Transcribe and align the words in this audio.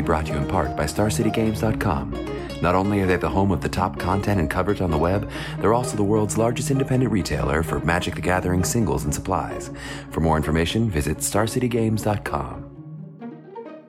be 0.00 0.06
brought 0.06 0.26
to 0.26 0.32
you 0.32 0.38
in 0.38 0.46
part 0.46 0.76
by 0.76 0.84
StarCityGames.com. 0.84 2.62
Not 2.62 2.74
only 2.74 3.00
are 3.00 3.06
they 3.06 3.16
the 3.16 3.28
home 3.28 3.50
of 3.50 3.60
the 3.60 3.68
top 3.68 3.98
content 3.98 4.40
and 4.40 4.48
coverage 4.48 4.80
on 4.80 4.90
the 4.90 4.96
web, 4.96 5.30
they're 5.58 5.74
also 5.74 5.96
the 5.96 6.02
world's 6.02 6.38
largest 6.38 6.70
independent 6.70 7.12
retailer 7.12 7.62
for 7.62 7.80
Magic 7.80 8.14
the 8.14 8.20
Gathering 8.22 8.64
singles 8.64 9.04
and 9.04 9.14
supplies. 9.14 9.70
For 10.10 10.20
more 10.20 10.38
information, 10.38 10.90
visit 10.90 11.18
StarCityGames.com. 11.18 12.66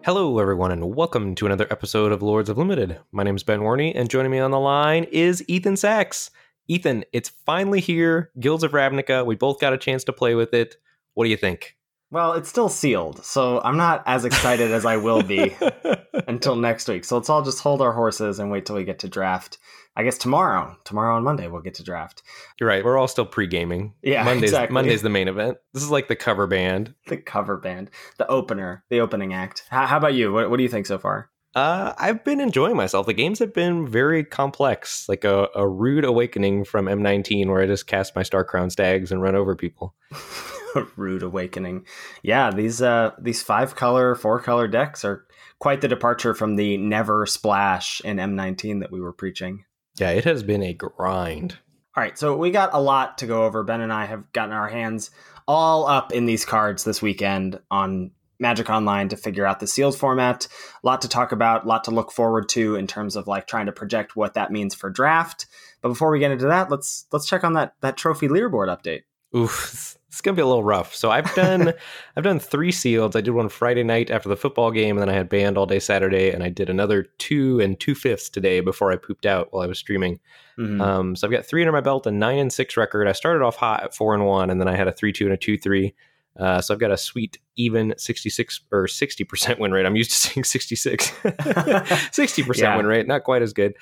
Hello, 0.04 0.40
everyone, 0.40 0.72
and 0.72 0.96
welcome 0.96 1.36
to 1.36 1.46
another 1.46 1.68
episode 1.72 2.12
of 2.12 2.22
Lords 2.22 2.50
of 2.50 2.58
Limited. 2.58 3.00
My 3.12 3.24
name 3.24 3.36
is 3.36 3.44
Ben 3.44 3.62
Warney, 3.62 3.94
and 3.96 4.10
joining 4.10 4.32
me 4.32 4.40
on 4.40 4.52
the 4.52 4.60
line 4.60 5.06
is 5.12 5.46
Ethan 5.48 5.78
Sachs. 5.78 6.30
Ethan, 6.68 7.06
it's 7.14 7.30
finally 7.46 7.80
here. 7.80 8.32
Guilds 8.40 8.64
of 8.64 8.72
Ravnica. 8.72 9.26
We 9.26 9.36
both 9.36 9.62
got 9.62 9.74
a 9.74 9.78
chance 9.78 10.04
to 10.06 10.14
play 10.14 10.36
with 10.36 10.54
it. 10.54 10.76
What 11.14 11.24
do 11.26 11.30
you 11.30 11.38
think? 11.38 11.78
Well, 12.12 12.34
it's 12.34 12.50
still 12.50 12.68
sealed, 12.68 13.24
so 13.24 13.62
I'm 13.62 13.78
not 13.78 14.04
as 14.06 14.26
excited 14.26 14.70
as 14.70 14.86
I 14.86 14.98
will 14.98 15.24
be 15.24 15.56
until 16.28 16.58
next 16.58 16.90
week. 16.90 17.06
So 17.06 17.16
let's 17.16 17.30
all 17.30 17.42
just 17.42 17.62
hold 17.64 17.82
our 17.82 17.94
horses 17.94 18.38
and 18.38 18.52
wait 18.52 18.66
till 18.66 18.76
we 18.76 18.84
get 18.84 19.00
to 19.00 19.08
draft. 19.08 19.58
I 19.96 20.04
guess 20.04 20.18
tomorrow, 20.18 20.76
tomorrow 20.84 21.16
on 21.16 21.24
Monday, 21.24 21.48
we'll 21.48 21.62
get 21.62 21.76
to 21.76 21.84
draft. 21.84 22.22
You're 22.60 22.68
right. 22.68 22.84
We're 22.84 22.98
all 22.98 23.08
still 23.08 23.26
pre-gaming. 23.26 23.94
Yeah, 24.02 24.26
Monday's 24.26 24.52
exactly. 24.52 24.74
Monday's 24.74 25.02
the 25.02 25.10
main 25.10 25.30
event. 25.30 25.58
This 25.74 25.84
is 25.84 25.90
like 25.90 26.10
the 26.10 26.18
cover 26.18 26.48
band. 26.48 26.94
The 27.08 27.18
cover 27.18 27.56
band, 27.58 27.90
the 28.18 28.28
opener, 28.28 28.84
the 28.90 29.00
opening 29.00 29.34
act. 29.34 29.64
How, 29.70 29.86
how 29.86 29.98
about 29.98 30.14
you? 30.14 30.34
What, 30.34 30.50
what 30.50 30.58
do 30.58 30.64
you 30.64 30.70
think 30.70 30.88
so 30.88 30.98
far? 30.98 31.30
Uh, 31.56 31.94
I've 31.98 32.24
been 32.26 32.42
enjoying 32.42 32.76
myself. 32.76 33.06
The 33.06 33.14
games 33.14 33.40
have 33.40 33.54
been 33.54 33.88
very 33.88 34.24
complex, 34.24 35.08
like 35.08 35.24
a, 35.24 35.50
a 35.56 35.68
rude 35.68 36.06
awakening 36.06 36.66
from 36.66 36.86
M19, 36.88 37.48
where 37.48 37.62
I 37.62 37.68
just 37.68 37.88
cast 37.88 38.16
my 38.16 38.24
Star-Crowned 38.24 38.72
Stags 38.72 39.12
and 39.12 39.22
run 39.22 39.36
over 39.36 39.56
people. 39.56 39.96
rude 40.96 41.24
awakening. 41.24 41.86
Yeah, 42.24 42.52
these 42.52 42.82
uh 42.82 43.12
these 43.20 43.42
five 43.42 43.76
color, 43.76 44.16
four 44.16 44.40
color 44.40 44.68
decks 44.68 45.04
are 45.06 45.26
quite 45.60 45.82
the 45.82 45.88
departure 45.88 46.34
from 46.34 46.56
the 46.56 46.78
never 46.78 47.26
splash 47.26 48.02
in 48.02 48.18
M19 48.18 48.80
that 48.82 48.92
we 48.92 49.00
were 49.00 49.14
preaching. 49.14 49.66
Yeah, 49.98 50.12
it 50.12 50.26
has 50.26 50.44
been 50.44 50.64
a 50.64 50.74
grind. 50.74 51.58
All 51.96 52.02
right, 52.02 52.18
so 52.18 52.38
we 52.38 52.52
got 52.52 52.74
a 52.74 52.82
lot 52.82 53.18
to 53.18 53.28
go 53.28 53.44
over. 53.44 53.64
Ben 53.64 53.82
and 53.82 53.92
I 53.92 54.06
have 54.06 54.32
gotten 54.32 54.54
our 54.54 54.70
hands 54.70 55.12
all 55.48 55.86
up 55.86 56.14
in 56.14 56.26
these 56.26 56.46
cards 56.46 56.84
this 56.84 57.02
weekend 57.02 57.60
on 57.70 58.12
Magic 58.40 58.70
Online 58.70 59.10
to 59.10 59.18
figure 59.18 59.46
out 59.46 59.60
the 59.60 59.68
sealed 59.68 59.98
format. 59.98 60.48
A 60.84 60.88
lot 60.88 61.02
to 61.02 61.10
talk 61.10 61.32
about, 61.32 61.66
a 61.66 61.68
lot 61.68 61.84
to 61.86 61.92
look 61.92 62.12
forward 62.12 62.50
to 62.50 62.76
in 62.76 62.88
terms 62.88 63.16
of 63.16 63.28
like 63.28 63.46
trying 63.46 63.68
to 63.68 63.72
project 63.72 64.16
what 64.16 64.34
that 64.34 64.52
means 64.52 64.74
for 64.74 64.90
draft. 64.90 65.46
But 65.82 65.90
before 65.90 66.12
we 66.12 66.20
get 66.20 66.32
into 66.32 66.48
that, 66.48 66.72
let's 66.72 67.06
let's 67.12 67.28
check 67.28 67.44
on 67.44 67.54
that 67.54 67.76
that 67.82 67.98
trophy 67.98 68.28
leaderboard 68.28 68.68
update. 68.68 69.02
Oof, 69.36 69.98
it's 70.12 70.20
gonna 70.22 70.36
be 70.36 70.42
a 70.42 70.46
little 70.46 70.64
rough. 70.64 70.94
So 70.94 71.10
I've 71.10 71.34
done 71.36 71.74
I've 72.18 72.24
done 72.26 72.38
three 72.40 72.72
sealeds. 72.72 73.16
I 73.16 73.22
did 73.22 73.32
one 73.32 73.48
Friday 73.50 73.84
night 73.84 74.12
after 74.12 74.28
the 74.28 74.36
football 74.36 74.70
game, 74.70 74.98
and 74.98 75.02
then 75.02 75.10
I 75.10 75.14
had 75.18 75.30
band 75.30 75.58
all 75.58 75.66
day 75.66 75.80
Saturday, 75.80 76.32
and 76.32 76.44
I 76.44 76.50
did 76.50 76.70
another 76.70 77.04
two 77.18 77.60
and 77.62 77.80
two 77.80 77.96
fifths 77.96 78.30
today 78.30 78.60
before 78.60 78.92
I 78.92 78.98
pooped 78.98 79.26
out 79.26 79.48
while 79.52 79.64
I 79.64 79.68
was 79.68 79.80
streaming. 79.80 80.20
Mhm. 80.60 80.82
Um, 80.82 81.16
so 81.16 81.26
I've 81.26 81.32
got 81.32 81.46
three 81.46 81.62
under 81.64 81.72
my 81.72 81.80
belt, 81.82 82.06
a 82.08 82.12
nine 82.12 82.40
and 82.40 82.52
six 82.52 82.76
record. 82.76 83.08
I 83.08 83.14
started 83.14 83.42
off 83.42 83.56
hot 83.56 83.84
at 83.84 83.96
four 83.96 84.14
and 84.14 84.26
one, 84.26 84.50
and 84.50 84.60
then 84.60 84.68
I 84.68 84.76
had 84.76 84.88
a 84.90 84.92
three 84.92 85.14
two 85.14 85.24
and 85.26 85.34
a 85.34 85.38
two 85.38 85.58
three. 85.58 85.94
Uh, 86.40 86.62
so 86.62 86.74
I've 86.74 86.80
got 86.80 86.92
a 86.92 86.98
sweet 86.98 87.40
even 87.56 87.94
sixty 87.98 88.30
six 88.30 88.62
or 88.72 88.88
sixty 88.88 89.24
percent 89.24 89.60
win 89.60 89.72
rate. 89.72 89.86
I'm 89.86 89.96
used 89.96 90.12
to 90.12 90.18
seeing 90.30 90.44
sixty 90.44 90.76
six. 90.76 91.12
Sixty 92.12 92.44
percent 92.44 92.70
Yeah. 92.72 92.78
win 92.78 92.86
rate, 92.86 93.08
not 93.08 93.24
quite 93.24 93.42
as 93.42 93.54
good. 93.54 93.76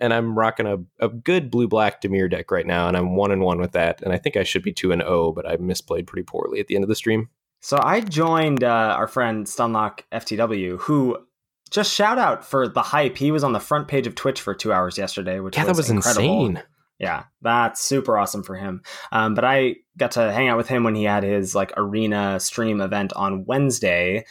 And 0.00 0.14
I'm 0.14 0.38
rocking 0.38 0.66
a, 0.66 0.78
a 1.04 1.08
good 1.08 1.50
blue 1.50 1.66
black 1.66 2.00
Dimir 2.00 2.30
deck 2.30 2.50
right 2.50 2.66
now, 2.66 2.86
and 2.88 2.96
I'm 2.96 3.16
one 3.16 3.32
and 3.32 3.42
one 3.42 3.60
with 3.60 3.72
that. 3.72 4.00
And 4.02 4.12
I 4.12 4.18
think 4.18 4.36
I 4.36 4.44
should 4.44 4.62
be 4.62 4.72
two 4.72 4.92
and 4.92 5.02
zero, 5.02 5.32
but 5.32 5.46
I 5.46 5.56
misplayed 5.56 6.06
pretty 6.06 6.24
poorly 6.24 6.60
at 6.60 6.68
the 6.68 6.76
end 6.76 6.84
of 6.84 6.88
the 6.88 6.94
stream. 6.94 7.28
So 7.60 7.78
I 7.82 8.00
joined 8.00 8.62
uh, 8.62 8.94
our 8.96 9.08
friend 9.08 9.44
Stunlock 9.46 10.00
FTW, 10.12 10.78
who 10.80 11.18
just 11.70 11.92
shout 11.92 12.18
out 12.18 12.44
for 12.44 12.68
the 12.68 12.82
hype. 12.82 13.16
He 13.16 13.32
was 13.32 13.42
on 13.42 13.52
the 13.52 13.60
front 13.60 13.88
page 13.88 14.06
of 14.06 14.14
Twitch 14.14 14.40
for 14.40 14.54
two 14.54 14.72
hours 14.72 14.96
yesterday, 14.96 15.40
which 15.40 15.56
Yeah, 15.56 15.64
that 15.64 15.76
was 15.76 15.90
incredible. 15.90 16.46
insane. 16.46 16.62
Yeah, 16.98 17.24
that's 17.42 17.80
super 17.80 18.16
awesome 18.18 18.42
for 18.42 18.56
him. 18.56 18.82
Um, 19.12 19.34
but 19.34 19.44
I 19.44 19.76
got 19.96 20.12
to 20.12 20.32
hang 20.32 20.48
out 20.48 20.56
with 20.56 20.68
him 20.68 20.82
when 20.84 20.94
he 20.94 21.04
had 21.04 21.22
his 21.22 21.54
like 21.54 21.72
arena 21.76 22.40
stream 22.40 22.80
event 22.80 23.12
on 23.14 23.44
Wednesday, 23.44 24.24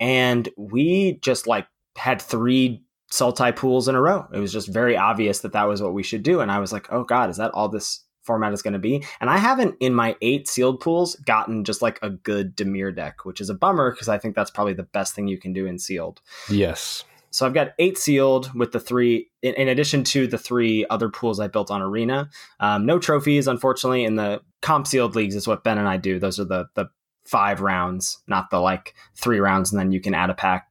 and 0.00 0.48
we 0.56 1.18
just 1.22 1.46
like 1.46 1.66
had 1.96 2.20
three 2.22 2.82
Sultai 3.14 3.54
pools 3.54 3.86
in 3.86 3.94
a 3.94 4.00
row. 4.00 4.26
It 4.32 4.40
was 4.40 4.52
just 4.52 4.66
very 4.66 4.96
obvious 4.96 5.38
that 5.40 5.52
that 5.52 5.68
was 5.68 5.80
what 5.80 5.94
we 5.94 6.02
should 6.02 6.24
do, 6.24 6.40
and 6.40 6.50
I 6.50 6.58
was 6.58 6.72
like, 6.72 6.92
oh 6.92 7.04
god, 7.04 7.30
is 7.30 7.36
that 7.36 7.52
all 7.52 7.68
this 7.68 8.00
format 8.22 8.52
is 8.52 8.60
going 8.62 8.72
to 8.72 8.80
be? 8.80 9.04
And 9.20 9.30
I 9.30 9.38
haven't 9.38 9.76
in 9.78 9.94
my 9.94 10.16
eight 10.20 10.48
sealed 10.48 10.80
pools 10.80 11.14
gotten 11.16 11.62
just 11.62 11.80
like 11.80 12.00
a 12.02 12.10
good 12.10 12.56
Dimir 12.56 12.94
deck, 12.94 13.24
which 13.24 13.40
is 13.40 13.50
a 13.50 13.54
bummer 13.54 13.92
because 13.92 14.08
I 14.08 14.18
think 14.18 14.34
that's 14.34 14.50
probably 14.50 14.74
the 14.74 14.82
best 14.82 15.14
thing 15.14 15.28
you 15.28 15.38
can 15.38 15.52
do 15.52 15.64
in 15.64 15.78
sealed. 15.78 16.22
Yes. 16.50 17.04
So 17.30 17.46
I've 17.46 17.54
got 17.54 17.74
eight 17.78 17.98
sealed 17.98 18.52
with 18.54 18.72
the 18.72 18.80
three, 18.80 19.30
in, 19.42 19.54
in 19.54 19.68
addition 19.68 20.02
to 20.04 20.26
the 20.26 20.38
three 20.38 20.84
other 20.90 21.08
pools 21.08 21.38
I 21.38 21.46
built 21.46 21.70
on 21.70 21.82
Arena. 21.82 22.30
Um, 22.58 22.84
no 22.84 22.98
trophies, 22.98 23.46
unfortunately. 23.46 24.04
In 24.04 24.16
the 24.16 24.40
comp 24.60 24.86
sealed 24.86 25.14
leagues 25.14 25.36
is 25.36 25.46
what 25.46 25.62
Ben 25.62 25.78
and 25.78 25.88
I 25.88 25.98
do. 25.98 26.18
Those 26.18 26.40
are 26.40 26.44
the 26.44 26.66
the 26.74 26.86
five 27.26 27.60
rounds, 27.60 28.18
not 28.26 28.50
the 28.50 28.58
like 28.58 28.94
three 29.14 29.38
rounds, 29.38 29.72
and 29.72 29.78
then 29.78 29.92
you 29.92 30.00
can 30.00 30.14
add 30.14 30.30
a 30.30 30.34
pack 30.34 30.68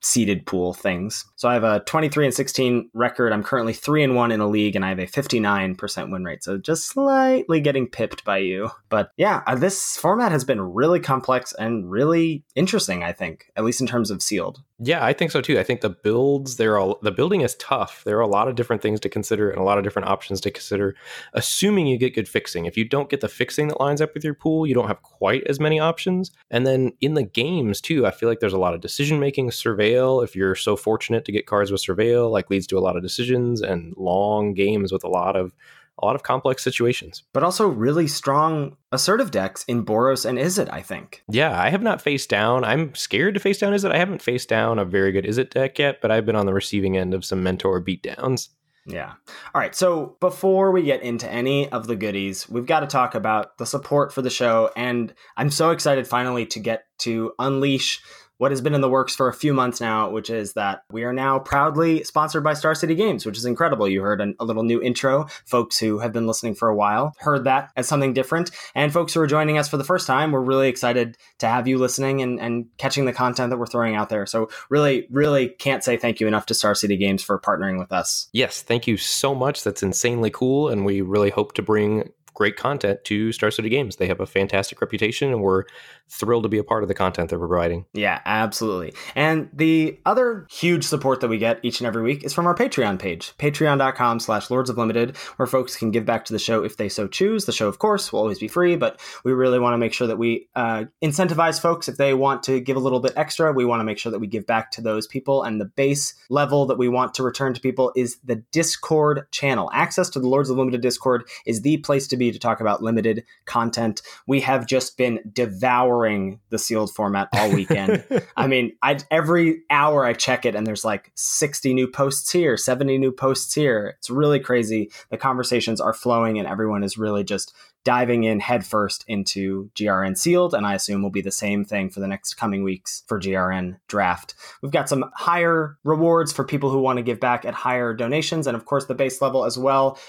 seeded 0.00 0.46
pool 0.46 0.72
things. 0.72 1.24
So 1.36 1.48
I 1.48 1.54
have 1.54 1.64
a 1.64 1.80
23 1.80 2.26
and 2.26 2.34
16 2.34 2.90
record. 2.94 3.32
I'm 3.32 3.42
currently 3.42 3.72
three 3.72 4.02
and 4.02 4.14
one 4.14 4.30
in 4.30 4.40
a 4.40 4.48
league, 4.48 4.76
and 4.76 4.84
I 4.84 4.90
have 4.90 4.98
a 4.98 5.06
59% 5.06 6.12
win 6.12 6.24
rate. 6.24 6.44
So 6.44 6.58
just 6.58 6.86
slightly 6.86 7.60
getting 7.60 7.88
pipped 7.88 8.24
by 8.24 8.38
you. 8.38 8.70
But 8.88 9.10
yeah, 9.16 9.42
uh, 9.46 9.54
this 9.54 9.96
format 9.96 10.32
has 10.32 10.44
been 10.44 10.60
really 10.60 11.00
complex 11.00 11.52
and 11.52 11.90
really 11.90 12.44
interesting. 12.54 13.02
I 13.02 13.12
think, 13.12 13.50
at 13.56 13.64
least 13.64 13.80
in 13.80 13.86
terms 13.86 14.10
of 14.10 14.22
sealed. 14.22 14.62
Yeah, 14.78 15.02
I 15.02 15.14
think 15.14 15.30
so 15.30 15.40
too. 15.40 15.58
I 15.58 15.62
think 15.62 15.80
the 15.80 15.90
builds 15.90 16.56
there 16.56 16.78
are 16.78 16.96
the 17.00 17.10
building 17.10 17.40
is 17.40 17.54
tough. 17.54 18.02
There 18.04 18.18
are 18.18 18.22
a 18.22 18.26
lot 18.26 18.46
of 18.46 18.56
different 18.56 18.82
things 18.82 19.00
to 19.00 19.08
consider 19.08 19.50
and 19.50 19.58
a 19.58 19.64
lot 19.64 19.78
of 19.78 19.84
different 19.84 20.08
options 20.08 20.40
to 20.42 20.50
consider. 20.50 20.94
Assuming 21.32 21.86
you 21.86 21.96
get 21.96 22.14
good 22.14 22.28
fixing. 22.28 22.66
If 22.66 22.76
you 22.76 22.84
don't 22.84 23.08
get 23.08 23.22
the 23.22 23.28
fixing 23.28 23.68
that 23.68 23.80
lines 23.80 24.02
up 24.02 24.12
with 24.12 24.22
your 24.22 24.34
pool, 24.34 24.66
you 24.66 24.74
don't 24.74 24.88
have 24.88 25.00
quite 25.00 25.44
as 25.46 25.58
many 25.58 25.80
options. 25.80 26.30
And 26.50 26.66
then 26.66 26.92
in 27.00 27.14
the 27.14 27.22
games 27.22 27.80
too, 27.80 28.06
I 28.06 28.10
feel 28.10 28.28
like 28.28 28.40
there's 28.40 28.52
a 28.52 28.58
lot 28.58 28.74
of 28.74 28.82
decision 28.82 29.18
making. 29.18 29.50
Surveil, 29.86 30.24
if 30.24 30.36
you're 30.36 30.54
so 30.54 30.76
fortunate 30.76 31.24
to 31.24 31.32
get 31.32 31.46
cards 31.46 31.70
with 31.70 31.82
Surveil, 31.82 32.30
like 32.30 32.50
leads 32.50 32.66
to 32.68 32.78
a 32.78 32.80
lot 32.80 32.96
of 32.96 33.02
decisions 33.02 33.62
and 33.62 33.94
long 33.96 34.54
games 34.54 34.92
with 34.92 35.04
a 35.04 35.08
lot 35.08 35.36
of 35.36 35.52
a 35.98 36.04
lot 36.04 36.14
of 36.14 36.22
complex 36.22 36.62
situations. 36.62 37.22
but 37.32 37.42
also 37.42 37.66
really 37.66 38.06
strong 38.06 38.76
assertive 38.92 39.30
decks 39.30 39.64
in 39.64 39.82
Boros 39.82 40.26
and 40.26 40.36
Izzet, 40.36 40.70
I 40.70 40.82
think. 40.82 41.22
Yeah, 41.26 41.58
I 41.58 41.70
have 41.70 41.80
not 41.80 42.02
faced 42.02 42.28
down. 42.28 42.64
I'm 42.64 42.94
scared 42.94 43.32
to 43.32 43.40
face 43.40 43.58
down 43.58 43.72
Izzet? 43.72 43.92
I 43.92 43.96
haven't 43.96 44.20
faced 44.20 44.50
down 44.50 44.78
a 44.78 44.84
very 44.84 45.10
good 45.10 45.24
Izzet 45.24 45.48
deck 45.48 45.78
yet, 45.78 46.02
but 46.02 46.10
I've 46.10 46.26
been 46.26 46.36
on 46.36 46.44
the 46.44 46.52
receiving 46.52 46.98
end 46.98 47.14
of 47.14 47.24
some 47.24 47.42
mentor 47.42 47.82
beatdowns. 47.82 48.50
Yeah. 48.86 49.14
All 49.54 49.60
right. 49.60 49.74
So 49.74 50.16
before 50.20 50.70
we 50.70 50.82
get 50.82 51.02
into 51.02 51.30
any 51.30 51.68
of 51.70 51.86
the 51.86 51.96
goodies, 51.96 52.48
we've 52.48 52.66
got 52.66 52.80
to 52.80 52.86
talk 52.86 53.14
about 53.14 53.56
the 53.58 53.66
support 53.66 54.12
for 54.12 54.22
the 54.22 54.30
show. 54.30 54.70
And 54.76 55.12
I'm 55.36 55.50
so 55.50 55.70
excited 55.70 56.06
finally 56.06 56.46
to 56.46 56.60
get 56.60 56.84
to 56.98 57.32
unleash 57.38 58.02
what 58.38 58.50
has 58.50 58.60
been 58.60 58.74
in 58.74 58.80
the 58.80 58.88
works 58.88 59.14
for 59.14 59.28
a 59.28 59.34
few 59.34 59.54
months 59.54 59.80
now, 59.80 60.10
which 60.10 60.30
is 60.30 60.52
that 60.54 60.82
we 60.90 61.04
are 61.04 61.12
now 61.12 61.38
proudly 61.38 62.04
sponsored 62.04 62.44
by 62.44 62.54
Star 62.54 62.74
City 62.74 62.94
Games, 62.94 63.24
which 63.24 63.38
is 63.38 63.44
incredible. 63.44 63.88
You 63.88 64.02
heard 64.02 64.20
an, 64.20 64.34
a 64.38 64.44
little 64.44 64.62
new 64.62 64.80
intro. 64.82 65.26
Folks 65.44 65.78
who 65.78 65.98
have 65.98 66.12
been 66.12 66.26
listening 66.26 66.54
for 66.54 66.68
a 66.68 66.76
while 66.76 67.14
heard 67.18 67.44
that 67.44 67.70
as 67.76 67.88
something 67.88 68.12
different. 68.12 68.50
And 68.74 68.92
folks 68.92 69.14
who 69.14 69.20
are 69.20 69.26
joining 69.26 69.58
us 69.58 69.68
for 69.68 69.76
the 69.76 69.84
first 69.84 70.06
time, 70.06 70.32
we're 70.32 70.40
really 70.40 70.68
excited 70.68 71.16
to 71.38 71.46
have 71.46 71.66
you 71.66 71.78
listening 71.78 72.22
and, 72.22 72.40
and 72.40 72.66
catching 72.78 73.06
the 73.06 73.12
content 73.12 73.50
that 73.50 73.58
we're 73.58 73.66
throwing 73.66 73.94
out 73.94 74.08
there. 74.08 74.26
So, 74.26 74.48
really, 74.68 75.06
really 75.10 75.48
can't 75.48 75.82
say 75.82 75.96
thank 75.96 76.20
you 76.20 76.26
enough 76.26 76.46
to 76.46 76.54
Star 76.54 76.74
City 76.74 76.96
Games 76.96 77.22
for 77.22 77.38
partnering 77.38 77.78
with 77.78 77.92
us. 77.92 78.28
Yes, 78.32 78.62
thank 78.62 78.86
you 78.86 78.96
so 78.96 79.34
much. 79.34 79.64
That's 79.64 79.82
insanely 79.82 80.30
cool, 80.30 80.68
and 80.68 80.84
we 80.84 81.00
really 81.00 81.30
hope 81.30 81.54
to 81.54 81.62
bring 81.62 82.10
great 82.36 82.56
content 82.56 83.02
to 83.04 83.32
Star 83.32 83.50
City 83.50 83.68
Games. 83.68 83.96
They 83.96 84.06
have 84.06 84.20
a 84.20 84.26
fantastic 84.26 84.80
reputation, 84.80 85.32
and 85.32 85.42
we're 85.42 85.64
thrilled 86.08 86.44
to 86.44 86.48
be 86.48 86.58
a 86.58 86.64
part 86.64 86.84
of 86.84 86.88
the 86.88 86.94
content 86.94 87.30
they're 87.30 87.38
providing. 87.38 87.86
Yeah, 87.94 88.20
absolutely. 88.24 88.92
And 89.16 89.48
the 89.52 89.98
other 90.06 90.46
huge 90.50 90.84
support 90.84 91.20
that 91.20 91.28
we 91.28 91.38
get 91.38 91.58
each 91.62 91.80
and 91.80 91.86
every 91.86 92.02
week 92.02 92.22
is 92.22 92.32
from 92.32 92.46
our 92.46 92.54
Patreon 92.54 92.98
page, 92.98 93.32
patreon.com 93.38 94.20
slash 94.20 94.50
lords 94.50 94.70
of 94.70 94.78
limited, 94.78 95.16
where 95.36 95.46
folks 95.46 95.76
can 95.76 95.90
give 95.90 96.04
back 96.04 96.26
to 96.26 96.32
the 96.32 96.38
show 96.38 96.62
if 96.62 96.76
they 96.76 96.88
so 96.88 97.08
choose. 97.08 97.46
The 97.46 97.52
show, 97.52 97.68
of 97.68 97.78
course, 97.78 98.12
will 98.12 98.20
always 98.20 98.38
be 98.38 98.48
free, 98.48 98.76
but 98.76 99.00
we 99.24 99.32
really 99.32 99.58
want 99.58 99.72
to 99.72 99.78
make 99.78 99.94
sure 99.94 100.06
that 100.06 100.18
we 100.18 100.48
uh, 100.54 100.84
incentivize 101.02 101.60
folks 101.60 101.88
if 101.88 101.96
they 101.96 102.12
want 102.12 102.42
to 102.44 102.60
give 102.60 102.76
a 102.76 102.80
little 102.80 103.00
bit 103.00 103.14
extra. 103.16 103.52
We 103.52 103.64
want 103.64 103.80
to 103.80 103.84
make 103.84 103.98
sure 103.98 104.12
that 104.12 104.18
we 104.18 104.26
give 104.26 104.46
back 104.46 104.70
to 104.72 104.82
those 104.82 105.06
people. 105.06 105.42
And 105.42 105.58
the 105.58 105.64
base 105.64 106.14
level 106.28 106.66
that 106.66 106.78
we 106.78 106.88
want 106.88 107.14
to 107.14 107.22
return 107.22 107.54
to 107.54 107.60
people 107.60 107.92
is 107.96 108.18
the 108.22 108.36
Discord 108.52 109.26
channel. 109.32 109.70
Access 109.72 110.10
to 110.10 110.20
the 110.20 110.28
Lords 110.28 110.50
of 110.50 110.58
Limited 110.58 110.82
Discord 110.82 111.24
is 111.46 111.62
the 111.62 111.78
place 111.78 112.06
to 112.08 112.16
be 112.16 112.25
to 112.32 112.38
talk 112.38 112.60
about 112.60 112.82
limited 112.82 113.24
content. 113.44 114.02
We 114.26 114.40
have 114.40 114.66
just 114.66 114.96
been 114.96 115.20
devouring 115.32 116.40
the 116.50 116.58
sealed 116.58 116.94
format 116.94 117.28
all 117.32 117.52
weekend. 117.52 118.04
I 118.36 118.46
mean, 118.46 118.72
I 118.82 118.98
every 119.10 119.62
hour 119.70 120.04
I 120.04 120.12
check 120.12 120.44
it 120.44 120.54
and 120.54 120.66
there's 120.66 120.84
like 120.84 121.12
60 121.14 121.74
new 121.74 121.88
posts 121.88 122.30
here, 122.30 122.56
70 122.56 122.98
new 122.98 123.12
posts 123.12 123.54
here. 123.54 123.94
It's 123.98 124.10
really 124.10 124.40
crazy. 124.40 124.90
The 125.10 125.18
conversations 125.18 125.80
are 125.80 125.92
flowing 125.92 126.38
and 126.38 126.48
everyone 126.48 126.82
is 126.82 126.98
really 126.98 127.24
just 127.24 127.54
diving 127.86 128.24
in 128.24 128.40
headfirst 128.40 129.04
into 129.06 129.70
GRN 129.76 130.18
sealed, 130.18 130.54
and 130.54 130.66
I 130.66 130.74
assume 130.74 131.04
will 131.04 131.10
be 131.10 131.20
the 131.20 131.30
same 131.30 131.64
thing 131.64 131.88
for 131.88 132.00
the 132.00 132.08
next 132.08 132.34
coming 132.34 132.64
weeks 132.64 133.04
for 133.06 133.20
GRN 133.20 133.78
draft. 133.86 134.34
We've 134.60 134.72
got 134.72 134.88
some 134.88 135.04
higher 135.14 135.78
rewards 135.84 136.32
for 136.32 136.42
people 136.42 136.68
who 136.68 136.80
want 136.80 136.96
to 136.96 137.04
give 137.04 137.20
back 137.20 137.44
at 137.44 137.54
higher 137.54 137.94
donations, 137.94 138.48
and 138.48 138.56
of 138.56 138.64
course 138.64 138.86
the 138.86 138.96
base 138.96 139.22
level 139.22 139.44
as 139.44 139.56
well 139.56 140.00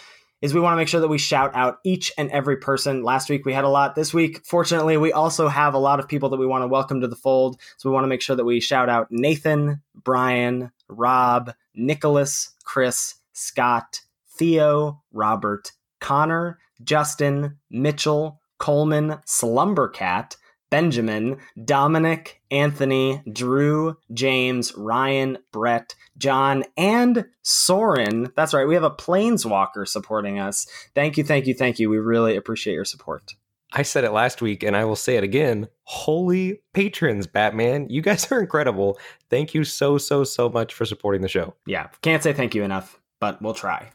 is 0.42 0.54
we 0.54 0.60
want 0.60 0.74
to 0.74 0.78
make 0.78 0.88
sure 0.88 1.02
that 1.02 1.08
we 1.08 1.18
shout 1.18 1.56
out 1.56 1.80
each 1.84 2.12
and 2.18 2.30
every 2.32 2.58
person. 2.58 3.04
Last 3.04 3.30
week 3.30 3.46
we 3.46 3.54
had 3.54 3.64
a 3.64 3.70
lot. 3.70 3.96
This 3.96 4.14
week, 4.14 4.46
fortunately, 4.46 4.98
we 4.98 5.12
also 5.12 5.48
have 5.48 5.74
a 5.74 5.80
lot 5.80 6.00
of 6.00 6.08
people 6.08 6.30
that 6.30 6.38
we 6.38 6.46
want 6.46 6.64
to 6.64 6.68
welcome 6.68 7.02
to 7.02 7.08
the 7.08 7.16
fold. 7.16 7.60
So 7.78 7.90
we 7.90 7.94
want 7.94 8.04
to 8.04 8.10
make 8.10 8.22
sure 8.22 8.36
that 8.36 8.46
we 8.46 8.60
shout 8.60 8.90
out 8.90 9.08
Nathan, 9.10 9.82
Brian, 9.96 10.72
Rob, 10.88 11.54
Nicholas, 11.74 12.54
Chris, 12.64 13.16
Scott, 13.34 14.02
Theo, 14.38 15.02
Robert, 15.12 15.72
Connor, 16.00 16.60
Justin, 16.84 17.58
Mitchell, 17.72 18.40
Coleman, 18.60 19.20
Slumbercat, 19.26 20.36
Benjamin, 20.70 21.38
Dominic, 21.64 22.42
Anthony, 22.52 23.22
Drew, 23.32 23.98
James, 24.14 24.74
Ryan, 24.76 25.38
Brett, 25.52 25.96
John, 26.18 26.64
and 26.76 27.26
Soren. 27.42 28.32
That's 28.36 28.54
right, 28.54 28.68
we 28.68 28.74
have 28.74 28.84
a 28.84 28.92
planeswalker 28.92 29.88
supporting 29.88 30.40
us. 30.40 30.68
Thank 30.96 31.18
you, 31.18 31.24
thank 31.24 31.48
you, 31.48 31.54
thank 31.54 31.80
you. 31.80 31.90
We 31.90 31.98
really 31.98 32.36
appreciate 32.36 32.74
your 32.74 32.86
support. 32.86 33.34
I 33.74 33.82
said 33.82 34.06
it 34.06 34.12
last 34.12 34.42
week 34.42 34.64
and 34.64 34.78
I 34.78 34.86
will 34.86 34.96
say 34.96 35.18
it 35.18 35.24
again. 35.24 35.68
Holy 35.84 36.62
patrons, 36.74 37.28
Batman. 37.28 37.88
You 37.90 38.02
guys 38.02 38.32
are 38.32 38.40
incredible. 38.40 38.98
Thank 39.30 39.54
you 39.54 39.64
so, 39.64 39.98
so, 39.98 40.24
so 40.24 40.50
much 40.50 40.74
for 40.74 40.86
supporting 40.86 41.22
the 41.22 41.28
show. 41.28 41.54
Yeah, 41.66 41.88
can't 42.02 42.24
say 42.24 42.34
thank 42.34 42.56
you 42.56 42.64
enough, 42.64 43.00
but 43.20 43.42
we'll 43.42 43.54
try. 43.54 43.90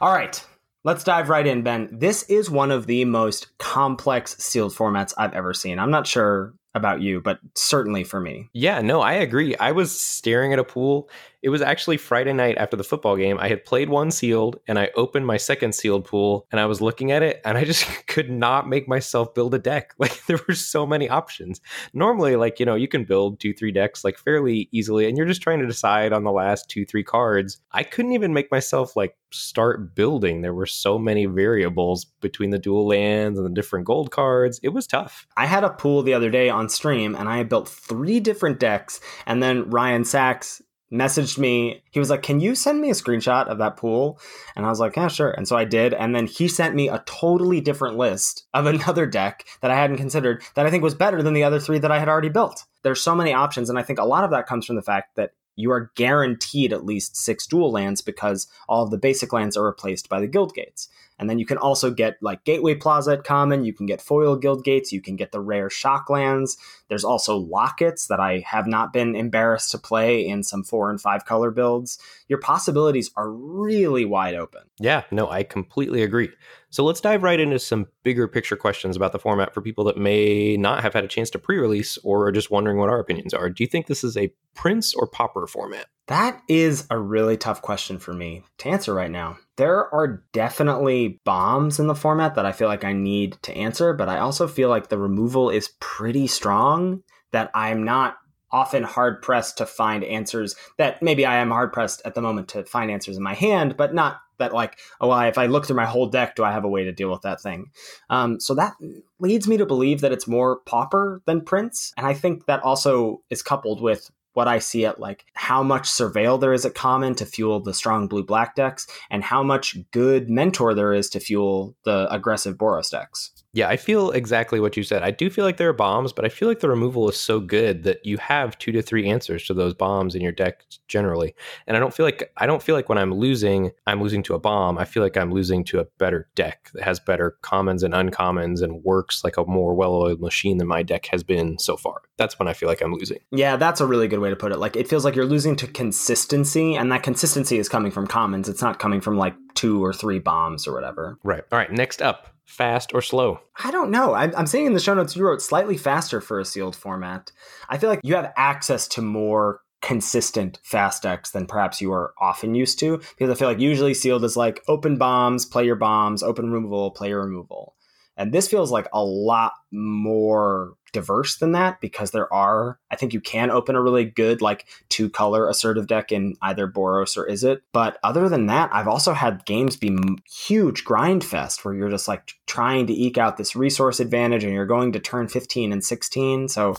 All 0.00 0.12
right, 0.12 0.44
Let's 0.84 1.04
dive 1.04 1.28
right 1.28 1.46
in, 1.46 1.62
Ben. 1.62 1.88
This 1.92 2.24
is 2.24 2.50
one 2.50 2.72
of 2.72 2.86
the 2.86 3.04
most 3.04 3.56
complex 3.58 4.36
sealed 4.38 4.74
formats 4.74 5.14
I've 5.16 5.32
ever 5.32 5.54
seen. 5.54 5.78
I'm 5.78 5.92
not 5.92 6.08
sure 6.08 6.54
about 6.74 7.00
you, 7.00 7.20
but 7.20 7.38
certainly 7.54 8.02
for 8.02 8.18
me. 8.20 8.48
Yeah, 8.52 8.80
no, 8.80 9.00
I 9.00 9.12
agree. 9.12 9.54
I 9.56 9.70
was 9.72 9.98
staring 9.98 10.52
at 10.52 10.58
a 10.58 10.64
pool 10.64 11.08
it 11.42 11.48
was 11.48 11.60
actually 11.60 11.96
Friday 11.96 12.32
night 12.32 12.56
after 12.56 12.76
the 12.76 12.84
football 12.84 13.16
game. 13.16 13.38
I 13.38 13.48
had 13.48 13.64
played 13.64 13.88
one 13.88 14.10
sealed 14.10 14.60
and 14.68 14.78
I 14.78 14.90
opened 14.94 15.26
my 15.26 15.36
second 15.36 15.74
sealed 15.74 16.04
pool 16.04 16.46
and 16.52 16.60
I 16.60 16.66
was 16.66 16.80
looking 16.80 17.10
at 17.10 17.22
it 17.22 17.40
and 17.44 17.58
I 17.58 17.64
just 17.64 17.84
could 18.06 18.30
not 18.30 18.68
make 18.68 18.88
myself 18.88 19.34
build 19.34 19.54
a 19.54 19.58
deck. 19.58 19.94
Like 20.02 20.26
there 20.26 20.40
were 20.48 20.54
so 20.54 20.84
many 20.84 21.08
options. 21.08 21.60
Normally, 21.94 22.34
like, 22.34 22.58
you 22.58 22.66
know, 22.66 22.74
you 22.74 22.88
can 22.88 23.04
build 23.04 23.38
two, 23.38 23.54
three 23.54 23.70
decks 23.70 24.02
like 24.02 24.18
fairly 24.18 24.68
easily 24.72 25.06
and 25.06 25.16
you're 25.16 25.28
just 25.28 25.42
trying 25.42 25.60
to 25.60 25.66
decide 25.66 26.12
on 26.12 26.24
the 26.24 26.32
last 26.32 26.68
two, 26.68 26.84
three 26.84 27.04
cards. 27.04 27.60
I 27.70 27.84
couldn't 27.84 28.10
even 28.10 28.34
make 28.34 28.50
myself 28.50 28.96
like 28.96 29.16
start 29.30 29.94
building. 29.94 30.42
There 30.42 30.54
were 30.54 30.66
so 30.66 30.98
many 30.98 31.26
variables 31.26 32.04
between 32.20 32.50
the 32.50 32.58
dual 32.58 32.88
lands 32.88 33.38
and 33.38 33.46
the 33.46 33.54
different 33.54 33.86
gold 33.86 34.10
cards. 34.10 34.58
It 34.64 34.70
was 34.70 34.88
tough. 34.88 35.24
I 35.36 35.46
had 35.46 35.62
a 35.62 35.70
pool 35.70 36.02
the 36.02 36.14
other 36.14 36.30
day 36.30 36.48
on 36.48 36.68
stream 36.68 37.14
and 37.14 37.28
I 37.28 37.44
built 37.44 37.68
three 37.68 38.18
different 38.18 38.58
decks 38.58 39.00
and 39.24 39.40
then 39.40 39.70
Ryan 39.70 40.04
Saxe 40.04 40.60
messaged 40.92 41.38
me. 41.38 41.82
He 41.90 41.98
was 41.98 42.10
like, 42.10 42.22
Can 42.22 42.40
you 42.40 42.54
send 42.54 42.80
me 42.80 42.90
a 42.90 42.94
screenshot 42.94 43.46
of 43.46 43.58
that 43.58 43.76
pool? 43.76 44.20
And 44.54 44.66
I 44.66 44.68
was 44.68 44.78
like, 44.78 44.96
Yeah, 44.96 45.08
sure. 45.08 45.30
And 45.30 45.48
so 45.48 45.56
I 45.56 45.64
did. 45.64 45.94
And 45.94 46.14
then 46.14 46.26
he 46.26 46.48
sent 46.48 46.74
me 46.74 46.88
a 46.88 47.02
totally 47.06 47.60
different 47.60 47.96
list 47.96 48.46
of 48.54 48.66
another 48.66 49.06
deck 49.06 49.46
that 49.60 49.70
I 49.70 49.76
hadn't 49.76 49.96
considered 49.96 50.42
that 50.54 50.66
I 50.66 50.70
think 50.70 50.82
was 50.82 50.94
better 50.94 51.22
than 51.22 51.34
the 51.34 51.44
other 51.44 51.58
three 51.58 51.78
that 51.78 51.92
I 51.92 51.98
had 51.98 52.08
already 52.08 52.28
built. 52.28 52.64
There's 52.82 53.00
so 53.00 53.14
many 53.14 53.32
options. 53.32 53.70
And 53.70 53.78
I 53.78 53.82
think 53.82 53.98
a 53.98 54.04
lot 54.04 54.24
of 54.24 54.30
that 54.30 54.46
comes 54.46 54.66
from 54.66 54.76
the 54.76 54.82
fact 54.82 55.16
that 55.16 55.32
you 55.56 55.70
are 55.70 55.90
guaranteed 55.94 56.72
at 56.72 56.84
least 56.84 57.16
six 57.16 57.46
dual 57.46 57.70
lands 57.70 58.00
because 58.00 58.46
all 58.68 58.84
of 58.84 58.90
the 58.90 58.98
basic 58.98 59.32
lands 59.32 59.56
are 59.56 59.64
replaced 59.64 60.08
by 60.08 60.20
the 60.20 60.26
guild 60.26 60.54
gates. 60.54 60.88
And 61.18 61.30
then 61.30 61.38
you 61.38 61.46
can 61.46 61.58
also 61.58 61.92
get 61.92 62.16
like 62.20 62.42
Gateway 62.44 62.74
Plaza 62.74 63.12
at 63.12 63.24
common, 63.24 63.64
you 63.64 63.72
can 63.72 63.86
get 63.86 64.00
foil 64.00 64.34
guild 64.34 64.64
gates, 64.64 64.92
you 64.92 65.00
can 65.00 65.14
get 65.14 65.30
the 65.30 65.40
rare 65.40 65.70
shock 65.70 66.10
lands. 66.10 66.56
There's 66.88 67.04
also 67.04 67.36
lockets 67.36 68.08
that 68.08 68.18
I 68.18 68.42
have 68.46 68.66
not 68.66 68.92
been 68.92 69.14
embarrassed 69.14 69.70
to 69.70 69.78
play 69.78 70.26
in 70.26 70.42
some 70.42 70.64
four 70.64 70.90
and 70.90 71.00
five 71.00 71.24
color 71.24 71.52
builds. 71.52 71.98
Your 72.26 72.40
possibilities 72.40 73.10
are 73.14 73.30
really 73.30 74.04
wide 74.04 74.34
open. 74.34 74.62
Yeah, 74.80 75.04
no, 75.12 75.30
I 75.30 75.44
completely 75.44 76.02
agree. 76.02 76.30
So 76.72 76.82
let's 76.84 77.02
dive 77.02 77.22
right 77.22 77.38
into 77.38 77.58
some 77.58 77.86
bigger 78.02 78.26
picture 78.26 78.56
questions 78.56 78.96
about 78.96 79.12
the 79.12 79.18
format 79.18 79.52
for 79.52 79.60
people 79.60 79.84
that 79.84 79.98
may 79.98 80.56
not 80.56 80.82
have 80.82 80.94
had 80.94 81.04
a 81.04 81.08
chance 81.08 81.28
to 81.30 81.38
pre 81.38 81.58
release 81.58 81.98
or 81.98 82.26
are 82.26 82.32
just 82.32 82.50
wondering 82.50 82.78
what 82.78 82.88
our 82.88 82.98
opinions 82.98 83.34
are. 83.34 83.50
Do 83.50 83.62
you 83.62 83.68
think 83.68 83.86
this 83.86 84.02
is 84.02 84.16
a 84.16 84.32
Prince 84.54 84.94
or 84.94 85.06
Pauper 85.06 85.46
format? 85.46 85.88
That 86.06 86.40
is 86.48 86.86
a 86.88 86.98
really 86.98 87.36
tough 87.36 87.60
question 87.60 87.98
for 87.98 88.14
me 88.14 88.44
to 88.56 88.70
answer 88.70 88.94
right 88.94 89.10
now. 89.10 89.36
There 89.56 89.94
are 89.94 90.24
definitely 90.32 91.20
bombs 91.24 91.78
in 91.78 91.88
the 91.88 91.94
format 91.94 92.36
that 92.36 92.46
I 92.46 92.52
feel 92.52 92.68
like 92.68 92.84
I 92.84 92.94
need 92.94 93.36
to 93.42 93.54
answer, 93.54 93.92
but 93.92 94.08
I 94.08 94.20
also 94.20 94.48
feel 94.48 94.70
like 94.70 94.88
the 94.88 94.98
removal 94.98 95.50
is 95.50 95.74
pretty 95.78 96.26
strong 96.26 97.02
that 97.32 97.50
I'm 97.54 97.84
not 97.84 98.16
often 98.52 98.82
hard 98.82 99.22
pressed 99.22 99.58
to 99.58 99.66
find 99.66 100.04
answers 100.04 100.54
that 100.76 101.02
maybe 101.02 101.24
I 101.24 101.36
am 101.36 101.50
hard 101.50 101.72
pressed 101.72 102.02
at 102.04 102.14
the 102.14 102.22
moment 102.22 102.48
to 102.48 102.64
find 102.64 102.90
answers 102.90 103.16
in 103.16 103.22
my 103.22 103.34
hand, 103.34 103.76
but 103.76 103.94
not 103.94 104.20
that 104.38 104.52
like, 104.52 104.78
oh, 105.00 105.08
well, 105.08 105.20
if 105.20 105.38
I 105.38 105.46
look 105.46 105.66
through 105.66 105.76
my 105.76 105.86
whole 105.86 106.06
deck, 106.06 106.36
do 106.36 106.44
I 106.44 106.52
have 106.52 106.64
a 106.64 106.68
way 106.68 106.84
to 106.84 106.92
deal 106.92 107.10
with 107.10 107.22
that 107.22 107.40
thing? 107.40 107.70
Um, 108.10 108.40
so 108.40 108.54
that 108.54 108.74
leads 109.18 109.48
me 109.48 109.56
to 109.56 109.66
believe 109.66 110.00
that 110.00 110.12
it's 110.12 110.26
more 110.26 110.60
pauper 110.66 111.22
than 111.26 111.44
prince, 111.44 111.92
and 111.96 112.06
I 112.06 112.14
think 112.14 112.46
that 112.46 112.62
also 112.62 113.22
is 113.30 113.42
coupled 113.42 113.80
with 113.80 114.10
what 114.34 114.48
I 114.48 114.60
see 114.60 114.86
at 114.86 114.98
like 114.98 115.26
how 115.34 115.62
much 115.62 115.90
surveil 115.90 116.40
there 116.40 116.54
is 116.54 116.64
at 116.64 116.74
common 116.74 117.14
to 117.16 117.26
fuel 117.26 117.60
the 117.60 117.74
strong 117.74 118.08
blue 118.08 118.24
black 118.24 118.54
decks, 118.54 118.86
and 119.10 119.22
how 119.22 119.42
much 119.42 119.76
good 119.90 120.30
mentor 120.30 120.74
there 120.74 120.92
is 120.92 121.10
to 121.10 121.20
fuel 121.20 121.74
the 121.84 122.12
aggressive 122.12 122.56
Boros 122.56 122.90
decks. 122.90 123.31
Yeah, 123.54 123.68
I 123.68 123.76
feel 123.76 124.10
exactly 124.12 124.60
what 124.60 124.78
you 124.78 124.82
said. 124.82 125.02
I 125.02 125.10
do 125.10 125.28
feel 125.28 125.44
like 125.44 125.58
there 125.58 125.68
are 125.68 125.74
bombs, 125.74 126.12
but 126.14 126.24
I 126.24 126.30
feel 126.30 126.48
like 126.48 126.60
the 126.60 126.70
removal 126.70 127.10
is 127.10 127.20
so 127.20 127.38
good 127.38 127.82
that 127.82 128.04
you 128.04 128.16
have 128.16 128.56
two 128.58 128.72
to 128.72 128.80
three 128.80 129.06
answers 129.06 129.44
to 129.46 129.54
those 129.54 129.74
bombs 129.74 130.14
in 130.14 130.22
your 130.22 130.32
deck 130.32 130.64
generally. 130.88 131.34
And 131.66 131.76
I 131.76 131.80
don't 131.80 131.92
feel 131.92 132.06
like 132.06 132.32
I 132.38 132.46
don't 132.46 132.62
feel 132.62 132.74
like 132.74 132.88
when 132.88 132.96
I'm 132.96 133.12
losing, 133.12 133.72
I'm 133.86 134.00
losing 134.00 134.22
to 134.24 134.34
a 134.34 134.38
bomb. 134.38 134.78
I 134.78 134.86
feel 134.86 135.02
like 135.02 135.18
I'm 135.18 135.32
losing 135.32 135.64
to 135.64 135.80
a 135.80 135.84
better 135.98 136.30
deck 136.34 136.70
that 136.72 136.84
has 136.84 136.98
better 136.98 137.36
commons 137.42 137.82
and 137.82 137.92
uncommons 137.92 138.62
and 138.62 138.82
works 138.84 139.22
like 139.22 139.36
a 139.36 139.44
more 139.44 139.74
well-oiled 139.74 140.22
machine 140.22 140.56
than 140.56 140.68
my 140.68 140.82
deck 140.82 141.06
has 141.06 141.22
been 141.22 141.58
so 141.58 141.76
far. 141.76 142.00
That's 142.16 142.38
when 142.38 142.48
I 142.48 142.54
feel 142.54 142.70
like 142.70 142.80
I'm 142.80 142.94
losing. 142.94 143.18
Yeah, 143.32 143.56
that's 143.56 143.82
a 143.82 143.86
really 143.86 144.08
good 144.08 144.20
way 144.20 144.30
to 144.30 144.36
put 144.36 144.52
it. 144.52 144.60
Like 144.60 144.76
it 144.76 144.88
feels 144.88 145.04
like 145.04 145.14
you're 145.14 145.26
losing 145.26 145.56
to 145.56 145.66
consistency, 145.66 146.74
and 146.74 146.90
that 146.90 147.02
consistency 147.02 147.58
is 147.58 147.68
coming 147.68 147.92
from 147.92 148.06
commons. 148.06 148.48
It's 148.48 148.62
not 148.62 148.78
coming 148.78 149.02
from 149.02 149.18
like 149.18 149.34
two 149.54 149.84
or 149.84 149.92
three 149.92 150.20
bombs 150.20 150.66
or 150.66 150.72
whatever. 150.72 151.18
Right. 151.22 151.44
All 151.52 151.58
right. 151.58 151.70
Next 151.70 152.00
up, 152.00 152.31
fast 152.44 152.92
or 152.94 153.02
slow? 153.02 153.40
I 153.62 153.70
don't 153.70 153.90
know. 153.90 154.14
I'm, 154.14 154.34
I'm 154.36 154.46
seeing 154.46 154.66
in 154.66 154.74
the 154.74 154.80
show 154.80 154.94
notes 154.94 155.16
you 155.16 155.24
wrote 155.24 155.42
slightly 155.42 155.76
faster 155.76 156.20
for 156.20 156.40
a 156.40 156.44
sealed 156.44 156.76
format. 156.76 157.32
I 157.68 157.78
feel 157.78 157.90
like 157.90 158.00
you 158.02 158.14
have 158.14 158.32
access 158.36 158.88
to 158.88 159.02
more 159.02 159.60
consistent 159.82 160.60
fast 160.62 161.02
decks 161.02 161.32
than 161.32 161.46
perhaps 161.46 161.80
you 161.80 161.92
are 161.92 162.14
often 162.20 162.54
used 162.54 162.78
to 162.78 162.98
because 162.98 163.30
I 163.30 163.34
feel 163.34 163.48
like 163.48 163.58
usually 163.58 163.94
sealed 163.94 164.24
is 164.24 164.36
like 164.36 164.62
open 164.68 164.96
bombs, 164.96 165.44
play 165.44 165.66
your 165.66 165.76
bombs, 165.76 166.22
open 166.22 166.52
removal, 166.52 166.92
play 166.92 167.08
your 167.08 167.24
removal. 167.24 167.74
And 168.16 168.32
this 168.32 168.48
feels 168.48 168.70
like 168.70 168.88
a 168.92 169.04
lot 169.04 169.52
more 169.72 170.74
diverse 170.92 171.36
than 171.36 171.52
that 171.52 171.80
because 171.80 172.10
there 172.10 172.32
are, 172.32 172.78
I 172.90 172.96
think 172.96 173.12
you 173.12 173.20
can 173.20 173.50
open 173.50 173.74
a 173.74 173.82
really 173.82 174.04
good, 174.04 174.40
like 174.42 174.66
two 174.88 175.10
color 175.10 175.48
assertive 175.48 175.86
deck 175.86 176.12
in 176.12 176.36
either 176.42 176.68
Boros 176.68 177.16
or 177.16 177.26
Izzet. 177.26 177.60
But 177.72 177.98
other 178.02 178.28
than 178.28 178.46
that, 178.46 178.70
I've 178.72 178.88
also 178.88 179.12
had 179.12 179.44
games 179.44 179.76
be 179.76 179.98
huge 180.30 180.84
grind 180.84 181.24
fest 181.24 181.64
where 181.64 181.74
you're 181.74 181.90
just 181.90 182.08
like 182.08 182.32
trying 182.46 182.86
to 182.86 182.92
eke 182.92 183.18
out 183.18 183.36
this 183.36 183.56
resource 183.56 184.00
advantage 184.00 184.44
and 184.44 184.52
you're 184.52 184.66
going 184.66 184.92
to 184.92 185.00
turn 185.00 185.28
15 185.28 185.72
and 185.72 185.84
16. 185.84 186.48
So 186.48 186.76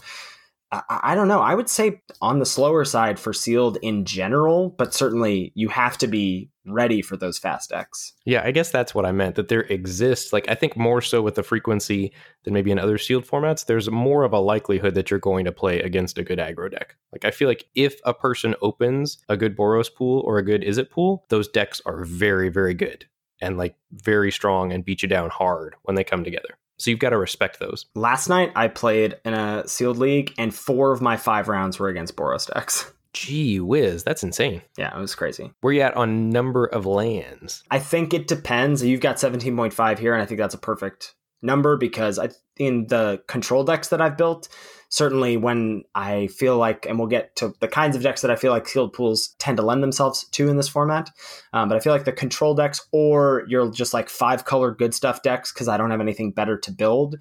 I, 0.73 0.99
I 1.03 1.15
don't 1.15 1.27
know. 1.27 1.39
I 1.39 1.55
would 1.55 1.69
say 1.69 2.01
on 2.21 2.39
the 2.39 2.45
slower 2.45 2.85
side 2.85 3.19
for 3.19 3.33
sealed 3.33 3.77
in 3.81 4.05
general, 4.05 4.69
but 4.69 4.93
certainly 4.93 5.51
you 5.55 5.69
have 5.69 5.97
to 5.99 6.07
be 6.07 6.49
ready 6.65 7.01
for 7.01 7.17
those 7.17 7.37
fast 7.37 7.69
decks. 7.69 8.13
Yeah, 8.25 8.41
I 8.43 8.51
guess 8.51 8.71
that's 8.71 8.95
what 8.95 9.05
I 9.05 9.11
meant. 9.11 9.35
That 9.35 9.49
there 9.49 9.61
exists, 9.61 10.31
like 10.31 10.49
I 10.49 10.55
think 10.55 10.77
more 10.77 11.01
so 11.01 11.21
with 11.21 11.35
the 11.35 11.43
frequency 11.43 12.13
than 12.43 12.53
maybe 12.53 12.71
in 12.71 12.79
other 12.79 12.97
sealed 12.97 13.25
formats. 13.25 13.65
There's 13.65 13.89
more 13.91 14.23
of 14.23 14.33
a 14.33 14.39
likelihood 14.39 14.95
that 14.95 15.11
you're 15.11 15.19
going 15.19 15.45
to 15.45 15.51
play 15.51 15.81
against 15.81 16.17
a 16.17 16.23
good 16.23 16.39
aggro 16.39 16.71
deck. 16.71 16.95
Like 17.11 17.25
I 17.25 17.31
feel 17.31 17.47
like 17.47 17.65
if 17.75 17.99
a 18.05 18.13
person 18.13 18.55
opens 18.61 19.17
a 19.29 19.37
good 19.37 19.57
Boros 19.57 19.93
pool 19.93 20.21
or 20.21 20.37
a 20.37 20.45
good 20.45 20.61
Izzet 20.61 20.89
pool, 20.89 21.25
those 21.29 21.47
decks 21.47 21.81
are 21.85 22.03
very, 22.03 22.49
very 22.49 22.73
good 22.73 23.05
and 23.41 23.57
like 23.57 23.75
very 23.91 24.31
strong 24.31 24.71
and 24.71 24.85
beat 24.85 25.03
you 25.03 25.09
down 25.09 25.29
hard 25.29 25.75
when 25.83 25.95
they 25.95 26.03
come 26.03 26.23
together. 26.23 26.57
So 26.83 26.91
you've 26.91 26.99
got 26.99 27.11
to 27.11 27.17
respect 27.17 27.59
those. 27.59 27.85
Last 27.95 28.27
night 28.27 28.51
I 28.57 28.67
played 28.67 29.15
in 29.23 29.33
a 29.33 29.65
sealed 29.65 29.97
league, 29.97 30.33
and 30.37 30.53
four 30.53 30.91
of 30.91 31.01
my 31.01 31.15
five 31.15 31.47
rounds 31.47 31.79
were 31.79 31.87
against 31.87 32.17
Boros 32.17 32.53
decks. 32.53 32.91
Gee 33.13 33.61
whiz, 33.61 34.03
that's 34.03 34.21
insane. 34.21 34.63
Yeah, 34.77 34.93
it 34.93 34.99
was 34.99 35.15
crazy. 35.15 35.53
Where 35.61 35.71
you 35.71 35.79
at 35.79 35.95
on 35.95 36.29
number 36.29 36.65
of 36.65 36.85
lands? 36.85 37.63
I 37.71 37.79
think 37.79 38.13
it 38.13 38.27
depends. 38.27 38.83
You've 38.83 38.99
got 38.99 39.15
17.5 39.15 39.97
here, 39.97 40.13
and 40.13 40.21
I 40.21 40.25
think 40.25 40.39
that's 40.39 40.55
a 40.55 40.59
perfect 40.59 41.15
number 41.41 41.77
because 41.77 42.19
I 42.19 42.29
in 42.57 42.87
the 42.87 43.23
control 43.27 43.63
decks 43.63 43.87
that 43.87 44.01
I've 44.01 44.17
built, 44.17 44.49
certainly 44.93 45.37
when 45.37 45.81
I 45.95 46.27
feel 46.27 46.55
like, 46.59 46.85
and 46.85 46.99
we'll 46.99 47.07
get 47.07 47.35
to 47.37 47.55
the 47.59 47.67
kinds 47.67 47.95
of 47.95 48.03
decks 48.03 48.21
that 48.21 48.29
I 48.29 48.35
feel 48.35 48.51
like 48.51 48.67
sealed 48.67 48.93
pools 48.93 49.33
tend 49.39 49.57
to 49.57 49.63
lend 49.63 49.81
themselves 49.81 50.23
to 50.33 50.49
in 50.49 50.55
this 50.55 50.67
format. 50.69 51.09
Um, 51.51 51.67
but 51.67 51.75
I 51.75 51.79
feel 51.79 51.93
like 51.93 52.05
the 52.05 52.11
control 52.11 52.53
decks, 52.53 52.79
or 52.91 53.43
you're 53.47 53.71
just 53.71 53.95
like 53.95 54.07
five 54.07 54.45
color 54.45 54.69
good 54.71 54.93
stuff 54.93 55.23
decks 55.23 55.51
because 55.51 55.67
I 55.67 55.77
don't 55.77 55.89
have 55.89 55.99
anything 55.99 56.31
better 56.31 56.59
to 56.59 56.71
build. 56.71 57.15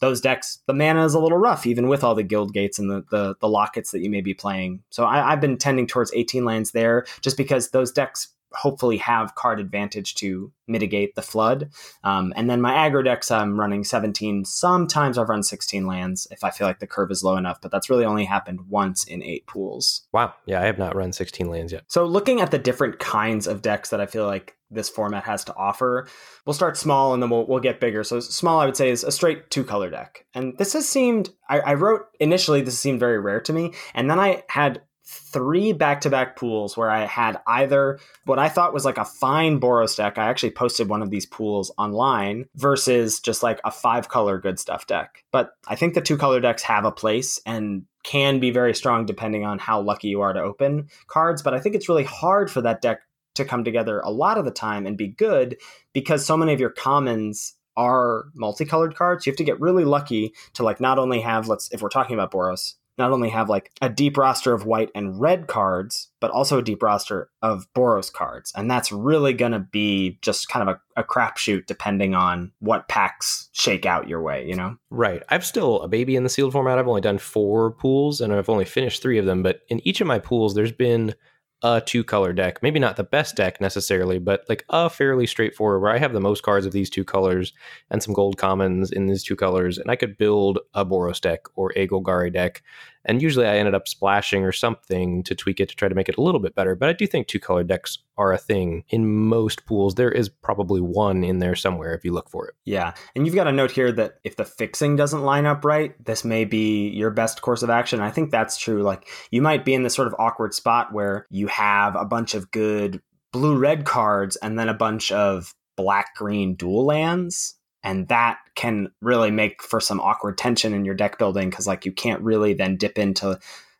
Those 0.00 0.20
decks, 0.20 0.60
the 0.68 0.72
mana 0.72 1.04
is 1.04 1.14
a 1.14 1.18
little 1.18 1.38
rough, 1.38 1.66
even 1.66 1.88
with 1.88 2.04
all 2.04 2.14
the 2.14 2.22
guild 2.22 2.52
gates 2.52 2.78
and 2.78 2.88
the 2.88 3.02
the, 3.10 3.34
the 3.40 3.48
lockets 3.48 3.90
that 3.90 4.02
you 4.02 4.10
may 4.10 4.20
be 4.20 4.34
playing. 4.34 4.84
So 4.90 5.04
I, 5.04 5.32
I've 5.32 5.40
been 5.40 5.58
tending 5.58 5.88
towards 5.88 6.12
18 6.14 6.44
lands 6.44 6.70
there, 6.70 7.06
just 7.22 7.36
because 7.36 7.70
those 7.70 7.90
decks 7.90 8.28
hopefully 8.52 8.96
have 8.98 9.34
card 9.34 9.60
advantage 9.60 10.14
to 10.16 10.52
mitigate 10.66 11.14
the 11.14 11.22
flood. 11.22 11.70
Um, 12.02 12.32
and 12.36 12.50
then 12.50 12.60
my 12.60 12.72
aggro 12.72 13.04
decks, 13.04 13.30
I'm 13.30 13.58
running 13.58 13.84
17. 13.84 14.44
Sometimes 14.44 15.18
I've 15.18 15.28
run 15.28 15.42
16 15.42 15.86
lands 15.86 16.26
if 16.30 16.42
I 16.42 16.50
feel 16.50 16.66
like 16.66 16.80
the 16.80 16.86
curve 16.86 17.10
is 17.10 17.22
low 17.22 17.36
enough, 17.36 17.60
but 17.60 17.70
that's 17.70 17.90
really 17.90 18.04
only 18.04 18.24
happened 18.24 18.68
once 18.68 19.04
in 19.04 19.22
eight 19.22 19.46
pools. 19.46 20.06
Wow. 20.12 20.34
Yeah, 20.46 20.60
I 20.60 20.64
have 20.64 20.78
not 20.78 20.96
run 20.96 21.12
16 21.12 21.48
lands 21.48 21.72
yet. 21.72 21.84
So 21.88 22.04
looking 22.04 22.40
at 22.40 22.50
the 22.50 22.58
different 22.58 22.98
kinds 22.98 23.46
of 23.46 23.62
decks 23.62 23.90
that 23.90 24.00
I 24.00 24.06
feel 24.06 24.26
like 24.26 24.56
this 24.70 24.88
format 24.88 25.24
has 25.24 25.44
to 25.44 25.54
offer, 25.54 26.08
we'll 26.44 26.54
start 26.54 26.76
small 26.76 27.14
and 27.14 27.22
then 27.22 27.30
we'll, 27.30 27.46
we'll 27.46 27.60
get 27.60 27.78
bigger. 27.78 28.02
So 28.02 28.18
small, 28.18 28.60
I 28.60 28.66
would 28.66 28.76
say, 28.76 28.90
is 28.90 29.04
a 29.04 29.12
straight 29.12 29.50
two 29.50 29.62
color 29.62 29.90
deck. 29.90 30.26
And 30.34 30.58
this 30.58 30.72
has 30.72 30.88
seemed, 30.88 31.30
I, 31.48 31.60
I 31.60 31.74
wrote 31.74 32.06
initially, 32.18 32.62
this 32.62 32.78
seemed 32.78 32.98
very 32.98 33.20
rare 33.20 33.40
to 33.42 33.52
me. 33.52 33.74
And 33.94 34.10
then 34.10 34.18
I 34.18 34.42
had 34.48 34.82
three 35.08 35.72
back-to-back 35.72 36.36
pools 36.36 36.76
where 36.76 36.90
I 36.90 37.06
had 37.06 37.38
either 37.46 38.00
what 38.24 38.40
I 38.40 38.48
thought 38.48 38.74
was 38.74 38.84
like 38.84 38.98
a 38.98 39.04
fine 39.04 39.60
Boros 39.60 39.96
deck. 39.96 40.18
I 40.18 40.28
actually 40.28 40.50
posted 40.50 40.88
one 40.88 41.00
of 41.00 41.10
these 41.10 41.26
pools 41.26 41.70
online 41.78 42.46
versus 42.56 43.20
just 43.20 43.42
like 43.42 43.60
a 43.64 43.70
five-color 43.70 44.38
good 44.38 44.58
stuff 44.58 44.86
deck. 44.86 45.24
But 45.30 45.52
I 45.68 45.76
think 45.76 45.94
the 45.94 46.00
two-color 46.00 46.40
decks 46.40 46.62
have 46.64 46.84
a 46.84 46.90
place 46.90 47.40
and 47.46 47.84
can 48.02 48.40
be 48.40 48.50
very 48.50 48.74
strong 48.74 49.06
depending 49.06 49.44
on 49.44 49.58
how 49.58 49.80
lucky 49.80 50.08
you 50.08 50.22
are 50.22 50.32
to 50.32 50.40
open 50.40 50.88
cards. 51.06 51.42
But 51.42 51.54
I 51.54 51.60
think 51.60 51.76
it's 51.76 51.88
really 51.88 52.04
hard 52.04 52.50
for 52.50 52.60
that 52.62 52.80
deck 52.80 53.00
to 53.36 53.44
come 53.44 53.64
together 53.64 54.00
a 54.00 54.10
lot 54.10 54.38
of 54.38 54.44
the 54.44 54.50
time 54.50 54.86
and 54.86 54.96
be 54.96 55.08
good 55.08 55.56
because 55.92 56.26
so 56.26 56.36
many 56.36 56.52
of 56.52 56.60
your 56.60 56.70
commons 56.70 57.54
are 57.76 58.24
multicolored 58.34 58.96
cards. 58.96 59.26
You 59.26 59.30
have 59.30 59.36
to 59.36 59.44
get 59.44 59.60
really 59.60 59.84
lucky 59.84 60.32
to 60.54 60.64
like 60.64 60.80
not 60.80 60.98
only 60.98 61.20
have 61.20 61.46
let's 61.46 61.70
if 61.72 61.82
we're 61.82 61.90
talking 61.90 62.14
about 62.14 62.32
Boros, 62.32 62.74
not 62.98 63.12
only 63.12 63.28
have 63.28 63.48
like 63.48 63.70
a 63.82 63.88
deep 63.88 64.16
roster 64.16 64.52
of 64.52 64.66
white 64.66 64.90
and 64.94 65.20
red 65.20 65.46
cards, 65.46 66.10
but 66.20 66.30
also 66.30 66.58
a 66.58 66.62
deep 66.62 66.82
roster 66.82 67.30
of 67.42 67.66
Boros 67.74 68.12
cards. 68.12 68.52
And 68.56 68.70
that's 68.70 68.90
really 68.90 69.32
going 69.32 69.52
to 69.52 69.58
be 69.58 70.18
just 70.22 70.48
kind 70.48 70.68
of 70.68 70.76
a, 70.76 71.00
a 71.00 71.04
crapshoot 71.04 71.66
depending 71.66 72.14
on 72.14 72.52
what 72.60 72.88
packs 72.88 73.48
shake 73.52 73.86
out 73.86 74.08
your 74.08 74.22
way, 74.22 74.46
you 74.46 74.54
know? 74.54 74.76
Right. 74.90 75.22
I'm 75.28 75.42
still 75.42 75.82
a 75.82 75.88
baby 75.88 76.16
in 76.16 76.22
the 76.22 76.28
sealed 76.28 76.52
format. 76.52 76.78
I've 76.78 76.88
only 76.88 77.00
done 77.00 77.18
four 77.18 77.72
pools 77.72 78.20
and 78.20 78.32
I've 78.32 78.48
only 78.48 78.64
finished 78.64 79.02
three 79.02 79.18
of 79.18 79.26
them. 79.26 79.42
But 79.42 79.60
in 79.68 79.86
each 79.86 80.00
of 80.00 80.06
my 80.06 80.18
pools, 80.18 80.54
there's 80.54 80.72
been 80.72 81.14
a 81.62 81.80
two 81.80 82.04
color 82.04 82.32
deck. 82.32 82.62
Maybe 82.62 82.78
not 82.78 82.96
the 82.96 83.04
best 83.04 83.36
deck 83.36 83.60
necessarily, 83.60 84.18
but 84.18 84.44
like 84.48 84.64
a 84.68 84.90
fairly 84.90 85.26
straightforward 85.26 85.80
where 85.80 85.92
I 85.92 85.98
have 85.98 86.12
the 86.12 86.20
most 86.20 86.42
cards 86.42 86.66
of 86.66 86.72
these 86.72 86.90
two 86.90 87.04
colors 87.04 87.52
and 87.90 88.02
some 88.02 88.14
gold 88.14 88.36
commons 88.36 88.92
in 88.92 89.06
these 89.06 89.24
two 89.24 89.36
colors, 89.36 89.78
and 89.78 89.90
I 89.90 89.96
could 89.96 90.18
build 90.18 90.58
a 90.74 90.84
Boros 90.84 91.20
deck 91.20 91.40
or 91.54 91.72
a 91.76 91.88
Golgari 91.88 92.32
deck. 92.32 92.62
And 93.06 93.22
usually 93.22 93.46
I 93.46 93.56
ended 93.56 93.74
up 93.74 93.88
splashing 93.88 94.44
or 94.44 94.52
something 94.52 95.22
to 95.22 95.34
tweak 95.34 95.60
it 95.60 95.68
to 95.70 95.76
try 95.76 95.88
to 95.88 95.94
make 95.94 96.08
it 96.08 96.18
a 96.18 96.20
little 96.20 96.40
bit 96.40 96.54
better. 96.54 96.74
But 96.74 96.88
I 96.88 96.92
do 96.92 97.06
think 97.06 97.28
two 97.28 97.40
color 97.40 97.64
decks 97.64 97.98
are 98.18 98.32
a 98.32 98.38
thing 98.38 98.84
in 98.88 99.08
most 99.08 99.64
pools. 99.64 99.94
There 99.94 100.10
is 100.10 100.28
probably 100.28 100.80
one 100.80 101.24
in 101.24 101.38
there 101.38 101.54
somewhere 101.54 101.94
if 101.94 102.04
you 102.04 102.12
look 102.12 102.28
for 102.28 102.48
it. 102.48 102.54
Yeah. 102.64 102.94
And 103.14 103.24
you've 103.24 103.34
got 103.34 103.46
a 103.46 103.52
note 103.52 103.70
here 103.70 103.92
that 103.92 104.14
if 104.24 104.36
the 104.36 104.44
fixing 104.44 104.96
doesn't 104.96 105.22
line 105.22 105.46
up 105.46 105.64
right, 105.64 105.94
this 106.04 106.24
may 106.24 106.44
be 106.44 106.88
your 106.88 107.10
best 107.10 107.40
course 107.40 107.62
of 107.62 107.70
action. 107.70 108.00
I 108.00 108.10
think 108.10 108.30
that's 108.30 108.58
true. 108.58 108.82
Like 108.82 109.08
you 109.30 109.40
might 109.40 109.64
be 109.64 109.74
in 109.74 109.84
this 109.84 109.94
sort 109.94 110.08
of 110.08 110.14
awkward 110.18 110.52
spot 110.52 110.92
where 110.92 111.26
you 111.30 111.46
have 111.46 111.94
a 111.94 112.04
bunch 112.04 112.34
of 112.34 112.50
good 112.50 113.00
blue 113.32 113.56
red 113.56 113.84
cards 113.84 114.36
and 114.36 114.58
then 114.58 114.68
a 114.68 114.74
bunch 114.74 115.12
of 115.12 115.54
black 115.76 116.16
green 116.16 116.54
dual 116.54 116.86
lands 116.86 117.54
and 117.86 118.08
that 118.08 118.38
can 118.56 118.90
really 119.00 119.30
make 119.30 119.62
for 119.62 119.80
some 119.80 120.00
awkward 120.00 120.36
tension 120.36 120.74
in 120.74 120.84
your 120.84 120.94
deck 120.94 121.18
building 121.18 121.48
because 121.48 121.68
like 121.68 121.86
you 121.86 121.92
can't 121.92 122.20
really 122.20 122.52
then 122.52 122.76
dip 122.76 122.98
into 122.98 123.38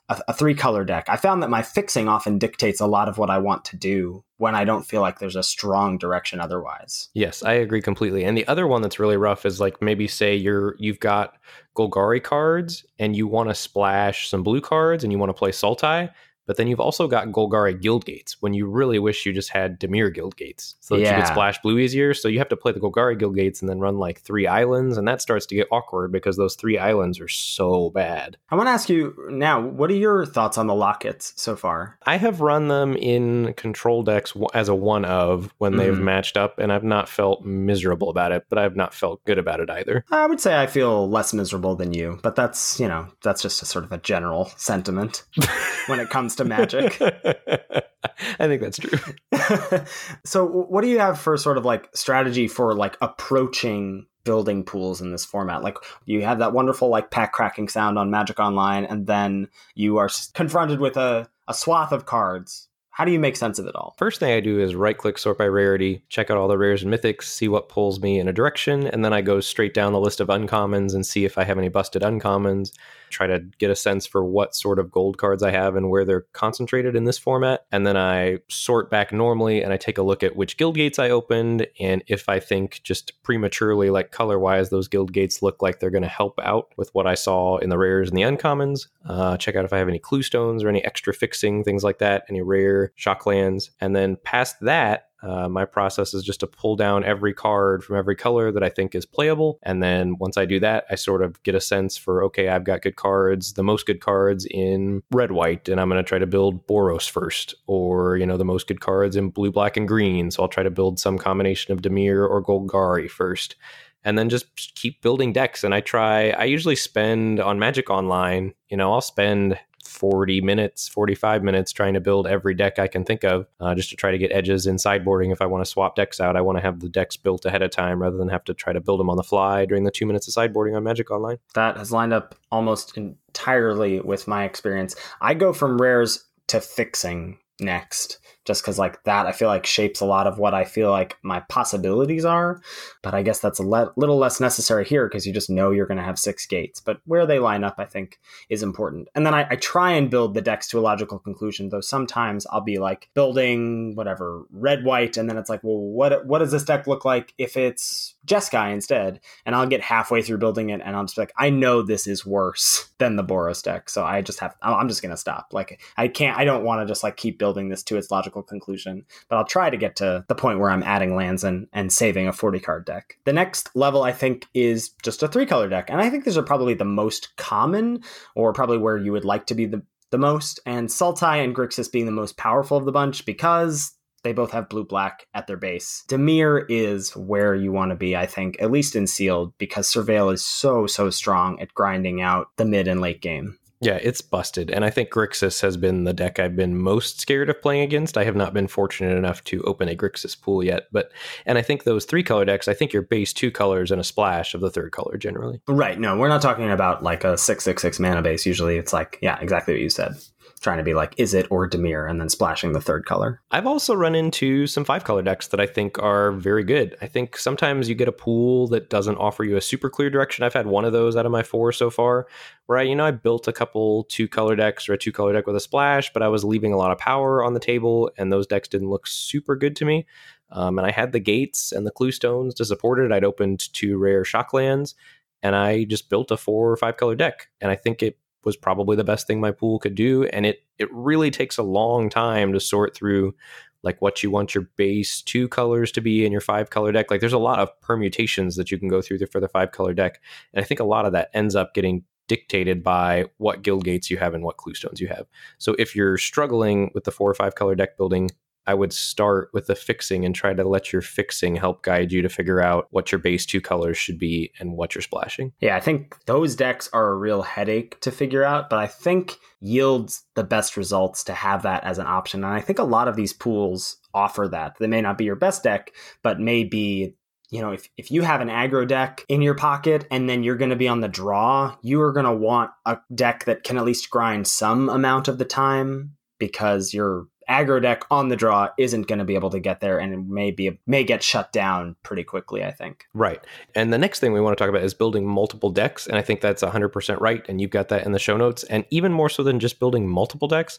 a, 0.08 0.20
a, 0.28 0.32
three 0.32 0.54
color 0.54 0.84
deck. 0.84 1.06
I 1.08 1.16
found 1.16 1.42
that 1.42 1.50
my 1.50 1.62
fixing 1.62 2.08
often 2.08 2.38
dictates 2.38 2.80
a 2.80 2.86
lot 2.86 3.08
of 3.08 3.18
what 3.18 3.30
i 3.30 3.38
want 3.38 3.64
to 3.64 3.76
do 3.76 4.22
when 4.38 4.54
i 4.54 4.64
don't 4.64 4.86
feel 4.86 5.00
like 5.00 5.18
there's 5.18 5.34
a 5.34 5.42
strong 5.42 5.98
direction 5.98 6.40
otherwise. 6.40 7.08
Yes 7.14 7.42
i 7.42 7.52
agree 7.54 7.82
completely. 7.82 8.24
And 8.24 8.38
the 8.38 8.46
other 8.46 8.68
one 8.68 8.80
that's 8.80 9.00
really 9.00 9.16
rough 9.16 9.44
is 9.44 9.60
like 9.60 9.82
maybe 9.82 10.06
say 10.06 10.36
you're 10.36 10.76
you've 10.78 11.00
got 11.00 11.34
golgari 11.76 12.22
cards 12.22 12.86
and 13.00 13.16
you 13.16 13.26
want 13.26 13.48
to 13.48 13.54
splash 13.56 14.28
some 14.28 14.44
blue 14.44 14.60
cards 14.60 15.02
and 15.02 15.12
you 15.12 15.18
want 15.18 15.30
to 15.30 15.34
play 15.34 15.50
sultai 15.50 16.10
but 16.46 16.56
then 16.56 16.68
you've 16.68 16.80
also 16.80 17.08
got 17.08 17.28
Golgari 17.28 17.80
guild 17.80 18.04
gates 18.04 18.36
when 18.40 18.54
you 18.54 18.66
really 18.66 18.98
wish 18.98 19.26
you 19.26 19.32
just 19.32 19.50
had 19.50 19.78
Dimir 19.80 20.14
guild 20.14 20.36
gates 20.36 20.76
so 20.80 20.96
that 20.96 21.02
yeah. 21.02 21.16
you 21.16 21.22
could 21.22 21.28
splash 21.28 21.60
blue 21.60 21.78
easier. 21.78 22.14
So 22.14 22.28
you 22.28 22.38
have 22.38 22.48
to 22.48 22.56
play 22.56 22.72
the 22.72 22.80
Golgari 22.80 23.18
guild 23.18 23.34
gates 23.34 23.60
and 23.60 23.68
then 23.68 23.80
run 23.80 23.98
like 23.98 24.20
three 24.20 24.46
islands. 24.46 24.96
And 24.96 25.06
that 25.08 25.20
starts 25.20 25.46
to 25.46 25.54
get 25.54 25.66
awkward 25.70 26.12
because 26.12 26.36
those 26.36 26.54
three 26.54 26.78
islands 26.78 27.20
are 27.20 27.28
so 27.28 27.90
bad. 27.90 28.36
I 28.50 28.54
want 28.54 28.68
to 28.68 28.70
ask 28.70 28.88
you 28.88 29.14
now, 29.30 29.60
what 29.60 29.90
are 29.90 29.94
your 29.94 30.24
thoughts 30.24 30.56
on 30.56 30.66
the 30.66 30.74
lockets 30.74 31.32
so 31.36 31.56
far? 31.56 31.98
I 32.04 32.16
have 32.16 32.40
run 32.40 32.68
them 32.68 32.96
in 32.96 33.52
control 33.54 34.02
decks 34.02 34.32
as 34.54 34.68
a 34.68 34.74
one 34.74 35.04
of 35.04 35.52
when 35.58 35.72
mm-hmm. 35.72 35.80
they've 35.80 35.98
matched 35.98 36.36
up, 36.36 36.58
and 36.58 36.72
I've 36.72 36.84
not 36.84 37.08
felt 37.08 37.44
miserable 37.44 38.10
about 38.10 38.32
it, 38.32 38.44
but 38.48 38.58
I've 38.58 38.76
not 38.76 38.94
felt 38.94 39.24
good 39.24 39.38
about 39.38 39.60
it 39.60 39.70
either. 39.70 40.04
I 40.10 40.26
would 40.26 40.40
say 40.40 40.60
I 40.60 40.66
feel 40.66 41.08
less 41.08 41.32
miserable 41.32 41.74
than 41.74 41.92
you, 41.92 42.20
but 42.22 42.36
that's, 42.36 42.78
you 42.78 42.86
know, 42.86 43.08
that's 43.22 43.42
just 43.42 43.62
a 43.62 43.66
sort 43.66 43.84
of 43.84 43.92
a 43.92 43.98
general 43.98 44.50
sentiment 44.56 45.24
when 45.86 45.98
it 45.98 46.10
comes 46.10 46.35
to 46.36 46.44
magic. 46.44 47.00
I 48.38 48.46
think 48.46 48.62
that's 48.62 48.78
true. 48.78 48.98
so, 50.24 50.46
what 50.46 50.82
do 50.82 50.88
you 50.88 50.98
have 50.98 51.18
for 51.18 51.36
sort 51.36 51.58
of 51.58 51.64
like 51.64 51.88
strategy 51.94 52.48
for 52.48 52.74
like 52.74 52.96
approaching 53.00 54.06
building 54.24 54.64
pools 54.64 55.00
in 55.00 55.12
this 55.12 55.24
format? 55.24 55.62
Like, 55.62 55.76
you 56.04 56.22
have 56.22 56.38
that 56.38 56.52
wonderful 56.52 56.88
like 56.88 57.10
pack 57.10 57.32
cracking 57.32 57.68
sound 57.68 57.98
on 57.98 58.10
Magic 58.10 58.38
Online, 58.38 58.84
and 58.84 59.06
then 59.06 59.48
you 59.74 59.98
are 59.98 60.08
confronted 60.34 60.80
with 60.80 60.96
a, 60.96 61.28
a 61.48 61.54
swath 61.54 61.92
of 61.92 62.06
cards 62.06 62.68
how 62.96 63.04
do 63.04 63.12
you 63.12 63.20
make 63.20 63.36
sense 63.36 63.58
of 63.58 63.66
it 63.66 63.76
all? 63.76 63.94
First 63.98 64.20
thing 64.20 64.32
I 64.32 64.40
do 64.40 64.58
is 64.58 64.74
right 64.74 64.96
click 64.96 65.18
sort 65.18 65.36
by 65.36 65.46
rarity, 65.48 66.02
check 66.08 66.30
out 66.30 66.38
all 66.38 66.48
the 66.48 66.56
rares 66.56 66.82
and 66.82 66.90
mythics, 66.90 67.24
see 67.24 67.46
what 67.46 67.68
pulls 67.68 68.00
me 68.00 68.18
in 68.18 68.26
a 68.26 68.32
direction, 68.32 68.86
and 68.86 69.04
then 69.04 69.12
I 69.12 69.20
go 69.20 69.38
straight 69.40 69.74
down 69.74 69.92
the 69.92 70.00
list 70.00 70.18
of 70.18 70.28
uncommons 70.28 70.94
and 70.94 71.04
see 71.04 71.26
if 71.26 71.36
I 71.36 71.44
have 71.44 71.58
any 71.58 71.68
busted 71.68 72.00
uncommons, 72.00 72.72
try 73.10 73.26
to 73.26 73.40
get 73.58 73.70
a 73.70 73.76
sense 73.76 74.06
for 74.06 74.24
what 74.24 74.54
sort 74.54 74.78
of 74.78 74.90
gold 74.90 75.18
cards 75.18 75.42
I 75.42 75.50
have 75.50 75.76
and 75.76 75.90
where 75.90 76.04
they're 76.04 76.26
concentrated 76.32 76.96
in 76.96 77.04
this 77.04 77.18
format. 77.18 77.66
And 77.72 77.86
then 77.86 77.96
I 77.96 78.38
sort 78.48 78.90
back 78.90 79.12
normally 79.12 79.62
and 79.62 79.72
I 79.72 79.76
take 79.76 79.98
a 79.98 80.02
look 80.02 80.22
at 80.22 80.36
which 80.36 80.56
guild 80.56 80.76
gates 80.76 80.98
I 80.98 81.10
opened 81.10 81.66
and 81.80 82.02
if 82.06 82.28
I 82.28 82.40
think 82.40 82.80
just 82.82 83.22
prematurely, 83.22 83.90
like 83.90 84.10
color 84.10 84.38
wise, 84.38 84.70
those 84.70 84.88
guild 84.88 85.12
gates 85.12 85.42
look 85.42 85.62
like 85.62 85.80
they're 85.80 85.90
going 85.90 86.02
to 86.02 86.08
help 86.08 86.38
out 86.42 86.72
with 86.76 86.90
what 86.94 87.06
I 87.06 87.14
saw 87.14 87.58
in 87.58 87.70
the 87.70 87.78
rares 87.78 88.08
and 88.08 88.16
the 88.16 88.22
uncommons. 88.22 88.88
Uh, 89.04 89.36
check 89.36 89.56
out 89.56 89.64
if 89.64 89.72
I 89.72 89.78
have 89.78 89.88
any 89.88 89.98
clue 89.98 90.22
stones 90.22 90.64
or 90.64 90.68
any 90.68 90.84
extra 90.84 91.14
fixing, 91.14 91.64
things 91.64 91.84
like 91.84 91.98
that, 91.98 92.24
any 92.28 92.42
rare 92.42 92.92
shocklands. 92.98 93.70
And 93.80 93.94
then 93.94 94.16
past 94.24 94.56
that, 94.60 95.05
uh, 95.22 95.48
my 95.48 95.64
process 95.64 96.12
is 96.14 96.22
just 96.22 96.40
to 96.40 96.46
pull 96.46 96.76
down 96.76 97.04
every 97.04 97.32
card 97.32 97.82
from 97.82 97.96
every 97.96 98.14
color 98.14 98.52
that 98.52 98.62
I 98.62 98.68
think 98.68 98.94
is 98.94 99.06
playable. 99.06 99.58
And 99.62 99.82
then 99.82 100.16
once 100.18 100.36
I 100.36 100.44
do 100.44 100.60
that, 100.60 100.84
I 100.90 100.94
sort 100.94 101.22
of 101.22 101.42
get 101.42 101.54
a 101.54 101.60
sense 101.60 101.96
for 101.96 102.22
okay, 102.24 102.48
I've 102.48 102.64
got 102.64 102.82
good 102.82 102.96
cards, 102.96 103.54
the 103.54 103.62
most 103.62 103.86
good 103.86 104.00
cards 104.00 104.46
in 104.50 105.02
red 105.10 105.32
white, 105.32 105.68
and 105.68 105.80
I'm 105.80 105.88
going 105.88 106.02
to 106.02 106.08
try 106.08 106.18
to 106.18 106.26
build 106.26 106.66
Boros 106.66 107.08
first, 107.08 107.54
or, 107.66 108.16
you 108.16 108.26
know, 108.26 108.36
the 108.36 108.44
most 108.44 108.66
good 108.66 108.80
cards 108.80 109.16
in 109.16 109.30
blue, 109.30 109.50
black, 109.50 109.76
and 109.76 109.88
green. 109.88 110.30
So 110.30 110.42
I'll 110.42 110.48
try 110.48 110.62
to 110.62 110.70
build 110.70 111.00
some 111.00 111.18
combination 111.18 111.72
of 111.72 111.82
Dimir 111.82 112.28
or 112.28 112.42
Golgari 112.42 113.10
first 113.10 113.56
and 114.04 114.16
then 114.16 114.28
just 114.28 114.46
keep 114.76 115.02
building 115.02 115.32
decks. 115.32 115.64
And 115.64 115.74
I 115.74 115.80
try, 115.80 116.30
I 116.30 116.44
usually 116.44 116.76
spend 116.76 117.40
on 117.40 117.58
Magic 117.58 117.90
Online, 117.90 118.54
you 118.68 118.76
know, 118.76 118.92
I'll 118.92 119.00
spend 119.00 119.58
40 119.96 120.40
minutes, 120.42 120.88
45 120.88 121.42
minutes 121.42 121.72
trying 121.72 121.94
to 121.94 122.00
build 122.00 122.26
every 122.26 122.54
deck 122.54 122.78
I 122.78 122.86
can 122.86 123.04
think 123.04 123.24
of 123.24 123.46
uh, 123.60 123.74
just 123.74 123.90
to 123.90 123.96
try 123.96 124.10
to 124.10 124.18
get 124.18 124.30
edges 124.30 124.66
in 124.66 124.76
sideboarding. 124.76 125.32
If 125.32 125.40
I 125.40 125.46
want 125.46 125.64
to 125.64 125.70
swap 125.70 125.96
decks 125.96 126.20
out, 126.20 126.36
I 126.36 126.42
want 126.42 126.58
to 126.58 126.62
have 126.62 126.80
the 126.80 126.88
decks 126.88 127.16
built 127.16 127.44
ahead 127.46 127.62
of 127.62 127.70
time 127.70 128.02
rather 128.02 128.16
than 128.16 128.28
have 128.28 128.44
to 128.44 128.54
try 128.54 128.72
to 128.72 128.80
build 128.80 129.00
them 129.00 129.08
on 129.08 129.16
the 129.16 129.22
fly 129.22 129.64
during 129.64 129.84
the 129.84 129.90
two 129.90 130.06
minutes 130.06 130.28
of 130.28 130.34
sideboarding 130.34 130.76
on 130.76 130.84
Magic 130.84 131.10
Online. 131.10 131.38
That 131.54 131.76
has 131.78 131.90
lined 131.90 132.12
up 132.12 132.34
almost 132.52 132.96
entirely 132.96 134.00
with 134.00 134.28
my 134.28 134.44
experience. 134.44 134.94
I 135.20 135.34
go 135.34 135.52
from 135.52 135.80
rares 135.80 136.24
to 136.48 136.60
fixing 136.60 137.38
next 137.60 138.18
just 138.44 138.62
because 138.62 138.78
like 138.78 139.02
that 139.04 139.26
i 139.26 139.32
feel 139.32 139.48
like 139.48 139.66
shapes 139.66 140.00
a 140.00 140.06
lot 140.06 140.26
of 140.26 140.38
what 140.38 140.54
i 140.54 140.64
feel 140.64 140.90
like 140.90 141.16
my 141.22 141.40
possibilities 141.48 142.24
are. 142.24 142.60
But 143.02 143.14
i 143.14 143.22
guess 143.22 143.40
that's 143.40 143.58
a 143.58 143.62
le- 143.62 143.92
little 143.96 144.18
less 144.18 144.40
necessary 144.40 144.84
here 144.84 145.08
because 145.08 145.26
you 145.26 145.32
just 145.32 145.50
know 145.50 145.70
you're 145.70 145.86
going 145.86 145.98
to 145.98 146.04
have 146.04 146.18
six 146.18 146.46
gates. 146.46 146.80
But 146.80 147.00
where 147.04 147.26
they 147.26 147.38
line 147.38 147.64
up 147.64 147.76
i 147.78 147.84
think 147.84 148.18
is 148.48 148.62
important. 148.62 149.08
And 149.14 149.26
then 149.26 149.34
I, 149.34 149.46
I 149.50 149.56
try 149.56 149.92
and 149.92 150.10
build 150.10 150.34
the 150.34 150.42
decks 150.42 150.68
to 150.68 150.78
a 150.78 150.80
logical 150.80 151.18
conclusion 151.18 151.68
though 151.68 151.80
sometimes 151.80 152.46
i'll 152.50 152.60
be 152.60 152.78
like 152.78 153.08
building 153.14 153.94
whatever 153.94 154.42
red 154.50 154.84
white 154.84 155.16
and 155.16 155.28
then 155.28 155.38
it's 155.38 155.50
like 155.50 155.62
well 155.62 155.78
what 155.78 156.26
what 156.26 156.38
does 156.38 156.52
this 156.52 156.64
deck 156.64 156.86
look 156.86 157.04
like 157.04 157.34
if 157.38 157.56
it's 157.56 158.15
Jeskai 158.26 158.72
instead, 158.72 159.20
and 159.44 159.54
I'll 159.54 159.66
get 159.66 159.80
halfway 159.80 160.22
through 160.22 160.38
building 160.38 160.70
it, 160.70 160.80
and 160.84 160.96
I'm 160.96 161.06
just 161.06 161.18
like, 161.18 161.32
I 161.38 161.50
know 161.50 161.82
this 161.82 162.06
is 162.06 162.26
worse 162.26 162.90
than 162.98 163.16
the 163.16 163.24
Boros 163.24 163.62
deck, 163.62 163.88
so 163.88 164.04
I 164.04 164.22
just 164.22 164.40
have, 164.40 164.54
I'm 164.62 164.88
just 164.88 165.02
gonna 165.02 165.16
stop. 165.16 165.48
Like, 165.52 165.80
I 165.96 166.08
can't, 166.08 166.38
I 166.38 166.44
don't 166.44 166.64
want 166.64 166.82
to 166.82 166.86
just 166.86 167.02
like 167.02 167.16
keep 167.16 167.38
building 167.38 167.68
this 167.68 167.82
to 167.84 167.96
its 167.96 168.10
logical 168.10 168.42
conclusion, 168.42 169.04
but 169.28 169.36
I'll 169.36 169.44
try 169.44 169.70
to 169.70 169.76
get 169.76 169.96
to 169.96 170.24
the 170.28 170.34
point 170.34 170.58
where 170.58 170.70
I'm 170.70 170.82
adding 170.82 171.14
lands 171.14 171.44
and 171.44 171.68
and 171.72 171.92
saving 171.92 172.28
a 172.28 172.32
40 172.32 172.60
card 172.60 172.84
deck. 172.84 173.18
The 173.24 173.32
next 173.32 173.74
level, 173.74 174.02
I 174.02 174.12
think, 174.12 174.46
is 174.54 174.90
just 175.02 175.22
a 175.22 175.28
three 175.28 175.46
color 175.46 175.68
deck, 175.68 175.90
and 175.90 176.00
I 176.00 176.10
think 176.10 176.24
these 176.24 176.38
are 176.38 176.42
probably 176.42 176.74
the 176.74 176.84
most 176.84 177.36
common, 177.36 178.02
or 178.34 178.52
probably 178.52 178.78
where 178.78 178.96
you 178.96 179.12
would 179.12 179.24
like 179.24 179.46
to 179.46 179.54
be 179.54 179.66
the 179.66 179.82
the 180.10 180.18
most, 180.18 180.60
and 180.64 180.88
Sultai 180.88 181.42
and 181.42 181.54
Grixis 181.54 181.90
being 181.90 182.06
the 182.06 182.12
most 182.12 182.36
powerful 182.36 182.76
of 182.76 182.84
the 182.84 182.92
bunch 182.92 183.26
because 183.26 183.95
they 184.26 184.32
both 184.32 184.50
have 184.50 184.68
blue 184.68 184.84
black 184.84 185.28
at 185.34 185.46
their 185.46 185.56
base. 185.56 186.04
Dimir 186.08 186.66
is 186.68 187.14
where 187.14 187.54
you 187.54 187.70
want 187.70 187.90
to 187.90 187.96
be, 187.96 188.16
I 188.16 188.26
think, 188.26 188.60
at 188.60 188.72
least 188.72 188.96
in 188.96 189.06
sealed, 189.06 189.56
because 189.56 189.88
Surveil 189.88 190.34
is 190.34 190.44
so, 190.44 190.88
so 190.88 191.10
strong 191.10 191.60
at 191.60 191.72
grinding 191.74 192.20
out 192.20 192.48
the 192.56 192.64
mid 192.64 192.88
and 192.88 193.00
late 193.00 193.22
game. 193.22 193.56
Yeah, 193.80 193.98
it's 194.02 194.22
busted. 194.22 194.70
And 194.70 194.84
I 194.84 194.90
think 194.90 195.10
Grixis 195.10 195.60
has 195.60 195.76
been 195.76 196.04
the 196.04 196.12
deck 196.12 196.40
I've 196.40 196.56
been 196.56 196.76
most 196.76 197.20
scared 197.20 197.50
of 197.50 197.60
playing 197.62 197.82
against. 197.82 198.18
I 198.18 198.24
have 198.24 198.34
not 198.34 198.54
been 198.54 198.66
fortunate 198.66 199.16
enough 199.16 199.44
to 199.44 199.62
open 199.62 199.88
a 199.88 199.94
Grixis 199.94 200.40
pool 200.40 200.64
yet. 200.64 200.84
But 200.90 201.12
and 201.44 201.56
I 201.56 201.62
think 201.62 201.84
those 201.84 202.04
three 202.04 202.22
color 202.24 202.44
decks, 202.46 202.68
I 202.68 202.74
think 202.74 202.92
your 202.92 203.02
base 203.02 203.32
two 203.32 203.52
colors 203.52 203.92
and 203.92 204.00
a 204.00 204.04
splash 204.04 204.54
of 204.54 204.60
the 204.60 204.70
third 204.70 204.92
color 204.92 205.18
generally. 205.18 205.60
Right. 205.68 206.00
No, 206.00 206.16
we're 206.16 206.28
not 206.28 206.42
talking 206.42 206.70
about 206.70 207.02
like 207.02 207.22
a 207.22 207.36
six 207.36 207.64
six 207.64 207.82
six 207.82 208.00
mana 208.00 208.22
base. 208.22 208.46
Usually 208.46 208.76
it's 208.76 208.94
like, 208.94 209.18
yeah, 209.20 209.38
exactly 209.40 209.74
what 209.74 209.82
you 209.82 209.90
said 209.90 210.16
trying 210.60 210.78
to 210.78 210.84
be 210.84 210.94
like, 210.94 211.14
Izzet 211.16 211.46
or 211.50 211.68
Dimir, 211.68 212.08
and 212.08 212.20
then 212.20 212.28
splashing 212.28 212.72
the 212.72 212.80
third 212.80 213.04
color. 213.04 213.40
I've 213.50 213.66
also 213.66 213.94
run 213.94 214.14
into 214.14 214.66
some 214.66 214.84
five 214.84 215.04
color 215.04 215.22
decks 215.22 215.48
that 215.48 215.60
I 215.60 215.66
think 215.66 215.98
are 215.98 216.32
very 216.32 216.64
good. 216.64 216.96
I 217.00 217.06
think 217.06 217.36
sometimes 217.36 217.88
you 217.88 217.94
get 217.94 218.08
a 218.08 218.12
pool 218.12 218.66
that 218.68 218.90
doesn't 218.90 219.16
offer 219.16 219.44
you 219.44 219.56
a 219.56 219.60
super 219.60 219.90
clear 219.90 220.10
direction. 220.10 220.44
I've 220.44 220.54
had 220.54 220.66
one 220.66 220.84
of 220.84 220.92
those 220.92 221.16
out 221.16 221.26
of 221.26 221.32
my 221.32 221.42
four 221.42 221.72
so 221.72 221.90
far, 221.90 222.26
where 222.66 222.78
I, 222.78 222.82
you 222.82 222.94
know, 222.94 223.04
I 223.04 223.10
built 223.10 223.48
a 223.48 223.52
couple 223.52 224.04
two 224.04 224.28
color 224.28 224.56
decks 224.56 224.88
or 224.88 224.94
a 224.94 224.98
two 224.98 225.12
color 225.12 225.32
deck 225.32 225.46
with 225.46 225.56
a 225.56 225.60
splash, 225.60 226.12
but 226.12 226.22
I 226.22 226.28
was 226.28 226.44
leaving 226.44 226.72
a 226.72 226.78
lot 226.78 226.90
of 226.90 226.98
power 226.98 227.44
on 227.44 227.54
the 227.54 227.60
table, 227.60 228.10
and 228.16 228.32
those 228.32 228.46
decks 228.46 228.68
didn't 228.68 228.90
look 228.90 229.06
super 229.06 229.56
good 229.56 229.76
to 229.76 229.84
me. 229.84 230.06
Um, 230.50 230.78
and 230.78 230.86
I 230.86 230.90
had 230.90 231.12
the 231.12 231.20
gates 231.20 231.72
and 231.72 231.86
the 231.86 231.90
clue 231.90 232.12
stones 232.12 232.54
to 232.54 232.64
support 232.64 233.00
it. 233.00 233.12
I'd 233.12 233.24
opened 233.24 233.72
two 233.72 233.98
rare 233.98 234.22
shocklands, 234.22 234.94
and 235.42 235.54
I 235.54 235.84
just 235.84 236.08
built 236.08 236.30
a 236.30 236.36
four 236.36 236.70
or 236.70 236.76
five 236.76 236.96
color 236.96 237.14
deck. 237.14 237.48
And 237.60 237.70
I 237.70 237.76
think 237.76 238.02
it 238.02 238.18
was 238.46 238.56
probably 238.56 238.96
the 238.96 239.04
best 239.04 239.26
thing 239.26 239.40
my 239.40 239.50
pool 239.50 239.78
could 239.78 239.94
do 239.94 240.24
and 240.24 240.46
it 240.46 240.62
it 240.78 240.88
really 240.92 241.30
takes 241.30 241.58
a 241.58 241.62
long 241.62 242.08
time 242.08 242.52
to 242.52 242.60
sort 242.60 242.94
through 242.94 243.34
like 243.82 244.00
what 244.00 244.22
you 244.22 244.30
want 244.30 244.54
your 244.54 244.68
base 244.76 245.20
two 245.20 245.48
colors 245.48 245.92
to 245.92 246.00
be 246.00 246.24
in 246.24 246.32
your 246.32 246.40
five 246.40 246.70
color 246.70 246.92
deck 246.92 247.10
like 247.10 247.20
there's 247.20 247.32
a 247.32 247.38
lot 247.38 247.58
of 247.58 247.78
permutations 247.82 248.56
that 248.56 248.70
you 248.70 248.78
can 248.78 248.88
go 248.88 249.02
through 249.02 249.18
for 249.26 249.40
the 249.40 249.48
five 249.48 249.72
color 249.72 249.92
deck 249.92 250.20
and 250.54 250.64
i 250.64 250.66
think 250.66 250.80
a 250.80 250.84
lot 250.84 251.04
of 251.04 251.12
that 251.12 251.28
ends 251.34 251.54
up 251.54 251.74
getting 251.74 252.02
dictated 252.28 252.82
by 252.82 253.24
what 253.38 253.62
guild 253.62 253.84
gates 253.84 254.10
you 254.10 254.16
have 254.18 254.34
and 254.34 254.42
what 254.42 254.56
clue 254.56 254.74
stones 254.74 255.00
you 255.00 255.08
have. 255.08 255.26
So 255.58 255.76
if 255.78 255.94
you're 255.94 256.18
struggling 256.18 256.90
with 256.94 257.04
the 257.04 257.12
four 257.12 257.30
or 257.30 257.34
five 257.34 257.54
color 257.54 257.74
deck 257.74 257.96
building 257.96 258.30
I 258.66 258.74
would 258.74 258.92
start 258.92 259.50
with 259.52 259.66
the 259.66 259.74
fixing 259.74 260.24
and 260.24 260.34
try 260.34 260.54
to 260.54 260.64
let 260.64 260.92
your 260.92 261.02
fixing 261.02 261.56
help 261.56 261.82
guide 261.82 262.12
you 262.12 262.22
to 262.22 262.28
figure 262.28 262.60
out 262.60 262.88
what 262.90 263.12
your 263.12 263.18
base 263.18 263.46
two 263.46 263.60
colors 263.60 263.96
should 263.96 264.18
be 264.18 264.52
and 264.58 264.76
what 264.76 264.94
you're 264.94 265.02
splashing. 265.02 265.52
Yeah, 265.60 265.76
I 265.76 265.80
think 265.80 266.16
those 266.26 266.56
decks 266.56 266.88
are 266.92 267.10
a 267.10 267.16
real 267.16 267.42
headache 267.42 268.00
to 268.00 268.10
figure 268.10 268.44
out, 268.44 268.68
but 268.68 268.78
I 268.78 268.86
think 268.86 269.36
yields 269.60 270.24
the 270.34 270.44
best 270.44 270.76
results 270.76 271.24
to 271.24 271.32
have 271.32 271.62
that 271.62 271.84
as 271.84 271.98
an 271.98 272.06
option. 272.06 272.44
And 272.44 272.52
I 272.52 272.60
think 272.60 272.78
a 272.78 272.84
lot 272.84 273.08
of 273.08 273.16
these 273.16 273.32
pools 273.32 273.96
offer 274.12 274.48
that. 274.48 274.76
They 274.78 274.86
may 274.86 275.00
not 275.00 275.18
be 275.18 275.24
your 275.24 275.36
best 275.36 275.62
deck, 275.62 275.92
but 276.22 276.40
may 276.40 276.64
be 276.64 277.14
you 277.50 277.60
know, 277.60 277.70
if, 277.70 277.88
if 277.96 278.10
you 278.10 278.22
have 278.22 278.40
an 278.40 278.48
aggro 278.48 278.86
deck 278.86 279.24
in 279.28 279.40
your 279.40 279.54
pocket 279.54 280.04
and 280.10 280.28
then 280.28 280.42
you're 280.42 280.56
going 280.56 280.70
to 280.70 280.76
be 280.76 280.88
on 280.88 281.00
the 281.00 281.08
draw, 281.08 281.76
you 281.80 282.00
are 282.00 282.12
going 282.12 282.26
to 282.26 282.34
want 282.34 282.70
a 282.84 282.98
deck 283.14 283.44
that 283.44 283.62
can 283.62 283.78
at 283.78 283.84
least 283.84 284.10
grind 284.10 284.48
some 284.48 284.88
amount 284.88 285.28
of 285.28 285.38
the 285.38 285.44
time 285.44 286.16
because 286.38 286.92
you're 286.92 287.28
aggro 287.48 287.80
deck 287.80 288.04
on 288.10 288.28
the 288.28 288.36
draw 288.36 288.68
isn't 288.78 289.06
going 289.06 289.18
to 289.18 289.24
be 289.24 289.34
able 289.34 289.50
to 289.50 289.60
get 289.60 289.80
there 289.80 289.98
and 289.98 290.28
may 290.28 290.50
be 290.50 290.78
may 290.86 291.04
get 291.04 291.22
shut 291.22 291.52
down 291.52 291.96
pretty 292.02 292.24
quickly 292.24 292.64
i 292.64 292.70
think 292.70 293.06
right 293.14 293.44
and 293.74 293.92
the 293.92 293.98
next 293.98 294.20
thing 294.20 294.32
we 294.32 294.40
want 294.40 294.56
to 294.56 294.62
talk 294.62 294.68
about 294.68 294.82
is 294.82 294.94
building 294.94 295.26
multiple 295.26 295.70
decks 295.70 296.06
and 296.06 296.16
i 296.16 296.22
think 296.22 296.40
that's 296.40 296.62
100% 296.62 297.20
right 297.20 297.44
and 297.48 297.60
you've 297.60 297.70
got 297.70 297.88
that 297.88 298.04
in 298.04 298.12
the 298.12 298.18
show 298.18 298.36
notes 298.36 298.64
and 298.64 298.84
even 298.90 299.12
more 299.12 299.28
so 299.28 299.42
than 299.42 299.60
just 299.60 299.78
building 299.78 300.08
multiple 300.08 300.48
decks 300.48 300.78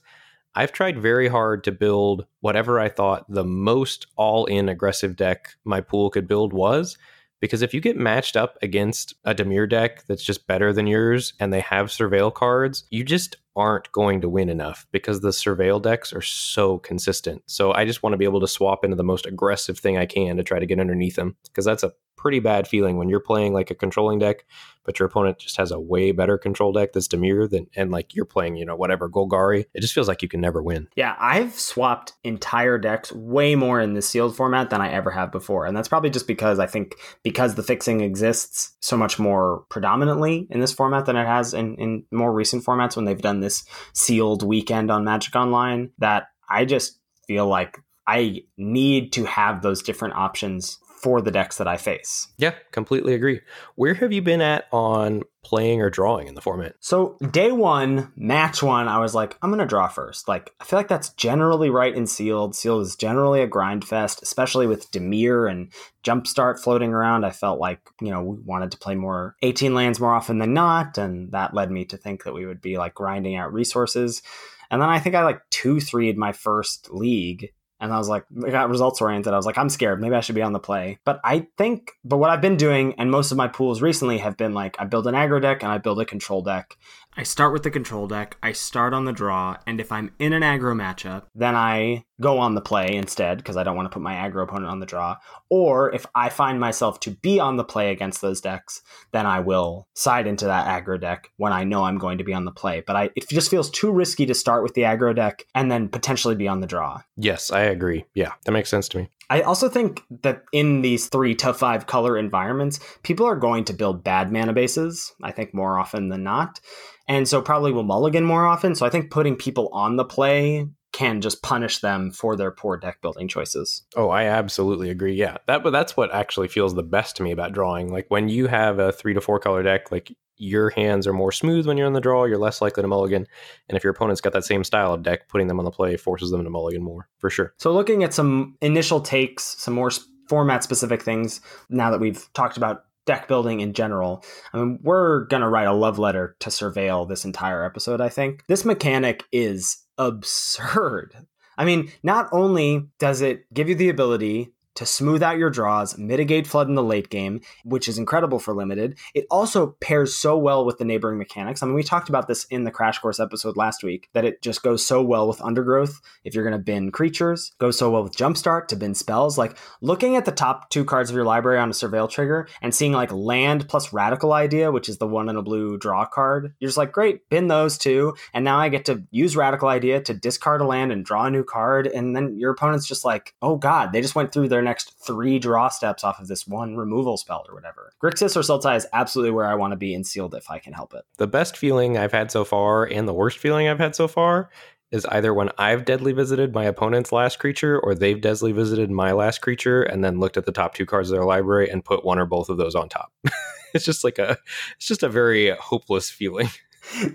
I've 0.55 0.71
tried 0.71 0.99
very 0.99 1.27
hard 1.27 1.63
to 1.65 1.71
build 1.71 2.25
whatever 2.39 2.79
I 2.79 2.89
thought 2.89 3.25
the 3.29 3.43
most 3.43 4.07
all 4.15 4.45
in 4.45 4.69
aggressive 4.69 5.15
deck 5.15 5.55
my 5.63 5.81
pool 5.81 6.09
could 6.09 6.27
build 6.27 6.51
was. 6.51 6.97
Because 7.39 7.61
if 7.61 7.75
you 7.75 7.79
get 7.79 7.95
matched 7.95 8.35
up 8.35 8.57
against 8.63 9.13
a 9.23 9.35
Dimir 9.35 9.69
deck 9.69 10.03
that's 10.07 10.23
just 10.23 10.47
better 10.47 10.73
than 10.73 10.87
yours 10.87 11.33
and 11.39 11.53
they 11.53 11.59
have 11.59 11.87
surveil 11.87 12.33
cards, 12.33 12.85
you 12.89 13.03
just 13.03 13.35
aren't 13.57 13.91
going 13.91 14.21
to 14.21 14.29
win 14.29 14.49
enough 14.49 14.85
because 14.91 15.19
the 15.21 15.29
surveil 15.29 15.81
decks 15.81 16.13
are 16.13 16.21
so 16.21 16.77
consistent. 16.77 17.41
So 17.47 17.73
I 17.73 17.85
just 17.85 18.03
want 18.03 18.13
to 18.13 18.17
be 18.17 18.25
able 18.25 18.39
to 18.39 18.47
swap 18.47 18.85
into 18.85 18.95
the 18.95 19.03
most 19.03 19.25
aggressive 19.25 19.79
thing 19.79 19.97
I 19.97 20.05
can 20.05 20.37
to 20.37 20.43
try 20.43 20.59
to 20.59 20.65
get 20.65 20.79
underneath 20.79 21.15
them 21.15 21.35
because 21.47 21.65
that's 21.65 21.83
a 21.83 21.91
pretty 22.15 22.39
bad 22.39 22.67
feeling 22.67 22.97
when 22.97 23.09
you're 23.09 23.19
playing 23.19 23.53
like 23.53 23.71
a 23.71 23.75
controlling 23.75 24.19
deck, 24.19 24.45
but 24.87 24.97
your 24.97 25.07
opponent 25.07 25.37
just 25.37 25.57
has 25.57 25.71
a 25.71 25.79
way 25.79 26.11
better 26.11 26.37
control 26.37 26.71
deck 26.71 26.93
that's 26.93 27.09
Dimir 27.09 27.47
than 27.47 27.67
and 27.75 27.91
like 27.91 28.15
you're 28.15 28.25
playing, 28.25 28.55
you 28.55 28.65
know, 28.65 28.75
whatever 28.75 29.09
Golgari. 29.09 29.65
It 29.73 29.81
just 29.81 29.93
feels 29.93 30.07
like 30.07 30.21
you 30.23 30.29
can 30.29 30.41
never 30.41 30.63
win. 30.63 30.87
Yeah, 30.95 31.15
I've 31.19 31.53
swapped 31.53 32.13
entire 32.23 32.77
decks 32.77 33.11
way 33.11 33.53
more 33.55 33.81
in 33.81 33.93
the 33.93 34.01
sealed 34.01 34.35
format 34.35 34.69
than 34.69 34.81
I 34.81 34.89
ever 34.91 35.11
have 35.11 35.31
before. 35.31 35.65
And 35.65 35.75
that's 35.75 35.89
probably 35.89 36.09
just 36.09 36.25
because 36.25 36.57
I 36.57 36.67
think 36.67 36.95
because 37.21 37.55
the 37.55 37.63
fixing 37.63 37.99
exists 37.99 38.75
so 38.79 38.95
much 38.95 39.19
more 39.19 39.65
predominantly 39.69 40.47
in 40.49 40.61
this 40.61 40.73
format 40.73 41.05
than 41.05 41.17
it 41.17 41.27
has 41.27 41.53
in, 41.53 41.75
in 41.75 42.05
more 42.11 42.33
recent 42.33 42.63
formats 42.63 42.95
when 42.95 43.03
they've 43.03 43.21
done 43.21 43.41
this 43.41 43.65
sealed 43.93 44.41
weekend 44.41 44.89
on 44.89 45.03
Magic 45.03 45.35
Online, 45.35 45.91
that 45.97 46.29
I 46.49 46.63
just 46.63 46.97
feel 47.27 47.45
like 47.45 47.77
I 48.07 48.43
need 48.57 49.11
to 49.13 49.25
have 49.25 49.61
those 49.61 49.83
different 49.83 50.15
options 50.15 50.79
for 51.07 51.21
the 51.21 51.31
decks 51.31 51.55
that 51.55 51.69
I 51.69 51.77
face. 51.77 52.27
Yeah, 52.37 52.53
completely 52.73 53.13
agree. 53.13 53.39
Where 53.75 53.93
have 53.93 54.11
you 54.11 54.21
been 54.21 54.41
at 54.41 54.65
on 54.73 55.23
playing 55.41 55.81
or 55.81 55.89
drawing 55.89 56.27
in 56.27 56.35
the 56.35 56.41
format? 56.41 56.75
So, 56.81 57.15
day 57.31 57.53
one, 57.53 58.11
match 58.17 58.61
one, 58.61 58.89
I 58.89 58.99
was 58.99 59.15
like, 59.15 59.37
I'm 59.41 59.49
going 59.49 59.61
to 59.61 59.65
draw 59.65 59.87
first. 59.87 60.27
Like, 60.27 60.53
I 60.59 60.65
feel 60.65 60.77
like 60.77 60.89
that's 60.89 61.13
generally 61.13 61.69
right 61.69 61.95
in 61.95 62.07
Sealed. 62.07 62.57
Sealed 62.57 62.81
is 62.81 62.97
generally 62.97 63.39
a 63.39 63.47
grind 63.47 63.85
fest, 63.85 64.21
especially 64.21 64.67
with 64.67 64.91
Dimir 64.91 65.49
and 65.49 65.71
Jumpstart 66.03 66.59
floating 66.59 66.91
around. 66.91 67.23
I 67.23 67.31
felt 67.31 67.57
like, 67.57 67.79
you 68.01 68.11
know, 68.11 68.21
we 68.21 68.37
wanted 68.43 68.71
to 68.71 68.77
play 68.77 68.95
more 68.95 69.37
18 69.43 69.73
lands 69.73 70.01
more 70.01 70.13
often 70.13 70.39
than 70.39 70.53
not. 70.53 70.97
And 70.97 71.31
that 71.31 71.53
led 71.53 71.71
me 71.71 71.85
to 71.85 71.95
think 71.95 72.25
that 72.25 72.33
we 72.33 72.45
would 72.45 72.59
be 72.59 72.77
like 72.77 72.93
grinding 72.93 73.37
out 73.37 73.53
resources. 73.53 74.21
And 74.69 74.81
then 74.81 74.89
I 74.89 74.99
think 74.99 75.15
I 75.15 75.23
like 75.23 75.39
2 75.51 75.77
3'd 75.77 76.17
my 76.17 76.33
first 76.33 76.91
league 76.91 77.53
and 77.79 77.93
I 77.93 77.97
was 77.97 78.09
like, 78.09 78.25
I 78.45 78.49
got 78.49 78.69
results 78.69 79.01
oriented. 79.01 79.33
I 79.33 79.37
was 79.37 79.45
like, 79.45 79.57
I'm 79.57 79.69
scared. 79.69 80.01
Maybe 80.01 80.15
I 80.15 80.21
should 80.21 80.35
be 80.35 80.41
on 80.41 80.53
the 80.53 80.59
play. 80.59 80.97
But 81.05 81.19
I 81.23 81.47
think, 81.57 81.91
but 82.03 82.17
what 82.17 82.29
I've 82.29 82.41
been 82.41 82.57
doing, 82.57 82.95
and 82.97 83.11
most 83.11 83.31
of 83.31 83.37
my 83.37 83.47
pools 83.47 83.81
recently 83.81 84.17
have 84.17 84.35
been 84.35 84.53
like, 84.53 84.75
I 84.79 84.85
build 84.85 85.05
an 85.05 85.13
aggro 85.13 85.41
deck 85.41 85.61
and 85.61 85.71
I 85.71 85.77
build 85.77 86.01
a 86.01 86.05
control 86.05 86.41
deck. 86.41 86.77
I 87.19 87.23
start 87.23 87.51
with 87.51 87.63
the 87.63 87.71
control 87.71 88.07
deck, 88.07 88.37
I 88.43 88.51
start 88.51 88.93
on 88.93 89.05
the 89.05 89.11
draw, 89.11 89.57
and 89.65 89.81
if 89.81 89.91
I'm 89.91 90.11
in 90.19 90.33
an 90.33 90.43
aggro 90.43 90.75
matchup, 90.75 91.23
then 91.33 91.55
I 91.55 92.05
go 92.21 92.37
on 92.37 92.53
the 92.53 92.61
play 92.61 92.93
instead 92.93 93.39
because 93.39 93.57
I 93.57 93.63
don't 93.63 93.75
want 93.75 93.87
to 93.87 93.93
put 93.93 94.03
my 94.03 94.13
aggro 94.13 94.43
opponent 94.43 94.69
on 94.69 94.79
the 94.79 94.85
draw. 94.85 95.17
Or 95.49 95.91
if 95.95 96.05
I 96.13 96.29
find 96.29 96.59
myself 96.59 96.99
to 97.01 97.11
be 97.11 97.39
on 97.39 97.57
the 97.57 97.63
play 97.63 97.91
against 97.91 98.21
those 98.21 98.39
decks, 98.39 98.83
then 99.13 99.25
I 99.25 99.39
will 99.39 99.87
side 99.95 100.27
into 100.27 100.45
that 100.45 100.67
aggro 100.67 101.01
deck 101.01 101.31
when 101.37 101.53
I 101.53 101.63
know 101.63 101.85
I'm 101.85 101.97
going 101.97 102.19
to 102.19 102.23
be 102.23 102.35
on 102.35 102.45
the 102.45 102.51
play. 102.51 102.83
But 102.85 102.95
I 102.95 103.09
it 103.15 103.27
just 103.29 103.49
feels 103.49 103.71
too 103.71 103.91
risky 103.91 104.27
to 104.27 104.35
start 104.35 104.61
with 104.61 104.75
the 104.75 104.81
aggro 104.81 105.15
deck 105.15 105.43
and 105.55 105.71
then 105.71 105.89
potentially 105.89 106.35
be 106.35 106.47
on 106.47 106.61
the 106.61 106.67
draw. 106.67 107.01
Yes, 107.15 107.51
I 107.51 107.61
agree. 107.61 108.05
Yeah, 108.13 108.33
that 108.45 108.51
makes 108.51 108.69
sense 108.69 108.87
to 108.89 108.99
me. 108.99 109.09
I 109.29 109.41
also 109.41 109.67
think 109.67 110.03
that 110.21 110.43
in 110.53 110.81
these 110.81 111.07
three 111.07 111.35
to 111.35 111.53
five 111.53 111.85
color 111.85 112.17
environments, 112.17 112.79
people 113.03 113.25
are 113.25 113.35
going 113.35 113.65
to 113.65 113.73
build 113.73 114.03
bad 114.03 114.31
mana 114.31 114.53
bases, 114.53 115.13
I 115.21 115.31
think 115.31 115.53
more 115.53 115.77
often 115.77 116.09
than 116.09 116.23
not 116.23 116.59
and 117.07 117.27
so 117.27 117.41
probably 117.41 117.71
will 117.71 117.83
mulligan 117.83 118.23
more 118.23 118.45
often. 118.45 118.75
So 118.75 118.85
I 118.85 118.89
think 118.89 119.11
putting 119.11 119.35
people 119.35 119.69
on 119.71 119.95
the 119.95 120.05
play 120.05 120.67
can 120.91 121.21
just 121.21 121.43
punish 121.43 121.79
them 121.79 122.11
for 122.11 122.35
their 122.35 122.51
poor 122.51 122.77
deck 122.77 123.01
building 123.01 123.27
choices. 123.27 123.83
Oh, 123.95 124.09
I 124.09 124.25
absolutely 124.25 124.89
agree. 124.89 125.13
Yeah, 125.13 125.37
that 125.47 125.63
but 125.63 125.71
that's 125.71 125.95
what 125.95 126.13
actually 126.13 126.47
feels 126.47 126.75
the 126.75 126.83
best 126.83 127.15
to 127.17 127.23
me 127.23 127.31
about 127.31 127.53
drawing. 127.53 127.91
Like 127.91 128.05
when 128.09 128.29
you 128.29 128.47
have 128.47 128.79
a 128.79 128.91
three 128.91 129.13
to 129.13 129.21
four 129.21 129.39
color 129.39 129.63
deck, 129.63 129.91
like 129.91 130.15
your 130.37 130.69
hands 130.71 131.07
are 131.07 131.13
more 131.13 131.31
smooth 131.31 131.67
when 131.67 131.77
you're 131.77 131.87
on 131.87 131.93
the 131.93 132.01
draw. 132.01 132.25
You're 132.25 132.37
less 132.37 132.61
likely 132.61 132.81
to 132.81 132.87
mulligan, 132.87 133.27
and 133.69 133.77
if 133.77 133.83
your 133.83 133.91
opponent's 133.91 134.21
got 134.21 134.33
that 134.33 134.45
same 134.45 134.63
style 134.63 134.93
of 134.93 135.03
deck, 135.03 135.27
putting 135.27 135.47
them 135.47 135.59
on 135.59 135.65
the 135.65 135.71
play 135.71 135.97
forces 135.97 136.31
them 136.31 136.43
to 136.43 136.49
mulligan 136.49 136.83
more 136.83 137.07
for 137.17 137.29
sure. 137.29 137.53
So 137.57 137.73
looking 137.73 138.03
at 138.03 138.13
some 138.13 138.55
initial 138.61 139.01
takes, 139.01 139.43
some 139.43 139.73
more 139.73 139.91
format 140.27 140.63
specific 140.63 141.01
things. 141.01 141.41
Now 141.69 141.91
that 141.91 141.99
we've 141.99 142.27
talked 142.33 142.57
about 142.57 142.83
deck 143.07 143.27
building 143.27 143.61
in 143.61 143.73
general. 143.73 144.23
I 144.53 144.57
mean, 144.57 144.79
we're 144.83 145.25
going 145.27 145.41
to 145.41 145.47
write 145.47 145.67
a 145.67 145.73
love 145.73 145.97
letter 145.97 146.35
to 146.41 146.49
surveil 146.49 147.07
this 147.07 147.25
entire 147.25 147.63
episode, 147.63 148.01
I 148.01 148.09
think. 148.09 148.43
This 148.47 148.65
mechanic 148.65 149.23
is 149.31 149.77
absurd. 149.97 151.15
I 151.57 151.65
mean, 151.65 151.91
not 152.03 152.29
only 152.31 152.89
does 152.99 153.21
it 153.21 153.51
give 153.51 153.67
you 153.67 153.75
the 153.75 153.89
ability 153.89 154.53
to 154.77 154.85
smooth 154.85 155.23
out 155.23 155.39
your 155.39 155.49
draws, 155.49 155.97
mitigate 155.97 156.45
flood 156.45 156.67
in 156.67 156.75
the 156.75 156.83
late 156.83 157.09
game, 157.09 157.41
which 157.65 157.87
is 157.87 157.97
incredible 157.97 158.37
for 158.37 158.53
limited. 158.53 158.95
It 159.15 159.25
also 159.31 159.75
pairs 159.81 160.15
so 160.15 160.37
well 160.37 160.65
with 160.65 160.77
the 160.77 160.85
neighboring 160.85 161.17
mechanics. 161.17 161.63
I 161.63 161.65
mean, 161.65 161.73
we 161.73 161.81
talked 161.81 162.09
about 162.09 162.27
this 162.27 162.45
in 162.45 162.63
the 162.63 162.69
Crash 162.69 162.99
Course 162.99 163.19
episode 163.19 163.57
last 163.57 163.83
week 163.83 164.07
that 164.13 164.23
it 164.23 164.43
just 164.43 164.61
goes 164.61 164.85
so 164.85 165.01
well 165.01 165.27
with 165.27 165.41
Undergrowth 165.41 165.99
if 166.23 166.35
you're 166.35 166.43
going 166.43 166.57
to 166.57 166.63
bin 166.63 166.91
creatures, 166.91 167.53
goes 167.57 167.75
so 167.77 167.89
well 167.89 168.03
with 168.03 168.15
Jumpstart 168.15 168.67
to 168.67 168.75
bin 168.75 168.93
spells. 168.93 169.35
Like 169.35 169.57
looking 169.81 170.15
at 170.15 170.25
the 170.25 170.31
top 170.31 170.69
two 170.69 170.85
cards 170.85 171.09
of 171.09 171.15
your 171.15 171.25
library 171.25 171.57
on 171.57 171.69
a 171.69 171.73
Surveil 171.73 172.07
trigger 172.07 172.47
and 172.61 172.73
seeing 172.73 172.91
like 172.91 173.11
land 173.11 173.67
plus 173.67 173.91
Radical 173.91 174.31
Idea, 174.31 174.71
which 174.71 174.89
is 174.89 174.99
the 174.99 175.07
one 175.07 175.27
in 175.27 175.37
a 175.37 175.41
blue 175.41 175.79
draw 175.79 176.05
card, 176.05 176.53
you're 176.59 176.67
just 176.67 176.77
like, 176.77 176.91
great, 176.91 177.27
bin 177.31 177.47
those 177.47 177.79
two. 177.79 178.13
And 178.31 178.45
now 178.45 178.59
I 178.59 178.69
get 178.69 178.85
to 178.85 179.01
use 179.09 179.35
Radical 179.35 179.69
Idea 179.69 180.01
to 180.01 180.13
discard 180.13 180.61
a 180.61 180.65
land 180.65 180.91
and 180.91 181.03
draw 181.03 181.25
a 181.25 181.31
new 181.31 181.43
card. 181.43 181.87
And 181.87 182.15
then 182.15 182.37
your 182.37 182.51
opponent's 182.51 182.87
just 182.87 183.03
like, 183.03 183.33
oh 183.41 183.55
God, 183.55 183.91
they 183.91 184.01
just 184.01 184.13
went 184.13 184.31
through 184.31 184.49
their 184.49 184.66
next 184.67 184.93
three 185.05 185.39
draw 185.39 185.69
steps 185.69 186.03
off 186.03 186.19
of 186.19 186.27
this 186.27 186.47
one 186.47 186.75
removal 186.75 187.17
spell 187.17 187.45
or 187.47 187.55
whatever. 187.55 187.91
Grixis 188.01 188.35
or 188.35 188.41
Sultai 188.41 188.75
is 188.75 188.87
absolutely 188.93 189.31
where 189.31 189.47
I 189.47 189.55
want 189.55 189.71
to 189.71 189.77
be 189.77 189.93
in 189.93 190.03
sealed 190.03 190.35
if 190.35 190.49
I 190.49 190.59
can 190.59 190.73
help 190.73 190.93
it. 190.93 191.03
The 191.17 191.27
best 191.27 191.57
feeling 191.57 191.97
I've 191.97 192.11
had 192.11 192.31
so 192.31 192.45
far 192.45 192.85
and 192.85 193.07
the 193.07 193.13
worst 193.13 193.37
feeling 193.37 193.67
I've 193.67 193.79
had 193.79 193.95
so 193.95 194.07
far 194.07 194.49
is 194.91 195.05
either 195.07 195.33
when 195.33 195.49
I've 195.57 195.85
deadly 195.85 196.13
visited 196.13 196.53
my 196.53 196.63
opponent's 196.63 197.11
last 197.11 197.39
creature 197.39 197.79
or 197.79 197.93
they've 197.93 198.19
deadly 198.19 198.51
visited 198.51 198.89
my 198.89 199.11
last 199.11 199.39
creature 199.39 199.83
and 199.83 200.03
then 200.03 200.19
looked 200.19 200.37
at 200.37 200.45
the 200.45 200.51
top 200.51 200.75
two 200.75 200.85
cards 200.85 201.09
of 201.09 201.15
their 201.15 201.25
library 201.25 201.69
and 201.69 201.83
put 201.83 202.05
one 202.05 202.19
or 202.19 202.25
both 202.25 202.49
of 202.49 202.57
those 202.57 202.75
on 202.75 202.87
top. 202.87 203.11
it's 203.73 203.85
just 203.85 204.03
like 204.03 204.17
a 204.17 204.37
it's 204.77 204.87
just 204.87 205.03
a 205.03 205.09
very 205.09 205.51
hopeless 205.51 206.09
feeling. 206.09 206.49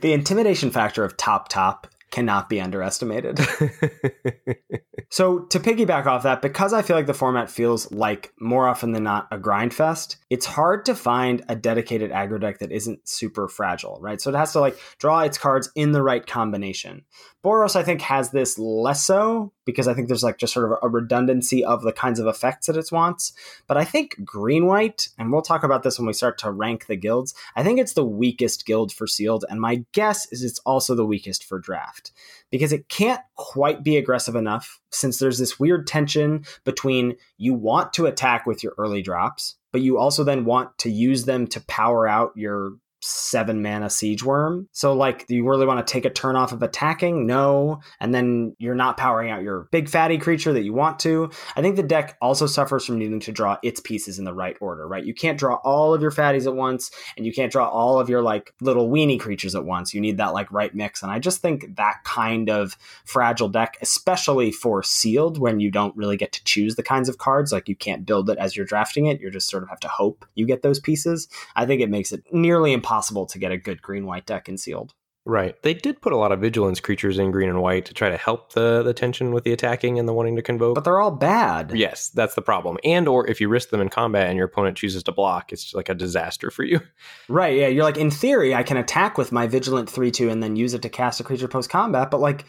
The 0.03 0.12
intimidation 0.12 0.71
factor 0.71 1.03
of 1.03 1.17
top 1.17 1.49
top 1.49 1.87
cannot 2.12 2.48
be 2.48 2.61
underestimated. 2.61 3.38
so, 5.11 5.40
to 5.46 5.59
piggyback 5.59 6.07
off 6.07 6.22
that, 6.22 6.42
because 6.42 6.72
I 6.72 6.83
feel 6.83 6.94
like 6.94 7.07
the 7.07 7.14
format 7.14 7.51
feels 7.51 7.90
like 7.90 8.33
more 8.38 8.68
often 8.68 8.92
than 8.92 9.03
not 9.03 9.27
a 9.33 9.38
grind 9.38 9.75
fest, 9.75 10.18
it's 10.31 10.46
hard 10.46 10.85
to 10.85 10.94
find 10.94 11.42
a 11.48 11.57
dedicated 11.57 12.12
aggro 12.12 12.40
deck 12.40 12.59
that 12.61 12.70
isn't 12.70 13.09
super 13.09 13.48
fragile, 13.48 13.98
right? 14.01 14.20
So, 14.20 14.31
it 14.31 14.37
has 14.37 14.53
to 14.53 14.61
like 14.61 14.79
draw 14.98 15.20
its 15.20 15.38
cards 15.38 15.70
in 15.75 15.90
the 15.90 16.03
right 16.03 16.25
combination. 16.25 17.05
Boros, 17.42 17.75
I 17.75 17.83
think, 17.83 18.03
has 18.03 18.31
this 18.31 18.57
less 18.59 19.05
so 19.05 19.53
because 19.64 19.88
I 19.88 19.94
think 19.94 20.09
there's 20.09 20.22
like 20.22 20.38
just 20.38 20.53
sort 20.53 20.70
of 20.70 20.79
a 20.83 20.88
redundancy 20.88 21.64
of 21.64 21.83
the 21.83 21.92
kinds 21.92 22.18
of 22.18 22.27
effects 22.27 22.66
that 22.66 22.77
it 22.77 22.90
wants. 22.90 23.33
But 23.66 23.77
I 23.77 23.85
think 23.85 24.25
green 24.25 24.66
white, 24.66 25.09
and 25.18 25.33
we'll 25.33 25.42
talk 25.42 25.62
about 25.62 25.83
this 25.83 25.98
when 25.98 26.07
we 26.07 26.12
start 26.12 26.38
to 26.38 26.51
rank 26.51 26.87
the 26.87 26.96
guilds, 26.96 27.35
I 27.55 27.62
think 27.62 27.79
it's 27.79 27.92
the 27.92 28.05
weakest 28.05 28.66
guild 28.66 28.92
for 28.92 29.07
sealed. 29.07 29.44
And 29.48 29.61
my 29.61 29.85
guess 29.92 30.31
is 30.33 30.42
it's 30.42 30.59
also 30.61 30.94
the 30.94 31.07
weakest 31.07 31.44
for 31.44 31.59
draft 31.59 32.12
because 32.51 32.72
it 32.72 32.88
can't 32.88 33.20
quite 33.37 33.83
be 33.83 33.96
aggressive 33.96 34.35
enough 34.35 34.81
since 34.90 35.18
there's 35.18 35.38
this 35.38 35.59
weird 35.59 35.87
tension 35.87 36.44
between 36.64 37.16
you 37.38 37.55
want 37.55 37.92
to 37.94 38.07
attack 38.07 38.46
with 38.46 38.62
your 38.62 38.75
early 38.79 39.03
drops, 39.03 39.57
but 39.72 39.81
you 39.81 39.98
also 39.98 40.25
then 40.25 40.44
want 40.44 40.77
to 40.79 40.90
use 40.90 41.25
them 41.25 41.46
to 41.48 41.61
power 41.62 42.07
out 42.07 42.33
your 42.37 42.75
seven 43.03 43.62
mana 43.62 43.91
Siege 43.91 44.23
Wurm. 44.23 44.67
So 44.71 44.93
like 44.93 45.27
do 45.27 45.35
you 45.35 45.47
really 45.47 45.67
want 45.67 45.85
to 45.85 45.93
take 45.93 46.05
a 46.05 46.11
turn 46.11 46.37
off 46.37 46.53
of 46.53 46.62
attacking? 46.62 47.27
No. 47.27 47.81
And 47.99 48.15
then 48.15 48.55
you're 48.59 48.77
not 48.77 48.97
powering 48.97 49.31
out 49.31 49.43
your 49.43 49.69
big 49.73 49.88
fatty 49.88 50.19
creature 50.19 50.53
that 50.53 50.62
you 50.62 50.73
want 50.73 51.01
to. 51.01 51.31
I 51.57 51.62
think 51.62 51.77
the 51.77 51.83
deck 51.83 52.17
also 52.23 52.47
suffers 52.47 52.87
from 52.87 52.99
needing 52.99 53.21
to 53.21 53.33
draw 53.33 53.59
its 53.62 53.81
pieces 53.81 54.19
in 54.19 54.25
the 54.25 54.33
right 54.33 54.57
order, 54.61 54.87
right? 54.87 55.05
You 55.05 55.15
can't 55.15 55.38
draw 55.38 55.57
all 55.65 55.95
of 55.95 56.01
your 56.01 56.12
fatties 56.12 56.47
at 56.47 56.55
once 56.55 56.93
and 57.17 57.27
you 57.27 57.33
can't 57.33 57.51
draw 57.51 57.69
all 57.69 57.99
of 57.99 58.09
your 58.09 58.23
like 58.23 58.55
little 58.61 58.88
weenie 58.88 59.19
creatures 59.19 59.57
at 59.57 59.65
once. 59.65 59.93
You 59.93 60.01
need 60.01 60.19
that 60.19 60.33
like 60.33 60.51
right 60.53 60.73
mix. 60.73 61.03
And 61.03 61.11
I 61.11 61.19
just 61.19 61.41
think 61.41 61.75
that 61.77 62.05
kind 62.05 62.49
of 62.49 62.77
fragile 63.05 63.49
deck, 63.49 63.79
especially 63.83 64.53
for 64.53 64.83
sealed 64.85 65.38
when 65.38 65.59
you 65.59 65.73
don't 65.73 65.97
really 65.97 66.17
get 66.17 66.31
to 66.33 66.45
choose 66.45 66.77
the 66.77 66.85
kinds 66.85 67.09
of 67.09 67.19
cards, 67.19 67.51
like 67.51 67.69
you 67.69 67.75
can't 67.77 68.07
build 68.07 68.31
it 68.31 68.38
as 68.38 68.57
you're 68.57 68.65
drafting 68.65 69.07
it. 69.07 69.21
You 69.21 69.29
just 69.29 69.51
sort 69.51 69.65
of 69.65 69.69
have 69.69 69.81
to 69.81 69.88
hope 69.88 70.25
you 70.37 70.47
get 70.47 70.62
those 70.62 70.79
pieces. 70.79 71.27
I 71.57 71.67
think 71.67 71.81
it 71.81 71.91
makes 71.91 72.12
it 72.12 72.23
nearly 72.33 72.73
impossible 72.73 72.92
impossible 72.93 73.27
to 73.27 73.39
get 73.39 73.53
a 73.53 73.57
good 73.57 73.81
green 73.81 74.07
white 74.07 74.27
deck 74.27 74.49
in 74.49 74.59
sealed. 74.59 74.95
Right. 75.25 75.61
They 75.63 75.73
did 75.73 76.03
put 76.03 76.13
a 76.13 76.17
lot 76.17 76.33
of 76.33 76.41
vigilance 76.41 76.81
creatures 76.81 77.17
in 77.17 77.31
green 77.31 77.49
and 77.49 77.63
white 77.63 77.85
to 77.87 77.95
try 77.95 78.11
to 78.11 78.17
help 78.17 78.55
the 78.55 78.83
the 78.83 78.93
tension 78.93 79.31
with 79.31 79.45
the 79.45 79.53
attacking 79.53 79.97
and 80.01 80.09
the 80.09 80.13
wanting 80.13 80.35
to 80.35 80.43
convoke. 80.43 80.75
But 80.75 80.83
they're 80.83 81.01
all 81.01 81.13
bad. 81.13 81.71
Yes, 81.77 82.09
that's 82.09 82.35
the 82.35 82.43
problem. 82.43 82.77
And 82.83 83.07
or 83.07 83.29
if 83.29 83.41
you 83.41 83.49
risk 83.49 83.71
them 83.71 83.81
in 83.81 83.89
combat 83.89 84.27
and 84.27 84.37
your 84.37 84.47
opponent 84.47 84.77
chooses 84.77 85.05
to 85.05 85.13
block, 85.13 85.53
it's 85.53 85.75
like 85.75 85.89
a 85.89 85.95
disaster 85.95 86.51
for 86.51 86.65
you. 86.65 86.81
Right, 87.29 87.57
yeah. 87.57 87.69
You're 87.69 87.85
like, 87.85 87.97
in 87.97 88.11
theory, 88.11 88.55
I 88.55 88.63
can 88.63 88.77
attack 88.77 89.17
with 89.17 89.33
my 89.33 89.47
vigilant 89.47 89.91
3-2 89.91 90.31
and 90.31 90.43
then 90.43 90.57
use 90.57 90.75
it 90.75 90.83
to 90.83 90.89
cast 90.89 91.21
a 91.21 91.25
creature 91.25 91.49
post 91.49 91.71
combat, 91.71 92.11
but 92.11 92.21
like 92.21 92.45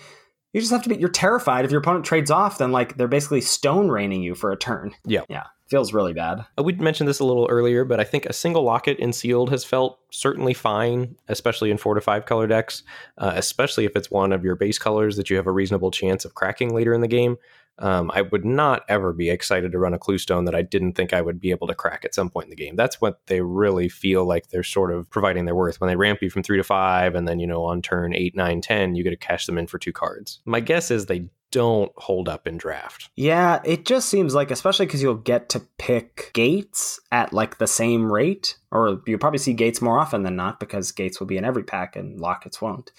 you 0.51 0.59
just 0.59 0.73
have 0.73 0.83
to 0.83 0.89
be 0.89 0.95
you're 0.95 1.09
terrified 1.09 1.63
if 1.63 1.71
your 1.71 1.79
opponent 1.79 2.05
trades 2.05 2.31
off, 2.31 2.57
then 2.57 2.71
like 2.71 2.97
they're 2.97 3.07
basically 3.07 3.41
stone 3.41 3.89
raining 3.89 4.23
you 4.23 4.33
for 4.35 4.51
a 4.51 4.57
turn. 4.57 4.95
Yeah. 5.05 5.23
Yeah 5.29 5.43
feels 5.73 5.91
really 5.91 6.13
bad. 6.13 6.45
Uh, 6.55 6.61
we 6.61 6.71
mentioned 6.73 7.09
this 7.09 7.19
a 7.19 7.25
little 7.25 7.47
earlier, 7.49 7.83
but 7.83 7.99
I 7.99 8.03
think 8.03 8.27
a 8.27 8.33
single 8.33 8.61
locket 8.61 8.99
in 8.99 9.11
sealed 9.11 9.49
has 9.49 9.65
felt 9.65 9.97
certainly 10.11 10.53
fine, 10.53 11.15
especially 11.29 11.71
in 11.71 11.79
four 11.79 11.95
to 11.95 12.01
five 12.01 12.27
color 12.27 12.45
decks, 12.45 12.83
uh, 13.17 13.33
especially 13.35 13.85
if 13.85 13.95
it's 13.95 14.11
one 14.11 14.31
of 14.31 14.43
your 14.43 14.55
base 14.55 14.77
colors 14.77 15.17
that 15.17 15.31
you 15.31 15.35
have 15.35 15.47
a 15.47 15.51
reasonable 15.51 15.89
chance 15.89 16.25
of 16.25 16.35
cracking 16.35 16.75
later 16.75 16.93
in 16.93 17.01
the 17.01 17.07
game. 17.07 17.37
Um, 17.79 18.11
I 18.13 18.21
would 18.21 18.45
not 18.45 18.83
ever 18.87 19.13
be 19.13 19.31
excited 19.31 19.71
to 19.71 19.79
run 19.79 19.95
a 19.95 19.97
clue 19.97 20.19
stone 20.19 20.45
that 20.45 20.53
I 20.53 20.61
didn't 20.61 20.93
think 20.93 21.11
I 21.11 21.23
would 21.23 21.39
be 21.39 21.49
able 21.49 21.65
to 21.65 21.73
crack 21.73 22.05
at 22.05 22.13
some 22.13 22.29
point 22.29 22.45
in 22.45 22.49
the 22.51 22.55
game. 22.55 22.75
That's 22.75 23.01
what 23.01 23.21
they 23.25 23.41
really 23.41 23.89
feel 23.89 24.25
like 24.25 24.49
they're 24.49 24.61
sort 24.61 24.91
of 24.91 25.09
providing 25.09 25.45
their 25.45 25.55
worth 25.55 25.81
when 25.81 25.87
they 25.87 25.95
ramp 25.95 26.21
you 26.21 26.29
from 26.29 26.43
three 26.43 26.57
to 26.57 26.63
five, 26.63 27.15
and 27.15 27.27
then 27.27 27.39
you 27.39 27.47
know 27.47 27.63
on 27.63 27.81
turn 27.81 28.13
eight, 28.13 28.35
nine, 28.35 28.61
ten, 28.61 28.93
you 28.93 29.03
get 29.03 29.09
to 29.09 29.17
cash 29.17 29.47
them 29.47 29.57
in 29.57 29.65
for 29.65 29.79
two 29.79 29.91
cards. 29.91 30.39
My 30.45 30.59
guess 30.59 30.91
is 30.91 31.07
they 31.07 31.31
don't 31.53 31.91
hold 31.97 32.27
up 32.27 32.47
in 32.47 32.57
draft. 32.57 33.11
Yeah, 33.15 33.61
it 33.63 33.85
just 33.85 34.09
seems 34.09 34.33
like, 34.33 34.49
especially 34.49 34.87
because 34.87 35.03
you'll 35.03 35.13
get 35.13 35.49
to 35.49 35.61
pick 35.77 36.31
gates 36.33 36.99
at 37.11 37.31
like 37.31 37.59
the 37.59 37.67
same 37.67 38.11
rate, 38.11 38.57
or 38.71 39.01
you'll 39.05 39.19
probably 39.19 39.37
see 39.37 39.53
gates 39.53 39.79
more 39.79 39.99
often 39.99 40.23
than 40.23 40.35
not 40.35 40.59
because 40.59 40.91
gates 40.91 41.19
will 41.19 41.27
be 41.27 41.37
in 41.37 41.45
every 41.45 41.63
pack 41.63 41.95
and 41.95 42.19
lockets 42.19 42.59
won't. 42.59 42.91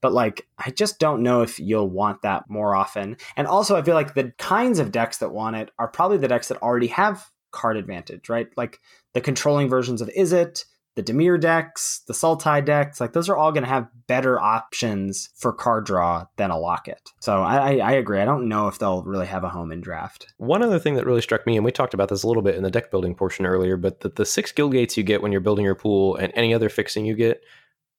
But 0.00 0.14
like, 0.14 0.46
I 0.56 0.70
just 0.70 0.98
don't 0.98 1.22
know 1.22 1.42
if 1.42 1.60
you'll 1.60 1.90
want 1.90 2.22
that 2.22 2.48
more 2.48 2.74
often. 2.74 3.18
And 3.36 3.46
also, 3.46 3.76
I 3.76 3.82
feel 3.82 3.94
like 3.94 4.14
the 4.14 4.32
kinds 4.38 4.78
of 4.78 4.90
decks 4.90 5.18
that 5.18 5.32
want 5.32 5.56
it 5.56 5.70
are 5.78 5.88
probably 5.88 6.16
the 6.16 6.28
decks 6.28 6.48
that 6.48 6.62
already 6.62 6.86
have 6.86 7.30
card 7.50 7.76
advantage, 7.76 8.30
right? 8.30 8.48
Like 8.56 8.80
the 9.12 9.20
controlling 9.20 9.68
versions 9.68 10.00
of 10.00 10.08
Izzet, 10.16 10.64
the 10.98 11.12
Dimir 11.12 11.40
decks, 11.40 12.02
the 12.08 12.12
Sultai 12.12 12.64
decks, 12.64 13.00
like 13.00 13.12
those 13.12 13.28
are 13.28 13.36
all 13.36 13.52
going 13.52 13.62
to 13.62 13.68
have 13.68 13.86
better 14.08 14.40
options 14.40 15.28
for 15.36 15.52
card 15.52 15.86
draw 15.86 16.26
than 16.38 16.50
a 16.50 16.58
Locket. 16.58 17.12
So 17.20 17.40
I, 17.40 17.76
I, 17.76 17.92
agree. 17.92 18.18
I 18.18 18.24
don't 18.24 18.48
know 18.48 18.66
if 18.66 18.80
they'll 18.80 19.04
really 19.04 19.28
have 19.28 19.44
a 19.44 19.48
home 19.48 19.70
in 19.70 19.80
draft. 19.80 20.26
One 20.38 20.60
other 20.60 20.80
thing 20.80 20.96
that 20.96 21.06
really 21.06 21.20
struck 21.20 21.46
me, 21.46 21.54
and 21.54 21.64
we 21.64 21.70
talked 21.70 21.94
about 21.94 22.08
this 22.08 22.24
a 22.24 22.26
little 22.26 22.42
bit 22.42 22.56
in 22.56 22.64
the 22.64 22.70
deck 22.70 22.90
building 22.90 23.14
portion 23.14 23.46
earlier, 23.46 23.76
but 23.76 24.00
the, 24.00 24.08
the 24.08 24.26
six 24.26 24.50
guild 24.50 24.72
gates 24.72 24.96
you 24.96 25.04
get 25.04 25.22
when 25.22 25.30
you're 25.30 25.40
building 25.40 25.64
your 25.64 25.76
pool 25.76 26.16
and 26.16 26.32
any 26.34 26.52
other 26.52 26.68
fixing 26.68 27.06
you 27.06 27.14
get 27.14 27.44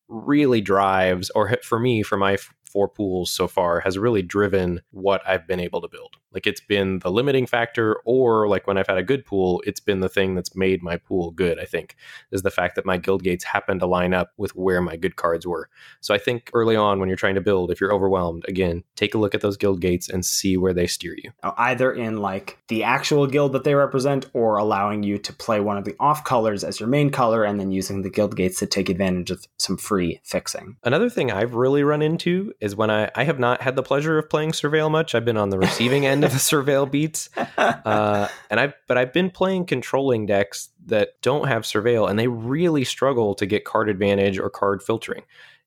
really 0.10 0.60
drives, 0.60 1.30
or 1.30 1.58
for 1.64 1.80
me, 1.80 2.04
for 2.04 2.18
my 2.18 2.38
four 2.70 2.90
pools 2.90 3.32
so 3.32 3.48
far 3.48 3.80
has 3.80 3.98
really 3.98 4.22
driven 4.22 4.82
what 4.92 5.22
I've 5.26 5.48
been 5.48 5.62
able 5.62 5.80
to 5.80 5.88
build. 5.88 6.18
Like 6.34 6.48
it's 6.48 6.62
been 6.62 7.00
the 7.00 7.12
limiting 7.12 7.48
factor, 7.48 7.98
or 8.06 8.48
like 8.48 8.68
when 8.68 8.78
I've 8.78 8.88
had 8.88 8.98
a 8.98 9.04
good 9.04 9.26
pool, 9.26 9.62
it's 9.66 9.80
been 9.80 10.00
the 10.00 10.10
thing 10.10 10.36
that's 10.36 10.56
made 10.56 10.84
my 10.84 10.98
pool 10.98 11.32
good, 11.32 11.60
I 11.60 11.66
think, 11.66 11.96
is 12.32 12.42
the 12.42 12.52
fact 12.52 12.76
that 12.76 12.86
my 12.86 12.98
guild 12.98 13.24
gates 13.24 13.44
happen 13.44 13.80
to 13.80 13.86
line 13.86 14.14
up 14.14 14.32
with 14.38 14.56
where 14.56 14.82
my 14.82 14.96
good 14.96 15.16
cards 15.16 15.48
were. 15.48 15.70
So 16.02 16.14
I 16.14 16.18
think 16.18 16.50
early 16.54 16.76
on 16.76 17.00
when 17.00 17.10
you're 17.10 17.16
trying 17.16 17.36
to 17.36 17.42
build, 17.42 17.72
if 17.72 17.82
you're 17.82 17.94
overwhelmed, 17.94 18.46
again, 18.48 18.84
take 18.96 19.16
a 19.16 19.18
look 19.18 19.34
at 19.34 19.42
those 19.42 19.58
guild 19.58 19.82
gates 19.82 20.10
and 20.10 20.26
see 20.26 20.58
where 20.58 20.74
they 20.74 20.88
steer 20.88 21.16
you. 21.18 21.32
Either 21.44 21.92
in 21.92 22.18
like 22.18 22.58
the 22.68 22.84
actual 22.84 23.26
guild 23.28 23.54
that 23.54 23.64
they 23.64 23.76
represent, 23.76 24.28
or 24.34 24.58
allowing 24.58 25.04
you 25.04 25.18
to 25.18 25.34
play 25.34 25.60
one 25.60 25.78
of 25.78 25.86
the 25.86 25.96
off 26.00 26.24
colors 26.24 26.64
as 26.64 26.80
your 26.80 26.90
main 26.90 27.10
color 27.10 27.44
and 27.44 27.60
then 27.60 27.72
using 27.72 28.02
the 28.02 28.10
guild 28.10 28.36
gates 28.36 28.60
to 28.60 28.66
take 28.66 28.90
advantage 28.90 29.32
of 29.32 29.46
some 29.58 29.78
free 29.78 30.20
fixing. 30.24 30.78
Another 30.84 31.10
thing 31.10 31.32
I've 31.32 31.56
really 31.56 31.84
run 31.84 32.02
into 32.02 32.54
is 32.60 32.76
when 32.76 32.90
I, 32.90 33.10
I 33.16 33.24
have 33.24 33.40
not 33.40 33.62
had 33.62 33.76
the 33.76 33.84
pleasure 33.84 34.18
of 34.18 34.30
playing 34.30 34.52
Surveil 34.52 34.92
much. 34.92 35.16
I've 35.16 35.26
been 35.26 35.38
on 35.38 35.50
the 35.50 35.58
receiving 35.58 36.06
end 36.06 36.19
of 36.24 36.32
the 36.32 36.38
Surveil 36.38 36.90
beats, 36.90 37.30
uh, 37.58 38.28
and 38.50 38.60
I've 38.60 38.74
but 38.88 38.98
I've 38.98 39.14
been 39.14 39.30
playing 39.30 39.66
controlling 39.66 40.26
decks 40.26 40.70
that 40.86 41.22
don't 41.22 41.48
have 41.48 41.64
Surveil, 41.64 42.10
and 42.10 42.18
they 42.18 42.28
really 42.28 42.84
struggle 42.84 43.36
to 43.36 43.46
get 43.46 43.66
card 43.66 43.90
advantage 43.90 44.40
or 44.40 44.50
card 44.50 44.82
filtering, 44.84 45.24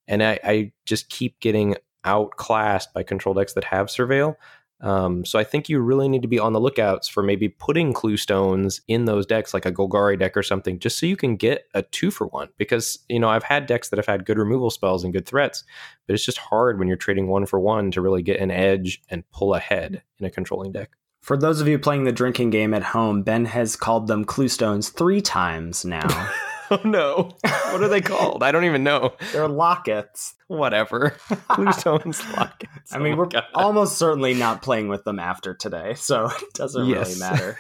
and 0.09 0.23
I, 0.23 0.39
I 0.45 0.73
just 0.85 1.09
keep 1.09 1.41
getting 1.41 1.77
outclassed 2.05 2.93
by 2.93 3.03
control 3.03 3.35
decks 3.35 3.53
that 3.55 3.65
have 3.65 3.87
Surveil. 3.87 4.37
Um, 4.83 5.25
so 5.25 5.39
I 5.39 5.45
think 5.45 5.69
you 5.69 5.81
really 5.81 6.09
need 6.09 6.23
to 6.23 6.29
be 6.29 6.41
on 6.41 6.53
the 6.53 6.61
lookouts 6.61 7.09
for 7.09 7.23
maybe 7.23 7.49
putting 7.49 7.93
clue 7.93 8.17
stones 8.17 8.81
in 8.89 9.05
those 9.05 9.25
decks, 9.25 9.55
like 9.55 9.65
a 9.65 9.73
Golgari 9.73 10.19
deck 10.19 10.37
or 10.37 10.43
something, 10.43 10.79
just 10.79 10.99
so 10.99 11.07
you 11.07 11.17
can 11.17 11.37
get 11.37 11.67
a 11.73 11.83
two 11.83 12.11
for 12.11 12.27
one. 12.27 12.49
Because 12.59 12.99
you 13.09 13.21
know 13.21 13.29
I've 13.29 13.45
had 13.45 13.67
decks 13.67 13.89
that 13.89 13.99
have 13.99 14.07
had 14.07 14.27
good 14.27 14.39
removal 14.39 14.71
spells 14.71 15.05
and 15.05 15.13
good 15.13 15.27
threats, 15.27 15.65
but 16.07 16.15
it's 16.15 16.25
just 16.25 16.39
hard 16.39 16.79
when 16.79 16.89
you're 16.89 16.97
trading 16.97 17.29
one 17.29 17.47
for 17.47 17.61
one 17.61 17.91
to 17.93 18.01
really 18.01 18.23
get 18.23 18.41
an 18.41 18.51
edge 18.51 19.01
and 19.09 19.29
pull 19.31 19.55
ahead 19.55 20.03
in 20.19 20.27
a 20.27 20.31
controlling 20.31 20.73
deck. 20.73 20.91
For 21.23 21.37
those 21.37 21.61
of 21.61 21.69
you 21.69 21.79
playing 21.79 22.03
the 22.03 22.11
drinking 22.11 22.51
game 22.51 22.75
at 22.75 22.83
home, 22.83 23.23
Ben 23.23 23.45
has 23.45 23.77
called 23.77 24.09
them 24.09 24.25
clue 24.25 24.49
stones 24.49 24.89
three 24.89 25.21
times 25.21 25.85
now. 25.85 26.33
oh 26.73 26.81
no. 26.89 27.37
What 27.43 27.83
are 27.83 27.89
they 27.89 28.01
called? 28.13 28.43
I 28.43 28.51
don't 28.53 28.65
even 28.65 28.83
know. 28.83 29.15
They're 29.33 29.49
lockets. 29.49 30.35
Whatever. 30.49 31.17
Blue 31.57 31.73
stones 31.73 32.23
lockets. 32.37 32.93
I 32.95 32.99
mean, 32.99 33.15
Oh 33.15 33.17
we're 33.17 33.27
God. 33.27 33.45
almost 33.55 33.97
certainly 33.97 34.35
not 34.35 34.61
playing 34.61 34.89
with 34.89 35.05
them 35.05 35.19
after 35.19 35.55
today, 35.55 35.95
so 35.95 36.27
it 36.43 36.53
doesn't 36.55 36.87
Yes. 36.87 37.09
really 37.09 37.21
matter. 37.21 37.59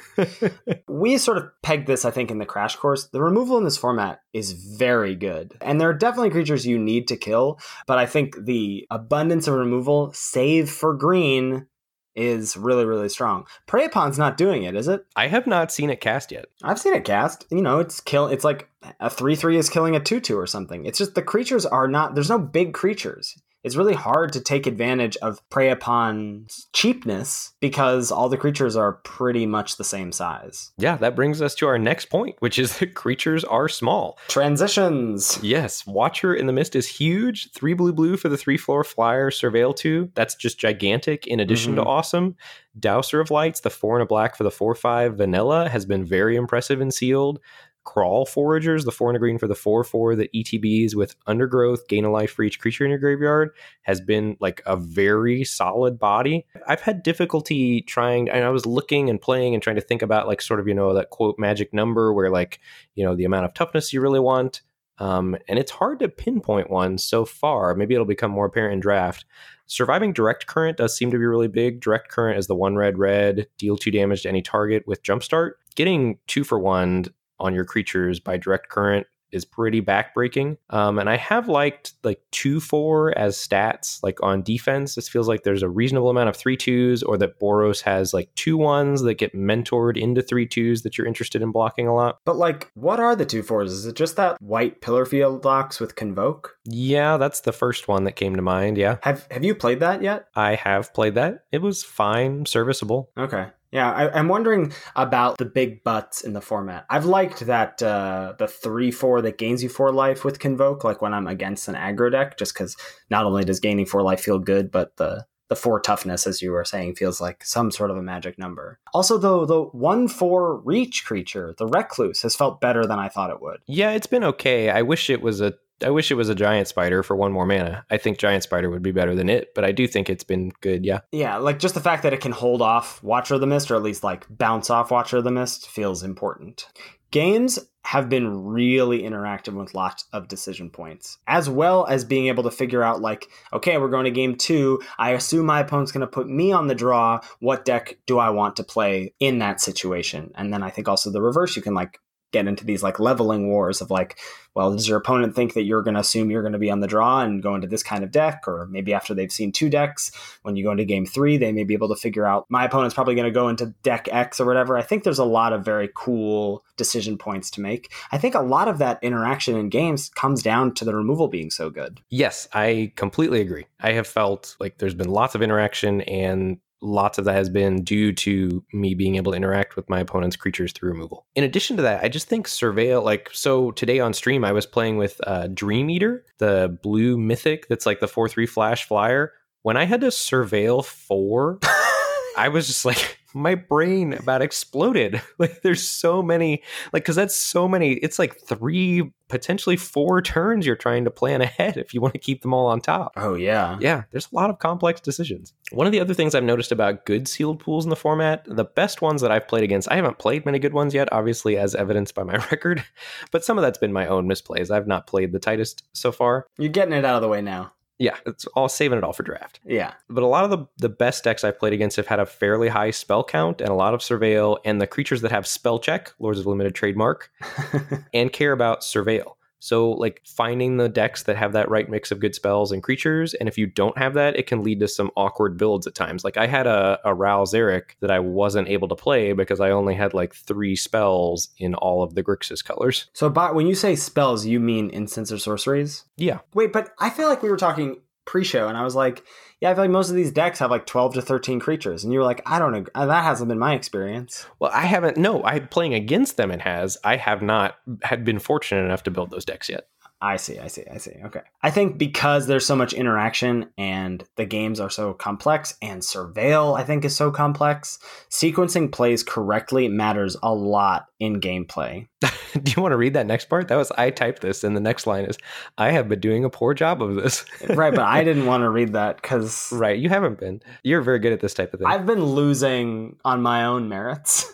we 0.88 1.16
sort 1.18 1.38
of 1.38 1.44
pegged 1.62 1.86
this, 1.86 2.04
I 2.04 2.10
think, 2.10 2.30
in 2.30 2.38
the 2.38 2.44
crash 2.46 2.76
course. 2.76 3.08
The 3.08 3.22
removal 3.22 3.56
in 3.58 3.64
this 3.64 3.78
format 3.78 4.20
is 4.32 4.52
very 4.52 5.14
good. 5.14 5.54
And 5.62 5.80
there 5.80 5.88
are 5.88 5.94
definitely 5.94 6.30
creatures 6.30 6.66
you 6.66 6.78
need 6.78 7.08
to 7.08 7.16
kill, 7.16 7.58
but 7.86 7.98
I 7.98 8.06
think 8.06 8.36
the 8.44 8.86
abundance 8.90 9.48
of 9.48 9.54
removal, 9.54 10.12
save 10.12 10.68
for 10.70 10.94
green, 10.94 11.66
is 12.14 12.56
really, 12.56 12.84
really 12.84 13.08
strong. 13.08 13.46
Prey 13.66 13.88
Upon's 13.88 14.18
not 14.18 14.36
doing 14.36 14.64
it, 14.64 14.76
is 14.76 14.88
it? 14.88 15.06
I 15.16 15.28
have 15.28 15.46
not 15.46 15.72
seen 15.72 15.90
it 15.90 16.00
cast 16.00 16.30
yet. 16.30 16.46
I've 16.62 16.78
seen 16.78 16.94
it 16.94 17.04
cast. 17.04 17.46
You 17.50 17.62
know, 17.62 17.78
it's 17.78 18.00
kill 18.00 18.26
it's 18.26 18.44
like 18.44 18.68
a 19.00 19.08
3-3 19.08 19.56
is 19.56 19.70
killing 19.70 19.96
a 19.96 20.00
2-2 20.00 20.36
or 20.36 20.46
something. 20.46 20.84
It's 20.84 20.98
just 20.98 21.14
the 21.14 21.22
creatures 21.22 21.64
are 21.66 21.88
not 21.88 22.14
there's 22.14 22.30
no 22.30 22.38
big 22.38 22.74
creatures. 22.74 23.36
It's 23.64 23.76
really 23.76 23.94
hard 23.94 24.32
to 24.32 24.40
take 24.40 24.66
advantage 24.66 25.16
of 25.18 25.40
Prey 25.48 25.70
upon 25.70 26.46
cheapness 26.72 27.52
because 27.60 28.10
all 28.10 28.28
the 28.28 28.36
creatures 28.36 28.74
are 28.74 28.94
pretty 29.04 29.46
much 29.46 29.76
the 29.76 29.84
same 29.84 30.10
size. 30.10 30.72
Yeah, 30.78 30.96
that 30.96 31.14
brings 31.14 31.40
us 31.40 31.54
to 31.56 31.66
our 31.68 31.78
next 31.78 32.06
point, 32.06 32.36
which 32.40 32.58
is 32.58 32.78
that 32.80 32.94
creatures 32.94 33.44
are 33.44 33.68
small. 33.68 34.18
Transitions. 34.28 35.38
Yes, 35.42 35.86
Watcher 35.86 36.34
in 36.34 36.46
the 36.46 36.52
Mist 36.52 36.74
is 36.74 36.88
huge. 36.88 37.52
Three 37.52 37.74
blue 37.74 37.92
blue 37.92 38.16
for 38.16 38.28
the 38.28 38.36
three 38.36 38.56
floor 38.56 38.82
flyer, 38.82 39.30
Surveil 39.30 39.76
2. 39.76 40.10
That's 40.14 40.34
just 40.34 40.58
gigantic 40.58 41.26
in 41.26 41.40
addition 41.40 41.76
to 41.76 41.82
mm-hmm. 41.82 41.90
awesome. 41.90 42.36
Douser 42.78 43.20
of 43.20 43.30
Lights, 43.30 43.60
the 43.60 43.70
four 43.70 43.96
and 43.96 44.02
a 44.02 44.06
black 44.06 44.34
for 44.34 44.44
the 44.44 44.50
4 44.50 44.74
5 44.74 45.16
vanilla, 45.16 45.68
has 45.68 45.84
been 45.84 46.04
very 46.04 46.36
impressive 46.36 46.80
and 46.80 46.92
sealed. 46.92 47.38
Kraul 47.84 48.28
Foragers, 48.28 48.84
the 48.84 48.92
four 48.92 49.10
and 49.10 49.16
a 49.16 49.18
green 49.18 49.38
for 49.38 49.48
the 49.48 49.54
4 49.54 49.84
4 49.84 50.16
that 50.16 50.32
ETBs 50.32 50.94
with 50.94 51.16
Undergrowth, 51.26 51.88
gain 51.88 52.04
a 52.04 52.10
life 52.10 52.32
for 52.32 52.42
each 52.42 52.60
creature 52.60 52.84
in 52.84 52.90
your 52.90 52.98
graveyard, 52.98 53.50
has 53.82 54.00
been 54.00 54.36
like 54.40 54.62
a 54.66 54.76
very 54.76 55.44
solid 55.44 55.98
body. 55.98 56.46
I've 56.66 56.80
had 56.80 57.02
difficulty 57.02 57.82
trying, 57.82 58.28
and 58.28 58.44
I 58.44 58.50
was 58.50 58.66
looking 58.66 59.10
and 59.10 59.20
playing 59.20 59.54
and 59.54 59.62
trying 59.62 59.76
to 59.76 59.82
think 59.82 60.02
about 60.02 60.28
like 60.28 60.40
sort 60.40 60.60
of, 60.60 60.68
you 60.68 60.74
know, 60.74 60.94
that 60.94 61.10
quote 61.10 61.38
magic 61.38 61.74
number 61.74 62.12
where 62.12 62.30
like, 62.30 62.60
you 62.94 63.04
know, 63.04 63.16
the 63.16 63.24
amount 63.24 63.46
of 63.46 63.54
toughness 63.54 63.92
you 63.92 64.00
really 64.00 64.20
want. 64.20 64.62
Um, 64.98 65.36
and 65.48 65.58
it's 65.58 65.72
hard 65.72 65.98
to 66.00 66.08
pinpoint 66.08 66.70
one 66.70 66.98
so 66.98 67.24
far. 67.24 67.74
Maybe 67.74 67.94
it'll 67.94 68.06
become 68.06 68.30
more 68.30 68.46
apparent 68.46 68.74
in 68.74 68.80
draft. 68.80 69.24
Surviving 69.66 70.12
direct 70.12 70.46
current 70.46 70.76
does 70.76 70.96
seem 70.96 71.10
to 71.10 71.18
be 71.18 71.24
really 71.24 71.48
big. 71.48 71.80
Direct 71.80 72.08
current 72.08 72.38
is 72.38 72.46
the 72.46 72.54
one 72.54 72.76
red 72.76 72.98
red, 72.98 73.48
deal 73.58 73.76
two 73.76 73.90
damage 73.90 74.22
to 74.22 74.28
any 74.28 74.42
target 74.42 74.86
with 74.86 75.02
jumpstart. 75.02 75.52
Getting 75.74 76.18
two 76.26 76.44
for 76.44 76.58
one 76.58 77.06
on 77.42 77.54
your 77.54 77.64
creatures 77.64 78.20
by 78.20 78.36
direct 78.36 78.68
current 78.68 79.06
is 79.32 79.44
pretty 79.44 79.80
backbreaking. 79.80 80.58
Um, 80.70 80.98
and 80.98 81.08
I 81.08 81.16
have 81.16 81.48
liked 81.48 81.94
like 82.04 82.20
two 82.30 82.60
four 82.60 83.16
as 83.18 83.36
stats, 83.36 83.98
like 84.02 84.22
on 84.22 84.42
defense. 84.42 84.94
This 84.94 85.08
feels 85.08 85.26
like 85.26 85.42
there's 85.42 85.62
a 85.62 85.68
reasonable 85.68 86.10
amount 86.10 86.28
of 86.28 86.36
three 86.36 86.56
twos, 86.56 87.02
or 87.02 87.16
that 87.18 87.40
Boros 87.40 87.80
has 87.80 88.12
like 88.12 88.28
two 88.34 88.56
ones 88.56 89.02
that 89.02 89.14
get 89.14 89.34
mentored 89.34 89.96
into 89.96 90.22
three 90.22 90.46
twos 90.46 90.82
that 90.82 90.96
you're 90.96 91.06
interested 91.06 91.42
in 91.42 91.50
blocking 91.50 91.88
a 91.88 91.94
lot. 91.94 92.18
But 92.24 92.36
like, 92.36 92.70
what 92.74 93.00
are 93.00 93.16
the 93.16 93.26
two 93.26 93.42
fours? 93.42 93.72
Is 93.72 93.86
it 93.86 93.96
just 93.96 94.16
that 94.16 94.40
white 94.40 94.80
pillar 94.80 95.06
field 95.06 95.44
locks 95.44 95.80
with 95.80 95.96
convoke? 95.96 96.56
Yeah, 96.64 97.16
that's 97.16 97.40
the 97.40 97.52
first 97.52 97.88
one 97.88 98.04
that 98.04 98.12
came 98.12 98.36
to 98.36 98.42
mind. 98.42 98.76
Yeah, 98.76 98.98
Have 99.02 99.26
have 99.30 99.44
you 99.44 99.54
played 99.54 99.80
that 99.80 100.02
yet? 100.02 100.28
I 100.36 100.54
have 100.56 100.92
played 100.92 101.14
that. 101.14 101.44
It 101.50 101.62
was 101.62 101.82
fine, 101.82 102.44
serviceable. 102.44 103.10
Okay. 103.16 103.46
Yeah, 103.72 103.90
I, 103.90 104.18
I'm 104.18 104.28
wondering 104.28 104.72
about 104.94 105.38
the 105.38 105.46
big 105.46 105.82
butts 105.82 106.22
in 106.22 106.34
the 106.34 106.42
format. 106.42 106.84
I've 106.90 107.06
liked 107.06 107.40
that 107.46 107.82
uh, 107.82 108.34
the 108.38 108.46
three 108.46 108.90
four 108.90 109.22
that 109.22 109.38
gains 109.38 109.62
you 109.62 109.70
four 109.70 109.90
life 109.90 110.24
with 110.24 110.38
convoke, 110.38 110.84
like 110.84 111.00
when 111.00 111.14
I'm 111.14 111.26
against 111.26 111.68
an 111.68 111.74
aggro 111.74 112.12
deck, 112.12 112.36
just 112.38 112.52
because 112.52 112.76
not 113.10 113.24
only 113.24 113.44
does 113.44 113.60
gaining 113.60 113.86
four 113.86 114.02
life 114.02 114.20
feel 114.20 114.38
good, 114.38 114.70
but 114.70 114.96
the 114.98 115.24
the 115.52 115.56
four 115.56 115.80
toughness, 115.80 116.26
as 116.26 116.40
you 116.40 116.50
were 116.50 116.64
saying, 116.64 116.94
feels 116.94 117.20
like 117.20 117.44
some 117.44 117.70
sort 117.70 117.90
of 117.90 117.98
a 117.98 118.02
magic 118.02 118.38
number. 118.38 118.78
Also, 118.94 119.18
though, 119.18 119.44
the 119.44 119.62
one 119.62 120.08
four 120.08 120.56
reach 120.60 121.04
creature, 121.04 121.54
the 121.58 121.66
recluse, 121.66 122.22
has 122.22 122.34
felt 122.34 122.58
better 122.58 122.86
than 122.86 122.98
I 122.98 123.10
thought 123.10 123.28
it 123.28 123.42
would. 123.42 123.58
Yeah, 123.66 123.90
it's 123.90 124.06
been 124.06 124.24
okay. 124.24 124.70
I 124.70 124.80
wish 124.80 125.10
it 125.10 125.20
was 125.20 125.42
a 125.42 125.52
I 125.82 125.90
wish 125.90 126.10
it 126.10 126.14
was 126.14 126.28
a 126.28 126.34
giant 126.34 126.68
spider 126.68 127.02
for 127.02 127.16
one 127.16 127.32
more 127.32 127.46
mana. 127.46 127.84
I 127.90 127.98
think 127.98 128.18
giant 128.18 128.42
spider 128.42 128.70
would 128.70 128.82
be 128.82 128.92
better 128.92 129.14
than 129.14 129.28
it, 129.28 129.54
but 129.54 129.64
I 129.64 129.72
do 129.72 129.86
think 129.86 130.08
it's 130.08 130.24
been 130.24 130.52
good. 130.60 130.84
Yeah. 130.84 131.00
Yeah, 131.10 131.36
like 131.36 131.58
just 131.58 131.74
the 131.74 131.80
fact 131.80 132.02
that 132.02 132.12
it 132.12 132.20
can 132.20 132.32
hold 132.32 132.62
off 132.62 133.02
Watcher 133.02 133.34
of 133.34 133.40
the 133.40 133.46
Mist, 133.46 133.70
or 133.70 133.76
at 133.76 133.82
least 133.82 134.04
like 134.04 134.26
bounce 134.30 134.70
off 134.70 134.90
Watcher 134.90 135.18
of 135.18 135.24
the 135.24 135.30
Mist, 135.30 135.68
feels 135.68 136.02
important. 136.02 136.68
Games 137.10 137.58
have 137.84 138.08
been 138.08 138.44
really 138.44 139.02
interactive 139.02 139.54
with 139.54 139.74
lots 139.74 140.06
of 140.12 140.28
decision 140.28 140.70
points, 140.70 141.18
as 141.26 141.50
well 141.50 141.84
as 141.86 142.04
being 142.04 142.28
able 142.28 142.44
to 142.44 142.50
figure 142.50 142.82
out, 142.82 143.02
like, 143.02 143.28
okay, 143.52 143.76
we're 143.76 143.90
going 143.90 144.04
to 144.04 144.10
game 144.10 144.36
two. 144.36 144.80
I 144.98 145.10
assume 145.10 145.44
my 145.44 145.60
opponent's 145.60 145.92
going 145.92 146.02
to 146.02 146.06
put 146.06 146.28
me 146.28 146.52
on 146.52 146.68
the 146.68 146.74
draw. 146.74 147.20
What 147.40 147.64
deck 147.64 147.98
do 148.06 148.18
I 148.18 148.30
want 148.30 148.56
to 148.56 148.64
play 148.64 149.12
in 149.18 149.40
that 149.40 149.60
situation? 149.60 150.32
And 150.36 150.54
then 150.54 150.62
I 150.62 150.70
think 150.70 150.88
also 150.88 151.10
the 151.10 151.20
reverse, 151.20 151.54
you 151.54 151.60
can 151.60 151.74
like 151.74 152.00
get 152.32 152.48
into 152.48 152.64
these 152.64 152.82
like 152.82 152.98
leveling 152.98 153.48
wars 153.48 153.80
of 153.80 153.90
like, 153.90 154.18
well, 154.54 154.72
does 154.72 154.88
your 154.88 154.98
opponent 154.98 155.34
think 155.34 155.54
that 155.54 155.62
you're 155.62 155.82
going 155.82 155.94
to 155.94 156.00
assume 156.00 156.30
you're 156.30 156.42
going 156.42 156.52
to 156.52 156.58
be 156.58 156.70
on 156.70 156.80
the 156.80 156.86
draw 156.86 157.20
and 157.20 157.42
go 157.42 157.54
into 157.54 157.66
this 157.66 157.82
kind 157.82 158.02
of 158.02 158.10
deck? 158.10 158.42
Or 158.46 158.66
maybe 158.70 158.92
after 158.92 159.14
they've 159.14 159.32
seen 159.32 159.52
two 159.52 159.70
decks, 159.70 160.10
when 160.42 160.56
you 160.56 160.64
go 160.64 160.72
into 160.72 160.84
game 160.84 161.06
three, 161.06 161.36
they 161.36 161.52
may 161.52 161.64
be 161.64 161.74
able 161.74 161.88
to 161.88 161.96
figure 161.96 162.26
out 162.26 162.46
my 162.48 162.64
opponent's 162.64 162.94
probably 162.94 163.14
going 163.14 163.26
to 163.26 163.30
go 163.30 163.48
into 163.48 163.74
deck 163.82 164.08
X 164.10 164.40
or 164.40 164.46
whatever. 164.46 164.76
I 164.76 164.82
think 164.82 165.04
there's 165.04 165.18
a 165.18 165.24
lot 165.24 165.52
of 165.52 165.64
very 165.64 165.90
cool 165.94 166.64
decision 166.76 167.16
points 167.16 167.50
to 167.52 167.60
make. 167.60 167.92
I 168.10 168.18
think 168.18 168.34
a 168.34 168.40
lot 168.40 168.68
of 168.68 168.78
that 168.78 168.98
interaction 169.02 169.56
in 169.56 169.68
games 169.68 170.10
comes 170.10 170.42
down 170.42 170.74
to 170.74 170.84
the 170.84 170.94
removal 170.94 171.28
being 171.28 171.50
so 171.50 171.70
good. 171.70 172.00
Yes, 172.10 172.48
I 172.52 172.92
completely 172.96 173.40
agree. 173.40 173.66
I 173.80 173.92
have 173.92 174.06
felt 174.06 174.56
like 174.58 174.78
there's 174.78 174.94
been 174.94 175.10
lots 175.10 175.34
of 175.34 175.42
interaction 175.42 176.02
and 176.02 176.58
lots 176.82 177.16
of 177.16 177.24
that 177.24 177.34
has 177.34 177.48
been 177.48 177.82
due 177.84 178.12
to 178.12 178.62
me 178.72 178.94
being 178.94 179.16
able 179.16 179.32
to 179.32 179.36
interact 179.36 179.76
with 179.76 179.88
my 179.88 180.00
opponent's 180.00 180.36
creatures 180.36 180.72
through 180.72 180.90
removal. 180.90 181.24
In 181.34 181.44
addition 181.44 181.76
to 181.76 181.82
that, 181.82 182.04
I 182.04 182.08
just 182.08 182.28
think 182.28 182.46
surveil 182.46 183.02
like 183.02 183.30
so 183.32 183.70
today 183.70 184.00
on 184.00 184.12
stream 184.12 184.44
I 184.44 184.52
was 184.52 184.66
playing 184.66 184.98
with 184.98 185.20
uh, 185.26 185.48
Dream 185.48 185.88
Eater, 185.88 186.24
the 186.38 186.76
blue 186.82 187.16
mythic 187.16 187.68
that's 187.68 187.86
like 187.86 188.00
the 188.00 188.08
4/3 188.08 188.48
flash 188.48 188.84
flyer. 188.84 189.32
When 189.62 189.76
I 189.76 189.84
had 189.84 190.00
to 190.00 190.08
surveil 190.08 190.84
4, 190.84 191.60
I 192.36 192.48
was 192.48 192.66
just 192.66 192.84
like 192.84 193.18
my 193.34 193.54
brain 193.54 194.12
about 194.14 194.42
exploded. 194.42 195.20
Like 195.38 195.62
there's 195.62 195.82
so 195.82 196.22
many 196.22 196.62
like 196.92 197.04
cuz 197.04 197.16
that's 197.16 197.34
so 197.34 197.66
many 197.66 197.94
it's 197.94 198.18
like 198.18 198.38
3 198.40 199.10
potentially 199.28 199.76
4 199.76 200.22
turns 200.22 200.66
you're 200.66 200.76
trying 200.76 201.04
to 201.04 201.10
plan 201.10 201.40
ahead 201.40 201.76
if 201.76 201.94
you 201.94 202.00
want 202.00 202.14
to 202.14 202.20
keep 202.20 202.42
them 202.42 202.52
all 202.52 202.66
on 202.66 202.80
top. 202.80 203.12
Oh, 203.16 203.34
yeah. 203.34 203.78
Yeah, 203.80 204.02
there's 204.10 204.28
a 204.30 204.36
lot 204.36 204.50
of 204.50 204.58
complex 204.58 205.00
decisions. 205.00 205.54
One 205.72 205.86
of 205.86 205.92
the 205.92 206.00
other 206.00 206.14
things 206.14 206.34
I've 206.34 206.44
noticed 206.44 206.70
about 206.70 207.06
good 207.06 207.26
sealed 207.26 207.58
pools 207.58 207.84
in 207.84 207.90
the 207.90 207.96
format, 207.96 208.44
the 208.46 208.64
best 208.64 209.00
ones 209.00 209.22
that 209.22 209.32
I've 209.32 209.48
played 209.48 209.64
against, 209.64 209.90
I 209.90 209.96
haven't 209.96 210.18
played 210.18 210.44
many 210.44 210.58
good 210.58 210.74
ones 210.74 210.92
yet, 210.92 211.08
obviously, 211.12 211.56
as 211.56 211.74
evidenced 211.74 212.14
by 212.14 212.24
my 212.24 212.34
record, 212.50 212.84
but 213.30 213.44
some 213.44 213.58
of 213.58 213.62
that's 213.62 213.78
been 213.78 213.92
my 213.92 214.06
own 214.06 214.28
misplays. 214.28 214.70
I've 214.70 214.86
not 214.86 215.06
played 215.06 215.32
the 215.32 215.38
tightest 215.38 215.82
so 215.92 216.12
far. 216.12 216.46
You're 216.58 216.68
getting 216.68 216.94
it 216.94 217.04
out 217.04 217.16
of 217.16 217.22
the 217.22 217.28
way 217.28 217.40
now. 217.40 217.72
Yeah, 218.02 218.16
it's 218.26 218.46
all 218.56 218.68
saving 218.68 218.98
it 218.98 219.04
all 219.04 219.12
for 219.12 219.22
draft. 219.22 219.60
Yeah. 219.64 219.92
But 220.10 220.24
a 220.24 220.26
lot 220.26 220.42
of 220.42 220.50
the, 220.50 220.66
the 220.78 220.88
best 220.88 221.22
decks 221.22 221.44
I've 221.44 221.56
played 221.56 221.72
against 221.72 221.96
have 221.96 222.08
had 222.08 222.18
a 222.18 222.26
fairly 222.26 222.68
high 222.68 222.90
spell 222.90 223.22
count 223.22 223.60
and 223.60 223.70
a 223.70 223.74
lot 223.74 223.94
of 223.94 224.00
surveil, 224.00 224.58
and 224.64 224.80
the 224.80 224.88
creatures 224.88 225.20
that 225.20 225.30
have 225.30 225.46
spell 225.46 225.78
check, 225.78 226.12
Lords 226.18 226.40
of 226.40 226.46
Limited 226.46 226.74
trademark, 226.74 227.30
and 228.12 228.32
care 228.32 228.50
about 228.50 228.80
surveil. 228.80 229.34
So, 229.62 229.92
like 229.92 230.20
finding 230.24 230.76
the 230.76 230.88
decks 230.88 231.22
that 231.22 231.36
have 231.36 231.52
that 231.52 231.70
right 231.70 231.88
mix 231.88 232.10
of 232.10 232.18
good 232.18 232.34
spells 232.34 232.72
and 232.72 232.82
creatures, 232.82 233.32
and 233.32 233.48
if 233.48 233.56
you 233.56 233.68
don't 233.68 233.96
have 233.96 234.14
that, 234.14 234.34
it 234.34 234.48
can 234.48 234.64
lead 234.64 234.80
to 234.80 234.88
some 234.88 235.12
awkward 235.16 235.56
builds 235.56 235.86
at 235.86 235.94
times. 235.94 236.24
Like 236.24 236.36
I 236.36 236.48
had 236.48 236.66
a, 236.66 236.98
a 237.04 237.14
Ral 237.14 237.46
Zarek 237.46 237.90
that 238.00 238.10
I 238.10 238.18
wasn't 238.18 238.66
able 238.66 238.88
to 238.88 238.96
play 238.96 239.34
because 239.34 239.60
I 239.60 239.70
only 239.70 239.94
had 239.94 240.14
like 240.14 240.34
three 240.34 240.74
spells 240.74 241.50
in 241.58 241.76
all 241.76 242.02
of 242.02 242.16
the 242.16 242.24
Grixis 242.24 242.64
colors. 242.64 243.06
so, 243.12 243.30
by, 243.30 243.52
when 243.52 243.68
you 243.68 243.76
say 243.76 243.94
spells, 243.94 244.44
you 244.44 244.58
mean 244.58 244.90
instants 244.90 245.30
or 245.30 245.38
sorceries? 245.38 246.06
Yeah, 246.16 246.40
Wait, 246.54 246.72
but 246.72 246.92
I 246.98 247.10
feel 247.10 247.28
like 247.28 247.44
we 247.44 247.48
were 247.48 247.56
talking 247.56 248.00
pre-show, 248.24 248.66
and 248.66 248.76
I 248.76 248.82
was 248.82 248.96
like, 248.96 249.22
"Yeah, 249.62 249.70
I 249.70 249.74
feel 249.74 249.84
like 249.84 249.90
most 249.92 250.10
of 250.10 250.16
these 250.16 250.32
decks 250.32 250.58
have 250.58 250.72
like 250.72 250.86
twelve 250.86 251.14
to 251.14 251.22
thirteen 251.22 251.60
creatures," 251.60 252.02
and 252.02 252.12
you're 252.12 252.24
like, 252.24 252.42
"I 252.44 252.58
don't 252.58 252.74
agree. 252.74 252.90
That 252.96 253.22
hasn't 253.22 253.48
been 253.48 253.60
my 253.60 253.74
experience." 253.74 254.44
well, 254.58 254.72
I 254.74 254.86
haven't. 254.86 255.16
No, 255.16 255.40
I'm 255.44 255.68
playing 255.68 255.94
against 255.94 256.36
them. 256.36 256.50
It 256.50 256.62
has. 256.62 256.98
I 257.04 257.14
have 257.14 257.42
not 257.42 257.76
had 258.02 258.24
been 258.24 258.40
fortunate 258.40 258.84
enough 258.84 259.04
to 259.04 259.12
build 259.12 259.30
those 259.30 259.44
decks 259.44 259.68
yet. 259.68 259.86
I 260.22 260.36
see, 260.36 260.56
I 260.60 260.68
see, 260.68 260.84
I 260.88 260.98
see. 260.98 261.16
Okay. 261.24 261.40
I 261.64 261.72
think 261.72 261.98
because 261.98 262.46
there's 262.46 262.64
so 262.64 262.76
much 262.76 262.92
interaction 262.92 263.70
and 263.76 264.22
the 264.36 264.44
games 264.46 264.78
are 264.78 264.88
so 264.88 265.14
complex 265.14 265.76
and 265.82 266.00
Surveil, 266.00 266.78
I 266.78 266.84
think, 266.84 267.04
is 267.04 267.16
so 267.16 267.32
complex, 267.32 267.98
sequencing 268.30 268.92
plays 268.92 269.24
correctly 269.24 269.88
matters 269.88 270.36
a 270.40 270.54
lot 270.54 271.06
in 271.18 271.40
gameplay. 271.40 272.06
Do 272.52 272.72
you 272.76 272.82
want 272.82 272.92
to 272.92 272.96
read 272.96 273.14
that 273.14 273.26
next 273.26 273.46
part? 273.46 273.68
That 273.68 273.76
was 273.76 273.90
I 273.92 274.10
typed 274.10 274.42
this, 274.42 274.62
and 274.64 274.76
the 274.76 274.80
next 274.80 275.06
line 275.06 275.24
is 275.24 275.38
I 275.78 275.90
have 275.92 276.08
been 276.08 276.20
doing 276.20 276.44
a 276.44 276.50
poor 276.50 276.74
job 276.74 277.02
of 277.02 277.14
this. 277.14 277.44
right, 277.68 277.94
but 277.94 278.04
I 278.04 278.24
didn't 278.24 278.46
want 278.46 278.62
to 278.62 278.68
read 278.68 278.92
that 278.92 279.22
because. 279.22 279.72
Right, 279.72 279.98
you 279.98 280.08
haven't 280.08 280.38
been. 280.38 280.60
You're 280.82 281.00
very 281.00 281.18
good 281.18 281.32
at 281.32 281.40
this 281.40 281.54
type 281.54 281.72
of 281.72 281.80
thing. 281.80 281.88
I've 281.88 282.06
been 282.06 282.24
losing 282.24 283.16
on 283.24 283.40
my 283.40 283.64
own 283.64 283.88
merits, 283.88 284.52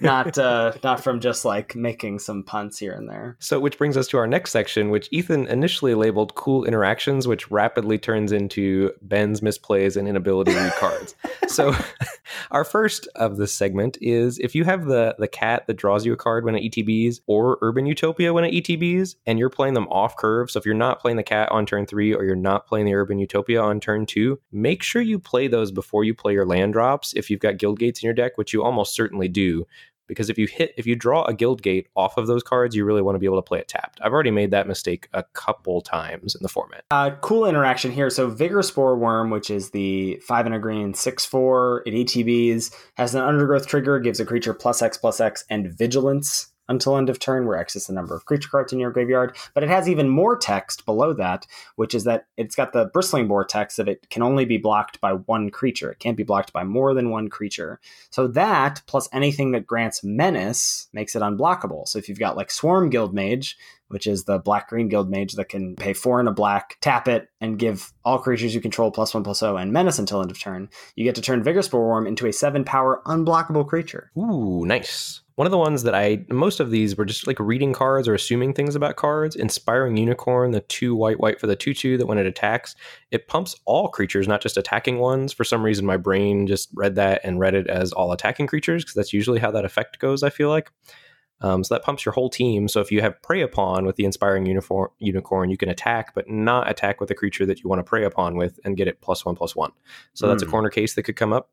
not 0.00 0.38
uh, 0.38 0.72
not 0.84 1.02
from 1.02 1.20
just 1.20 1.44
like 1.44 1.74
making 1.74 2.20
some 2.20 2.42
punts 2.44 2.78
here 2.78 2.92
and 2.92 3.08
there. 3.08 3.36
So, 3.40 3.58
which 3.58 3.78
brings 3.78 3.96
us 3.96 4.06
to 4.08 4.18
our 4.18 4.26
next 4.26 4.50
section, 4.52 4.90
which 4.94 5.08
Ethan 5.10 5.48
initially 5.48 5.92
labeled 5.96 6.36
cool 6.36 6.64
interactions, 6.64 7.26
which 7.26 7.50
rapidly 7.50 7.98
turns 7.98 8.30
into 8.30 8.92
Ben's 9.02 9.40
misplays 9.40 9.96
and 9.96 10.06
inability 10.06 10.52
to 10.52 10.60
read 10.60 10.72
cards. 10.78 11.16
So, 11.48 11.74
our 12.52 12.62
first 12.62 13.08
of 13.16 13.36
this 13.36 13.52
segment 13.52 13.98
is 14.00 14.38
if 14.38 14.54
you 14.54 14.62
have 14.62 14.84
the 14.84 15.16
the 15.18 15.26
cat 15.26 15.66
that 15.66 15.74
draws 15.74 16.06
you 16.06 16.12
a 16.12 16.16
card 16.16 16.44
when 16.44 16.54
it 16.54 16.70
ETBs 16.70 17.22
or 17.26 17.58
Urban 17.60 17.86
Utopia 17.86 18.32
when 18.32 18.44
it 18.44 18.54
ETBs, 18.54 19.16
and 19.26 19.36
you're 19.36 19.50
playing 19.50 19.74
them 19.74 19.88
off 19.88 20.16
curve. 20.16 20.48
So 20.48 20.60
if 20.60 20.64
you're 20.64 20.76
not 20.76 21.00
playing 21.00 21.16
the 21.16 21.24
cat 21.24 21.50
on 21.50 21.66
turn 21.66 21.86
three 21.86 22.14
or 22.14 22.22
you're 22.22 22.36
not 22.36 22.68
playing 22.68 22.86
the 22.86 22.94
Urban 22.94 23.18
Utopia 23.18 23.60
on 23.60 23.80
turn 23.80 24.06
two, 24.06 24.38
make 24.52 24.84
sure 24.84 25.02
you 25.02 25.18
play 25.18 25.48
those 25.48 25.72
before 25.72 26.04
you 26.04 26.14
play 26.14 26.34
your 26.34 26.46
land 26.46 26.72
drops. 26.72 27.14
If 27.14 27.30
you've 27.30 27.40
got 27.40 27.58
guild 27.58 27.80
gates 27.80 28.00
in 28.00 28.06
your 28.06 28.14
deck, 28.14 28.38
which 28.38 28.52
you 28.52 28.62
almost 28.62 28.94
certainly 28.94 29.26
do, 29.26 29.66
because 30.06 30.30
if 30.30 30.38
you 30.38 30.46
hit 30.46 30.74
if 30.76 30.86
you 30.86 30.96
draw 30.96 31.24
a 31.24 31.34
guild 31.34 31.62
gate 31.62 31.88
off 31.96 32.16
of 32.16 32.26
those 32.26 32.42
cards 32.42 32.74
you 32.74 32.84
really 32.84 33.02
want 33.02 33.14
to 33.14 33.18
be 33.18 33.26
able 33.26 33.38
to 33.38 33.42
play 33.42 33.58
it 33.58 33.68
tapped. 33.68 34.00
I've 34.02 34.12
already 34.12 34.30
made 34.30 34.50
that 34.50 34.66
mistake 34.66 35.08
a 35.12 35.22
couple 35.22 35.80
times 35.80 36.34
in 36.34 36.42
the 36.42 36.48
format. 36.48 36.84
Uh, 36.90 37.10
cool 37.20 37.46
interaction 37.46 37.92
here. 37.92 38.10
So 38.10 38.30
Vigorspore 38.30 38.98
Wurm 38.98 39.30
which 39.30 39.50
is 39.50 39.70
the 39.70 40.16
5 40.26 40.46
and 40.46 40.54
a 40.54 40.58
green 40.58 40.92
6-4 40.92 41.82
it 41.86 41.94
etbs 41.94 42.74
has 42.94 43.14
an 43.14 43.22
undergrowth 43.22 43.66
trigger 43.66 43.98
gives 43.98 44.20
a 44.20 44.24
creature 44.24 44.54
plus 44.54 44.82
x 44.82 44.96
plus 44.96 45.20
x 45.20 45.44
and 45.50 45.66
vigilance 45.66 46.53
until 46.68 46.96
end 46.96 47.10
of 47.10 47.18
turn, 47.18 47.46
where 47.46 47.58
X 47.58 47.76
is 47.76 47.86
the 47.86 47.92
number 47.92 48.14
of 48.14 48.24
creature 48.24 48.48
cards 48.48 48.72
in 48.72 48.78
your 48.78 48.90
graveyard. 48.90 49.36
But 49.54 49.62
it 49.62 49.68
has 49.68 49.88
even 49.88 50.08
more 50.08 50.36
text 50.36 50.84
below 50.86 51.12
that, 51.14 51.46
which 51.76 51.94
is 51.94 52.04
that 52.04 52.26
it's 52.36 52.54
got 52.54 52.72
the 52.72 52.86
bristling 52.86 53.28
boar 53.28 53.44
text 53.44 53.76
that 53.76 53.88
it 53.88 54.08
can 54.10 54.22
only 54.22 54.44
be 54.44 54.58
blocked 54.58 55.00
by 55.00 55.12
one 55.12 55.50
creature. 55.50 55.90
It 55.90 55.98
can't 55.98 56.16
be 56.16 56.22
blocked 56.22 56.52
by 56.52 56.64
more 56.64 56.94
than 56.94 57.10
one 57.10 57.28
creature. 57.28 57.80
So 58.10 58.26
that, 58.28 58.82
plus 58.86 59.08
anything 59.12 59.52
that 59.52 59.66
grants 59.66 60.02
menace, 60.02 60.88
makes 60.92 61.14
it 61.14 61.22
unblockable. 61.22 61.86
So 61.88 61.98
if 61.98 62.08
you've 62.08 62.18
got 62.18 62.36
like 62.36 62.50
Swarm 62.50 62.90
Guildmage, 62.90 63.54
which 63.88 64.06
is 64.06 64.24
the 64.24 64.38
black 64.38 64.68
green 64.68 64.88
guild 64.88 65.10
mage 65.10 65.34
that 65.34 65.48
can 65.48 65.76
pay 65.76 65.92
four 65.92 66.18
and 66.18 66.28
a 66.28 66.32
black, 66.32 66.76
tap 66.80 67.06
it, 67.06 67.28
and 67.40 67.58
give 67.58 67.92
all 68.04 68.18
creatures 68.18 68.54
you 68.54 68.60
control 68.60 68.90
plus 68.90 69.14
one 69.14 69.22
plus 69.22 69.40
zero 69.40 69.56
and 69.56 69.72
menace 69.72 69.98
until 69.98 70.20
end 70.20 70.30
of 70.30 70.40
turn. 70.40 70.68
You 70.96 71.04
get 71.04 71.14
to 71.16 71.20
turn 71.20 71.44
Vigorspore 71.44 71.80
Wurm 71.80 72.08
into 72.08 72.26
a 72.26 72.32
seven 72.32 72.64
power 72.64 73.02
unblockable 73.06 73.66
creature. 73.68 74.10
Ooh, 74.18 74.64
nice. 74.66 75.20
One 75.36 75.48
of 75.48 75.50
the 75.50 75.58
ones 75.58 75.82
that 75.82 75.96
I 75.96 76.24
most 76.28 76.60
of 76.60 76.70
these 76.70 76.96
were 76.96 77.04
just 77.04 77.26
like 77.26 77.40
reading 77.40 77.72
cards 77.72 78.06
or 78.06 78.14
assuming 78.14 78.52
things 78.52 78.76
about 78.76 78.94
cards. 78.94 79.34
Inspiring 79.34 79.96
Unicorn, 79.96 80.52
the 80.52 80.60
two 80.60 80.94
white 80.94 81.18
white 81.18 81.40
for 81.40 81.48
the 81.48 81.56
two 81.56 81.74
two 81.74 81.98
that 81.98 82.06
when 82.06 82.18
it 82.18 82.26
attacks, 82.26 82.76
it 83.10 83.26
pumps 83.26 83.56
all 83.64 83.88
creatures, 83.88 84.28
not 84.28 84.40
just 84.40 84.56
attacking 84.56 84.98
ones. 84.98 85.32
For 85.32 85.42
some 85.42 85.64
reason, 85.64 85.86
my 85.86 85.96
brain 85.96 86.46
just 86.46 86.68
read 86.74 86.94
that 86.94 87.20
and 87.24 87.40
read 87.40 87.54
it 87.54 87.66
as 87.66 87.92
all 87.92 88.12
attacking 88.12 88.46
creatures 88.46 88.84
because 88.84 88.94
that's 88.94 89.12
usually 89.12 89.40
how 89.40 89.50
that 89.50 89.64
effect 89.64 89.98
goes. 89.98 90.22
I 90.22 90.30
feel 90.30 90.50
like. 90.50 90.70
Um, 91.40 91.64
so 91.64 91.74
that 91.74 91.82
pumps 91.82 92.04
your 92.04 92.12
whole 92.12 92.30
team. 92.30 92.68
So 92.68 92.80
if 92.80 92.92
you 92.92 93.00
have 93.02 93.20
prey 93.20 93.42
upon 93.42 93.84
with 93.84 93.96
the 93.96 94.04
inspiring 94.04 94.46
uniform, 94.46 94.90
unicorn, 94.98 95.50
you 95.50 95.56
can 95.56 95.68
attack, 95.68 96.14
but 96.14 96.28
not 96.28 96.70
attack 96.70 97.00
with 97.00 97.10
a 97.10 97.14
creature 97.14 97.44
that 97.44 97.62
you 97.62 97.68
want 97.68 97.80
to 97.80 97.84
prey 97.84 98.04
upon 98.04 98.36
with 98.36 98.60
and 98.64 98.76
get 98.76 98.88
it 98.88 99.00
plus 99.00 99.26
one 99.26 99.34
plus 99.34 99.54
one. 99.54 99.72
So 100.14 100.26
mm. 100.26 100.30
that's 100.30 100.42
a 100.42 100.46
hmm. 100.46 100.52
corner 100.52 100.70
case 100.70 100.94
that 100.94 101.02
could 101.02 101.16
come 101.16 101.32
up. 101.32 101.50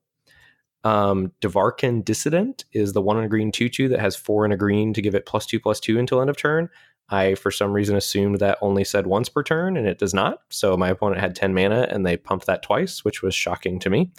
Um, 0.83 1.31
Devkarin 1.41 2.03
Dissident 2.03 2.65
is 2.73 2.93
the 2.93 3.01
one 3.01 3.17
in 3.17 3.23
a 3.23 3.29
green 3.29 3.51
2 3.51 3.69
2 3.69 3.89
that 3.89 3.99
has 3.99 4.15
four 4.15 4.45
in 4.45 4.51
a 4.51 4.57
green 4.57 4.93
to 4.93 5.01
give 5.01 5.15
it 5.15 5.25
plus 5.25 5.45
two 5.45 5.59
plus 5.59 5.79
two 5.79 5.99
until 5.99 6.21
end 6.21 6.29
of 6.29 6.37
turn. 6.37 6.69
I, 7.09 7.35
for 7.35 7.51
some 7.51 7.73
reason, 7.73 7.97
assumed 7.97 8.39
that 8.39 8.57
only 8.61 8.85
said 8.85 9.05
once 9.05 9.27
per 9.27 9.43
turn, 9.43 9.75
and 9.75 9.85
it 9.85 9.99
does 9.99 10.13
not. 10.13 10.39
So 10.49 10.77
my 10.77 10.89
opponent 10.89 11.19
had 11.19 11.35
10 11.35 11.53
mana, 11.53 11.87
and 11.89 12.05
they 12.05 12.15
pumped 12.15 12.45
that 12.45 12.63
twice, 12.63 13.03
which 13.03 13.21
was 13.21 13.35
shocking 13.35 13.79
to 13.79 13.89
me 13.89 14.11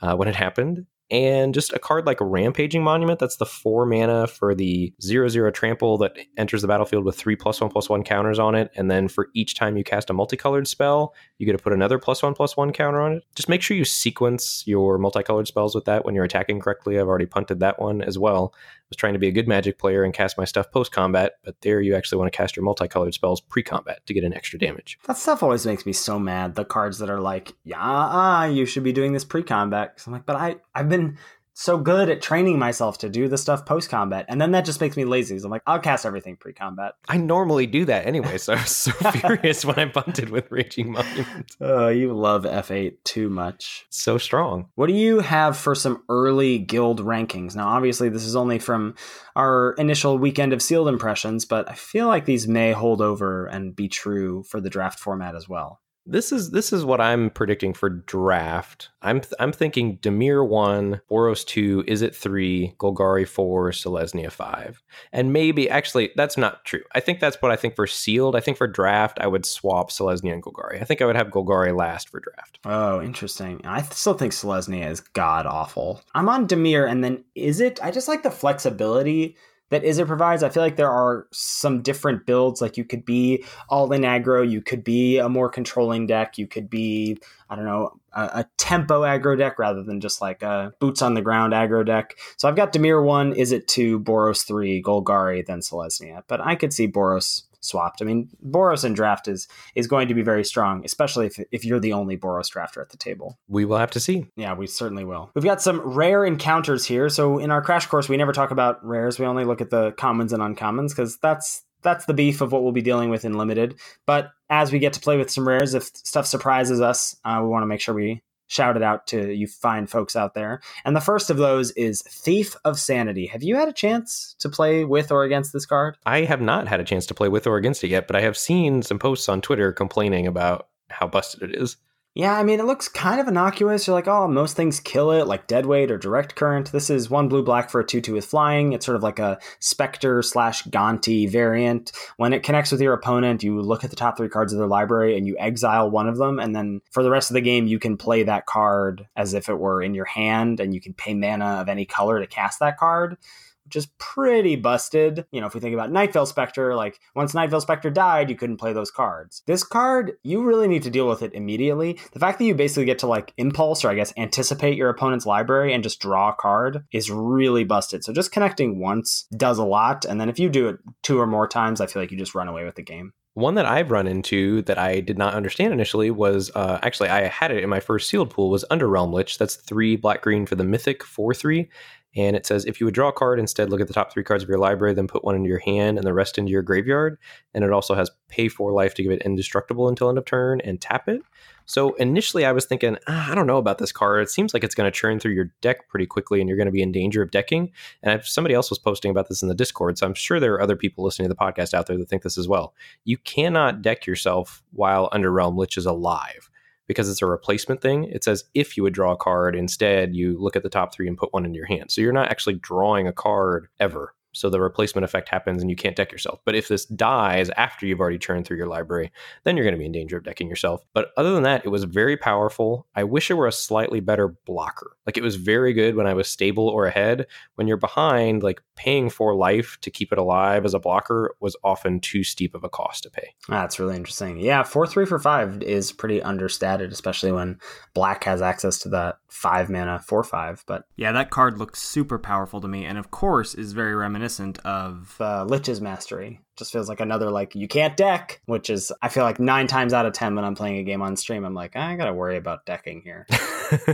uh, 0.00 0.14
when 0.14 0.28
it 0.28 0.36
happened 0.36 0.86
and 1.10 1.54
just 1.54 1.72
a 1.72 1.78
card 1.78 2.06
like 2.06 2.18
Rampaging 2.20 2.82
Monument. 2.82 3.18
That's 3.18 3.36
the 3.36 3.46
four 3.46 3.86
mana 3.86 4.26
for 4.26 4.54
the 4.54 4.92
zero 5.02 5.28
zero 5.28 5.50
trample 5.50 5.98
that 5.98 6.16
enters 6.36 6.62
the 6.62 6.68
battlefield 6.68 7.04
with 7.04 7.16
three 7.16 7.36
plus 7.36 7.60
one 7.60 7.70
plus 7.70 7.88
one 7.88 8.02
counters 8.02 8.38
on 8.38 8.54
it. 8.54 8.70
And 8.76 8.90
then 8.90 9.08
for 9.08 9.28
each 9.34 9.54
time 9.54 9.76
you 9.76 9.84
cast 9.84 10.10
a 10.10 10.12
multicolored 10.12 10.66
spell, 10.66 11.14
you 11.38 11.46
get 11.46 11.52
to 11.52 11.62
put 11.62 11.72
another 11.72 11.98
plus 11.98 12.22
one 12.22 12.34
plus 12.34 12.56
one 12.56 12.72
counter 12.72 13.00
on 13.00 13.14
it. 13.14 13.24
Just 13.34 13.48
make 13.48 13.62
sure 13.62 13.76
you 13.76 13.84
sequence 13.84 14.64
your 14.66 14.98
multicolored 14.98 15.46
spells 15.46 15.74
with 15.74 15.84
that 15.84 16.04
when 16.04 16.14
you're 16.14 16.24
attacking 16.24 16.60
correctly. 16.60 16.98
I've 16.98 17.08
already 17.08 17.26
punted 17.26 17.60
that 17.60 17.80
one 17.80 18.00
as 18.00 18.18
well. 18.18 18.54
Was 18.94 19.00
trying 19.00 19.14
to 19.14 19.18
be 19.18 19.26
a 19.26 19.32
good 19.32 19.48
magic 19.48 19.76
player 19.76 20.04
and 20.04 20.14
cast 20.14 20.38
my 20.38 20.44
stuff 20.44 20.70
post 20.70 20.92
combat, 20.92 21.32
but 21.42 21.60
there 21.62 21.80
you 21.80 21.96
actually 21.96 22.18
want 22.18 22.32
to 22.32 22.36
cast 22.36 22.54
your 22.54 22.64
multicolored 22.64 23.12
spells 23.12 23.40
pre 23.40 23.60
combat 23.60 24.06
to 24.06 24.14
get 24.14 24.22
an 24.22 24.32
extra 24.32 24.56
damage. 24.56 25.00
That 25.08 25.16
stuff 25.16 25.42
always 25.42 25.66
makes 25.66 25.84
me 25.84 25.92
so 25.92 26.16
mad. 26.16 26.54
The 26.54 26.64
cards 26.64 26.98
that 26.98 27.10
are 27.10 27.20
like, 27.20 27.54
yeah, 27.64 28.44
you 28.46 28.66
should 28.66 28.84
be 28.84 28.92
doing 28.92 29.12
this 29.12 29.24
pre 29.24 29.42
combat. 29.42 30.00
I'm 30.06 30.12
like, 30.12 30.26
but 30.26 30.36
I, 30.36 30.58
I've 30.76 30.88
been 30.88 31.18
so 31.54 31.78
good 31.78 32.10
at 32.10 32.20
training 32.20 32.58
myself 32.58 32.98
to 32.98 33.08
do 33.08 33.28
the 33.28 33.38
stuff 33.38 33.64
post 33.64 33.88
combat, 33.88 34.26
and 34.28 34.40
then 34.40 34.50
that 34.50 34.64
just 34.64 34.80
makes 34.80 34.96
me 34.96 35.04
lazy. 35.04 35.38
So 35.38 35.46
I'm 35.46 35.50
like, 35.50 35.62
I'll 35.66 35.78
cast 35.78 36.04
everything 36.04 36.36
pre 36.36 36.52
combat. 36.52 36.94
I 37.08 37.16
normally 37.16 37.66
do 37.66 37.84
that 37.86 38.06
anyway, 38.06 38.38
so 38.38 38.52
I 38.54 38.56
was 38.56 38.74
so 38.74 38.90
furious 39.12 39.64
when 39.64 39.78
I 39.78 39.84
bunted 39.86 40.30
with 40.30 40.50
Raging 40.50 40.92
Monument. 40.92 41.56
Oh, 41.60 41.88
you 41.88 42.12
love 42.12 42.42
F8 42.42 42.96
too 43.04 43.30
much. 43.30 43.86
So 43.88 44.18
strong. 44.18 44.68
What 44.74 44.88
do 44.88 44.94
you 44.94 45.20
have 45.20 45.56
for 45.56 45.74
some 45.74 46.02
early 46.08 46.58
guild 46.58 47.00
rankings? 47.00 47.54
Now, 47.54 47.68
obviously, 47.68 48.08
this 48.08 48.24
is 48.24 48.36
only 48.36 48.58
from 48.58 48.96
our 49.36 49.74
initial 49.78 50.18
weekend 50.18 50.52
of 50.52 50.60
sealed 50.60 50.88
impressions, 50.88 51.44
but 51.44 51.70
I 51.70 51.74
feel 51.74 52.08
like 52.08 52.24
these 52.24 52.48
may 52.48 52.72
hold 52.72 53.00
over 53.00 53.46
and 53.46 53.74
be 53.74 53.88
true 53.88 54.42
for 54.42 54.60
the 54.60 54.70
draft 54.70 54.98
format 54.98 55.36
as 55.36 55.48
well. 55.48 55.80
This 56.06 56.32
is 56.32 56.50
this 56.50 56.72
is 56.72 56.84
what 56.84 57.00
I'm 57.00 57.30
predicting 57.30 57.72
for 57.72 57.88
draft. 57.88 58.90
I'm 59.00 59.20
th- 59.20 59.32
I'm 59.40 59.52
thinking 59.52 59.98
Dimir 59.98 60.46
one, 60.46 61.00
Boros 61.10 61.46
two, 61.46 61.82
Izzet 61.84 62.14
three, 62.14 62.74
Golgari 62.78 63.26
four, 63.26 63.70
Selesnya 63.70 64.30
five, 64.30 64.82
and 65.12 65.32
maybe 65.32 65.68
actually 65.70 66.10
that's 66.14 66.36
not 66.36 66.64
true. 66.66 66.82
I 66.94 67.00
think 67.00 67.20
that's 67.20 67.40
what 67.40 67.50
I 67.50 67.56
think 67.56 67.74
for 67.74 67.86
sealed. 67.86 68.36
I 68.36 68.40
think 68.40 68.58
for 68.58 68.66
draft 68.66 69.18
I 69.20 69.26
would 69.26 69.46
swap 69.46 69.90
Selesnya 69.90 70.34
and 70.34 70.42
Golgari. 70.42 70.80
I 70.80 70.84
think 70.84 71.00
I 71.00 71.06
would 71.06 71.16
have 71.16 71.28
Golgari 71.28 71.74
last 71.74 72.10
for 72.10 72.20
draft. 72.20 72.58
Oh, 72.66 73.00
interesting. 73.00 73.62
I 73.64 73.80
still 73.82 74.14
think 74.14 74.32
Selesnya 74.32 74.90
is 74.90 75.00
god 75.00 75.46
awful. 75.46 76.02
I'm 76.14 76.28
on 76.28 76.46
Dimir, 76.46 76.88
and 76.88 77.02
then 77.02 77.24
Izzet? 77.36 77.78
I 77.82 77.90
just 77.90 78.08
like 78.08 78.22
the 78.22 78.30
flexibility 78.30 79.36
that 79.74 79.82
Izzet 79.82 80.06
provides. 80.06 80.44
I 80.44 80.50
feel 80.50 80.62
like 80.62 80.76
there 80.76 80.90
are 80.90 81.26
some 81.32 81.82
different 81.82 82.26
builds. 82.26 82.60
Like 82.60 82.76
you 82.76 82.84
could 82.84 83.04
be 83.04 83.44
all 83.68 83.92
in 83.92 84.02
aggro, 84.02 84.48
you 84.48 84.62
could 84.62 84.84
be 84.84 85.18
a 85.18 85.28
more 85.28 85.48
controlling 85.48 86.06
deck, 86.06 86.38
you 86.38 86.46
could 86.46 86.70
be, 86.70 87.18
I 87.50 87.56
don't 87.56 87.64
know, 87.64 87.98
a, 88.12 88.22
a 88.22 88.46
tempo 88.56 89.02
aggro 89.02 89.36
deck 89.36 89.58
rather 89.58 89.82
than 89.82 90.00
just 90.00 90.20
like 90.20 90.42
a 90.42 90.72
boots 90.78 91.02
on 91.02 91.14
the 91.14 91.22
ground 91.22 91.52
aggro 91.52 91.84
deck. 91.84 92.16
So 92.36 92.48
I've 92.48 92.54
got 92.54 92.72
Dimir 92.72 93.04
1, 93.04 93.34
Izzet 93.34 93.66
2, 93.66 93.98
Boros 93.98 94.46
3, 94.46 94.80
Golgari, 94.80 95.44
then 95.44 95.58
Selesnya. 95.58 96.22
But 96.28 96.40
I 96.40 96.54
could 96.54 96.72
see 96.72 96.86
Boros 96.86 97.42
swapped. 97.64 98.02
I 98.02 98.04
mean, 98.04 98.28
Boros 98.46 98.84
in 98.84 98.94
draft 98.94 99.28
is 99.28 99.48
is 99.74 99.86
going 99.86 100.08
to 100.08 100.14
be 100.14 100.22
very 100.22 100.44
strong, 100.44 100.84
especially 100.84 101.26
if, 101.26 101.38
if 101.50 101.64
you're 101.64 101.80
the 101.80 101.92
only 101.92 102.16
Boros 102.16 102.52
drafter 102.52 102.80
at 102.80 102.90
the 102.90 102.96
table. 102.96 103.38
We 103.48 103.64
will 103.64 103.78
have 103.78 103.90
to 103.92 104.00
see. 104.00 104.26
Yeah, 104.36 104.54
we 104.54 104.66
certainly 104.66 105.04
will. 105.04 105.30
We've 105.34 105.44
got 105.44 105.62
some 105.62 105.80
rare 105.80 106.24
encounters 106.24 106.84
here. 106.84 107.08
So 107.08 107.38
in 107.38 107.50
our 107.50 107.62
crash 107.62 107.86
course, 107.86 108.08
we 108.08 108.16
never 108.16 108.32
talk 108.32 108.50
about 108.50 108.84
rares. 108.84 109.18
We 109.18 109.26
only 109.26 109.44
look 109.44 109.60
at 109.60 109.70
the 109.70 109.92
commons 109.92 110.32
and 110.32 110.42
uncommons 110.42 110.90
because 110.90 111.18
that's 111.18 111.62
that's 111.82 112.06
the 112.06 112.14
beef 112.14 112.40
of 112.40 112.50
what 112.50 112.62
we'll 112.62 112.72
be 112.72 112.82
dealing 112.82 113.10
with 113.10 113.24
in 113.24 113.38
limited. 113.38 113.78
But 114.06 114.30
as 114.50 114.72
we 114.72 114.78
get 114.78 114.94
to 114.94 115.00
play 115.00 115.16
with 115.16 115.30
some 115.30 115.46
rares, 115.46 115.74
if 115.74 115.84
stuff 115.84 116.26
surprises 116.26 116.80
us, 116.80 117.16
uh, 117.24 117.38
we 117.42 117.48
want 117.48 117.62
to 117.62 117.66
make 117.66 117.80
sure 117.80 117.94
we 117.94 118.22
shout 118.46 118.76
it 118.76 118.82
out 118.82 119.06
to 119.08 119.32
you 119.32 119.46
fine 119.46 119.86
folks 119.86 120.16
out 120.16 120.34
there. 120.34 120.60
And 120.84 120.94
the 120.94 121.00
first 121.00 121.30
of 121.30 121.36
those 121.36 121.70
is 121.72 122.02
Thief 122.02 122.56
of 122.64 122.78
Sanity. 122.78 123.26
Have 123.26 123.42
you 123.42 123.56
had 123.56 123.68
a 123.68 123.72
chance 123.72 124.36
to 124.38 124.48
play 124.48 124.84
with 124.84 125.10
or 125.10 125.24
against 125.24 125.52
this 125.52 125.66
card? 125.66 125.96
I 126.06 126.22
have 126.22 126.40
not 126.40 126.68
had 126.68 126.80
a 126.80 126.84
chance 126.84 127.06
to 127.06 127.14
play 127.14 127.28
with 127.28 127.46
or 127.46 127.56
against 127.56 127.84
it 127.84 127.88
yet, 127.88 128.06
but 128.06 128.16
I 128.16 128.20
have 128.20 128.36
seen 128.36 128.82
some 128.82 128.98
posts 128.98 129.28
on 129.28 129.40
Twitter 129.40 129.72
complaining 129.72 130.26
about 130.26 130.68
how 130.90 131.08
busted 131.08 131.50
it 131.50 131.60
is. 131.60 131.76
Yeah, 132.16 132.38
I 132.38 132.44
mean, 132.44 132.60
it 132.60 132.64
looks 132.64 132.86
kind 132.86 133.20
of 133.20 133.26
innocuous. 133.26 133.88
You're 133.88 133.94
like, 133.94 134.06
oh, 134.06 134.28
most 134.28 134.54
things 134.54 134.78
kill 134.78 135.10
it, 135.10 135.26
like 135.26 135.48
dead 135.48 135.66
weight 135.66 135.90
or 135.90 135.98
direct 135.98 136.36
current. 136.36 136.70
This 136.70 136.88
is 136.88 137.10
one 137.10 137.28
blue 137.28 137.42
black 137.42 137.68
for 137.68 137.80
a 137.80 137.84
2 137.84 138.00
2 138.00 138.14
with 138.14 138.24
flying. 138.24 138.72
It's 138.72 138.86
sort 138.86 138.94
of 138.94 139.02
like 139.02 139.18
a 139.18 139.40
Spectre 139.58 140.22
slash 140.22 140.62
Gonti 140.66 141.28
variant. 141.28 141.90
When 142.16 142.32
it 142.32 142.44
connects 142.44 142.70
with 142.70 142.80
your 142.80 142.92
opponent, 142.92 143.42
you 143.42 143.60
look 143.60 143.82
at 143.82 143.90
the 143.90 143.96
top 143.96 144.16
three 144.16 144.28
cards 144.28 144.52
of 144.52 144.60
their 144.60 144.68
library 144.68 145.18
and 145.18 145.26
you 145.26 145.36
exile 145.40 145.90
one 145.90 146.08
of 146.08 146.16
them. 146.16 146.38
And 146.38 146.54
then 146.54 146.82
for 146.92 147.02
the 147.02 147.10
rest 147.10 147.30
of 147.30 147.34
the 147.34 147.40
game, 147.40 147.66
you 147.66 147.80
can 147.80 147.96
play 147.96 148.22
that 148.22 148.46
card 148.46 149.08
as 149.16 149.34
if 149.34 149.48
it 149.48 149.58
were 149.58 149.82
in 149.82 149.92
your 149.92 150.04
hand 150.04 150.60
and 150.60 150.72
you 150.72 150.80
can 150.80 150.94
pay 150.94 151.14
mana 151.14 151.62
of 151.62 151.68
any 151.68 151.84
color 151.84 152.20
to 152.20 152.28
cast 152.28 152.60
that 152.60 152.78
card 152.78 153.16
which 153.64 153.76
is 153.76 153.88
pretty 153.98 154.56
busted. 154.56 155.24
You 155.30 155.40
know, 155.40 155.46
if 155.46 155.54
we 155.54 155.60
think 155.60 155.74
about 155.74 155.90
Nightveil 155.90 156.26
Spectre, 156.26 156.74
like 156.74 156.98
once 157.14 157.32
Nightveil 157.32 157.62
Spectre 157.62 157.90
died, 157.90 158.30
you 158.30 158.36
couldn't 158.36 158.58
play 158.58 158.72
those 158.72 158.90
cards. 158.90 159.42
This 159.46 159.64
card, 159.64 160.12
you 160.22 160.42
really 160.42 160.68
need 160.68 160.82
to 160.82 160.90
deal 160.90 161.08
with 161.08 161.22
it 161.22 161.34
immediately. 161.34 161.98
The 162.12 162.20
fact 162.20 162.38
that 162.38 162.44
you 162.44 162.54
basically 162.54 162.84
get 162.84 162.98
to 163.00 163.06
like 163.06 163.32
impulse 163.36 163.84
or 163.84 163.88
I 163.88 163.94
guess 163.94 164.12
anticipate 164.16 164.76
your 164.76 164.90
opponent's 164.90 165.26
library 165.26 165.72
and 165.72 165.82
just 165.82 166.00
draw 166.00 166.30
a 166.30 166.34
card 166.34 166.84
is 166.92 167.10
really 167.10 167.64
busted. 167.64 168.04
So 168.04 168.12
just 168.12 168.32
connecting 168.32 168.78
once 168.78 169.26
does 169.36 169.58
a 169.58 169.64
lot. 169.64 170.04
And 170.04 170.20
then 170.20 170.28
if 170.28 170.38
you 170.38 170.48
do 170.48 170.68
it 170.68 170.78
two 171.02 171.18
or 171.18 171.26
more 171.26 171.48
times, 171.48 171.80
I 171.80 171.86
feel 171.86 172.02
like 172.02 172.10
you 172.10 172.18
just 172.18 172.34
run 172.34 172.48
away 172.48 172.64
with 172.64 172.74
the 172.74 172.82
game. 172.82 173.12
One 173.34 173.56
that 173.56 173.66
I've 173.66 173.90
run 173.90 174.06
into 174.06 174.62
that 174.62 174.78
I 174.78 175.00
did 175.00 175.18
not 175.18 175.34
understand 175.34 175.72
initially 175.72 176.08
was 176.12 176.52
uh, 176.54 176.78
actually 176.82 177.08
I 177.08 177.26
had 177.26 177.50
it 177.50 177.64
in 177.64 177.68
my 177.68 177.80
first 177.80 178.08
sealed 178.08 178.30
pool 178.30 178.48
was 178.48 178.64
Underrealm 178.70 179.12
Lich. 179.12 179.38
That's 179.38 179.56
three 179.56 179.96
black 179.96 180.22
green 180.22 180.46
for 180.46 180.54
the 180.54 180.62
Mythic 180.62 181.02
four 181.02 181.34
three, 181.34 181.68
and 182.16 182.36
it 182.36 182.46
says 182.46 182.64
if 182.64 182.80
you 182.80 182.86
would 182.86 182.94
draw 182.94 183.08
a 183.08 183.12
card, 183.12 183.38
instead 183.38 183.70
look 183.70 183.80
at 183.80 183.88
the 183.88 183.94
top 183.94 184.12
three 184.12 184.22
cards 184.22 184.42
of 184.42 184.48
your 184.48 184.58
library, 184.58 184.94
then 184.94 185.08
put 185.08 185.24
one 185.24 185.34
into 185.34 185.48
your 185.48 185.58
hand 185.60 185.98
and 185.98 186.06
the 186.06 186.14
rest 186.14 186.38
into 186.38 186.50
your 186.50 186.62
graveyard. 186.62 187.18
And 187.54 187.64
it 187.64 187.72
also 187.72 187.94
has 187.94 188.10
pay 188.28 188.48
for 188.48 188.72
life 188.72 188.94
to 188.94 189.02
give 189.02 189.12
it 189.12 189.22
indestructible 189.22 189.88
until 189.88 190.08
end 190.08 190.18
of 190.18 190.24
turn 190.24 190.60
and 190.60 190.80
tap 190.80 191.08
it. 191.08 191.22
So 191.66 191.94
initially, 191.94 192.44
I 192.44 192.52
was 192.52 192.66
thinking, 192.66 192.98
ah, 193.08 193.32
I 193.32 193.34
don't 193.34 193.46
know 193.46 193.56
about 193.56 193.78
this 193.78 193.92
card. 193.92 194.22
It 194.22 194.30
seems 194.30 194.52
like 194.52 194.62
it's 194.64 194.74
going 194.74 194.90
to 194.90 194.96
churn 194.96 195.18
through 195.18 195.32
your 195.32 195.50
deck 195.62 195.88
pretty 195.88 196.06
quickly, 196.06 196.40
and 196.40 196.48
you're 196.48 196.58
going 196.58 196.66
to 196.66 196.72
be 196.72 196.82
in 196.82 196.92
danger 196.92 197.22
of 197.22 197.30
decking. 197.30 197.72
And 198.02 198.18
if 198.18 198.28
somebody 198.28 198.54
else 198.54 198.68
was 198.68 198.78
posting 198.78 199.10
about 199.10 199.28
this 199.28 199.42
in 199.42 199.48
the 199.48 199.54
Discord, 199.54 199.96
so 199.96 200.06
I'm 200.06 200.14
sure 200.14 200.38
there 200.38 200.52
are 200.54 200.60
other 200.60 200.76
people 200.76 201.04
listening 201.04 201.28
to 201.28 201.34
the 201.34 201.40
podcast 201.40 201.72
out 201.72 201.86
there 201.86 201.96
that 201.96 202.08
think 202.08 202.22
this 202.22 202.36
as 202.36 202.48
well. 202.48 202.74
You 203.04 203.16
cannot 203.16 203.80
deck 203.80 204.06
yourself 204.06 204.62
while 204.72 205.08
Underrealm 205.10 205.56
Lich 205.56 205.78
is 205.78 205.86
alive 205.86 206.50
because 206.86 207.08
it's 207.08 207.22
a 207.22 207.26
replacement 207.26 207.80
thing. 207.80 208.04
It 208.04 208.24
says 208.24 208.44
if 208.54 208.76
you 208.76 208.82
would 208.82 208.94
draw 208.94 209.12
a 209.12 209.16
card, 209.16 209.56
instead 209.56 210.14
you 210.14 210.36
look 210.38 210.56
at 210.56 210.62
the 210.62 210.68
top 210.68 210.94
three 210.94 211.08
and 211.08 211.16
put 211.16 211.32
one 211.32 211.44
in 211.44 211.54
your 211.54 211.66
hand. 211.66 211.90
So 211.90 212.00
you're 212.00 212.12
not 212.12 212.30
actually 212.30 212.54
drawing 212.54 213.06
a 213.06 213.12
card 213.12 213.68
ever. 213.80 214.14
So 214.34 214.50
the 214.50 214.60
replacement 214.60 215.04
effect 215.04 215.28
happens 215.28 215.62
and 215.62 215.70
you 215.70 215.76
can't 215.76 215.96
deck 215.96 216.12
yourself. 216.12 216.40
But 216.44 216.54
if 216.54 216.68
this 216.68 216.84
dies 216.84 217.50
after 217.56 217.86
you've 217.86 218.00
already 218.00 218.18
churned 218.18 218.46
through 218.46 218.56
your 218.56 218.66
library, 218.66 219.12
then 219.44 219.56
you're 219.56 219.64
going 219.64 219.74
to 219.74 219.78
be 219.78 219.86
in 219.86 219.92
danger 219.92 220.16
of 220.16 220.24
decking 220.24 220.48
yourself. 220.48 220.84
But 220.92 221.12
other 221.16 221.32
than 221.32 221.44
that, 221.44 221.64
it 221.64 221.68
was 221.68 221.84
very 221.84 222.16
powerful. 222.16 222.86
I 222.94 223.04
wish 223.04 223.30
it 223.30 223.34
were 223.34 223.46
a 223.46 223.52
slightly 223.52 224.00
better 224.00 224.28
blocker. 224.28 224.96
Like 225.06 225.16
it 225.16 225.22
was 225.22 225.36
very 225.36 225.72
good 225.72 225.94
when 225.94 226.06
I 226.06 226.14
was 226.14 226.28
stable 226.28 226.68
or 226.68 226.86
ahead. 226.86 227.26
When 227.54 227.68
you're 227.68 227.76
behind, 227.76 228.42
like 228.42 228.60
paying 228.76 229.08
for 229.08 229.34
life 229.34 229.78
to 229.82 229.90
keep 229.90 230.12
it 230.12 230.18
alive 230.18 230.64
as 230.64 230.74
a 230.74 230.80
blocker 230.80 231.34
was 231.40 231.56
often 231.62 232.00
too 232.00 232.24
steep 232.24 232.54
of 232.54 232.64
a 232.64 232.68
cost 232.68 233.04
to 233.04 233.10
pay. 233.10 233.34
Ah, 233.48 233.60
that's 233.60 233.78
really 233.78 233.96
interesting. 233.96 234.38
Yeah, 234.38 234.62
four 234.62 234.86
three 234.86 235.06
for 235.06 235.18
five 235.18 235.62
is 235.62 235.92
pretty 235.92 236.20
understated, 236.22 236.90
especially 236.92 237.32
when 237.32 237.58
black 237.94 238.24
has 238.24 238.42
access 238.42 238.78
to 238.80 238.88
that 238.90 239.18
five 239.28 239.70
mana 239.70 240.00
four 240.00 240.24
five. 240.24 240.64
But 240.66 240.84
yeah, 240.96 241.12
that 241.12 241.30
card 241.30 241.58
looks 241.58 241.80
super 241.82 242.18
powerful 242.18 242.60
to 242.60 242.68
me, 242.68 242.84
and 242.84 242.98
of 242.98 243.10
course 243.10 243.54
is 243.54 243.72
very 243.72 243.94
reminiscent 243.94 244.23
reminiscent 244.24 244.58
of 244.64 245.16
uh, 245.20 245.44
Lich's 245.44 245.82
Mastery. 245.82 246.40
Just 246.56 246.72
feels 246.72 246.88
like 246.88 247.00
another 247.00 247.30
like 247.30 247.54
you 247.54 247.68
can't 247.68 247.96
deck, 247.96 248.40
which 248.46 248.70
is 248.70 248.90
I 249.02 249.08
feel 249.08 249.22
like 249.22 249.38
nine 249.38 249.66
times 249.66 249.92
out 249.92 250.06
of 250.06 250.14
ten 250.14 250.34
when 250.34 250.44
I'm 250.44 250.54
playing 250.54 250.78
a 250.78 250.82
game 250.82 251.02
on 251.02 251.16
stream, 251.16 251.44
I'm 251.44 251.52
like 251.52 251.76
I 251.76 251.94
gotta 251.96 252.14
worry 252.14 252.38
about 252.38 252.64
decking 252.64 253.02
here. 253.02 253.26
uh, 253.30 253.86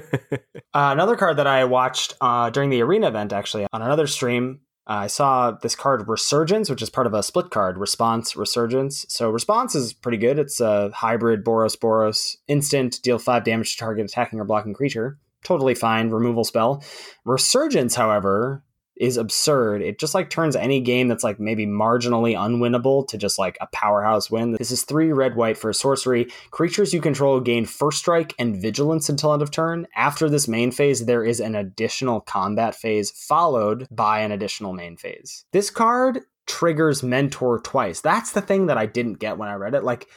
another 0.73 1.17
card 1.17 1.39
that 1.39 1.49
I 1.49 1.65
watched 1.65 2.15
uh, 2.21 2.51
during 2.51 2.71
the 2.71 2.81
arena 2.83 3.09
event, 3.09 3.33
actually 3.33 3.67
on 3.73 3.83
another 3.83 4.07
stream, 4.07 4.61
I 4.87 5.09
saw 5.09 5.51
this 5.51 5.75
card 5.75 6.07
Resurgence, 6.07 6.71
which 6.71 6.83
is 6.83 6.91
part 6.91 7.09
of 7.09 7.15
a 7.15 7.23
split 7.25 7.51
card, 7.51 7.77
Response 7.77 8.37
Resurgence. 8.37 9.05
So 9.09 9.31
Response 9.31 9.75
is 9.75 9.93
pretty 9.93 10.19
good. 10.19 10.39
It's 10.39 10.61
a 10.61 10.91
hybrid 10.95 11.45
Boros 11.45 11.77
Boros 11.77 12.37
instant, 12.47 13.01
deal 13.03 13.19
five 13.19 13.43
damage 13.43 13.73
to 13.73 13.79
target 13.79 14.05
attacking 14.05 14.39
or 14.39 14.45
blocking 14.45 14.75
creature. 14.75 15.19
Totally 15.43 15.75
fine 15.75 16.11
removal 16.11 16.45
spell. 16.45 16.85
Resurgence, 17.25 17.95
however, 17.95 18.63
is 19.01 19.17
absurd. 19.17 19.81
It 19.81 19.99
just 19.99 20.15
like 20.15 20.29
turns 20.29 20.55
any 20.55 20.81
game 20.81 21.09
that's 21.09 21.25
like 21.25 21.41
maybe 21.41 21.67
marginally 21.67 22.35
unwinnable 22.35 23.09
to 23.09 23.17
just 23.17 23.39
like 23.39 23.57
a 23.61 23.67
powerhouse 23.73 24.31
win. 24.31 24.53
This 24.53 24.71
is 24.71 24.85
three 24.85 25.11
red 25.11 25.37
white 25.37 25.57
for 25.57 25.73
sorcery. 25.73 26.29
Creatures 26.51 26.93
you 26.93 27.01
control 27.01 27.41
gain 27.41 27.65
first 27.65 27.99
strike 27.99 28.35
and 28.39 28.61
vigilance 28.61 29.09
until 29.09 29.33
end 29.33 29.43
of 29.43 29.51
turn. 29.51 29.87
After 29.97 30.29
this 30.29 30.47
main 30.47 30.71
phase, 30.71 31.07
there 31.07 31.25
is 31.25 31.41
an 31.41 31.55
additional 31.55 32.21
combat 32.21 32.75
phase 32.75 33.11
followed 33.11 33.89
by 33.91 34.21
an 34.21 34.33
additional 34.33 34.75
main 34.75 34.99
phase. 34.99 35.47
This 35.53 35.71
card 35.71 36.21
triggers 36.47 37.03
mentor 37.03 37.61
twice. 37.61 38.03
That's 38.03 38.33
the 38.33 38.43
thing 38.43 38.67
that 38.67 38.77
I 38.77 38.85
didn't 38.85 39.19
get 39.19 39.39
when 39.39 39.49
I 39.49 39.55
read 39.55 39.75
it. 39.75 39.83
Like 39.83 40.09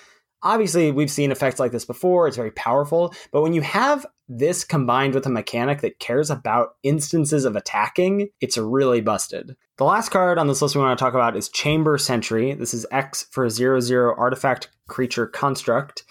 obviously 0.41 0.91
we've 0.91 1.11
seen 1.11 1.31
effects 1.31 1.59
like 1.59 1.71
this 1.71 1.85
before 1.85 2.27
it's 2.27 2.35
very 2.35 2.51
powerful 2.51 3.13
but 3.31 3.41
when 3.41 3.53
you 3.53 3.61
have 3.61 4.05
this 4.27 4.63
combined 4.63 5.13
with 5.13 5.25
a 5.25 5.29
mechanic 5.29 5.81
that 5.81 5.99
cares 5.99 6.29
about 6.29 6.75
instances 6.83 7.45
of 7.45 7.55
attacking 7.55 8.29
it's 8.39 8.57
really 8.57 9.01
busted. 9.01 9.55
The 9.77 9.83
last 9.83 10.09
card 10.09 10.37
on 10.37 10.47
this 10.47 10.61
list 10.61 10.75
we 10.75 10.81
want 10.81 10.97
to 10.97 11.03
talk 11.03 11.13
about 11.13 11.35
is 11.35 11.49
chamber 11.49 11.97
sentry. 11.97 12.53
This 12.53 12.73
is 12.73 12.85
x 12.91 13.25
for 13.31 13.45
a 13.45 13.49
0 13.49 13.79
0 13.79 14.15
artifact 14.17 14.69
creature 14.87 15.25
construct. 15.25 16.03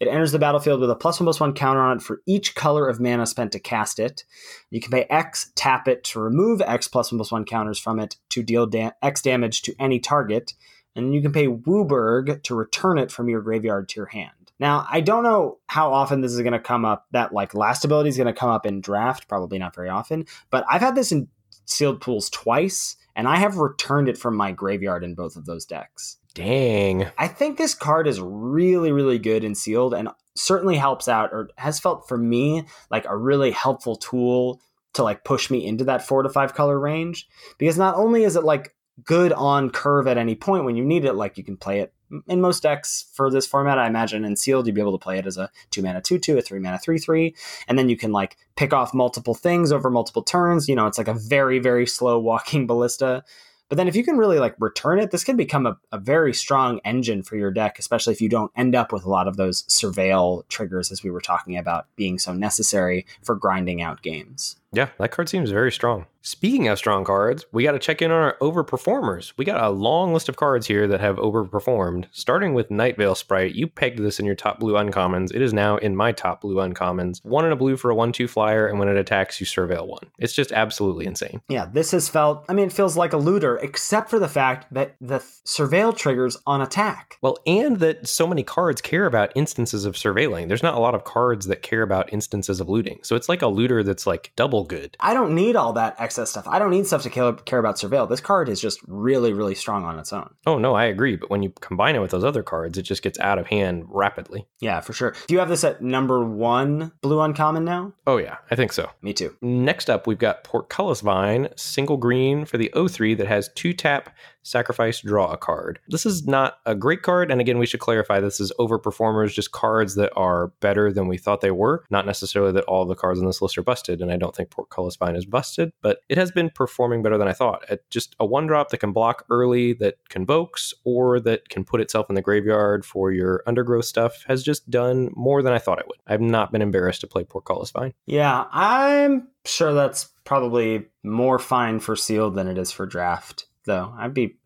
It 0.00 0.08
enters 0.08 0.32
the 0.32 0.38
battlefield 0.38 0.80
with 0.80 0.90
a 0.90 0.94
plus 0.94 1.20
one 1.20 1.26
plus 1.26 1.40
one 1.40 1.52
counter 1.52 1.80
on 1.80 1.98
it 1.98 2.02
for 2.02 2.22
each 2.26 2.54
color 2.54 2.88
of 2.88 3.00
mana 3.00 3.26
spent 3.26 3.52
to 3.52 3.60
cast 3.60 3.98
it. 3.98 4.24
You 4.70 4.80
can 4.80 4.90
pay 4.90 5.04
x 5.10 5.52
tap 5.54 5.86
it 5.86 6.02
to 6.04 6.20
remove 6.20 6.62
x 6.62 6.88
plus 6.88 7.12
one 7.12 7.18
plus 7.18 7.32
one 7.32 7.44
counters 7.44 7.78
from 7.78 8.00
it 8.00 8.16
to 8.30 8.42
deal 8.42 8.66
da- 8.66 8.92
x 9.02 9.22
damage 9.22 9.62
to 9.62 9.74
any 9.78 10.00
target. 10.00 10.54
And 10.96 11.14
you 11.14 11.22
can 11.22 11.32
pay 11.32 11.46
WUBRG 11.46 12.42
to 12.42 12.54
return 12.54 12.98
it 12.98 13.12
from 13.12 13.28
your 13.28 13.42
graveyard 13.42 13.88
to 13.90 14.00
your 14.00 14.06
hand. 14.06 14.39
Now, 14.60 14.86
I 14.90 15.00
don't 15.00 15.24
know 15.24 15.58
how 15.66 15.92
often 15.92 16.20
this 16.20 16.32
is 16.32 16.40
going 16.40 16.52
to 16.52 16.60
come 16.60 16.84
up. 16.84 17.06
That 17.12 17.32
like 17.32 17.54
last 17.54 17.84
ability 17.84 18.10
is 18.10 18.16
going 18.16 18.32
to 18.32 18.38
come 18.38 18.50
up 18.50 18.66
in 18.66 18.80
draft, 18.80 19.26
probably 19.26 19.58
not 19.58 19.74
very 19.74 19.88
often. 19.88 20.26
But 20.50 20.64
I've 20.70 20.82
had 20.82 20.94
this 20.94 21.10
in 21.10 21.28
sealed 21.64 22.00
pools 22.00 22.28
twice, 22.30 22.96
and 23.16 23.26
I 23.26 23.36
have 23.36 23.56
returned 23.56 24.08
it 24.08 24.18
from 24.18 24.36
my 24.36 24.52
graveyard 24.52 25.02
in 25.02 25.14
both 25.14 25.36
of 25.36 25.46
those 25.46 25.64
decks. 25.64 26.18
Dang. 26.34 27.08
I 27.18 27.26
think 27.26 27.56
this 27.56 27.74
card 27.74 28.06
is 28.06 28.20
really, 28.20 28.92
really 28.92 29.18
good 29.18 29.42
in 29.42 29.54
sealed, 29.54 29.94
and 29.94 30.10
certainly 30.36 30.76
helps 30.76 31.08
out, 31.08 31.30
or 31.32 31.48
has 31.56 31.80
felt 31.80 32.06
for 32.06 32.18
me 32.18 32.64
like 32.90 33.06
a 33.06 33.16
really 33.16 33.50
helpful 33.50 33.96
tool 33.96 34.60
to 34.92 35.02
like 35.02 35.24
push 35.24 35.50
me 35.50 35.66
into 35.66 35.84
that 35.84 36.06
four 36.06 36.22
to 36.22 36.28
five 36.28 36.54
color 36.54 36.78
range. 36.78 37.26
Because 37.58 37.78
not 37.78 37.96
only 37.96 38.24
is 38.24 38.36
it 38.36 38.44
like 38.44 38.74
good 39.04 39.32
on 39.32 39.70
curve 39.70 40.06
at 40.06 40.18
any 40.18 40.34
point 40.34 40.64
when 40.64 40.76
you 40.76 40.84
need 40.84 41.04
it. 41.04 41.14
Like 41.14 41.38
you 41.38 41.44
can 41.44 41.56
play 41.56 41.80
it 41.80 41.92
in 42.26 42.40
most 42.40 42.62
decks 42.62 43.06
for 43.12 43.30
this 43.30 43.46
format. 43.46 43.78
I 43.78 43.86
imagine 43.86 44.24
in 44.24 44.36
sealed 44.36 44.66
you'd 44.66 44.74
be 44.74 44.80
able 44.80 44.98
to 44.98 45.02
play 45.02 45.18
it 45.18 45.26
as 45.26 45.36
a 45.36 45.50
two 45.70 45.82
mana 45.82 46.00
two 46.00 46.18
two, 46.18 46.38
a 46.38 46.42
three 46.42 46.58
mana 46.58 46.78
three 46.78 46.98
three, 46.98 47.34
and 47.68 47.78
then 47.78 47.88
you 47.88 47.96
can 47.96 48.12
like 48.12 48.36
pick 48.56 48.72
off 48.72 48.94
multiple 48.94 49.34
things 49.34 49.72
over 49.72 49.90
multiple 49.90 50.22
turns. 50.22 50.68
You 50.68 50.76
know, 50.76 50.86
it's 50.86 50.98
like 50.98 51.08
a 51.08 51.14
very 51.14 51.58
very 51.58 51.86
slow 51.86 52.18
walking 52.18 52.66
ballista. 52.68 53.24
But 53.68 53.76
then 53.76 53.86
if 53.86 53.94
you 53.94 54.02
can 54.02 54.18
really 54.18 54.40
like 54.40 54.56
return 54.58 54.98
it, 54.98 55.12
this 55.12 55.22
can 55.22 55.36
become 55.36 55.64
a, 55.64 55.78
a 55.92 55.98
very 55.98 56.34
strong 56.34 56.80
engine 56.84 57.22
for 57.22 57.36
your 57.36 57.52
deck, 57.52 57.78
especially 57.78 58.12
if 58.12 58.20
you 58.20 58.28
don't 58.28 58.50
end 58.56 58.74
up 58.74 58.92
with 58.92 59.04
a 59.04 59.08
lot 59.08 59.28
of 59.28 59.36
those 59.36 59.62
surveil 59.68 60.42
triggers 60.48 60.90
as 60.90 61.04
we 61.04 61.10
were 61.10 61.20
talking 61.20 61.56
about 61.56 61.86
being 61.94 62.18
so 62.18 62.34
necessary 62.34 63.06
for 63.22 63.36
grinding 63.36 63.80
out 63.80 64.02
games. 64.02 64.56
Yeah, 64.72 64.88
that 64.98 65.10
card 65.10 65.28
seems 65.28 65.50
very 65.50 65.72
strong. 65.72 66.06
Speaking 66.22 66.68
of 66.68 66.76
strong 66.76 67.04
cards, 67.04 67.46
we 67.50 67.62
got 67.62 67.72
to 67.72 67.78
check 67.78 68.02
in 68.02 68.10
on 68.10 68.22
our 68.22 68.36
overperformers. 68.42 69.32
We 69.38 69.44
got 69.46 69.64
a 69.64 69.70
long 69.70 70.12
list 70.12 70.28
of 70.28 70.36
cards 70.36 70.66
here 70.66 70.86
that 70.86 71.00
have 71.00 71.16
overperformed, 71.16 72.06
starting 72.12 72.52
with 72.52 72.70
Night 72.70 72.98
Nightveil 72.98 73.16
Sprite. 73.16 73.54
You 73.54 73.66
pegged 73.66 73.98
this 74.00 74.20
in 74.20 74.26
your 74.26 74.34
top 74.34 74.60
blue 74.60 74.74
uncommons. 74.74 75.34
It 75.34 75.40
is 75.40 75.54
now 75.54 75.78
in 75.78 75.96
my 75.96 76.12
top 76.12 76.42
blue 76.42 76.56
uncommons. 76.56 77.24
One 77.24 77.46
in 77.46 77.52
a 77.52 77.56
blue 77.56 77.76
for 77.76 77.90
a 77.90 77.94
1 77.94 78.12
2 78.12 78.28
flyer, 78.28 78.66
and 78.66 78.78
when 78.78 78.88
it 78.88 78.96
attacks, 78.96 79.40
you 79.40 79.46
surveil 79.46 79.86
one. 79.86 80.10
It's 80.18 80.34
just 80.34 80.52
absolutely 80.52 81.06
insane. 81.06 81.40
Yeah, 81.48 81.66
this 81.72 81.92
has 81.92 82.08
felt, 82.08 82.44
I 82.48 82.52
mean, 82.52 82.66
it 82.66 82.72
feels 82.72 82.96
like 82.96 83.14
a 83.14 83.18
looter, 83.18 83.56
except 83.56 84.10
for 84.10 84.18
the 84.18 84.28
fact 84.28 84.72
that 84.72 84.96
the 85.00 85.20
surveil 85.46 85.96
triggers 85.96 86.36
on 86.46 86.60
attack. 86.60 87.16
Well, 87.22 87.38
and 87.46 87.78
that 87.78 88.06
so 88.06 88.26
many 88.26 88.42
cards 88.42 88.82
care 88.82 89.06
about 89.06 89.32
instances 89.34 89.86
of 89.86 89.94
surveilling. 89.94 90.48
There's 90.48 90.62
not 90.62 90.74
a 90.74 90.80
lot 90.80 90.94
of 90.94 91.04
cards 91.04 91.46
that 91.46 91.62
care 91.62 91.82
about 91.82 92.12
instances 92.12 92.60
of 92.60 92.68
looting. 92.68 93.00
So 93.02 93.16
it's 93.16 93.28
like 93.28 93.42
a 93.42 93.48
looter 93.48 93.82
that's 93.82 94.06
like 94.06 94.32
double 94.36 94.59
good. 94.64 94.96
I 95.00 95.14
don't 95.14 95.34
need 95.34 95.56
all 95.56 95.72
that 95.74 95.96
excess 95.98 96.30
stuff. 96.30 96.46
I 96.48 96.58
don't 96.58 96.70
need 96.70 96.86
stuff 96.86 97.02
to 97.02 97.10
care, 97.10 97.32
care 97.32 97.58
about 97.58 97.76
surveil. 97.76 98.08
This 98.08 98.20
card 98.20 98.48
is 98.48 98.60
just 98.60 98.80
really, 98.86 99.32
really 99.32 99.54
strong 99.54 99.84
on 99.84 99.98
its 99.98 100.12
own. 100.12 100.34
Oh 100.46 100.58
no, 100.58 100.74
I 100.74 100.84
agree. 100.84 101.16
But 101.16 101.30
when 101.30 101.42
you 101.42 101.52
combine 101.60 101.96
it 101.96 102.00
with 102.00 102.10
those 102.10 102.24
other 102.24 102.42
cards, 102.42 102.78
it 102.78 102.82
just 102.82 103.02
gets 103.02 103.18
out 103.20 103.38
of 103.38 103.46
hand 103.46 103.84
rapidly. 103.88 104.46
Yeah, 104.60 104.80
for 104.80 104.92
sure. 104.92 105.14
Do 105.26 105.34
you 105.34 105.40
have 105.40 105.48
this 105.48 105.64
at 105.64 105.82
number 105.82 106.24
one 106.24 106.92
blue 107.00 107.20
uncommon 107.20 107.64
now? 107.64 107.94
Oh 108.06 108.16
yeah, 108.16 108.38
I 108.50 108.56
think 108.56 108.72
so. 108.72 108.90
Me 109.02 109.12
too. 109.12 109.36
Next 109.40 109.90
up, 109.90 110.06
we've 110.06 110.18
got 110.18 110.44
Portcullis 110.44 111.00
Vine, 111.00 111.48
single 111.56 111.96
green 111.96 112.44
for 112.44 112.58
the 112.58 112.72
03 112.74 113.14
that 113.14 113.26
has 113.26 113.50
two 113.54 113.72
tap 113.72 114.10
sacrifice, 114.42 115.00
draw 115.00 115.32
a 115.32 115.36
card. 115.36 115.80
This 115.88 116.06
is 116.06 116.26
not 116.26 116.58
a 116.66 116.74
great 116.74 117.02
card. 117.02 117.30
And 117.30 117.40
again, 117.40 117.58
we 117.58 117.66
should 117.66 117.80
clarify 117.80 118.20
this 118.20 118.40
is 118.40 118.52
overperformers, 118.58 119.32
just 119.32 119.52
cards 119.52 119.94
that 119.96 120.12
are 120.16 120.48
better 120.60 120.92
than 120.92 121.08
we 121.08 121.18
thought 121.18 121.40
they 121.40 121.50
were. 121.50 121.84
Not 121.90 122.06
necessarily 122.06 122.52
that 122.52 122.64
all 122.64 122.84
the 122.84 122.94
cards 122.94 123.20
on 123.20 123.26
this 123.26 123.42
list 123.42 123.58
are 123.58 123.62
busted. 123.62 124.00
And 124.00 124.10
I 124.10 124.16
don't 124.16 124.34
think 124.34 124.50
Portcullis 124.50 124.96
Vine 124.96 125.16
is 125.16 125.26
busted, 125.26 125.72
but 125.82 126.00
it 126.08 126.18
has 126.18 126.30
been 126.30 126.50
performing 126.50 127.02
better 127.02 127.18
than 127.18 127.28
I 127.28 127.32
thought. 127.32 127.64
At 127.68 127.88
just 127.90 128.16
a 128.18 128.26
one 128.26 128.46
drop 128.46 128.70
that 128.70 128.78
can 128.78 128.92
block 128.92 129.24
early, 129.30 129.72
that 129.74 129.96
convokes, 130.08 130.72
or 130.84 131.20
that 131.20 131.48
can 131.48 131.64
put 131.64 131.80
itself 131.80 132.08
in 132.08 132.14
the 132.14 132.22
graveyard 132.22 132.84
for 132.84 133.12
your 133.12 133.42
undergrowth 133.46 133.84
stuff 133.84 134.24
has 134.26 134.42
just 134.42 134.70
done 134.70 135.10
more 135.14 135.42
than 135.42 135.52
I 135.52 135.58
thought 135.58 135.78
it 135.78 135.88
would. 135.88 135.98
I've 136.06 136.20
not 136.20 136.52
been 136.52 136.62
embarrassed 136.62 137.00
to 137.02 137.06
play 137.06 137.24
Portcullis 137.24 137.70
Vine. 137.70 137.94
Yeah, 138.06 138.46
I'm 138.50 139.28
sure 139.44 139.72
that's 139.72 140.10
probably 140.24 140.86
more 141.02 141.38
fine 141.38 141.80
for 141.80 141.96
sealed 141.96 142.34
than 142.34 142.46
it 142.46 142.58
is 142.58 142.70
for 142.70 142.86
draft, 142.86 143.46
though. 143.70 143.94
I'd 143.96 144.14
be 144.14 144.36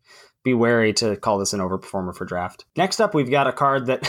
be 0.44 0.52
wary 0.52 0.92
to 0.92 1.16
call 1.16 1.38
this 1.38 1.54
an 1.54 1.60
overperformer 1.60 2.14
for 2.14 2.26
draft. 2.26 2.66
Next 2.76 3.00
up, 3.00 3.14
we've 3.14 3.30
got 3.30 3.46
a 3.46 3.52
card 3.52 3.86
that. 3.86 4.06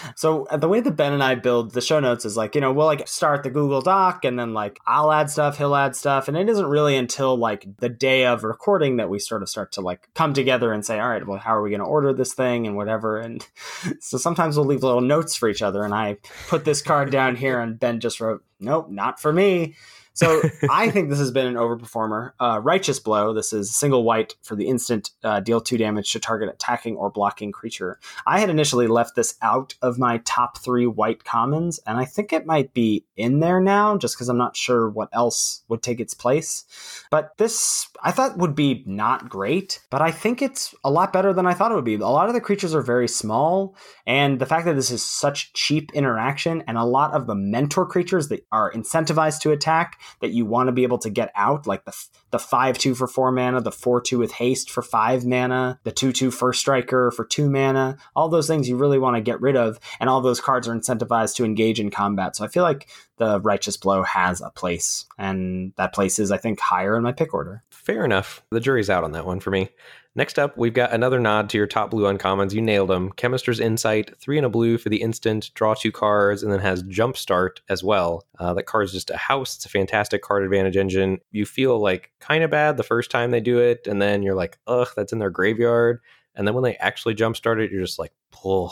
so 0.16 0.46
the 0.52 0.68
way 0.68 0.80
that 0.80 0.96
Ben 0.96 1.14
and 1.14 1.22
I 1.22 1.34
build 1.34 1.72
the 1.72 1.80
show 1.80 1.98
notes 1.98 2.26
is 2.26 2.36
like, 2.36 2.54
you 2.54 2.60
know, 2.60 2.74
we'll 2.74 2.84
like 2.84 3.08
start 3.08 3.42
the 3.42 3.50
Google 3.50 3.80
Doc 3.80 4.26
and 4.26 4.38
then 4.38 4.52
like 4.52 4.78
I'll 4.86 5.10
add 5.10 5.30
stuff, 5.30 5.56
he'll 5.56 5.74
add 5.74 5.96
stuff. 5.96 6.28
And 6.28 6.36
it 6.36 6.50
isn't 6.50 6.66
really 6.66 6.94
until 6.94 7.36
like 7.36 7.66
the 7.78 7.88
day 7.88 8.26
of 8.26 8.44
recording 8.44 8.98
that 8.98 9.08
we 9.08 9.18
sort 9.18 9.42
of 9.42 9.48
start 9.48 9.72
to 9.72 9.80
like 9.80 10.10
come 10.14 10.34
together 10.34 10.74
and 10.74 10.84
say, 10.84 11.00
all 11.00 11.08
right, 11.08 11.26
well, 11.26 11.38
how 11.38 11.56
are 11.56 11.62
we 11.62 11.70
going 11.70 11.80
to 11.80 11.86
order 11.86 12.12
this 12.12 12.34
thing 12.34 12.66
and 12.66 12.76
whatever. 12.76 13.18
And 13.18 13.46
so 14.00 14.18
sometimes 14.18 14.58
we'll 14.58 14.66
leave 14.66 14.82
little 14.82 15.00
notes 15.00 15.36
for 15.36 15.48
each 15.48 15.62
other. 15.62 15.84
And 15.84 15.94
I 15.94 16.18
put 16.48 16.66
this 16.66 16.82
card 16.82 17.10
down 17.10 17.34
here 17.34 17.60
and 17.60 17.80
Ben 17.80 17.98
just 18.00 18.20
wrote, 18.20 18.44
nope, 18.60 18.90
not 18.90 19.20
for 19.20 19.32
me. 19.32 19.74
So 20.18 20.42
I 20.70 20.90
think 20.90 21.10
this 21.10 21.20
has 21.20 21.30
been 21.30 21.46
an 21.46 21.54
overperformer. 21.54 22.32
Uh, 22.40 22.60
Righteous 22.60 22.98
Blow. 22.98 23.32
This 23.32 23.52
is 23.52 23.74
single 23.74 24.02
white 24.02 24.34
for 24.42 24.56
the 24.56 24.66
instant 24.66 25.10
uh, 25.22 25.38
deal 25.38 25.60
two 25.60 25.78
damage 25.78 26.10
to 26.12 26.18
target 26.18 26.48
attacking 26.48 26.96
or 26.96 27.08
blocking 27.08 27.52
creature. 27.52 28.00
I 28.26 28.40
had 28.40 28.50
initially 28.50 28.88
left 28.88 29.14
this 29.14 29.36
out 29.42 29.76
of 29.80 29.96
my 29.96 30.18
top 30.24 30.58
three 30.58 30.86
white 30.86 31.22
commons, 31.22 31.78
and 31.86 31.98
I 31.98 32.04
think 32.04 32.32
it 32.32 32.46
might 32.46 32.74
be 32.74 33.04
in 33.16 33.38
there 33.38 33.60
now, 33.60 33.96
just 33.96 34.16
because 34.16 34.28
I'm 34.28 34.36
not 34.36 34.56
sure 34.56 34.88
what 34.88 35.08
else 35.12 35.62
would 35.68 35.82
take 35.82 36.00
its 36.00 36.14
place. 36.14 36.64
But 37.12 37.36
this 37.38 37.86
I 38.02 38.10
thought 38.10 38.38
would 38.38 38.56
be 38.56 38.82
not 38.86 39.28
great, 39.28 39.80
but 39.88 40.02
I 40.02 40.10
think 40.10 40.42
it's 40.42 40.74
a 40.82 40.90
lot 40.90 41.12
better 41.12 41.32
than 41.32 41.46
I 41.46 41.54
thought 41.54 41.70
it 41.70 41.76
would 41.76 41.84
be. 41.84 41.94
A 41.94 42.08
lot 42.08 42.28
of 42.28 42.34
the 42.34 42.40
creatures 42.40 42.74
are 42.74 42.82
very 42.82 43.06
small, 43.06 43.76
and 44.04 44.40
the 44.40 44.46
fact 44.46 44.66
that 44.66 44.74
this 44.74 44.90
is 44.90 45.02
such 45.02 45.52
cheap 45.52 45.92
interaction, 45.94 46.64
and 46.66 46.76
a 46.76 46.84
lot 46.84 47.14
of 47.14 47.28
the 47.28 47.36
mentor 47.36 47.86
creatures 47.86 48.26
that 48.28 48.44
are 48.50 48.72
incentivized 48.72 49.42
to 49.42 49.52
attack 49.52 50.00
that 50.20 50.30
you 50.30 50.46
want 50.46 50.68
to 50.68 50.72
be 50.72 50.82
able 50.82 50.98
to 50.98 51.10
get 51.10 51.30
out, 51.34 51.66
like 51.66 51.84
the 51.84 51.96
the 52.30 52.38
five 52.38 52.78
two 52.78 52.94
for 52.94 53.06
four 53.06 53.32
mana, 53.32 53.60
the 53.60 53.72
four 53.72 54.00
two 54.00 54.18
with 54.18 54.32
haste 54.32 54.70
for 54.70 54.82
five 54.82 55.24
mana, 55.24 55.78
the 55.84 55.92
two 55.92 56.12
two 56.12 56.30
first 56.30 56.60
striker 56.60 57.10
for 57.10 57.24
two 57.24 57.50
mana, 57.50 57.96
all 58.14 58.28
those 58.28 58.46
things 58.46 58.68
you 58.68 58.76
really 58.76 58.98
want 58.98 59.16
to 59.16 59.22
get 59.22 59.40
rid 59.40 59.56
of, 59.56 59.78
and 60.00 60.10
all 60.10 60.20
those 60.20 60.40
cards 60.40 60.68
are 60.68 60.74
incentivized 60.74 61.36
to 61.36 61.44
engage 61.44 61.80
in 61.80 61.90
combat. 61.90 62.36
So 62.36 62.44
I 62.44 62.48
feel 62.48 62.62
like 62.62 62.88
the 63.16 63.40
righteous 63.40 63.76
blow 63.76 64.02
has 64.02 64.40
a 64.40 64.50
place, 64.50 65.06
and 65.18 65.72
that 65.76 65.94
place 65.94 66.18
is 66.18 66.30
I 66.30 66.38
think 66.38 66.60
higher 66.60 66.96
in 66.96 67.02
my 67.02 67.12
pick 67.12 67.34
order. 67.34 67.62
Fair 67.70 68.04
enough. 68.04 68.42
The 68.50 68.60
jury's 68.60 68.90
out 68.90 69.04
on 69.04 69.12
that 69.12 69.26
one 69.26 69.40
for 69.40 69.50
me. 69.50 69.70
Next 70.18 70.36
up, 70.36 70.58
we've 70.58 70.74
got 70.74 70.92
another 70.92 71.20
nod 71.20 71.48
to 71.50 71.58
your 71.58 71.68
top 71.68 71.92
blue 71.92 72.02
uncommons. 72.02 72.52
You 72.52 72.60
nailed 72.60 72.90
them. 72.90 73.12
Chemister's 73.12 73.60
Insight, 73.60 74.18
three 74.18 74.36
and 74.36 74.44
a 74.44 74.48
blue 74.48 74.76
for 74.76 74.88
the 74.88 75.00
instant, 75.00 75.52
draw 75.54 75.74
two 75.74 75.92
cards, 75.92 76.42
and 76.42 76.52
then 76.52 76.58
has 76.58 76.82
Jumpstart 76.82 77.60
as 77.68 77.84
well. 77.84 78.26
Uh, 78.36 78.52
that 78.54 78.64
card's 78.64 78.92
just 78.92 79.10
a 79.10 79.16
house. 79.16 79.54
It's 79.54 79.66
a 79.66 79.68
fantastic 79.68 80.22
card 80.22 80.42
advantage 80.42 80.76
engine. 80.76 81.20
You 81.30 81.46
feel 81.46 81.78
like 81.78 82.10
kind 82.18 82.42
of 82.42 82.50
bad 82.50 82.76
the 82.76 82.82
first 82.82 83.12
time 83.12 83.30
they 83.30 83.38
do 83.38 83.60
it, 83.60 83.86
and 83.86 84.02
then 84.02 84.24
you're 84.24 84.34
like, 84.34 84.58
ugh, 84.66 84.88
that's 84.96 85.12
in 85.12 85.20
their 85.20 85.30
graveyard. 85.30 86.00
And 86.34 86.48
then 86.48 86.54
when 86.54 86.64
they 86.64 86.74
actually 86.78 87.14
jumpstart 87.14 87.62
it, 87.62 87.70
you're 87.70 87.84
just 87.84 88.00
like, 88.00 88.12
oh, 88.44 88.66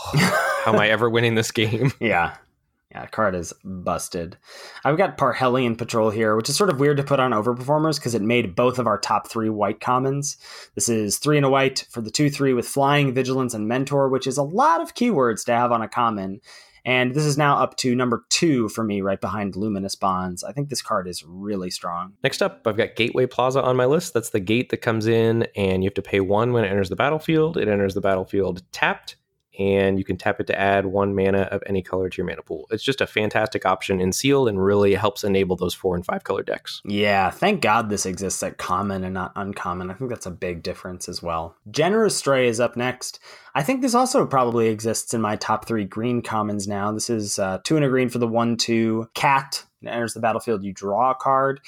how 0.65 0.73
am 0.73 0.81
I 0.81 0.89
ever 0.91 1.09
winning 1.09 1.37
this 1.37 1.53
game? 1.53 1.93
Yeah. 2.01 2.35
Yeah, 2.97 3.05
card 3.05 3.35
is 3.35 3.53
busted. 3.63 4.39
I've 4.83 4.97
got 4.97 5.19
Parhelion 5.19 5.77
Patrol 5.77 6.09
here, 6.09 6.35
which 6.35 6.49
is 6.49 6.57
sort 6.57 6.71
of 6.71 6.81
weird 6.81 6.97
to 6.97 7.03
put 7.03 7.21
on 7.21 7.33
overperformers 7.33 7.97
because 7.97 8.15
it 8.15 8.23
made 8.23 8.57
both 8.57 8.79
of 8.79 8.87
our 8.87 8.97
top 8.97 9.29
three 9.29 9.51
white 9.51 9.81
commons. 9.81 10.39
This 10.75 10.89
is 10.89 11.19
three 11.19 11.37
and 11.37 11.45
a 11.45 11.51
white 11.51 11.87
for 11.91 12.01
the 12.01 12.11
2 12.11 12.31
3 12.31 12.55
with 12.55 12.67
Flying, 12.67 13.13
Vigilance, 13.13 13.53
and 13.53 13.69
Mentor, 13.69 14.09
which 14.09 14.27
is 14.27 14.39
a 14.39 14.43
lot 14.43 14.81
of 14.81 14.95
keywords 14.95 15.45
to 15.45 15.53
have 15.53 15.73
on 15.73 15.83
a 15.83 15.89
common. 15.89 16.41
And 16.87 17.15
this 17.15 17.27
is 17.27 17.37
now 17.37 17.59
up 17.59 17.77
to 17.79 17.95
number 17.95 18.25
two 18.31 18.71
for 18.71 18.83
me, 18.83 19.03
right 19.03 19.21
behind 19.21 19.57
Luminous 19.57 19.95
Bonds. 19.95 20.43
I 20.43 20.53
think 20.53 20.71
this 20.71 20.81
card 20.81 21.07
is 21.07 21.23
really 21.23 21.69
strong. 21.69 22.15
Next 22.25 22.41
up, 22.41 22.63
I've 22.65 22.79
got 22.79 22.97
Gateway 22.97 23.27
Plaza 23.27 23.63
on 23.63 23.77
my 23.77 23.85
list. 23.85 24.15
That's 24.15 24.31
the 24.31 24.41
gate 24.41 24.71
that 24.71 24.79
comes 24.79 25.07
in, 25.07 25.47
and 25.55 25.85
you 25.85 25.89
have 25.89 25.95
to 25.95 26.03
pay 26.03 26.21
one 26.21 26.55
when 26.55 26.65
it 26.65 26.69
enters 26.69 26.89
the 26.89 26.97
battlefield. 26.97 27.59
It 27.59 27.69
enters 27.69 27.93
the 27.93 28.01
battlefield 28.01 28.63
tapped 28.73 29.17
and 29.59 29.99
you 29.99 30.05
can 30.05 30.17
tap 30.17 30.41
it 30.41 30.47
to 30.49 30.59
add 30.59 30.87
one 30.87 31.15
mana 31.15 31.43
of 31.51 31.63
any 31.67 31.83
color 31.83 32.09
to 32.09 32.17
your 32.17 32.27
mana 32.27 32.43
pool. 32.43 32.67
It's 32.71 32.83
just 32.83 33.01
a 33.01 33.07
fantastic 33.07 33.65
option 33.65 34.01
in 34.01 34.13
sealed 34.13 34.49
and 34.49 34.63
really 34.63 34.95
helps 34.95 35.25
enable 35.25 35.57
those 35.57 35.75
four 35.75 35.95
and 35.95 36.05
five 36.05 36.25
color 36.25 36.43
decks. 36.43 36.83
Yeah, 36.85 37.31
thank 37.31 37.61
God 37.63 37.89
this 37.89 38.07
exists 38.07 38.43
at 38.43 38.59
common 38.59 39.05
and 39.05 39.15
not 39.15 39.33
uncommon. 39.37 39.91
I 39.91 39.95
think 39.95 40.11
that's 40.11 40.27
a 40.27 40.31
big 40.31 40.63
difference 40.63 41.09
as 41.09 41.23
well. 41.23 41.57
Generous 41.71 42.17
Stray 42.17 42.49
is 42.49 42.61
up 42.61 42.77
next. 42.77 43.19
I 43.55 43.63
think 43.63 43.81
this 43.81 43.95
also 43.95 44.27
probably 44.27 44.69
exists 44.69 45.15
in 45.15 45.21
my 45.21 45.37
top 45.37 45.67
three 45.67 45.85
green 45.85 46.23
commons 46.23 46.69
now. 46.69 46.93
This 46.93 47.09
is 47.09 47.39
uh, 47.39 47.59
two 47.65 47.77
and 47.77 47.85
a 47.85 47.89
green 47.89 48.09
for 48.09 48.19
the 48.19 48.29
one 48.29 48.57
two 48.57 49.09
cat. 49.15 49.65
It 49.83 49.89
enters 49.89 50.15
the 50.15 50.21
battlefield, 50.21 50.65
you 50.65 50.73
draw 50.73 51.13
a 51.13 51.15
card 51.15 51.61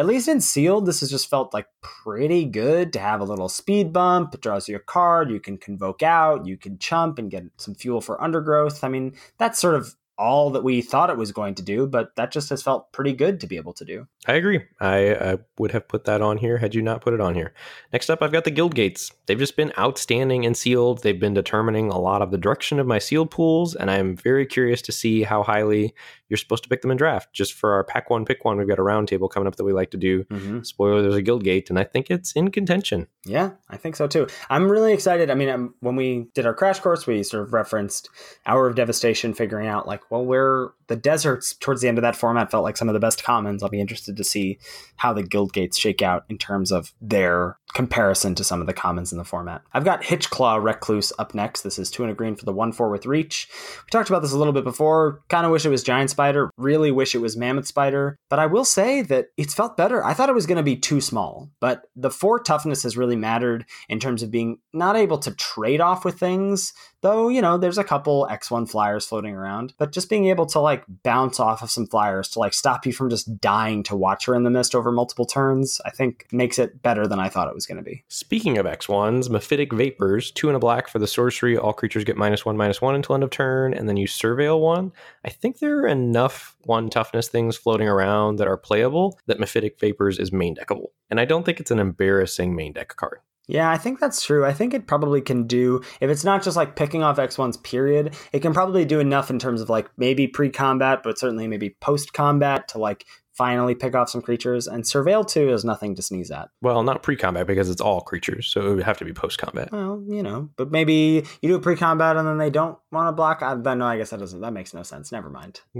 at 0.00 0.06
least 0.06 0.28
in 0.28 0.40
sealed, 0.40 0.86
this 0.86 1.00
has 1.00 1.10
just 1.10 1.28
felt 1.28 1.52
like 1.52 1.66
pretty 1.82 2.46
good 2.46 2.90
to 2.94 2.98
have 2.98 3.20
a 3.20 3.24
little 3.24 3.50
speed 3.50 3.92
bump. 3.92 4.34
It 4.34 4.40
draws 4.40 4.66
you 4.66 4.76
a 4.76 4.80
card, 4.80 5.30
you 5.30 5.40
can 5.40 5.58
convoke 5.58 6.02
out, 6.02 6.46
you 6.46 6.56
can 6.56 6.78
chump 6.78 7.18
and 7.18 7.30
get 7.30 7.44
some 7.58 7.74
fuel 7.74 8.00
for 8.00 8.18
undergrowth. 8.18 8.82
I 8.82 8.88
mean, 8.88 9.12
that's 9.36 9.58
sort 9.58 9.74
of 9.74 9.94
all 10.16 10.50
that 10.50 10.64
we 10.64 10.80
thought 10.80 11.10
it 11.10 11.18
was 11.18 11.32
going 11.32 11.54
to 11.54 11.62
do, 11.62 11.86
but 11.86 12.16
that 12.16 12.32
just 12.32 12.48
has 12.48 12.62
felt 12.62 12.92
pretty 12.92 13.12
good 13.12 13.40
to 13.40 13.46
be 13.46 13.56
able 13.56 13.74
to 13.74 13.84
do. 13.84 14.06
I 14.26 14.34
agree. 14.34 14.62
I, 14.80 15.14
I, 15.14 15.38
would 15.58 15.72
have 15.72 15.88
put 15.88 16.04
that 16.04 16.22
on 16.22 16.38
here 16.38 16.58
had 16.58 16.74
you 16.74 16.80
not 16.80 17.02
put 17.02 17.12
it 17.12 17.20
on 17.20 17.34
here. 17.34 17.52
Next 17.92 18.08
up, 18.08 18.22
I've 18.22 18.32
got 18.32 18.44
the 18.44 18.50
Guild 18.50 18.74
Gates. 18.74 19.12
They've 19.26 19.38
just 19.38 19.56
been 19.56 19.72
outstanding 19.78 20.44
in 20.44 20.54
sealed. 20.54 21.02
They've 21.02 21.18
been 21.18 21.34
determining 21.34 21.88
a 21.90 21.98
lot 21.98 22.22
of 22.22 22.30
the 22.30 22.38
direction 22.38 22.78
of 22.78 22.86
my 22.86 22.98
sealed 22.98 23.30
pools, 23.30 23.74
and 23.74 23.90
I'm 23.90 24.16
very 24.16 24.46
curious 24.46 24.80
to 24.82 24.92
see 24.92 25.22
how 25.22 25.42
highly 25.42 25.94
you're 26.30 26.38
supposed 26.38 26.62
to 26.62 26.68
pick 26.68 26.80
them 26.80 26.90
in 26.90 26.96
draft. 26.96 27.32
Just 27.34 27.52
for 27.52 27.72
our 27.72 27.84
pack 27.84 28.08
one, 28.08 28.24
pick 28.24 28.44
one, 28.44 28.56
we've 28.56 28.68
got 28.68 28.78
a 28.78 28.82
roundtable 28.82 29.28
coming 29.28 29.46
up 29.46 29.56
that 29.56 29.64
we 29.64 29.72
like 29.72 29.90
to 29.90 29.98
do. 29.98 30.24
Mm-hmm. 30.24 30.62
Spoiler, 30.62 31.02
there's 31.02 31.16
a 31.16 31.22
guild 31.22 31.44
gate, 31.44 31.68
and 31.68 31.78
I 31.78 31.84
think 31.84 32.10
it's 32.10 32.32
in 32.32 32.50
contention. 32.50 33.08
Yeah, 33.26 33.50
I 33.68 33.76
think 33.76 33.96
so 33.96 34.06
too. 34.06 34.28
I'm 34.48 34.70
really 34.70 34.92
excited. 34.94 35.30
I 35.30 35.34
mean, 35.34 35.48
I'm, 35.48 35.54
um, 35.54 35.74
when 35.80 35.96
we 35.96 36.28
did 36.34 36.46
our 36.46 36.54
crash 36.54 36.80
course, 36.80 37.06
we 37.06 37.22
sort 37.22 37.42
of 37.42 37.52
referenced 37.52 38.08
Hour 38.46 38.66
of 38.68 38.76
Devastation, 38.76 39.34
figuring 39.34 39.66
out 39.66 39.86
like, 39.86 40.10
well, 40.10 40.24
where 40.24 40.70
the 40.90 40.96
deserts 40.96 41.54
towards 41.54 41.80
the 41.80 41.88
end 41.88 41.98
of 41.98 42.02
that 42.02 42.16
format 42.16 42.50
felt 42.50 42.64
like 42.64 42.76
some 42.76 42.88
of 42.88 42.94
the 42.94 43.00
best 43.00 43.22
commons. 43.22 43.62
I'll 43.62 43.68
be 43.68 43.80
interested 43.80 44.16
to 44.16 44.24
see 44.24 44.58
how 44.96 45.12
the 45.12 45.22
guild 45.22 45.52
gates 45.52 45.78
shake 45.78 46.02
out 46.02 46.24
in 46.28 46.36
terms 46.36 46.72
of 46.72 46.92
their 47.00 47.56
comparison 47.72 48.34
to 48.34 48.42
some 48.42 48.60
of 48.60 48.66
the 48.66 48.72
commons 48.72 49.12
in 49.12 49.18
the 49.18 49.24
format. 49.24 49.62
I've 49.72 49.84
got 49.84 50.02
Hitchclaw 50.02 50.60
Recluse 50.60 51.12
up 51.20 51.32
next. 51.32 51.62
This 51.62 51.78
is 51.78 51.92
two 51.92 52.02
and 52.02 52.10
a 52.10 52.14
green 52.14 52.34
for 52.34 52.44
the 52.44 52.52
one 52.52 52.72
four 52.72 52.90
with 52.90 53.06
reach. 53.06 53.48
We 53.84 53.90
talked 53.90 54.10
about 54.10 54.22
this 54.22 54.32
a 54.32 54.36
little 54.36 54.52
bit 54.52 54.64
before. 54.64 55.22
Kind 55.28 55.46
of 55.46 55.52
wish 55.52 55.64
it 55.64 55.70
was 55.70 55.84
Giant 55.84 56.10
Spider. 56.10 56.50
Really 56.56 56.90
wish 56.90 57.14
it 57.14 57.20
was 57.20 57.36
Mammoth 57.36 57.68
Spider. 57.68 58.16
But 58.28 58.40
I 58.40 58.46
will 58.46 58.64
say 58.64 59.02
that 59.02 59.26
it's 59.36 59.54
felt 59.54 59.76
better. 59.76 60.04
I 60.04 60.12
thought 60.12 60.28
it 60.28 60.34
was 60.34 60.46
going 60.46 60.56
to 60.56 60.64
be 60.64 60.76
too 60.76 61.00
small, 61.00 61.50
but 61.60 61.84
the 61.94 62.10
four 62.10 62.40
toughness 62.40 62.82
has 62.82 62.96
really 62.96 63.16
mattered 63.16 63.64
in 63.88 64.00
terms 64.00 64.24
of 64.24 64.32
being 64.32 64.58
not 64.72 64.96
able 64.96 65.18
to 65.18 65.30
trade 65.36 65.80
off 65.80 66.04
with 66.04 66.18
things. 66.18 66.72
Though 67.02 67.28
you 67.28 67.40
know, 67.40 67.56
there's 67.56 67.78
a 67.78 67.84
couple 67.84 68.26
X1 68.30 68.68
flyers 68.68 69.06
floating 69.06 69.34
around, 69.34 69.74
but 69.78 69.92
just 69.92 70.10
being 70.10 70.26
able 70.26 70.46
to 70.46 70.58
like 70.58 70.79
bounce 70.88 71.38
off 71.38 71.62
of 71.62 71.70
some 71.70 71.86
flyers 71.86 72.28
to 72.30 72.40
like 72.40 72.54
stop 72.54 72.84
you 72.84 72.92
from 72.92 73.10
just 73.10 73.40
dying 73.40 73.84
to 73.84 73.96
Watcher 73.96 74.34
in 74.34 74.42
the 74.42 74.50
Mist 74.50 74.74
over 74.74 74.90
multiple 74.90 75.24
turns, 75.24 75.80
I 75.84 75.90
think 75.90 76.26
makes 76.32 76.58
it 76.58 76.82
better 76.82 77.06
than 77.06 77.20
I 77.20 77.28
thought 77.28 77.48
it 77.48 77.54
was 77.54 77.60
was 77.60 77.66
going 77.66 77.76
to 77.76 77.82
be. 77.82 78.02
Speaking 78.08 78.56
of 78.56 78.64
X1s, 78.64 79.28
Mephitic 79.28 79.72
Vapors, 79.72 80.30
two 80.30 80.48
and 80.48 80.56
a 80.56 80.58
black 80.58 80.88
for 80.88 80.98
the 80.98 81.06
sorcery. 81.06 81.58
All 81.58 81.74
creatures 81.74 82.04
get 82.04 82.16
minus 82.16 82.44
one, 82.44 82.56
minus 82.56 82.80
one 82.80 82.94
until 82.94 83.14
end 83.14 83.22
of 83.22 83.30
turn, 83.30 83.74
and 83.74 83.86
then 83.86 83.98
you 83.98 84.06
surveil 84.06 84.60
one. 84.60 84.92
I 85.24 85.28
think 85.28 85.58
there 85.58 85.80
are 85.80 85.86
enough 85.86 86.56
one 86.64 86.88
toughness 86.88 87.28
things 87.28 87.56
floating 87.56 87.86
around 87.86 88.36
that 88.36 88.48
are 88.48 88.56
playable 88.56 89.18
that 89.26 89.38
Mephitic 89.38 89.78
Vapors 89.78 90.18
is 90.18 90.32
main 90.32 90.56
deckable. 90.56 90.88
And 91.10 91.20
I 91.20 91.26
don't 91.26 91.44
think 91.44 91.60
it's 91.60 91.70
an 91.70 91.78
embarrassing 91.78 92.56
main 92.56 92.72
deck 92.72 92.96
card. 92.96 93.18
Yeah, 93.50 93.70
I 93.70 93.78
think 93.78 93.98
that's 93.98 94.22
true. 94.22 94.44
I 94.44 94.52
think 94.52 94.74
it 94.74 94.86
probably 94.86 95.20
can 95.20 95.46
do, 95.46 95.82
if 96.00 96.08
it's 96.08 96.24
not 96.24 96.42
just 96.42 96.56
like 96.56 96.76
picking 96.76 97.02
off 97.02 97.16
X1's 97.16 97.56
period, 97.58 98.14
it 98.32 98.40
can 98.40 98.54
probably 98.54 98.84
do 98.84 99.00
enough 99.00 99.28
in 99.28 99.38
terms 99.38 99.60
of 99.60 99.68
like 99.68 99.90
maybe 99.96 100.28
pre 100.28 100.50
combat, 100.50 101.02
but 101.02 101.18
certainly 101.18 101.48
maybe 101.48 101.70
post 101.80 102.12
combat 102.12 102.68
to 102.68 102.78
like 102.78 103.06
finally 103.32 103.74
pick 103.74 103.94
off 103.94 104.10
some 104.10 104.20
creatures. 104.20 104.66
And 104.66 104.84
Surveil 104.84 105.26
2 105.26 105.50
is 105.50 105.64
nothing 105.64 105.94
to 105.94 106.02
sneeze 106.02 106.30
at. 106.30 106.50
Well, 106.60 106.82
not 106.82 107.02
pre 107.02 107.16
combat 107.16 107.46
because 107.46 107.70
it's 107.70 107.80
all 107.80 108.02
creatures. 108.02 108.46
So 108.46 108.70
it 108.70 108.74
would 108.74 108.84
have 108.84 108.98
to 108.98 109.04
be 109.04 109.12
post 109.12 109.38
combat. 109.38 109.72
Well, 109.72 110.04
you 110.06 110.22
know, 110.22 110.50
but 110.56 110.70
maybe 110.70 111.24
you 111.40 111.48
do 111.48 111.54
a 111.54 111.60
pre 111.60 111.74
combat 111.74 112.16
and 112.16 112.28
then 112.28 112.38
they 112.38 112.50
don't 112.50 112.78
want 112.92 113.08
to 113.08 113.12
block. 113.12 113.42
I, 113.42 113.54
no, 113.54 113.84
I 113.84 113.96
guess 113.96 114.10
that 114.10 114.20
doesn't, 114.20 114.40
that 114.42 114.52
makes 114.52 114.74
no 114.74 114.82
sense. 114.82 115.10
Never 115.10 115.30
mind. 115.30 115.60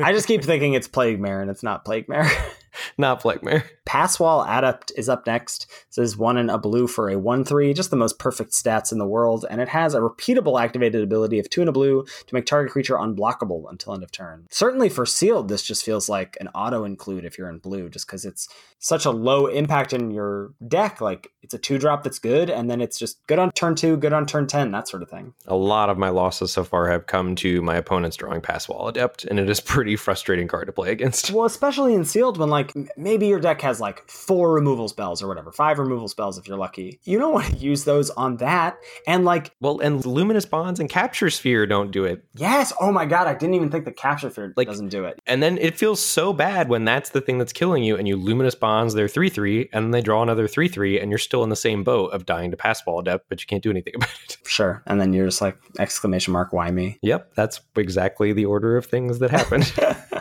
I 0.00 0.12
just 0.12 0.26
keep 0.26 0.42
thinking 0.42 0.74
it's 0.74 0.88
Plague 0.88 1.20
Mare 1.20 1.40
and 1.40 1.50
it's 1.50 1.62
not 1.62 1.84
Plague 1.84 2.08
Mare. 2.08 2.28
not 2.98 3.22
Blackmare. 3.22 3.64
Passwall 3.86 4.44
Adept 4.46 4.92
is 4.96 5.08
up 5.08 5.26
next. 5.26 5.66
This 5.94 5.98
is 5.98 6.16
one 6.16 6.36
in 6.36 6.48
a 6.48 6.58
blue 6.58 6.86
for 6.86 7.10
a 7.10 7.18
1 7.18 7.44
3, 7.44 7.74
just 7.74 7.90
the 7.90 7.96
most 7.96 8.18
perfect 8.18 8.52
stats 8.52 8.92
in 8.92 8.98
the 8.98 9.06
world. 9.06 9.44
And 9.48 9.60
it 9.60 9.68
has 9.68 9.94
a 9.94 10.00
repeatable 10.00 10.60
activated 10.60 11.02
ability 11.02 11.38
of 11.38 11.50
2 11.50 11.62
in 11.62 11.68
a 11.68 11.72
blue 11.72 12.04
to 12.04 12.34
make 12.34 12.46
target 12.46 12.72
creature 12.72 12.94
unblockable 12.94 13.64
until 13.70 13.94
end 13.94 14.02
of 14.02 14.10
turn. 14.10 14.46
Certainly 14.50 14.88
for 14.88 15.04
sealed, 15.04 15.48
this 15.48 15.62
just 15.62 15.84
feels 15.84 16.08
like 16.08 16.36
an 16.40 16.48
auto 16.48 16.84
include 16.84 17.24
if 17.24 17.36
you're 17.36 17.48
in 17.48 17.58
blue, 17.58 17.88
just 17.88 18.06
because 18.06 18.24
it's 18.24 18.48
such 18.78 19.04
a 19.04 19.10
low 19.10 19.46
impact 19.46 19.92
in 19.92 20.10
your 20.10 20.52
deck. 20.66 21.00
Like 21.00 21.30
it's 21.42 21.54
a 21.54 21.58
two 21.58 21.78
drop 21.78 22.04
that's 22.04 22.18
good, 22.18 22.48
and 22.48 22.70
then 22.70 22.80
it's 22.80 22.98
just 22.98 23.26
good 23.26 23.38
on 23.38 23.52
turn 23.52 23.74
two, 23.74 23.96
good 23.96 24.12
on 24.12 24.26
turn 24.26 24.46
10, 24.46 24.70
that 24.72 24.88
sort 24.88 25.02
of 25.02 25.10
thing. 25.10 25.34
A 25.46 25.56
lot 25.56 25.90
of 25.90 25.98
my 25.98 26.08
losses 26.08 26.52
so 26.52 26.64
far 26.64 26.90
have 26.90 27.06
come 27.06 27.34
to 27.36 27.60
my 27.62 27.76
opponents 27.76 28.16
drawing 28.16 28.40
Passwall 28.40 28.88
Adept, 28.88 29.24
and 29.24 29.38
it 29.38 29.50
is 29.50 29.60
pretty 29.74 29.96
frustrating 29.96 30.48
card 30.48 30.66
to 30.66 30.72
play 30.72 30.90
against. 30.90 31.30
Well, 31.30 31.44
especially 31.44 31.94
in 31.94 32.04
sealed 32.04 32.38
when 32.38 32.50
like 32.50 32.63
m- 32.76 32.88
maybe 32.96 33.26
your 33.26 33.40
deck 33.40 33.60
has 33.62 33.80
like 33.80 34.08
four 34.10 34.52
removal 34.52 34.88
spells 34.88 35.22
or 35.22 35.28
whatever, 35.28 35.52
five 35.52 35.78
removal 35.78 36.08
spells 36.08 36.38
if 36.38 36.46
you're 36.48 36.56
lucky. 36.58 36.98
You 37.04 37.18
don't 37.18 37.32
want 37.34 37.46
to 37.46 37.56
use 37.56 37.84
those 37.84 38.10
on 38.10 38.36
that. 38.38 38.76
And 39.06 39.24
like, 39.24 39.50
Well, 39.60 39.80
and 39.80 40.04
Luminous 40.04 40.44
Bonds 40.46 40.80
and 40.80 40.88
Capture 40.88 41.30
Sphere 41.30 41.66
don't 41.66 41.90
do 41.90 42.04
it. 42.04 42.24
yes, 42.34 42.72
oh 42.80 42.92
my 42.92 43.06
god, 43.06 43.26
I 43.26 43.34
didn't 43.34 43.54
even 43.54 43.70
think 43.70 43.84
the 43.84 43.92
capture 43.92 44.30
sphere 44.30 44.52
Like- 44.56 44.68
doesn't 44.68 44.88
do 44.88 45.04
it. 45.04 45.20
And 45.26 45.42
then 45.42 45.58
it 45.58 45.76
feels 45.78 46.00
so 46.00 46.32
bad 46.32 46.68
when 46.68 46.84
that's 46.84 47.10
the 47.10 47.20
thing 47.20 47.38
that's 47.38 47.52
killing 47.52 47.82
you, 47.84 47.96
and 47.96 48.06
you 48.08 48.16
Luminous 48.16 48.54
Bonds 48.54 48.94
their 48.94 49.08
3 49.08 49.28
3, 49.28 49.68
and 49.72 49.84
then 49.84 49.90
they 49.90 50.00
draw 50.00 50.22
another 50.22 50.46
3 50.48 50.68
3, 50.68 51.00
and 51.00 51.10
you're 51.10 51.18
still 51.18 51.42
in 51.42 51.50
the 51.50 51.56
same 51.56 51.84
boat 51.84 52.12
of 52.12 52.26
dying 52.26 52.50
to 52.50 52.56
Passwall 52.56 53.00
Adept, 53.00 53.28
but 53.28 53.40
you 53.40 53.46
can't 53.46 53.62
do 53.62 53.70
anything 53.70 53.94
about 53.96 54.08
it. 54.24 54.36
Sure. 54.46 54.82
And 54.86 55.00
then 55.00 55.12
you're 55.12 55.26
just 55.26 55.40
like 55.40 55.56
exclamation 55.78 56.32
mark, 56.32 56.52
why 56.52 56.70
me? 56.70 56.98
Yep, 57.02 57.34
that's 57.34 57.60
exactly 57.76 58.32
the 58.32 58.44
order 58.46 58.76
of 58.76 58.86
things 58.86 59.18
that 59.20 59.30
happened. 59.30 59.72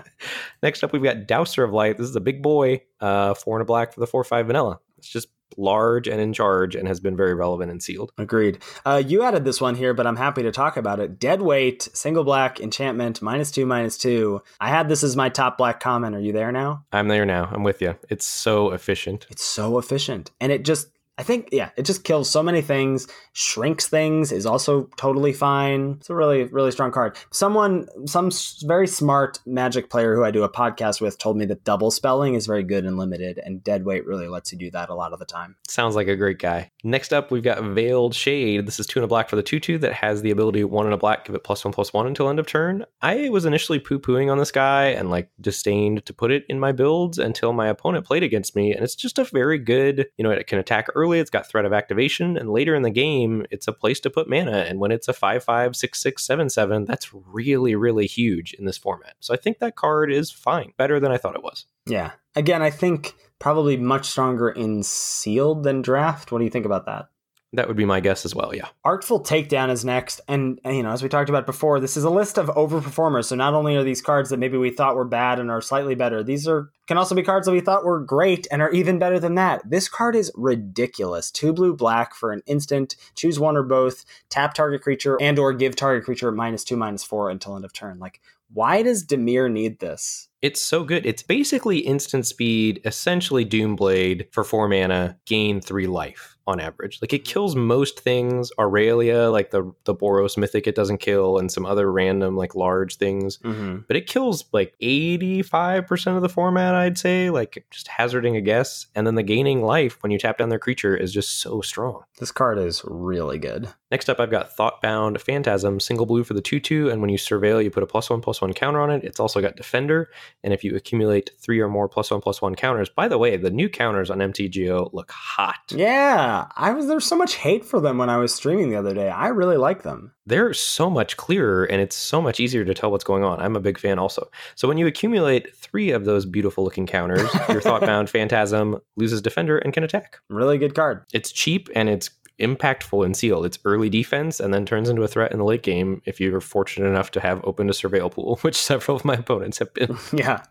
Next 0.63 0.81
up, 0.81 0.93
we've 0.93 1.03
got 1.03 1.27
Douser 1.27 1.65
of 1.65 1.73
Light. 1.73 1.97
This 1.97 2.07
is 2.07 2.15
a 2.15 2.21
big 2.21 2.41
boy, 2.41 2.81
uh, 3.01 3.33
four 3.33 3.57
and 3.57 3.61
a 3.61 3.65
black 3.65 3.93
for 3.93 3.99
the 3.99 4.07
4 4.07 4.23
5 4.23 4.47
vanilla. 4.47 4.79
It's 4.97 5.09
just 5.09 5.27
large 5.57 6.07
and 6.07 6.19
in 6.19 6.33
charge 6.33 6.73
and 6.73 6.87
has 6.87 7.01
been 7.01 7.17
very 7.17 7.33
relevant 7.33 7.69
and 7.69 7.83
sealed. 7.83 8.11
Agreed. 8.17 8.59
Uh, 8.85 9.03
you 9.05 9.23
added 9.23 9.43
this 9.45 9.59
one 9.59 9.75
here, 9.75 9.93
but 9.93 10.07
I'm 10.07 10.15
happy 10.15 10.41
to 10.43 10.51
talk 10.51 10.77
about 10.77 10.99
it. 10.99 11.19
Dead 11.19 11.41
weight, 11.41 11.89
single 11.93 12.23
black, 12.23 12.59
enchantment, 12.59 13.21
minus 13.21 13.51
two, 13.51 13.65
minus 13.65 13.97
two. 13.97 14.41
I 14.59 14.69
had 14.69 14.87
this 14.87 15.03
as 15.03 15.15
my 15.17 15.29
top 15.29 15.57
black 15.57 15.81
comment. 15.81 16.15
Are 16.15 16.19
you 16.19 16.31
there 16.31 16.51
now? 16.51 16.85
I'm 16.93 17.09
there 17.09 17.25
now. 17.25 17.49
I'm 17.51 17.63
with 17.63 17.81
you. 17.81 17.95
It's 18.09 18.25
so 18.25 18.71
efficient. 18.71 19.27
It's 19.29 19.43
so 19.43 19.77
efficient. 19.77 20.31
And 20.39 20.51
it 20.51 20.63
just, 20.63 20.87
I 21.17 21.23
think, 21.23 21.49
yeah, 21.51 21.69
it 21.77 21.83
just 21.83 22.03
kills 22.03 22.29
so 22.29 22.41
many 22.41 22.61
things, 22.61 23.07
shrinks 23.33 23.87
things, 23.87 24.31
is 24.31 24.47
also 24.47 24.89
totally 24.97 25.31
fine. 25.31 25.97
It's 25.99 26.09
a 26.09 26.15
really, 26.15 26.45
really 26.45 26.71
strong 26.71 26.91
card. 26.91 27.17
Someone, 27.31 27.87
some 28.07 28.31
very 28.63 28.87
smart 28.87 29.39
magic 29.45 29.91
player 29.91 30.15
who 30.15 30.23
I 30.23 30.31
do 30.31 30.43
a 30.43 30.49
podcast 30.49 31.01
with 31.01 31.19
told 31.19 31.37
me 31.37 31.45
that 31.45 31.63
double 31.63 31.91
spelling 31.91 32.33
is 32.33 32.47
very 32.47 32.63
good 32.63 32.83
and 32.85 32.97
limited, 32.97 33.39
and 33.43 33.63
dead 33.63 33.85
weight 33.85 34.07
really 34.07 34.27
lets 34.27 34.51
you 34.51 34.57
do 34.57 34.71
that 34.71 34.89
a 34.89 34.95
lot 34.95 35.13
of 35.13 35.19
the 35.19 35.25
time. 35.25 35.55
Sounds 35.67 35.95
like 35.95 36.07
a 36.07 36.15
great 36.15 36.39
guy. 36.39 36.71
Next 36.83 37.13
up, 37.13 37.29
we've 37.29 37.43
got 37.43 37.63
Veiled 37.63 38.15
Shade. 38.15 38.65
This 38.65 38.79
is 38.79 38.87
two 38.87 38.99
and 38.99 39.05
a 39.05 39.07
black 39.07 39.29
for 39.29 39.35
the 39.35 39.43
2 39.43 39.59
2 39.59 39.77
that 39.79 39.93
has 39.93 40.23
the 40.23 40.31
ability 40.31 40.63
one 40.63 40.85
and 40.85 40.95
a 40.95 40.97
black, 40.97 41.25
give 41.25 41.35
it 41.35 41.43
plus 41.43 41.63
one 41.63 41.73
plus 41.73 41.93
one 41.93 42.07
until 42.07 42.27
end 42.27 42.39
of 42.39 42.47
turn. 42.47 42.85
I 43.03 43.29
was 43.29 43.45
initially 43.45 43.79
poo 43.79 43.99
pooing 43.99 44.31
on 44.31 44.39
this 44.39 44.51
guy 44.51 44.85
and 44.85 45.11
like 45.11 45.29
disdained 45.39 46.05
to 46.07 46.13
put 46.13 46.31
it 46.31 46.43
in 46.49 46.59
my 46.59 46.71
builds 46.71 47.19
until 47.19 47.53
my 47.53 47.67
opponent 47.67 48.05
played 48.05 48.23
against 48.23 48.55
me. 48.55 48.73
And 48.73 48.83
it's 48.83 48.95
just 48.95 49.19
a 49.19 49.25
very 49.25 49.59
good, 49.59 50.07
you 50.17 50.23
know, 50.23 50.31
it 50.31 50.47
can 50.47 50.57
attack 50.57 50.87
early, 50.95 51.02
it's 51.11 51.29
got 51.29 51.47
threat 51.47 51.65
of 51.65 51.73
activation, 51.73 52.37
and 52.37 52.49
later 52.49 52.75
in 52.75 52.83
the 52.83 52.89
game, 52.89 53.45
it's 53.51 53.67
a 53.67 53.73
place 53.73 53.99
to 54.01 54.09
put 54.09 54.29
mana. 54.29 54.65
And 54.67 54.79
when 54.79 54.91
it's 54.91 55.07
a 55.07 55.13
5 55.13 55.43
5, 55.43 55.75
6 55.75 56.01
6, 56.01 56.25
7 56.25 56.49
7, 56.49 56.85
that's 56.85 57.13
really, 57.13 57.75
really 57.75 58.07
huge 58.07 58.53
in 58.53 58.65
this 58.65 58.77
format. 58.77 59.15
So 59.19 59.33
I 59.33 59.37
think 59.37 59.59
that 59.59 59.75
card 59.75 60.11
is 60.11 60.31
fine, 60.31 60.73
better 60.77 60.99
than 60.99 61.11
I 61.11 61.17
thought 61.17 61.35
it 61.35 61.43
was. 61.43 61.65
Yeah. 61.85 62.11
Again, 62.35 62.61
I 62.61 62.69
think 62.69 63.15
probably 63.39 63.77
much 63.77 64.05
stronger 64.05 64.49
in 64.49 64.83
sealed 64.83 65.63
than 65.63 65.81
draft. 65.81 66.31
What 66.31 66.39
do 66.39 66.45
you 66.45 66.49
think 66.49 66.65
about 66.65 66.85
that? 66.85 67.09
That 67.53 67.67
would 67.67 67.77
be 67.77 67.85
my 67.85 67.99
guess 67.99 68.25
as 68.25 68.33
well, 68.33 68.55
yeah. 68.55 68.69
Artful 68.83 69.21
Takedown 69.21 69.69
is 69.69 69.85
next. 69.85 70.21
And, 70.27 70.59
and, 70.63 70.75
you 70.75 70.81
know, 70.81 70.89
as 70.89 71.03
we 71.03 71.09
talked 71.09 71.29
about 71.29 71.45
before, 71.45 71.79
this 71.79 71.95
is 71.95 72.03
a 72.03 72.09
list 72.09 72.39
of 72.39 72.47
overperformers. 72.47 73.25
So 73.25 73.35
not 73.35 73.53
only 73.53 73.75
are 73.75 73.83
these 73.83 74.01
cards 74.01 74.31
that 74.31 74.39
maybe 74.39 74.57
we 74.57 74.71
thought 74.71 74.95
were 74.95 75.05
bad 75.05 75.39
and 75.39 75.51
are 75.51 75.61
slightly 75.61 75.93
better, 75.93 76.23
these 76.23 76.47
are 76.47 76.71
can 76.87 76.97
also 76.97 77.13
be 77.15 77.21
cards 77.21 77.45
that 77.45 77.53
we 77.53 77.61
thought 77.61 77.85
were 77.85 77.99
great 77.99 78.47
and 78.51 78.61
are 78.61 78.71
even 78.71 78.97
better 78.99 79.19
than 79.19 79.35
that. 79.35 79.69
This 79.69 79.87
card 79.87 80.15
is 80.15 80.31
ridiculous. 80.35 81.29
Two 81.29 81.53
blue 81.53 81.75
black 81.75 82.15
for 82.15 82.31
an 82.31 82.41
instant. 82.47 82.95
Choose 83.15 83.39
one 83.39 83.55
or 83.55 83.63
both. 83.63 84.03
Tap 84.29 84.55
target 84.55 84.81
creature 84.81 85.17
and 85.21 85.37
or 85.37 85.53
give 85.53 85.75
target 85.75 86.03
creature 86.03 86.31
minus 86.31 86.63
two, 86.63 86.75
minus 86.75 87.03
four 87.03 87.29
until 87.29 87.55
end 87.55 87.65
of 87.65 87.71
turn. 87.71 87.99
Like, 87.99 88.19
why 88.51 88.81
does 88.81 89.05
Dimir 89.05 89.49
need 89.49 89.79
this? 89.79 90.27
It's 90.41 90.59
so 90.59 90.83
good. 90.83 91.05
It's 91.05 91.23
basically 91.23 91.79
instant 91.79 92.25
speed, 92.25 92.81
essentially 92.83 93.45
Doomblade 93.45 94.33
for 94.33 94.43
four 94.43 94.67
mana, 94.67 95.17
gain 95.25 95.61
three 95.61 95.87
life 95.87 96.32
on 96.45 96.59
average. 96.59 96.99
Like 97.01 97.13
it 97.13 97.25
kills 97.25 97.55
most 97.55 97.99
things. 97.99 98.51
Aurelia, 98.59 99.29
like 99.29 99.51
the 99.51 99.73
the 99.85 99.95
Boros 99.95 100.37
mythic, 100.37 100.67
it 100.67 100.75
doesn't 100.75 100.97
kill, 100.97 101.37
and 101.37 101.51
some 101.51 101.65
other 101.65 101.91
random 101.91 102.35
like 102.35 102.55
large 102.55 102.97
things. 102.97 103.37
Mm-hmm. 103.39 103.79
But 103.87 103.97
it 103.97 104.07
kills 104.07 104.45
like 104.51 104.75
85% 104.81 106.15
of 106.15 106.21
the 106.21 106.29
format, 106.29 106.75
I'd 106.75 106.97
say, 106.97 107.29
like 107.29 107.65
just 107.71 107.87
hazarding 107.87 108.35
a 108.35 108.41
guess. 108.41 108.87
And 108.95 109.07
then 109.07 109.15
the 109.15 109.23
gaining 109.23 109.61
life 109.61 110.01
when 110.01 110.11
you 110.11 110.19
tap 110.19 110.37
down 110.37 110.49
their 110.49 110.59
creature 110.59 110.95
is 110.95 111.13
just 111.13 111.39
so 111.41 111.61
strong. 111.61 112.03
This 112.19 112.31
card 112.31 112.57
is 112.57 112.81
really 112.85 113.39
good. 113.39 113.69
Next 113.93 114.09
up, 114.09 114.19
I've 114.19 114.31
got 114.31 114.57
Thoughtbound 114.57 115.21
Phantasm, 115.21 115.79
single 115.79 116.07
blue 116.07 116.23
for 116.23 116.33
the 116.33 116.41
2 116.41 116.59
2. 116.59 116.89
And 116.89 116.99
when 116.99 117.11
you 117.11 117.17
surveil, 117.19 117.63
you 117.63 117.69
put 117.69 117.83
a 117.83 117.85
plus 117.85 118.09
one 118.09 118.21
plus 118.21 118.41
one 118.41 118.51
counter 118.51 118.81
on 118.81 118.89
it. 118.89 119.03
It's 119.03 119.19
also 119.19 119.39
got 119.39 119.55
Defender. 119.55 120.09
And 120.43 120.51
if 120.51 120.63
you 120.63 120.75
accumulate 120.75 121.29
three 121.37 121.59
or 121.59 121.69
more 121.69 121.87
plus 121.87 122.09
one 122.09 122.19
plus 122.19 122.41
one 122.41 122.55
counters, 122.55 122.89
by 122.89 123.07
the 123.07 123.19
way, 123.19 123.37
the 123.37 123.51
new 123.51 123.69
counters 123.69 124.09
on 124.09 124.17
MTGO 124.17 124.91
look 124.93 125.11
hot. 125.11 125.59
Yeah, 125.69 126.47
I 126.55 126.71
was 126.71 126.87
there's 126.87 127.05
so 127.05 127.15
much 127.15 127.35
hate 127.35 127.63
for 127.63 127.79
them 127.79 127.99
when 127.99 128.09
I 128.09 128.17
was 128.17 128.33
streaming 128.33 128.71
the 128.71 128.77
other 128.77 128.95
day. 128.95 129.11
I 129.11 129.27
really 129.27 129.57
like 129.57 129.83
them. 129.83 130.11
They're 130.25 130.55
so 130.55 130.89
much 130.89 131.15
clearer 131.15 131.65
and 131.65 131.79
it's 131.79 131.95
so 131.95 132.19
much 132.19 132.39
easier 132.39 132.65
to 132.65 132.73
tell 132.73 132.89
what's 132.89 133.03
going 133.03 133.23
on. 133.23 133.41
I'm 133.41 133.55
a 133.55 133.59
big 133.59 133.77
fan 133.77 133.99
also. 133.99 134.27
So 134.55 134.67
when 134.67 134.79
you 134.79 134.87
accumulate 134.87 135.55
three 135.55 135.91
of 135.91 136.05
those 136.05 136.25
beautiful 136.25 136.63
looking 136.63 136.87
counters, 136.87 137.31
your 137.47 137.61
Thoughtbound 137.61 138.09
Phantasm 138.09 138.79
loses 138.95 139.21
Defender 139.21 139.59
and 139.59 139.71
can 139.71 139.83
attack. 139.83 140.17
Really 140.29 140.57
good 140.57 140.73
card. 140.73 141.03
It's 141.13 141.31
cheap 141.31 141.69
and 141.75 141.89
it's 141.89 142.09
impactful 142.39 143.05
in 143.05 143.13
seal. 143.13 143.43
It's 143.43 143.59
early 143.65 143.89
defense 143.89 144.39
and 144.39 144.53
then 144.53 144.65
turns 144.65 144.89
into 144.89 145.03
a 145.03 145.07
threat 145.07 145.31
in 145.31 145.37
the 145.37 145.45
late 145.45 145.63
game 145.63 146.01
if 146.05 146.19
you're 146.19 146.41
fortunate 146.41 146.87
enough 146.87 147.11
to 147.11 147.19
have 147.19 147.43
open 147.43 147.69
a 147.69 147.73
surveil 147.73 148.11
pool, 148.11 148.37
which 148.41 148.55
several 148.55 148.97
of 148.97 149.05
my 149.05 149.15
opponents 149.15 149.59
have 149.59 149.73
been. 149.73 149.97
Yeah. 150.13 150.43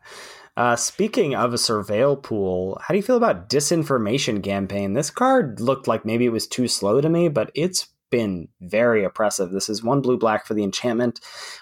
Uh, 0.55 0.77
speaking 0.77 1.35
of 1.35 1.55
a 1.55 1.57
surveil 1.57 2.23
pool, 2.23 2.79
how 2.83 2.93
do 2.93 2.99
you 2.99 3.03
feel 3.03 3.17
about 3.17 3.49
disinformation 3.49 4.43
campaign? 4.43 4.93
This 4.93 5.09
card 5.09 5.61
looked 5.61 5.89
like 5.89 6.05
maybe 6.05 6.27
it 6.27 6.33
was 6.33 6.47
too 6.47 6.69
slow 6.69 7.01
to 7.01 7.09
me, 7.09 7.29
but 7.29 7.51
it's 7.55 7.89
been 8.13 8.47
very 8.61 9.03
oppressive. 9.03 9.51
This 9.51 9.69
is 9.69 9.83
one 9.83 10.01
blue 10.01 10.17
black 10.17 10.47
for 10.47 10.55
the 10.55 10.63
enchantment. 10.63 11.19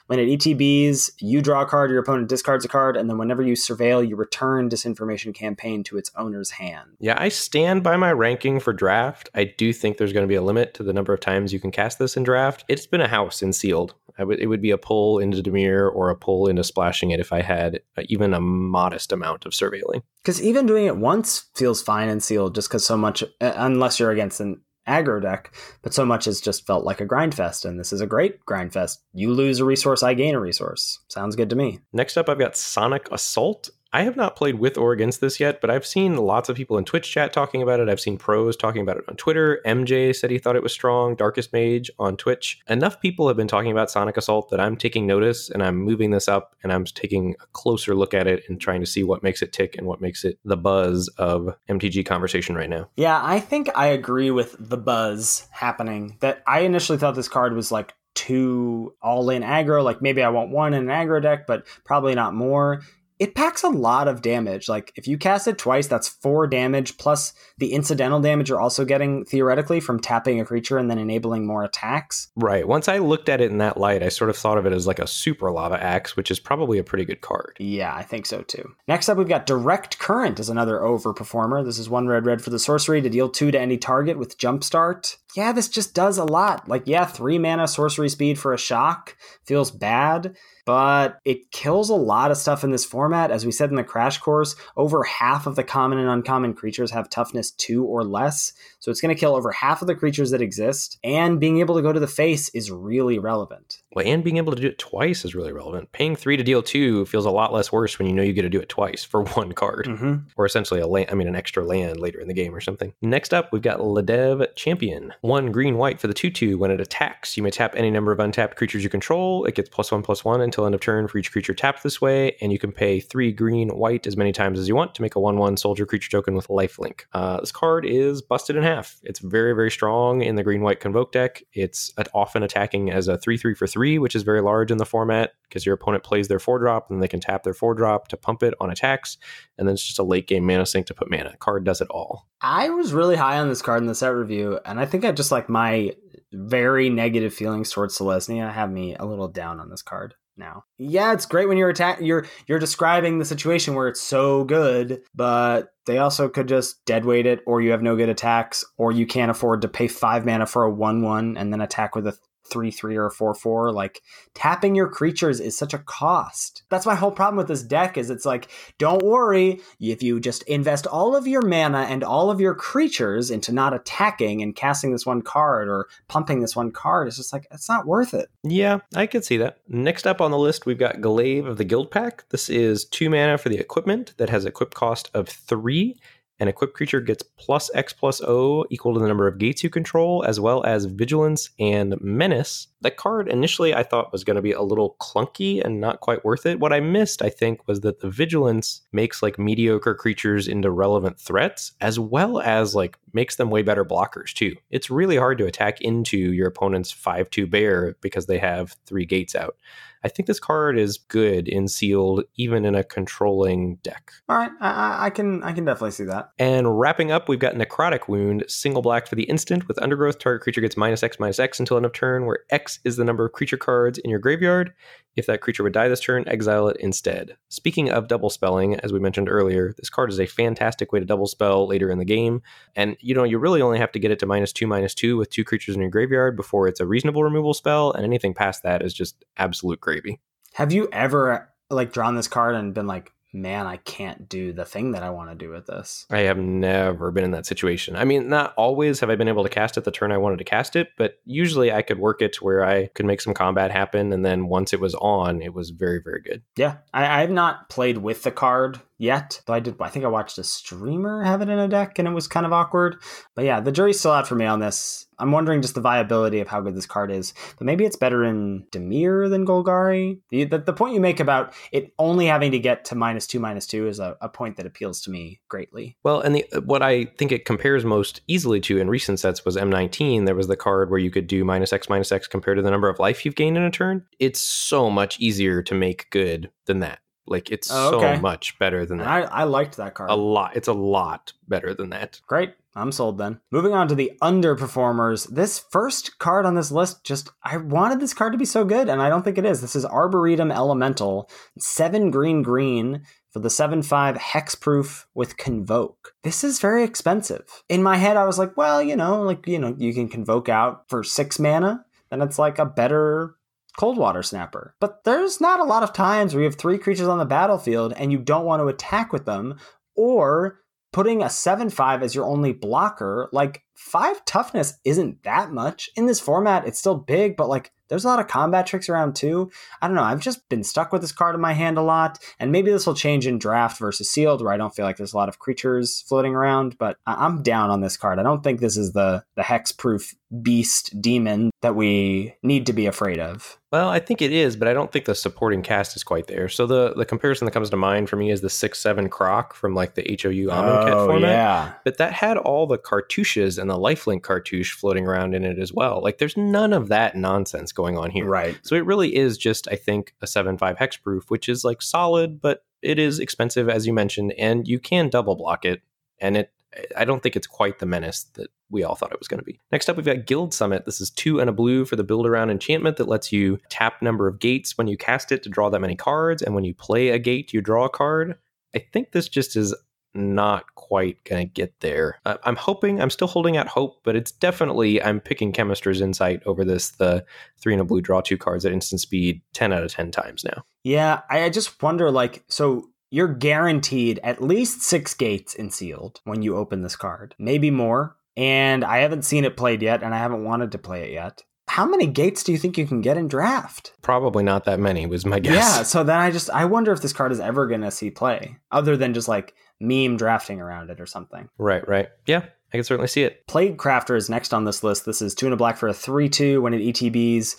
When 0.09 0.19
it 0.19 0.27
ETBs, 0.27 1.13
you 1.19 1.41
draw 1.41 1.63
a 1.63 1.67
card, 1.67 1.91
your 1.91 2.01
opponent 2.01 2.29
discards 2.29 2.67
a 2.67 2.69
card, 2.69 2.99
and 2.99 3.09
then 3.09 3.17
whenever 3.17 3.43
you 3.43 3.55
surveil, 3.55 4.07
you 4.07 4.17
return 4.17 4.69
disinformation 4.69 5.33
campaign 5.33 5.83
to 5.85 5.97
its 5.97 6.11
owner's 6.17 6.51
hand. 6.51 6.91
Yeah, 6.99 7.15
I 7.17 7.31
stand 7.31 7.83
by 7.83 7.97
my 7.97 8.13
ranking 8.13 8.61
for 8.61 8.75
draft. 8.75 9.31
I 9.35 9.45
do 9.45 9.73
think 9.73 9.97
there's 9.97 10.13
going 10.13 10.25
to 10.25 10.29
be 10.29 10.35
a 10.35 10.43
limit 10.43 10.75
to 10.75 10.83
the 10.83 10.93
number 10.93 11.15
of 11.15 11.21
times 11.21 11.53
you 11.53 11.61
can 11.61 11.71
cast 11.71 11.99
this 11.99 12.17
in 12.17 12.25
draft. 12.25 12.65
It's 12.69 12.87
been 12.87 13.01
a 13.01 13.09
house 13.09 13.41
in 13.41 13.55
sealed. 13.55 13.95
I 14.19 14.23
it 14.39 14.47
would 14.47 14.61
be 14.61 14.73
a 14.73 14.79
pull 14.79 15.19
into 15.19 15.43
Dimir 15.43 15.91
or 15.95 16.11
a 16.11 16.17
pull 16.17 16.49
into 16.49 16.65
splashing 16.65 17.13
it 17.13 17.21
if 17.21 17.33
I 17.33 17.43
had 17.43 17.81
uh, 17.97 18.03
even 18.09 18.35
a 18.35 18.41
modest 18.41 19.13
amount 19.13 19.47
of 19.47 19.53
surveilling. 19.53 20.03
Because 20.23 20.43
even 20.43 20.67
doing 20.67 20.87
it 20.87 20.97
once 20.97 21.49
feels 21.55 21.81
fine 21.81 22.09
and 22.09 22.23
sealed, 22.23 22.55
just 22.55 22.69
because 22.69 22.85
so 22.85 22.97
much, 22.97 23.23
uh, 23.23 23.53
unless 23.57 23.99
you're 23.99 24.11
against 24.11 24.41
an 24.41 24.61
aggro 24.91 25.23
deck, 25.23 25.55
but 25.83 25.95
so 25.95 26.05
much 26.05 26.25
has 26.25 26.41
just 26.41 26.67
felt 26.67 26.85
like 26.85 27.01
a 27.01 27.07
grind 27.07 27.35
fest, 27.35 27.65
and 27.65 27.79
this 27.79 27.93
is 27.93 28.01
a 28.01 28.07
great 28.07 28.45
grind 28.45 28.73
fest. 28.73 29.03
You 29.15 29.33
lose 29.33 29.61
a 29.61 29.65
resource, 29.65 30.03
I 30.03 30.15
gain 30.15 30.35
a 30.35 30.41
resource. 30.41 30.99
Sounds 31.09 31.37
good 31.37 31.51
to 31.51 31.57
me. 31.57 31.79
Next 31.93 32.17
up, 32.17 32.29
I've 32.29 32.39
got 32.39 32.57
Sonic 32.57 33.09
Assault. 33.13 33.71
I 33.93 34.03
have 34.03 34.17
not 34.17 34.37
played 34.37 34.57
with 34.57 34.79
or 34.79 34.93
against 34.93 35.21
this 35.21 35.41
yet, 35.41 35.61
but 35.61 35.69
I've 35.69 35.87
seen 35.87 36.17
lots 36.17 36.49
of 36.49 36.57
people 36.57 36.79
in 36.79 36.85
Twitch 36.85 37.11
chat 37.11 37.33
talking 37.33 37.61
about 37.61 37.81
it. 37.81 37.89
I've 37.89 38.01
seen 38.01 38.17
pros 38.17 38.57
talking 38.57 38.83
about 38.83 38.99
it 38.99 39.05
on 39.09 39.17
Twitter. 39.17 39.61
MJ 39.67 40.15
said 40.15 40.31
he 40.31 40.39
thought 40.39 40.55
it 40.55 40.63
was 40.63 40.73
strong. 40.73 41.17
Darkest 41.17 41.53
Mage 41.53 41.91
on 41.99 42.17
Twitch. 42.17 42.61
Enough 42.69 43.01
people 43.01 43.27
have 43.27 43.37
been 43.37 43.49
talking 43.49 43.73
about 43.73 43.91
Sonic 43.91 44.17
Assault 44.17 44.51
that 44.51 44.61
I'm 44.61 44.77
taking 44.77 45.07
notice 45.07 45.51
and 45.51 45.63
I'm 45.63 45.77
moving 45.77 46.11
this 46.11 46.29
up 46.29 46.55
and 46.63 46.73
I'm 46.73 46.85
taking 46.85 47.35
a 47.41 47.47
closer 47.53 47.95
look 47.95 48.15
at 48.15 48.29
it 48.29 48.45
and 48.49 48.61
trying 48.61 48.81
to 48.81 48.87
see 48.87 49.03
what 49.03 49.25
makes 49.25 49.43
it 49.43 49.53
tick 49.53 49.77
and 49.77 49.87
what 49.87 50.01
makes 50.01 50.25
it 50.25 50.39
the 50.45 50.57
buzz 50.57 51.09
of 51.19 51.57
MTG 51.69 52.07
conversation 52.07 52.55
right 52.55 52.71
now. 52.71 52.89
Yeah, 52.97 53.21
I 53.23 53.41
think 53.41 53.71
I 53.75 53.89
agree 53.89 54.31
with 54.31 54.55
the 54.59 54.77
buzz 54.77 55.49
happening. 55.51 56.17
That 56.21 56.43
I 56.47 56.61
initially 56.61 56.99
thought 56.99 57.17
this 57.17 57.29
card 57.29 57.55
was 57.55 57.73
like 57.73 57.95
too 58.15 58.95
all 59.03 59.31
in 59.31 59.43
aggro. 59.43 59.83
Like 59.83 60.03
maybe 60.03 60.23
I 60.23 60.29
want 60.29 60.51
one 60.51 60.75
in 60.75 60.89
an 60.89 61.09
aggro 61.09 61.23
deck, 61.23 61.47
but 61.47 61.67
probably 61.85 62.15
not 62.15 62.35
more. 62.35 62.83
It 63.21 63.35
packs 63.35 63.63
a 63.63 63.69
lot 63.69 64.09
of 64.09 64.23
damage. 64.23 64.67
Like 64.67 64.93
if 64.97 65.07
you 65.07 65.19
cast 65.19 65.47
it 65.47 65.59
twice, 65.59 65.87
that's 65.87 66.09
four 66.09 66.47
damage 66.47 66.97
plus 66.97 67.35
the 67.59 67.75
incidental 67.75 68.19
damage 68.19 68.49
you're 68.49 68.61
also 68.61 68.87
getting 68.87 69.27
theoretically 69.27 69.79
from 69.79 70.01
tapping 70.01 70.41
a 70.41 70.45
creature 70.47 70.79
and 70.79 70.91
then 70.91 70.99
enabling 70.99 71.47
more 71.47 71.63
attacks. 71.63 72.29
Right. 72.35 72.67
Once 72.67 72.89
I 72.89 72.97
looked 72.97 73.29
at 73.29 73.43
it 73.43 73.51
in 73.51 73.59
that 73.59 73.77
light, 73.77 74.03
I 74.03 74.09
sort 74.09 74.31
of 74.31 74.39
thought 74.39 74.57
of 74.57 74.65
it 74.65 74.73
as 74.73 74.87
like 74.87 74.99
a 74.99 75.07
super 75.07 75.51
lava 75.51 75.81
axe, 75.81 76.17
which 76.17 76.31
is 76.31 76.41
probably 76.41 76.79
a 76.79 76.85
pretty 76.85 77.05
good 77.05 77.21
card. 77.21 77.59
Yeah, 77.61 77.95
I 77.95 78.03
think 78.03 78.25
so 78.25 78.41
too. 78.41 78.75
Next 78.89 79.11
up, 79.11 79.19
we've 79.19 79.29
got 79.29 79.45
Direct 79.45 79.99
Current 79.99 80.41
as 80.41 80.49
another 80.49 80.79
overperformer. 80.79 81.63
This 81.63 81.79
is 81.79 81.91
one 81.91 82.09
red 82.09 82.25
red 82.25 82.41
for 82.41 82.49
the 82.49 82.59
sorcery 82.59 83.03
to 83.03 83.11
deal 83.11 83.29
two 83.29 83.51
to 83.51 83.61
any 83.61 83.77
target 83.77 84.19
with 84.19 84.39
Jumpstart. 84.39 85.17
Yeah, 85.37 85.53
this 85.53 85.69
just 85.69 85.95
does 85.95 86.19
a 86.19 86.25
lot. 86.25 86.69
Like, 86.69 86.85
yeah, 86.87 87.05
three 87.05 87.39
mana 87.39 87.69
sorcery 87.69 88.09
speed 88.09 88.39
for 88.39 88.53
a 88.53 88.59
shock 88.59 89.17
feels 89.45 89.71
bad, 89.71 90.37
but 90.71 91.19
it 91.25 91.51
kills 91.51 91.91
a 91.91 91.97
lot 91.97 92.31
of 92.31 92.37
stuff 92.37 92.63
in 92.63 92.71
this 92.71 92.85
format. 92.85 93.33
As 93.33 93.45
we 93.45 93.51
said 93.51 93.71
in 93.71 93.75
the 93.75 93.83
crash 93.83 94.19
course, 94.19 94.55
over 94.77 95.03
half 95.03 95.49
of 95.49 95.57
the 95.57 95.65
common 95.65 95.99
and 95.99 96.09
uncommon 96.09 96.55
creatures 96.55 96.93
have 96.93 97.11
toughness 97.11 97.51
two 97.51 97.85
or 97.85 98.05
less. 98.05 98.53
So 98.79 98.93
it's 98.93 99.01
going 99.01 99.13
to 99.13 99.19
kill 99.19 99.35
over 99.35 99.51
half 99.51 99.83
of 99.83 99.89
the 99.89 99.97
creatures 99.97 100.31
that 100.31 100.41
exist. 100.41 101.01
And 101.03 101.41
being 101.41 101.59
able 101.59 101.75
to 101.75 101.83
go 101.83 101.93
to 101.93 101.99
the 101.99 102.07
face 102.07 102.51
is 102.51 102.71
really 102.71 103.19
relevant. 103.19 103.83
Well, 103.93 104.07
and 104.07 104.23
being 104.23 104.37
able 104.37 104.55
to 104.55 104.63
do 104.63 104.69
it 104.69 104.79
twice 104.79 105.25
is 105.25 105.35
really 105.35 105.51
relevant. 105.51 105.91
Paying 105.91 106.15
three 106.15 106.37
to 106.37 106.45
deal 106.45 106.63
two 106.63 107.05
feels 107.07 107.27
a 107.27 107.31
lot 107.31 107.53
less 107.53 107.73
worse 107.73 107.99
when 107.99 108.07
you 108.07 108.15
know 108.15 108.23
you 108.23 108.33
get 108.33 108.43
to 108.43 108.49
do 108.49 108.61
it 108.61 108.69
twice 108.69 109.03
for 109.03 109.25
one 109.35 109.51
card, 109.51 109.87
mm-hmm. 109.87 110.17
or 110.37 110.47
essentially 110.47 110.81
a 110.81 110.87
land. 110.87 111.09
I 111.11 111.15
mean, 111.15 111.27
an 111.27 111.35
extra 111.35 111.65
land 111.65 111.99
later 111.99 112.21
in 112.21 112.29
the 112.29 112.35
game 112.35 112.55
or 112.55 112.61
something. 112.61 112.93
Next 113.03 113.35
up, 113.35 113.53
we've 113.53 113.61
got 113.61 113.81
Ledev 113.81 114.55
Champion. 114.55 115.13
One 115.23 115.51
green 115.51 115.77
white 115.77 116.01
for 116.01 116.07
the 116.07 116.15
two 116.15 116.31
two. 116.31 116.59
When 116.59 116.71
it 116.71 116.81
attacks, 116.81 117.37
you 117.37 117.43
may 117.43 117.51
tap 117.51 117.75
any 117.77 117.91
number 117.91 118.13
of 118.13 118.21
untapped 118.21 118.57
creatures 118.57 118.85
you 118.85 118.91
control. 118.91 119.45
It 119.45 119.57
gets 119.57 119.69
plus 119.69 119.91
one 119.91 120.03
plus 120.03 120.25
one 120.25 120.41
until 120.41 120.60
end 120.67 120.75
of 120.75 120.81
turn 120.81 121.09
for 121.09 121.19
each 121.19 121.33
creature 121.33 121.55
tapped 121.55 121.83
this 121.83 122.01
way, 122.01 122.37
and 122.41 122.53
you 122.53 122.59
can 122.59 122.73
pay 122.73 123.01
three 123.01 123.33
green 123.33 123.69
white 123.71 124.07
as 124.07 124.17
many 124.17 124.33
times 124.33 124.59
as 124.59 124.69
you 124.69 124.75
want 124.75 124.95
to 124.95 125.03
make 125.03 125.15
a 125.15 125.21
one 125.21 125.37
one 125.37 125.57
soldier 125.57 125.87
creature 125.87 126.11
token 126.11 126.35
with 126.35 126.49
lifelink. 126.49 127.03
Uh, 127.13 127.41
this 127.41 127.53
card 127.53 127.85
is 127.85 128.23
busted 128.23 128.57
in 128.57 128.63
half. 128.63 129.01
It's 129.03 129.21
very 129.21 129.55
very 129.55 129.71
strong 129.71 130.23
in 130.23 130.37
the 130.37 130.43
green 130.43 130.63
white 130.63 130.81
convoke 130.81 131.13
deck. 131.13 131.43
It's 131.53 131.93
often 132.15 132.43
attacking 132.43 132.91
as 132.91 133.09
a 133.09 133.19
three 133.19 133.37
three 133.37 133.55
for 133.55 133.67
three, 133.67 133.99
which 133.99 134.15
is 134.15 134.23
very 134.23 134.41
large 134.41 134.71
in 134.71 134.79
the 134.79 134.87
format 134.87 135.33
because 135.49 135.67
your 135.67 135.75
opponent 135.75 136.05
plays 136.05 136.29
their 136.29 136.39
four 136.39 136.59
drop 136.59 136.91
and 136.91 137.03
they 137.03 137.09
can 137.09 137.21
tap 137.21 137.43
their 137.43 137.55
four 137.55 137.75
drop 137.75 138.09
to 138.09 138.17
pump 138.17 138.43
it 138.43 138.55
on 138.61 138.71
attacks, 138.71 139.19
and 139.59 139.67
then 139.67 139.75
it's 139.75 139.87
just 139.87 139.99
a 139.99 140.05
late 140.05 140.27
game 140.27 140.47
mana 140.47 140.67
sink 140.67 140.87
to 140.87 140.95
put 140.95 141.11
mana. 141.11 141.37
Card 141.39 141.65
does 141.65 141.81
it 141.81 141.89
all. 141.91 142.29
I 142.41 142.71
was 142.71 142.93
really 142.93 143.17
high 143.17 143.39
on 143.39 143.49
this 143.49 143.63
card 143.63 143.83
in 143.83 143.87
the 143.87 143.95
set 143.95 144.15
review, 144.15 144.59
and 144.65 144.81
I 144.81 144.87
think 144.87 145.05
I 145.05 145.13
just 145.13 145.33
like 145.33 145.49
my 145.49 145.93
very 146.33 146.89
negative 146.89 147.35
feelings 147.35 147.71
towards 147.71 147.99
Selesnya 147.99 148.53
have 148.53 148.71
me 148.71 148.95
a 148.95 149.05
little 149.05 149.29
down 149.29 149.61
on 149.61 149.69
this 149.69 149.83
card 149.83 150.15
now. 150.41 150.65
Yeah, 150.79 151.13
it's 151.13 151.27
great 151.27 151.47
when 151.47 151.57
you're 151.57 151.69
attack 151.69 152.01
you're 152.01 152.27
you're 152.49 152.59
describing 152.59 153.19
the 153.19 153.25
situation 153.25 153.77
where 153.77 153.87
it's 153.87 154.01
so 154.01 154.43
good, 154.43 155.03
but 155.15 155.73
they 155.87 155.99
also 155.99 156.29
could 156.29 156.49
just 156.49 156.85
deadweight 156.85 157.27
it 157.27 157.41
or 157.47 157.61
you 157.61 157.71
have 157.71 157.83
no 157.83 157.95
good 157.95 158.09
attacks 158.09 158.65
or 158.77 158.91
you 158.91 159.07
can't 159.07 159.31
afford 159.31 159.63
to 159.63 159.69
pay 159.69 159.87
5 159.87 160.27
mana 160.27 160.47
for 160.47 160.65
a 160.65 160.73
1/1 160.73 161.39
and 161.39 161.53
then 161.53 161.61
attack 161.61 161.95
with 161.95 162.09
a 162.09 162.17
three 162.51 162.71
three 162.71 162.97
or 162.97 163.11
four 163.11 163.35
four. 163.35 163.73
Like 163.73 164.03
tapping 164.35 164.75
your 164.75 164.89
creatures 164.89 165.41
is 165.41 165.57
such 165.57 165.75
a 165.75 165.79
cost. 165.79 166.63
That's 166.69 166.87
my 166.87 166.95
whole 166.95 167.11
problem 167.11 167.37
with 167.37 167.49
this 167.49 167.63
deck. 167.63 167.97
Is 167.97 168.11
it's 168.11 168.27
like, 168.27 168.49
don't 168.79 169.03
worry, 169.03 169.61
if 169.81 170.03
you 170.03 170.21
just 170.21 170.43
invest 170.45 170.87
all 170.87 171.17
of 171.17 171.27
your 171.27 171.43
mana 171.43 171.87
and 171.89 172.05
all 172.05 172.31
of 172.31 172.41
your 172.41 172.55
creatures 172.55 173.31
into 173.31 173.53
not 173.53 173.75
attacking 173.75 174.43
and 174.43 174.55
casting 174.55 174.93
this 174.93 175.07
one 175.07 175.23
card 175.23 175.69
or 175.69 175.87
pumping 176.09 176.41
this 176.41 176.57
one 176.57 176.71
card, 176.71 177.09
it's 177.09 177.17
just 177.17 177.33
like 177.33 177.47
it's 177.51 177.69
not 177.69 177.87
worth 177.87 178.15
it. 178.15 178.29
Yeah, 178.43 178.81
I 178.95 179.07
could 179.07 179.25
see 179.25 179.37
that. 179.39 179.59
Next 179.69 180.07
up 180.07 180.21
on 180.21 180.31
the 180.31 180.39
list, 180.39 180.67
we've 180.67 180.79
got 180.79 181.01
Glaive 181.01 181.47
of 181.47 181.57
the 181.57 181.65
Guildpact. 181.65 182.21
This 182.31 182.49
is 182.49 182.85
two 182.85 183.11
mana 183.11 183.39
for 183.39 183.49
the 183.49 183.59
equipment 183.59 184.15
that 184.17 184.31
has 184.31 184.45
equip 184.45 184.75
cost 184.75 185.11
of 185.15 185.29
three 185.29 185.97
an 186.41 186.49
equipped 186.49 186.75
creature 186.75 187.01
gets 187.01 187.23
plus 187.23 187.71
X 187.75 187.93
plus 187.93 188.21
O 188.23 188.65
equal 188.71 188.95
to 188.95 189.01
the 189.01 189.07
number 189.07 189.29
of 189.29 189.39
gates 189.39 189.63
you 189.63 189.71
control, 189.71 190.25
as 190.27 190.41
well 190.41 190.65
as 190.65 190.87
vigilance 190.87 191.51
and 191.59 192.01
menace. 192.01 192.69
That 192.81 192.97
card 192.97 193.29
initially 193.29 193.75
I 193.75 193.83
thought 193.83 194.11
was 194.11 194.25
going 194.25 194.37
to 194.37 194.43
be 194.43 194.53
a 194.53 194.63
little 194.63 194.97
clunky 195.01 195.63
and 195.63 195.81
not 195.81 196.01
quite 196.01 196.25
worth 196.25 196.47
it. 196.47 196.59
What 196.59 196.73
I 196.73 196.81
missed, 196.81 197.23
I 197.23 197.29
think, 197.29 197.69
was 197.69 197.81
that 197.83 198.01
the 198.01 198.09
vigilance 198.09 198.81
makes 198.91 199.23
like 199.23 199.39
mediocre 199.39 199.95
creatures 199.95 200.49
into 200.49 200.71
relevant 200.71 201.21
threats, 201.21 201.73
as 201.81 202.01
well 202.01 202.41
as 202.41 202.75
like 202.75 202.99
makes 203.13 203.37
them 203.37 203.51
way 203.51 203.61
better 203.63 203.85
blockers 203.85 204.33
too. 204.33 204.57
It's 204.71 204.91
really 204.91 205.17
hard 205.17 205.37
to 205.39 205.47
attack 205.47 205.83
into 205.83 206.17
your 206.17 206.49
opponent's 206.49 206.91
5 206.91 207.29
2 207.29 207.47
bear 207.47 207.97
because 208.01 208.27
they 208.27 208.39
have 208.39 208.77
three 208.87 209.05
gates 209.05 209.35
out. 209.35 209.57
I 210.03 210.09
think 210.09 210.27
this 210.27 210.41
card 210.41 210.79
is 210.79 210.99
good 210.99 211.49
in 211.49 211.69
sealed, 211.69 212.25
even 212.37 212.65
in 212.65 212.75
a 212.75 212.83
controlling 212.83 213.77
deck. 213.77 214.13
All 214.29 214.37
right, 214.37 214.51
I, 214.61 215.07
I 215.07 215.11
can 215.11 215.43
I 215.43 215.53
can 215.53 215.65
definitely 215.65 215.91
see 215.93 216.05
that. 216.05 216.31
And 216.39 216.79
wrapping 216.79 217.11
up, 217.11 217.29
we've 217.29 217.39
got 217.39 217.55
Necrotic 217.55 218.09
Wound, 218.09 218.45
single 218.49 218.83
black 218.83 219.07
for 219.07 219.15
the 219.15 219.25
instant 219.25 219.69
with 219.69 219.81
Undergrowth. 219.83 220.19
Target 220.19 220.43
creature 220.43 220.61
gets 220.61 220.77
minus 220.77 221.03
X 221.03 221.19
minus 221.21 221.39
X 221.39 221.61
until 221.61 221.77
end 221.77 221.87
of 221.87 221.93
turn, 221.93 222.27
where 222.27 222.41
X 222.51 222.81
is 222.85 222.97
the 222.97 223.05
number 223.05 223.25
of 223.25 223.33
creature 223.33 223.57
cards 223.57 223.99
in 223.99 224.11
your 224.11 224.21
graveyard. 224.21 224.73
If 225.17 225.27
that 225.27 225.41
creature 225.41 225.63
would 225.63 225.73
die 225.73 225.89
this 225.89 226.01
turn, 226.01 226.25
exile 226.27 226.69
it 226.69 226.77
instead. 226.79 227.37
Speaking 227.49 227.91
of 227.91 228.09
double 228.09 228.31
spelling, 228.31 228.77
as 228.77 228.93
we 228.93 229.01
mentioned 229.01 229.29
earlier, 229.29 229.75
this 229.77 229.91
card 229.91 230.11
is 230.11 230.21
a 230.21 230.27
fantastic 230.27 230.93
way 230.93 231.01
to 231.01 231.07
double 231.07 231.27
spell 231.27 231.67
later 231.67 231.91
in 231.91 231.99
the 231.99 232.05
game. 232.05 232.43
And 232.77 232.97
you 233.01 233.15
know, 233.15 233.25
you 233.25 233.39
really 233.39 233.63
only 233.63 233.79
have 233.79 233.93
to 233.93 233.99
get 233.99 234.11
it 234.11 234.19
to 234.21 234.27
minus 234.27 234.53
two, 234.53 234.67
minus 234.67 234.95
two 234.95 235.17
with 235.17 235.31
two 235.31 235.45
creatures 235.45 235.75
in 235.75 235.81
your 235.81 235.91
graveyard 235.91 236.37
before 236.37 236.69
it's 236.69 236.81
a 236.81 236.87
reasonable 236.87 237.25
removal 237.25 237.55
spell, 237.55 237.93
and 237.93 238.05
anything 238.05 238.35
past 238.35 238.63
that 238.63 238.83
is 238.83 238.95
just 238.95 239.25
absolute 239.37 239.81
gravy. 239.81 240.21
Have 240.55 240.73
you 240.73 240.89
ever 240.93 241.53
like 241.71 241.93
drawn 241.93 242.15
this 242.17 242.29
card 242.29 242.55
and 242.55 242.75
been 242.75 242.87
like, 242.87 243.13
man, 243.33 243.67
I 243.67 243.77
can't 243.77 244.29
do 244.29 244.53
the 244.53 244.65
thing 244.65 244.93
that 244.93 245.03
I 245.03 245.11
want 245.11 245.31
to 245.31 245.35
do 245.35 245.51
with 245.51 245.67
this. 245.67 246.07
I 246.11 246.21
have 246.21 246.39
never 246.39 247.11
been 247.11 247.25
in 247.25 247.31
that 247.33 247.47
situation. 247.47 247.97
I 247.97 248.05
mean, 248.05 248.29
not 248.29 248.55
always 248.57 249.01
have 249.01 249.11
I 249.11 249.17
been 249.17 249.29
able 249.29 249.43
to 249.43 249.49
cast 249.49 249.77
it 249.77 249.85
the 249.85 249.91
turn 249.91 250.13
I 250.13 250.19
wanted 250.19 250.39
to 250.39 250.45
cast 250.45 250.77
it, 250.77 250.89
but 250.97 251.21
usually 251.25 251.73
I 251.73 251.83
could 251.83 251.99
work 251.99 252.23
it 252.23 252.33
to 252.35 252.45
where 252.45 252.65
I 252.65 252.89
could 252.89 253.07
make 253.07 253.21
some 253.21 253.35
combat 253.35 253.71
happen. 253.71 254.13
And 254.13 254.25
then 254.25 254.49
once 254.49 254.73
it 254.73 254.81
was 254.81 254.95
on, 254.97 255.43
it 255.43 255.55
was 255.55 255.71
very, 255.71 256.01
very 256.03 256.21
good. 256.21 256.43
Yeah. 256.57 256.79
I, 256.93 257.19
I 257.19 257.21
have 257.21 257.31
not 257.31 257.69
played 257.69 257.99
with 257.99 258.23
the 258.23 258.31
card 258.31 258.81
yet. 258.99 259.41
Though 259.47 259.55
I 259.55 259.61
did, 259.61 259.77
I 259.81 259.89
think 259.89 260.05
I 260.05 260.09
watched 260.09 260.39
a 260.39 260.45
streamer 260.45 261.25
have 261.25 261.43
it 261.43 261.49
in 261.49 261.59
a 261.59 261.67
deck, 261.69 261.99
and 261.99 262.07
it 262.07 262.13
was 262.13 262.29
kind 262.29 262.47
of 262.47 262.53
awkward. 262.53 262.97
But 263.35 263.45
yeah, 263.45 263.61
the 263.61 263.73
jury's 263.73 263.99
still 263.99 264.13
out 264.13 264.29
for 264.29 264.35
me 264.35 264.45
on 264.45 264.61
this. 264.61 265.07
I'm 265.21 265.33
wondering 265.33 265.63
just 265.63 265.75
the 265.75 265.81
viability 265.81 266.41
of 266.41 266.49
how 266.49 266.61
good 266.61 266.75
this 266.75 266.87
card 266.87 267.11
is. 267.11 267.35
But 267.57 267.67
maybe 267.67 267.85
it's 267.85 267.97
better 267.97 268.25
in 268.25 268.67
Dimir 268.71 269.29
than 269.31 269.47
Golgari. 269.47 270.21
The, 270.31 270.45
the, 270.45 270.59
the 270.59 270.73
point 270.73 270.95
you 270.95 271.01
make 271.01 271.21
about 271.21 271.53
it 271.73 271.93
only 271.99 272.27
having 272.27 272.53
to 272.53 272.59
get 272.59 272.85
to 272.87 272.95
minus 272.95 273.27
two, 273.27 273.39
minus 273.39 273.67
two 273.67 273.87
is 273.87 274.01
a, 274.01 274.17
a 274.21 274.29
point 274.29 274.57
that 274.57 274.67
appeals 274.67 275.01
to 275.03 275.11
me 275.11 275.41
greatly. 275.49 275.97
Well, 276.03 276.21
and 276.21 276.37
the, 276.37 276.45
what 276.65 276.83
I 276.83 277.05
think 277.05 277.33
it 277.33 277.45
compares 277.45 277.85
most 277.85 278.21
easily 278.27 278.61
to 278.63 278.79
in 278.79 278.89
recent 278.89 279.21
sets 279.21 279.45
was 279.45 279.57
M19. 279.57 280.27
There 280.27 280.35
was 280.35 280.49
the 280.49 280.57
card 280.57 280.91
where 280.91 280.99
you 280.99 281.11
could 281.11 281.27
do 281.27 281.45
minus 281.45 281.73
X, 281.73 281.89
minus 281.89 282.13
X 282.13 282.27
compared 282.27 282.57
to 282.57 282.63
the 282.63 282.71
number 282.71 282.89
of 282.89 282.99
life 282.99 283.25
you've 283.25 283.37
gained 283.37 283.57
in 283.57 283.63
a 283.63 283.71
turn. 283.71 284.05
It's 284.19 284.41
so 284.41 284.91
much 284.91 285.21
easier 285.21 285.63
to 285.63 285.75
make 285.75 286.11
good 286.11 286.51
than 286.67 286.81
that. 286.81 287.01
Like 287.27 287.51
it's 287.51 287.71
oh, 287.71 287.97
okay. 287.97 288.17
so 288.17 288.21
much 288.21 288.59
better 288.59 288.85
than 288.85 288.99
that. 288.99 289.07
I, 289.07 289.21
I 289.23 289.45
liked 289.45 289.77
that 289.77 289.95
card. 289.95 290.11
A 290.11 290.17
lot. 290.17 290.57
It's 290.57 290.69
a 290.69 290.73
lot 290.73 291.33
better 291.47 291.75
than 291.75 291.91
that. 291.91 292.21
Great. 292.27 292.55
I'm 292.75 292.93
sold 292.93 293.19
then. 293.19 293.41
Moving 293.51 293.73
on 293.73 293.89
to 293.89 293.95
the 293.95 294.13
underperformers. 294.23 295.29
This 295.29 295.59
first 295.59 296.19
card 296.19 296.47
on 296.47 296.55
this 296.55 296.71
list, 296.71 297.05
just 297.05 297.31
I 297.43 297.57
wanted 297.57 297.99
this 298.01 298.15
card 298.15 298.33
to 298.33 298.39
be 298.39 298.45
so 298.45 298.65
good, 298.65 298.89
and 298.89 299.03
I 299.03 299.09
don't 299.09 299.25
think 299.25 299.39
it 299.39 299.45
is. 299.45 299.61
This 299.61 299.75
is 299.75 299.85
Arboretum 299.85 300.53
Elemental, 300.53 301.29
seven 301.59 302.11
green 302.11 302.43
green 302.43 303.03
for 303.33 303.41
the 303.41 303.51
7 303.51 303.83
5 303.83 304.17
hexproof 304.17 305.05
with 305.15 305.37
Convoke. 305.37 306.15
This 306.23 306.43
is 306.45 306.61
very 306.61 306.83
expensive. 306.83 307.63
In 307.69 307.83
my 307.83 307.97
head, 307.97 308.17
I 308.17 308.25
was 308.25 308.39
like, 308.39 308.57
well, 308.57 308.83
you 308.83 308.97
know, 308.97 309.23
like, 309.23 309.47
you 309.47 309.59
know, 309.59 309.75
you 309.79 309.95
can 309.95 310.09
Convoke 310.09 310.49
out 310.49 310.89
for 310.89 311.05
six 311.05 311.39
mana, 311.39 311.85
then 312.11 312.23
it's 312.23 312.39
like 312.39 312.59
a 312.59 312.67
better 312.67 313.37
Coldwater 313.79 314.23
Snapper. 314.23 314.75
But 314.81 315.05
there's 315.05 315.41
not 315.41 315.61
a 315.61 315.65
lot 315.65 315.85
of 315.85 315.93
times 315.93 316.35
where 316.35 316.43
you 316.43 316.49
have 316.49 316.59
three 316.59 316.79
creatures 316.79 317.07
on 317.07 317.19
the 317.19 317.25
battlefield 317.25 317.93
and 317.97 318.11
you 318.11 318.19
don't 318.19 318.45
want 318.45 318.61
to 318.61 318.69
attack 318.69 319.13
with 319.13 319.27
them, 319.27 319.59
or 319.95 320.61
putting 320.93 321.23
a 321.23 321.31
7 321.31 321.71
5 321.71 322.03
as 322.03 322.15
your 322.15 322.27
only 322.27 322.53
blocker. 322.53 323.29
Like, 323.33 323.63
5 323.81 324.27
toughness 324.27 324.75
isn't 324.85 325.23
that 325.23 325.53
much. 325.53 325.89
In 325.97 326.05
this 326.05 326.21
format, 326.21 326.67
it's 326.67 326.79
still 326.79 326.97
big, 326.97 327.35
but 327.35 327.49
like, 327.49 327.73
there's 327.89 328.05
a 328.05 328.09
lot 328.09 328.21
of 328.21 328.29
combat 328.29 328.67
tricks 328.67 328.89
around 328.89 329.17
too. 329.17 329.51
I 329.83 329.89
don't 329.89 329.97
know. 329.97 330.05
I've 330.05 330.21
just 330.21 330.49
been 330.49 330.63
stuck 330.63 330.93
with 330.93 331.01
this 331.01 331.13
card 331.13 331.35
in 331.35 331.41
my 331.41 331.55
hand 331.55 331.77
a 331.77 331.83
lot, 331.83 332.19
and 332.39 332.53
maybe 332.53 332.71
this 332.71 332.87
will 332.87 332.95
change 332.95 333.27
in 333.27 333.39
draft 333.39 333.79
versus 333.79 334.09
sealed, 334.09 334.43
where 334.43 334.53
I 334.53 334.59
don't 334.59 334.75
feel 334.75 334.85
like 334.85 334.97
there's 334.97 335.13
a 335.13 335.17
lot 335.17 335.29
of 335.29 335.41
creatures 335.41 336.03
floating 336.03 336.35
around. 336.35 336.79
But 336.79 336.99
I'm 337.07 337.43
down 337.43 337.69
on 337.71 337.81
this 337.81 337.97
card. 337.97 338.21
I 338.21 338.23
don't 338.23 338.45
think 338.45 338.61
this 338.61 338.77
is 338.77 338.93
the 338.93 339.25
the 339.35 339.43
hex 339.43 339.73
proof 339.73 340.15
beast 340.43 341.01
demon 341.03 341.51
that 341.63 341.75
we 341.75 342.35
need 342.43 342.67
to 342.67 342.73
be 342.73 342.87
afraid 342.87 343.19
of. 343.19 343.59
Well, 343.73 343.89
I 343.89 343.99
think 343.99 344.23
it 344.23 344.33
is, 344.33 344.57
but 344.57 344.69
I 344.69 344.73
don't 344.73 344.91
think 344.91 345.05
the 345.05 345.15
supporting 345.15 345.63
cast 345.63 345.97
is 345.97 346.03
quite 346.03 346.27
there. 346.27 346.49
So 346.49 346.67
the 346.67 346.95
the 346.95 347.05
comparison 347.05 347.45
that 347.47 347.53
comes 347.53 347.71
to 347.71 347.77
mind 347.77 348.09
for 348.09 348.17
me 348.17 348.31
is 348.31 348.41
the 348.41 348.51
six 348.51 348.79
seven 348.79 349.09
croc 349.09 349.55
from 349.55 349.75
like 349.75 349.95
the 349.95 350.03
HOU 350.03 350.49
Amonkhet 350.49 350.93
oh, 350.93 351.07
format. 351.07 351.31
Yeah. 351.31 351.73
But 351.85 351.99
that 351.99 352.13
had 352.13 352.37
all 352.37 352.67
the 352.67 352.79
cartouches 352.79 353.59
and 353.59 353.70
the 353.71 353.79
lifelink 353.79 354.23
cartouche 354.23 354.73
floating 354.73 355.07
around 355.07 355.35
in 355.35 355.45
it 355.45 355.59
as 355.59 355.73
well. 355.73 356.03
Like 356.03 356.19
there's 356.19 356.37
none 356.37 356.73
of 356.73 356.89
that 356.89 357.17
nonsense 357.17 357.73
going 357.73 357.97
on 357.97 358.11
here. 358.11 358.27
Right. 358.27 358.59
So 358.63 358.75
it 358.75 358.85
really 358.85 359.17
is 359.17 359.39
just, 359.39 359.69
I 359.71 359.77
think, 359.77 360.15
a 360.21 360.27
seven 360.27 360.59
five 360.59 360.77
hexproof, 360.77 361.25
which 361.29 361.49
is 361.49 361.65
like 361.65 361.83
solid, 361.83 362.41
but 362.41 362.65
it 362.83 362.99
is 362.99 363.19
expensive 363.19 363.69
as 363.69 363.87
you 363.87 363.93
mentioned, 363.93 364.35
and 364.39 364.69
you 364.69 364.79
can 364.79 365.09
double 365.09 365.37
block 365.37 365.65
it. 365.65 365.83
And 366.19 366.37
it 366.37 366.53
I 366.97 367.05
don't 367.05 367.23
think 367.23 367.35
it's 367.35 367.47
quite 367.47 367.79
the 367.79 367.87
menace 367.87 368.25
that 368.35 368.49
we 368.71 368.85
all 368.85 368.95
thought 368.95 369.13
it 369.13 369.19
was 369.19 369.27
going 369.27 369.41
to 369.41 369.45
be. 369.45 369.59
Next 369.73 369.89
up, 369.89 369.97
we've 369.97 370.07
got 370.07 370.27
Guild 370.27 370.55
Summit. 370.55 370.85
This 370.87 371.01
is 371.01 371.11
two 371.11 371.41
and 371.41 371.51
a 371.51 371.53
blue 371.53 371.85
for 371.85 371.97
the 371.97 372.05
build 372.05 372.27
around 372.27 372.51
enchantment 372.51 372.97
that 372.99 373.09
lets 373.09 373.33
you 373.33 373.59
tap 373.71 374.01
number 374.01 374.29
of 374.29 374.39
gates 374.39 374.79
when 374.79 374.87
you 374.87 374.97
cast 374.97 375.33
it 375.33 375.43
to 375.43 375.49
draw 375.49 375.69
that 375.71 375.81
many 375.81 375.97
cards. 375.97 376.43
And 376.43 376.55
when 376.55 376.65
you 376.65 376.75
play 376.75 377.09
a 377.09 377.19
gate, 377.19 377.53
you 377.53 377.61
draw 377.61 377.87
a 377.87 377.91
card. 377.91 378.37
I 378.75 378.79
think 378.79 379.11
this 379.11 379.29
just 379.29 379.57
is 379.57 379.75
not 380.15 380.75
quite 380.75 381.23
going 381.25 381.47
to 381.47 381.53
get 381.53 381.81
there. 381.81 382.21
Uh, 382.25 382.37
I'm 382.45 382.57
hoping, 382.57 383.01
I'm 383.01 383.11
still 383.11 383.29
holding 383.29 383.57
out 383.57 383.69
hope, 383.69 384.01
but 384.03 384.17
it's 384.17 384.33
definitely, 384.33 385.03
I'm 385.03 385.21
picking 385.21 385.53
Chemister's 385.53 386.01
Insight 386.01 386.43
over 386.47 386.65
this, 386.65 386.91
the 386.91 387.25
three 387.59 387.73
and 387.73 387.81
a 387.81 387.85
blue 387.85 388.01
draw 388.01 388.21
two 388.21 388.39
cards 388.39 388.65
at 388.65 388.73
instant 388.73 389.01
speed 389.01 389.43
10 389.53 389.73
out 389.73 389.85
of 389.85 389.93
10 389.93 390.11
times 390.11 390.45
now. 390.45 390.65
Yeah, 390.83 391.21
I 391.29 391.49
just 391.51 391.83
wonder 391.83 392.11
like, 392.11 392.45
so 392.49 392.91
you're 393.11 393.29
guaranteed 393.29 394.21
at 394.23 394.43
least 394.43 394.83
six 394.83 395.15
gates 395.15 395.55
in 395.55 395.71
sealed 395.71 396.21
when 396.25 396.43
you 396.43 396.57
open 396.57 396.83
this 396.83 396.97
card, 396.97 397.35
maybe 397.39 397.71
more. 397.71 398.17
And 398.37 398.85
I 398.85 398.99
haven't 398.99 399.25
seen 399.25 399.45
it 399.45 399.57
played 399.57 399.83
yet, 399.83 400.03
and 400.03 400.15
I 400.15 400.19
haven't 400.19 400.45
wanted 400.45 400.73
to 400.73 400.79
play 400.79 401.03
it 401.09 401.13
yet. 401.13 401.43
How 401.69 401.85
many 401.87 402.07
gates 402.07 402.43
do 402.43 402.53
you 402.53 402.59
think 402.59 402.79
you 402.79 402.87
can 402.87 403.01
get 403.01 403.17
in 403.17 403.29
draft? 403.29 403.93
Probably 404.03 404.43
not 404.43 404.65
that 404.65 404.81
many, 404.81 405.07
was 405.07 405.27
my 405.27 405.41
guess. 405.41 405.55
Yeah, 405.55 405.83
so 405.83 406.03
then 406.03 406.17
I 406.17 406.31
just 406.31 406.49
I 406.51 406.65
wonder 406.65 406.93
if 406.93 407.03
this 407.03 407.13
card 407.13 407.33
is 407.33 407.41
ever 407.41 407.67
going 407.67 407.83
to 407.83 407.91
see 407.91 408.11
play, 408.11 408.57
other 408.71 408.97
than 408.97 409.15
just 409.15 409.29
like 409.29 409.55
meme 409.81 410.17
drafting 410.17 410.61
around 410.61 410.91
it 410.91 411.01
or 411.01 411.07
something. 411.07 411.49
Right, 411.59 411.87
right. 411.89 412.09
Yeah, 412.27 412.45
I 412.73 412.77
can 412.77 412.85
certainly 412.85 413.09
see 413.09 413.23
it. 413.23 413.47
Plague 413.47 413.77
Crafter 413.77 414.17
is 414.17 414.31
next 414.31 414.53
on 414.55 414.65
this 414.65 414.85
list. 414.85 415.07
This 415.07 415.23
is 415.23 415.35
two 415.35 415.47
and 415.47 415.55
a 415.55 415.57
black 415.57 415.77
for 415.77 415.89
a 415.89 415.95
three-two. 415.95 416.63
When 416.63 416.75
it 416.75 416.95
ETBs, 416.95 417.57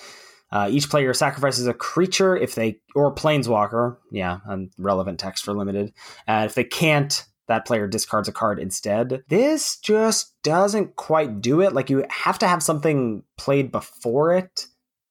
uh, 0.52 0.68
each 0.72 0.90
player 0.90 1.14
sacrifices 1.14 1.68
a 1.68 1.74
creature 1.74 2.36
if 2.36 2.56
they 2.56 2.80
or 2.96 3.14
planeswalker. 3.14 3.98
Yeah, 4.12 4.40
and 4.46 4.72
relevant 4.78 5.20
text 5.20 5.44
for 5.44 5.54
limited. 5.54 5.94
Uh, 6.28 6.44
if 6.46 6.56
they 6.56 6.64
can't, 6.64 7.26
that 7.48 7.66
player 7.66 7.88
discards 7.88 8.28
a 8.28 8.32
card 8.32 8.60
instead. 8.60 9.24
This 9.28 9.78
just 9.80 10.34
doesn't 10.44 10.96
quite 10.96 11.42
do 11.42 11.62
it. 11.62 11.74
Like 11.74 11.90
you 11.90 12.06
have 12.10 12.40
to 12.40 12.48
have 12.48 12.64
something 12.64 13.24
played 13.38 13.72
before 13.72 14.34
it 14.34 14.68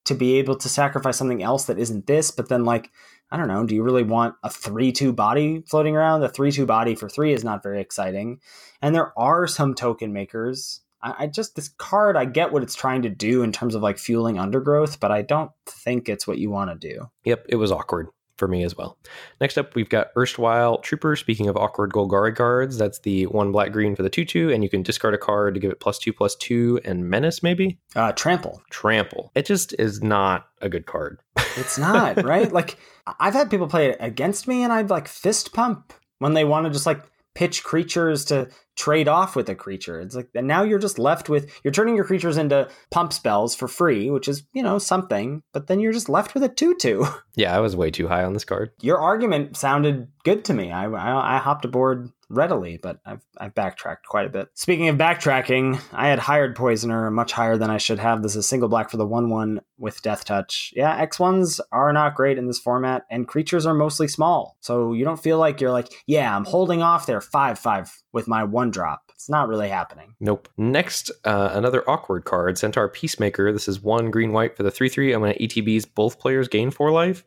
to 0.06 0.14
be 0.14 0.38
able 0.38 0.56
to 0.56 0.68
sacrifice 0.68 1.16
something 1.16 1.42
else 1.42 1.66
that 1.66 1.78
isn't 1.78 2.06
this. 2.06 2.30
But 2.30 2.48
then, 2.48 2.64
like, 2.64 2.90
I 3.30 3.36
don't 3.36 3.48
know, 3.48 3.64
do 3.64 3.74
you 3.74 3.82
really 3.82 4.02
want 4.02 4.34
a 4.42 4.50
3 4.50 4.92
2 4.92 5.12
body 5.12 5.62
floating 5.68 5.96
around? 5.96 6.20
The 6.20 6.28
3 6.28 6.50
2 6.50 6.66
body 6.66 6.94
for 6.94 7.08
3 7.08 7.32
is 7.32 7.44
not 7.44 7.62
very 7.62 7.80
exciting. 7.80 8.40
And 8.82 8.94
there 8.94 9.16
are 9.18 9.46
some 9.46 9.74
token 9.74 10.12
makers. 10.12 10.80
I, 11.02 11.14
I 11.20 11.26
just, 11.28 11.56
this 11.56 11.68
card, 11.68 12.16
I 12.16 12.24
get 12.24 12.52
what 12.52 12.62
it's 12.62 12.74
trying 12.74 13.02
to 13.02 13.08
do 13.08 13.42
in 13.42 13.52
terms 13.52 13.74
of 13.74 13.82
like 13.82 13.98
fueling 13.98 14.38
undergrowth, 14.38 15.00
but 15.00 15.12
I 15.12 15.22
don't 15.22 15.50
think 15.66 16.08
it's 16.08 16.26
what 16.26 16.38
you 16.38 16.50
want 16.50 16.70
to 16.70 16.88
do. 16.88 17.10
Yep, 17.24 17.46
it 17.48 17.56
was 17.56 17.70
awkward 17.70 18.08
for 18.40 18.48
me 18.48 18.64
as 18.64 18.76
well. 18.76 18.98
Next 19.40 19.58
up, 19.58 19.76
we've 19.76 19.88
got 19.88 20.08
Erstwhile 20.16 20.78
Trooper. 20.78 21.14
Speaking 21.14 21.48
of 21.48 21.56
awkward 21.56 21.92
Golgari 21.92 22.34
cards, 22.34 22.78
that's 22.78 22.98
the 23.00 23.26
one 23.26 23.52
black 23.52 23.70
green 23.70 23.94
for 23.94 24.02
the 24.02 24.10
2 24.10 24.24
2, 24.24 24.50
and 24.50 24.64
you 24.64 24.70
can 24.70 24.82
discard 24.82 25.14
a 25.14 25.18
card 25.18 25.54
to 25.54 25.60
give 25.60 25.70
it 25.70 25.78
plus 25.78 25.98
2 25.98 26.12
plus 26.12 26.34
2 26.36 26.80
and 26.84 27.08
Menace, 27.08 27.42
maybe? 27.42 27.78
Uh, 27.94 28.10
trample. 28.12 28.62
Trample. 28.70 29.30
It 29.36 29.46
just 29.46 29.74
is 29.78 30.02
not 30.02 30.48
a 30.60 30.68
good 30.68 30.86
card. 30.86 31.20
It's 31.56 31.78
not, 31.78 32.24
right? 32.24 32.50
Like, 32.60 32.76
I've 33.18 33.34
had 33.34 33.50
people 33.50 33.68
play 33.68 33.90
it 33.90 33.96
against 34.00 34.46
me, 34.46 34.62
and 34.62 34.72
I'd 34.72 34.90
like 34.90 35.08
fist 35.08 35.52
pump 35.52 35.92
when 36.18 36.34
they 36.34 36.44
want 36.44 36.66
to 36.66 36.72
just 36.72 36.86
like 36.86 37.02
pitch 37.34 37.62
creatures 37.62 38.24
to 38.26 38.48
trade 38.76 39.08
off 39.08 39.36
with 39.36 39.48
a 39.48 39.54
creature. 39.54 40.00
It's 40.00 40.14
like 40.14 40.28
and 40.34 40.46
now 40.46 40.62
you're 40.62 40.78
just 40.78 40.98
left 40.98 41.28
with 41.28 41.52
you're 41.62 41.72
turning 41.72 41.94
your 41.94 42.04
creatures 42.04 42.36
into 42.36 42.68
pump 42.90 43.12
spells 43.12 43.54
for 43.54 43.68
free, 43.68 44.10
which 44.10 44.28
is, 44.28 44.42
you 44.52 44.62
know, 44.62 44.78
something, 44.78 45.42
but 45.52 45.66
then 45.66 45.80
you're 45.80 45.92
just 45.92 46.08
left 46.08 46.34
with 46.34 46.42
a 46.42 46.48
2-2. 46.48 47.20
Yeah, 47.36 47.56
I 47.56 47.60
was 47.60 47.76
way 47.76 47.90
too 47.90 48.08
high 48.08 48.24
on 48.24 48.34
this 48.34 48.44
card. 48.44 48.70
Your 48.82 48.98
argument 48.98 49.56
sounded 49.56 50.08
good 50.24 50.44
to 50.46 50.52
me. 50.52 50.72
I 50.72 50.86
I, 50.86 51.36
I 51.36 51.38
hopped 51.38 51.64
aboard 51.64 52.10
readily, 52.30 52.78
but 52.80 53.00
I've, 53.04 53.20
I've 53.38 53.54
backtracked 53.54 54.06
quite 54.06 54.26
a 54.26 54.30
bit. 54.30 54.48
Speaking 54.54 54.88
of 54.88 54.96
backtracking, 54.96 55.80
I 55.92 56.08
had 56.08 56.20
hired 56.20 56.56
Poisoner 56.56 57.10
much 57.10 57.32
higher 57.32 57.58
than 57.58 57.70
I 57.70 57.78
should 57.78 57.98
have. 57.98 58.22
This 58.22 58.36
is 58.36 58.48
single 58.48 58.68
black 58.68 58.88
for 58.88 58.96
the 58.96 59.06
1 59.06 59.28
1 59.28 59.60
with 59.78 60.00
Death 60.02 60.24
Touch. 60.24 60.72
Yeah, 60.74 61.04
X1s 61.04 61.60
are 61.72 61.92
not 61.92 62.14
great 62.14 62.38
in 62.38 62.46
this 62.46 62.60
format, 62.60 63.04
and 63.10 63.28
creatures 63.28 63.66
are 63.66 63.74
mostly 63.74 64.08
small. 64.08 64.56
So 64.60 64.92
you 64.92 65.04
don't 65.04 65.22
feel 65.22 65.38
like 65.38 65.60
you're 65.60 65.72
like, 65.72 65.92
yeah, 66.06 66.34
I'm 66.34 66.44
holding 66.44 66.82
off 66.82 67.06
there 67.06 67.20
5 67.20 67.58
5 67.58 68.02
with 68.12 68.28
my 68.28 68.44
one 68.44 68.70
drop. 68.70 69.10
It's 69.14 69.28
not 69.28 69.48
really 69.48 69.68
happening. 69.68 70.14
Nope. 70.20 70.48
Next, 70.56 71.10
uh, 71.24 71.50
another 71.52 71.88
awkward 71.88 72.24
card 72.24 72.56
Centaur 72.56 72.88
Peacemaker. 72.88 73.52
This 73.52 73.68
is 73.68 73.82
one 73.82 74.10
green 74.10 74.32
white 74.32 74.56
for 74.56 74.62
the 74.62 74.70
3 74.70 74.88
3. 74.88 75.12
I'm 75.12 75.20
going 75.20 75.34
to 75.34 75.46
ETBs 75.46 75.86
both 75.94 76.18
players 76.18 76.48
gain 76.48 76.70
4 76.70 76.90
life. 76.90 77.24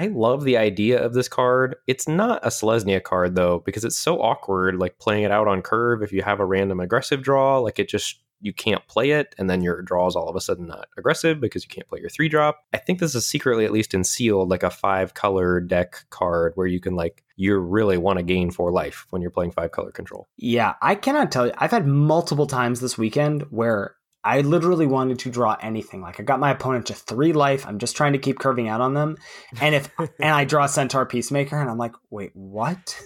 I 0.00 0.06
love 0.06 0.44
the 0.44 0.56
idea 0.56 0.98
of 0.98 1.12
this 1.12 1.28
card. 1.28 1.76
It's 1.86 2.08
not 2.08 2.42
a 2.42 2.48
Selesnya 2.48 3.02
card 3.02 3.34
though, 3.34 3.58
because 3.66 3.84
it's 3.84 3.98
so 3.98 4.22
awkward, 4.22 4.76
like 4.76 4.98
playing 4.98 5.24
it 5.24 5.30
out 5.30 5.46
on 5.46 5.60
curve. 5.60 6.02
If 6.02 6.10
you 6.10 6.22
have 6.22 6.40
a 6.40 6.46
random 6.46 6.80
aggressive 6.80 7.22
draw, 7.22 7.58
like 7.58 7.78
it 7.78 7.86
just 7.90 8.18
you 8.40 8.54
can't 8.54 8.86
play 8.88 9.10
it, 9.10 9.34
and 9.36 9.50
then 9.50 9.60
your 9.60 9.82
draw 9.82 10.06
is 10.06 10.16
all 10.16 10.30
of 10.30 10.36
a 10.36 10.40
sudden 10.40 10.68
not 10.68 10.88
aggressive 10.96 11.38
because 11.38 11.64
you 11.64 11.68
can't 11.68 11.86
play 11.86 12.00
your 12.00 12.08
three 12.08 12.30
drop. 12.30 12.64
I 12.72 12.78
think 12.78 12.98
this 12.98 13.14
is 13.14 13.26
secretly, 13.26 13.66
at 13.66 13.72
least 13.72 13.92
in 13.92 14.02
sealed, 14.02 14.48
like 14.48 14.62
a 14.62 14.70
five 14.70 15.12
color 15.12 15.60
deck 15.60 16.06
card 16.08 16.52
where 16.54 16.66
you 16.66 16.80
can 16.80 16.94
like 16.94 17.22
you 17.36 17.58
really 17.58 17.98
want 17.98 18.18
to 18.18 18.22
gain 18.22 18.50
four 18.50 18.72
life 18.72 19.06
when 19.10 19.20
you're 19.20 19.30
playing 19.30 19.50
five 19.50 19.70
color 19.70 19.90
control. 19.90 20.28
Yeah, 20.38 20.76
I 20.80 20.94
cannot 20.94 21.30
tell 21.30 21.46
you. 21.46 21.52
I've 21.58 21.72
had 21.72 21.86
multiple 21.86 22.46
times 22.46 22.80
this 22.80 22.96
weekend 22.96 23.42
where 23.50 23.96
I 24.22 24.42
literally 24.42 24.86
wanted 24.86 25.18
to 25.20 25.30
draw 25.30 25.56
anything. 25.60 26.02
Like 26.02 26.20
I 26.20 26.22
got 26.22 26.40
my 26.40 26.50
opponent 26.50 26.86
to 26.86 26.94
three 26.94 27.32
life. 27.32 27.66
I'm 27.66 27.78
just 27.78 27.96
trying 27.96 28.12
to 28.12 28.18
keep 28.18 28.38
curving 28.38 28.68
out 28.68 28.80
on 28.80 28.94
them. 28.94 29.16
And 29.60 29.74
if 29.74 29.90
and 29.98 30.10
I 30.20 30.44
draw 30.44 30.66
Centaur 30.66 31.06
Peacemaker 31.06 31.58
and 31.58 31.70
I'm 31.70 31.78
like, 31.78 31.94
wait, 32.10 32.32
what? 32.34 33.00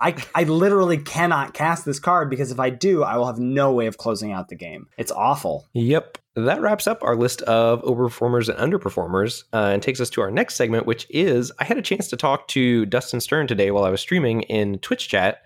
I, 0.00 0.14
I 0.32 0.44
literally 0.44 0.98
cannot 0.98 1.54
cast 1.54 1.84
this 1.84 1.98
card 1.98 2.30
because 2.30 2.52
if 2.52 2.60
I 2.60 2.70
do, 2.70 3.02
I 3.02 3.16
will 3.16 3.26
have 3.26 3.40
no 3.40 3.72
way 3.72 3.88
of 3.88 3.98
closing 3.98 4.30
out 4.30 4.48
the 4.48 4.54
game. 4.54 4.86
It's 4.96 5.10
awful. 5.10 5.66
Yep. 5.72 6.18
That 6.36 6.60
wraps 6.60 6.86
up 6.86 7.02
our 7.02 7.16
list 7.16 7.42
of 7.42 7.82
overperformers 7.82 8.48
and 8.48 8.72
underperformers 8.72 9.42
uh, 9.52 9.70
and 9.72 9.82
takes 9.82 10.00
us 10.00 10.08
to 10.10 10.20
our 10.20 10.30
next 10.30 10.54
segment, 10.54 10.86
which 10.86 11.04
is 11.10 11.50
I 11.58 11.64
had 11.64 11.78
a 11.78 11.82
chance 11.82 12.06
to 12.08 12.16
talk 12.16 12.46
to 12.48 12.86
Dustin 12.86 13.20
Stern 13.20 13.48
today 13.48 13.72
while 13.72 13.84
I 13.84 13.90
was 13.90 14.00
streaming 14.00 14.42
in 14.42 14.78
Twitch 14.78 15.08
chat. 15.08 15.42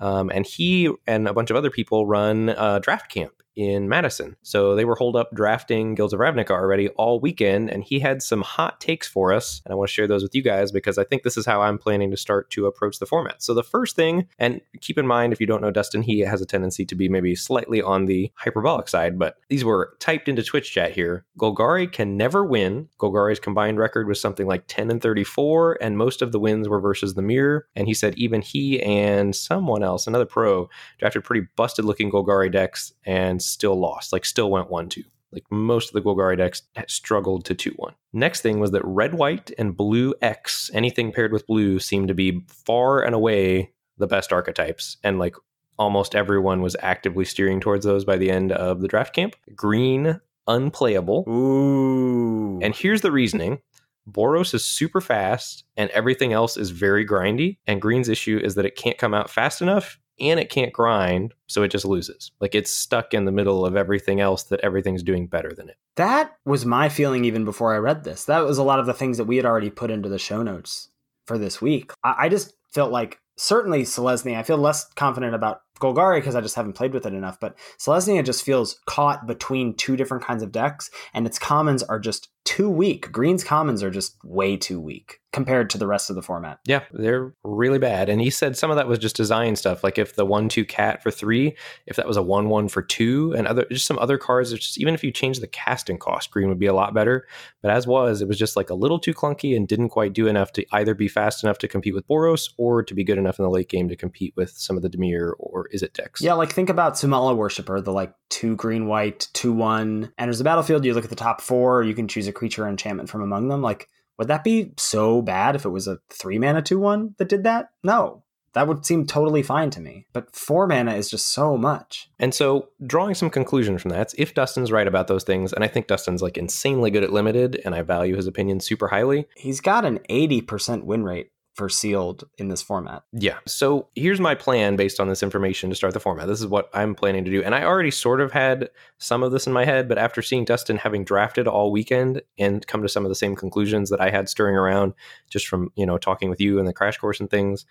Um, 0.00 0.30
and 0.34 0.44
he 0.44 0.92
and 1.06 1.26
a 1.26 1.32
bunch 1.32 1.48
of 1.48 1.56
other 1.56 1.70
people 1.70 2.06
run 2.06 2.50
uh, 2.50 2.80
Draft 2.80 3.10
Camp 3.10 3.32
in 3.56 3.88
Madison. 3.88 4.36
So 4.42 4.74
they 4.74 4.84
were 4.84 4.94
holed 4.94 5.16
up 5.16 5.34
drafting 5.34 5.94
Guilds 5.94 6.12
of 6.12 6.20
Ravnica 6.20 6.50
already 6.50 6.88
all 6.90 7.20
weekend, 7.20 7.70
and 7.70 7.84
he 7.84 8.00
had 8.00 8.22
some 8.22 8.42
hot 8.42 8.80
takes 8.80 9.06
for 9.06 9.32
us. 9.32 9.62
And 9.64 9.72
I 9.72 9.74
want 9.76 9.88
to 9.88 9.94
share 9.94 10.06
those 10.06 10.22
with 10.22 10.34
you 10.34 10.42
guys 10.42 10.72
because 10.72 10.98
I 10.98 11.04
think 11.04 11.22
this 11.22 11.36
is 11.36 11.46
how 11.46 11.62
I'm 11.62 11.78
planning 11.78 12.10
to 12.10 12.16
start 12.16 12.50
to 12.50 12.66
approach 12.66 12.98
the 12.98 13.06
format. 13.06 13.42
So 13.42 13.54
the 13.54 13.62
first 13.62 13.96
thing, 13.96 14.26
and 14.38 14.60
keep 14.80 14.98
in 14.98 15.06
mind 15.06 15.32
if 15.32 15.40
you 15.40 15.46
don't 15.46 15.62
know 15.62 15.70
Dustin, 15.70 16.02
he 16.02 16.20
has 16.20 16.40
a 16.40 16.46
tendency 16.46 16.84
to 16.86 16.94
be 16.94 17.08
maybe 17.08 17.34
slightly 17.34 17.80
on 17.80 18.06
the 18.06 18.30
hyperbolic 18.36 18.88
side, 18.88 19.18
but 19.18 19.36
these 19.48 19.64
were 19.64 19.96
typed 20.00 20.28
into 20.28 20.42
Twitch 20.42 20.72
chat 20.72 20.92
here. 20.92 21.24
Golgari 21.38 21.90
can 21.90 22.16
never 22.16 22.44
win. 22.44 22.88
Golgari's 22.98 23.40
combined 23.40 23.78
record 23.78 24.08
was 24.08 24.20
something 24.20 24.46
like 24.46 24.64
10 24.66 24.90
and 24.90 25.02
34, 25.02 25.78
and 25.80 25.98
most 25.98 26.22
of 26.22 26.32
the 26.32 26.40
wins 26.40 26.68
were 26.68 26.80
versus 26.80 27.14
the 27.14 27.22
mirror. 27.22 27.66
And 27.76 27.86
he 27.86 27.94
said 27.94 28.14
even 28.16 28.42
he 28.42 28.82
and 28.82 29.34
someone 29.34 29.82
else, 29.82 30.06
another 30.06 30.24
pro, 30.24 30.68
drafted 30.98 31.24
pretty 31.24 31.46
busted 31.56 31.84
looking 31.84 32.10
Golgari 32.10 32.50
decks 32.50 32.92
and 33.04 33.42
still 33.44 33.78
lost, 33.78 34.12
like 34.12 34.24
still 34.24 34.50
went 34.50 34.70
1 34.70 34.88
2. 34.88 35.02
Like 35.32 35.44
most 35.50 35.88
of 35.88 35.94
the 35.94 36.00
Golgari 36.00 36.36
decks 36.36 36.62
struggled 36.86 37.44
to 37.46 37.54
2 37.54 37.72
1. 37.76 37.94
Next 38.12 38.40
thing 38.40 38.60
was 38.60 38.70
that 38.70 38.84
red, 38.84 39.14
white, 39.14 39.50
and 39.58 39.76
blue 39.76 40.14
X, 40.22 40.70
anything 40.72 41.12
paired 41.12 41.32
with 41.32 41.46
blue, 41.46 41.80
seemed 41.80 42.08
to 42.08 42.14
be 42.14 42.44
far 42.48 43.02
and 43.02 43.14
away 43.14 43.72
the 43.98 44.06
best 44.06 44.32
archetypes. 44.32 44.96
And 45.02 45.18
like 45.18 45.34
almost 45.78 46.14
everyone 46.14 46.62
was 46.62 46.76
actively 46.80 47.24
steering 47.24 47.60
towards 47.60 47.84
those 47.84 48.04
by 48.04 48.16
the 48.16 48.30
end 48.30 48.52
of 48.52 48.80
the 48.80 48.88
draft 48.88 49.14
camp. 49.14 49.34
Green, 49.54 50.20
unplayable. 50.46 51.24
Ooh. 51.28 52.60
And 52.62 52.74
here's 52.74 53.00
the 53.00 53.12
reasoning. 53.12 53.60
Boros 54.08 54.52
is 54.54 54.64
super 54.64 55.00
fast 55.00 55.64
and 55.76 55.90
everything 55.90 56.32
else 56.32 56.56
is 56.56 56.70
very 56.70 57.06
grindy. 57.06 57.56
And 57.66 57.80
Green's 57.80 58.08
issue 58.08 58.38
is 58.42 58.54
that 58.54 58.66
it 58.66 58.76
can't 58.76 58.98
come 58.98 59.14
out 59.14 59.30
fast 59.30 59.62
enough 59.62 59.98
and 60.20 60.38
it 60.38 60.50
can't 60.50 60.72
grind, 60.72 61.34
so 61.46 61.62
it 61.62 61.70
just 61.70 61.84
loses. 61.84 62.30
Like 62.40 62.54
it's 62.54 62.70
stuck 62.70 63.14
in 63.14 63.24
the 63.24 63.32
middle 63.32 63.66
of 63.66 63.76
everything 63.76 64.20
else 64.20 64.44
that 64.44 64.60
everything's 64.60 65.02
doing 65.02 65.26
better 65.26 65.52
than 65.54 65.68
it. 65.68 65.76
That 65.96 66.32
was 66.44 66.64
my 66.64 66.88
feeling 66.88 67.24
even 67.24 67.44
before 67.44 67.74
I 67.74 67.78
read 67.78 68.04
this. 68.04 68.24
That 68.24 68.44
was 68.44 68.58
a 68.58 68.62
lot 68.62 68.80
of 68.80 68.86
the 68.86 68.94
things 68.94 69.18
that 69.18 69.24
we 69.24 69.36
had 69.36 69.46
already 69.46 69.70
put 69.70 69.90
into 69.90 70.08
the 70.08 70.18
show 70.18 70.42
notes 70.42 70.88
for 71.26 71.38
this 71.38 71.60
week. 71.60 71.92
I, 72.02 72.14
I 72.20 72.28
just 72.28 72.54
felt 72.70 72.92
like 72.92 73.20
certainly 73.36 73.82
Selesnya, 73.82 74.36
I 74.36 74.42
feel 74.42 74.58
less 74.58 74.84
confident 74.94 75.34
about 75.34 75.62
Golgari 75.80 76.18
because 76.18 76.34
I 76.34 76.40
just 76.40 76.54
haven't 76.54 76.74
played 76.74 76.92
with 76.92 77.06
it 77.06 77.14
enough, 77.14 77.40
but 77.40 77.56
Selesnya 77.78 78.24
just 78.24 78.44
feels 78.44 78.78
caught 78.86 79.26
between 79.26 79.74
two 79.74 79.96
different 79.96 80.24
kinds 80.24 80.42
of 80.42 80.52
decks, 80.52 80.90
and 81.12 81.26
its 81.26 81.38
commons 81.38 81.82
are 81.82 81.98
just 81.98 82.28
too 82.44 82.68
weak. 82.68 83.10
Green's 83.10 83.44
commons 83.44 83.82
are 83.82 83.90
just 83.90 84.16
way 84.24 84.56
too 84.56 84.80
weak 84.80 85.20
compared 85.34 85.68
to 85.68 85.76
the 85.76 85.86
rest 85.86 86.10
of 86.10 86.16
the 86.16 86.22
format. 86.22 86.60
Yeah, 86.64 86.84
they're 86.92 87.34
really 87.42 87.80
bad. 87.80 88.08
And 88.08 88.20
he 88.20 88.30
said 88.30 88.56
some 88.56 88.70
of 88.70 88.76
that 88.76 88.86
was 88.86 89.00
just 89.00 89.16
design 89.16 89.56
stuff. 89.56 89.82
Like 89.82 89.98
if 89.98 90.14
the 90.14 90.24
one 90.24 90.48
two 90.48 90.64
cat 90.64 91.02
for 91.02 91.10
three, 91.10 91.56
if 91.86 91.96
that 91.96 92.06
was 92.06 92.16
a 92.16 92.22
one 92.22 92.48
one 92.48 92.68
for 92.68 92.82
two, 92.82 93.34
and 93.36 93.48
other 93.48 93.66
just 93.70 93.86
some 93.86 93.98
other 93.98 94.16
cards. 94.16 94.52
Just 94.52 94.78
even 94.78 94.94
if 94.94 95.02
you 95.02 95.10
change 95.10 95.40
the 95.40 95.48
casting 95.48 95.98
cost, 95.98 96.30
green 96.30 96.48
would 96.48 96.60
be 96.60 96.66
a 96.66 96.72
lot 96.72 96.94
better. 96.94 97.26
But 97.62 97.72
as 97.72 97.86
was, 97.86 98.22
it 98.22 98.28
was 98.28 98.38
just 98.38 98.56
like 98.56 98.70
a 98.70 98.74
little 98.74 99.00
too 99.00 99.12
clunky 99.12 99.56
and 99.56 99.66
didn't 99.66 99.88
quite 99.88 100.12
do 100.12 100.28
enough 100.28 100.52
to 100.52 100.64
either 100.70 100.94
be 100.94 101.08
fast 101.08 101.42
enough 101.42 101.58
to 101.58 101.68
compete 101.68 101.94
with 101.94 102.06
Boros 102.06 102.50
or 102.56 102.84
to 102.84 102.94
be 102.94 103.02
good 103.02 103.18
enough 103.18 103.38
in 103.38 103.42
the 103.42 103.50
late 103.50 103.68
game 103.68 103.88
to 103.88 103.96
compete 103.96 104.34
with 104.36 104.50
some 104.50 104.76
of 104.76 104.82
the 104.82 104.90
Dimir 104.90 105.32
or 105.38 105.68
Izzet 105.74 105.94
decks. 105.94 106.20
Yeah, 106.20 106.34
like 106.34 106.52
think 106.52 106.68
about 106.68 106.94
Sumala 106.94 107.34
Woodshaper, 107.36 107.82
the 107.82 107.92
like 107.92 108.14
two 108.30 108.54
green 108.54 108.86
white, 108.86 109.28
two 109.32 109.52
one 109.52 110.12
enters 110.16 110.38
the 110.38 110.44
battlefield. 110.44 110.84
You 110.84 110.94
look 110.94 111.04
at 111.04 111.10
the 111.10 111.16
top 111.16 111.40
four, 111.40 111.82
you 111.82 111.94
can 111.94 112.06
choose 112.06 112.28
a 112.28 112.32
creature 112.34 112.66
enchantment 112.66 113.08
from 113.08 113.22
among 113.22 113.48
them. 113.48 113.62
Like, 113.62 113.88
would 114.18 114.28
that 114.28 114.44
be 114.44 114.72
so 114.76 115.22
bad 115.22 115.56
if 115.56 115.64
it 115.64 115.70
was 115.70 115.88
a 115.88 115.98
three 116.10 116.38
mana 116.38 116.62
two 116.62 116.78
one 116.78 117.14
that 117.18 117.28
did 117.28 117.44
that? 117.44 117.70
No. 117.82 118.22
That 118.54 118.68
would 118.68 118.86
seem 118.86 119.04
totally 119.04 119.42
fine 119.42 119.70
to 119.70 119.80
me. 119.80 120.06
But 120.12 120.34
four 120.34 120.68
mana 120.68 120.94
is 120.94 121.10
just 121.10 121.32
so 121.32 121.56
much. 121.56 122.08
And 122.20 122.32
so, 122.32 122.68
drawing 122.86 123.16
some 123.16 123.28
conclusion 123.28 123.78
from 123.78 123.90
that, 123.90 124.14
if 124.16 124.32
Dustin's 124.32 124.70
right 124.70 124.86
about 124.86 125.08
those 125.08 125.24
things, 125.24 125.52
and 125.52 125.64
I 125.64 125.66
think 125.66 125.88
Dustin's 125.88 126.22
like 126.22 126.38
insanely 126.38 126.92
good 126.92 127.02
at 127.02 127.12
limited, 127.12 127.60
and 127.64 127.74
I 127.74 127.82
value 127.82 128.14
his 128.14 128.28
opinion 128.28 128.60
super 128.60 128.88
highly, 128.88 129.26
He's 129.36 129.60
got 129.60 129.84
an 129.84 129.98
80% 130.08 130.84
win 130.84 131.02
rate 131.02 131.32
for 131.54 131.68
sealed 131.68 132.24
in 132.36 132.48
this 132.48 132.62
format. 132.62 133.04
Yeah. 133.12 133.38
So 133.46 133.88
here's 133.94 134.20
my 134.20 134.34
plan 134.34 134.74
based 134.74 134.98
on 134.98 135.08
this 135.08 135.22
information 135.22 135.70
to 135.70 135.76
start 135.76 135.94
the 135.94 136.00
format. 136.00 136.26
This 136.26 136.40
is 136.40 136.48
what 136.48 136.68
I'm 136.74 136.96
planning 136.96 137.24
to 137.24 137.30
do. 137.30 137.42
And 137.44 137.54
I 137.54 137.62
already 137.62 137.92
sort 137.92 138.20
of 138.20 138.32
had 138.32 138.70
some 138.98 139.22
of 139.22 139.30
this 139.30 139.46
in 139.46 139.52
my 139.52 139.64
head, 139.64 139.88
but 139.88 139.96
after 139.96 140.20
seeing 140.20 140.44
Dustin 140.44 140.76
having 140.76 141.04
drafted 141.04 141.46
all 141.46 141.70
weekend 141.70 142.22
and 142.38 142.66
come 142.66 142.82
to 142.82 142.88
some 142.88 143.04
of 143.04 143.08
the 143.08 143.14
same 143.14 143.36
conclusions 143.36 143.88
that 143.90 144.00
I 144.00 144.10
had 144.10 144.28
stirring 144.28 144.56
around 144.56 144.94
just 145.30 145.46
from, 145.46 145.70
you 145.76 145.86
know, 145.86 145.96
talking 145.96 146.28
with 146.28 146.40
you 146.40 146.58
and 146.58 146.66
the 146.66 146.72
crash 146.72 146.98
course 146.98 147.20
and 147.20 147.30
things, 147.30 147.64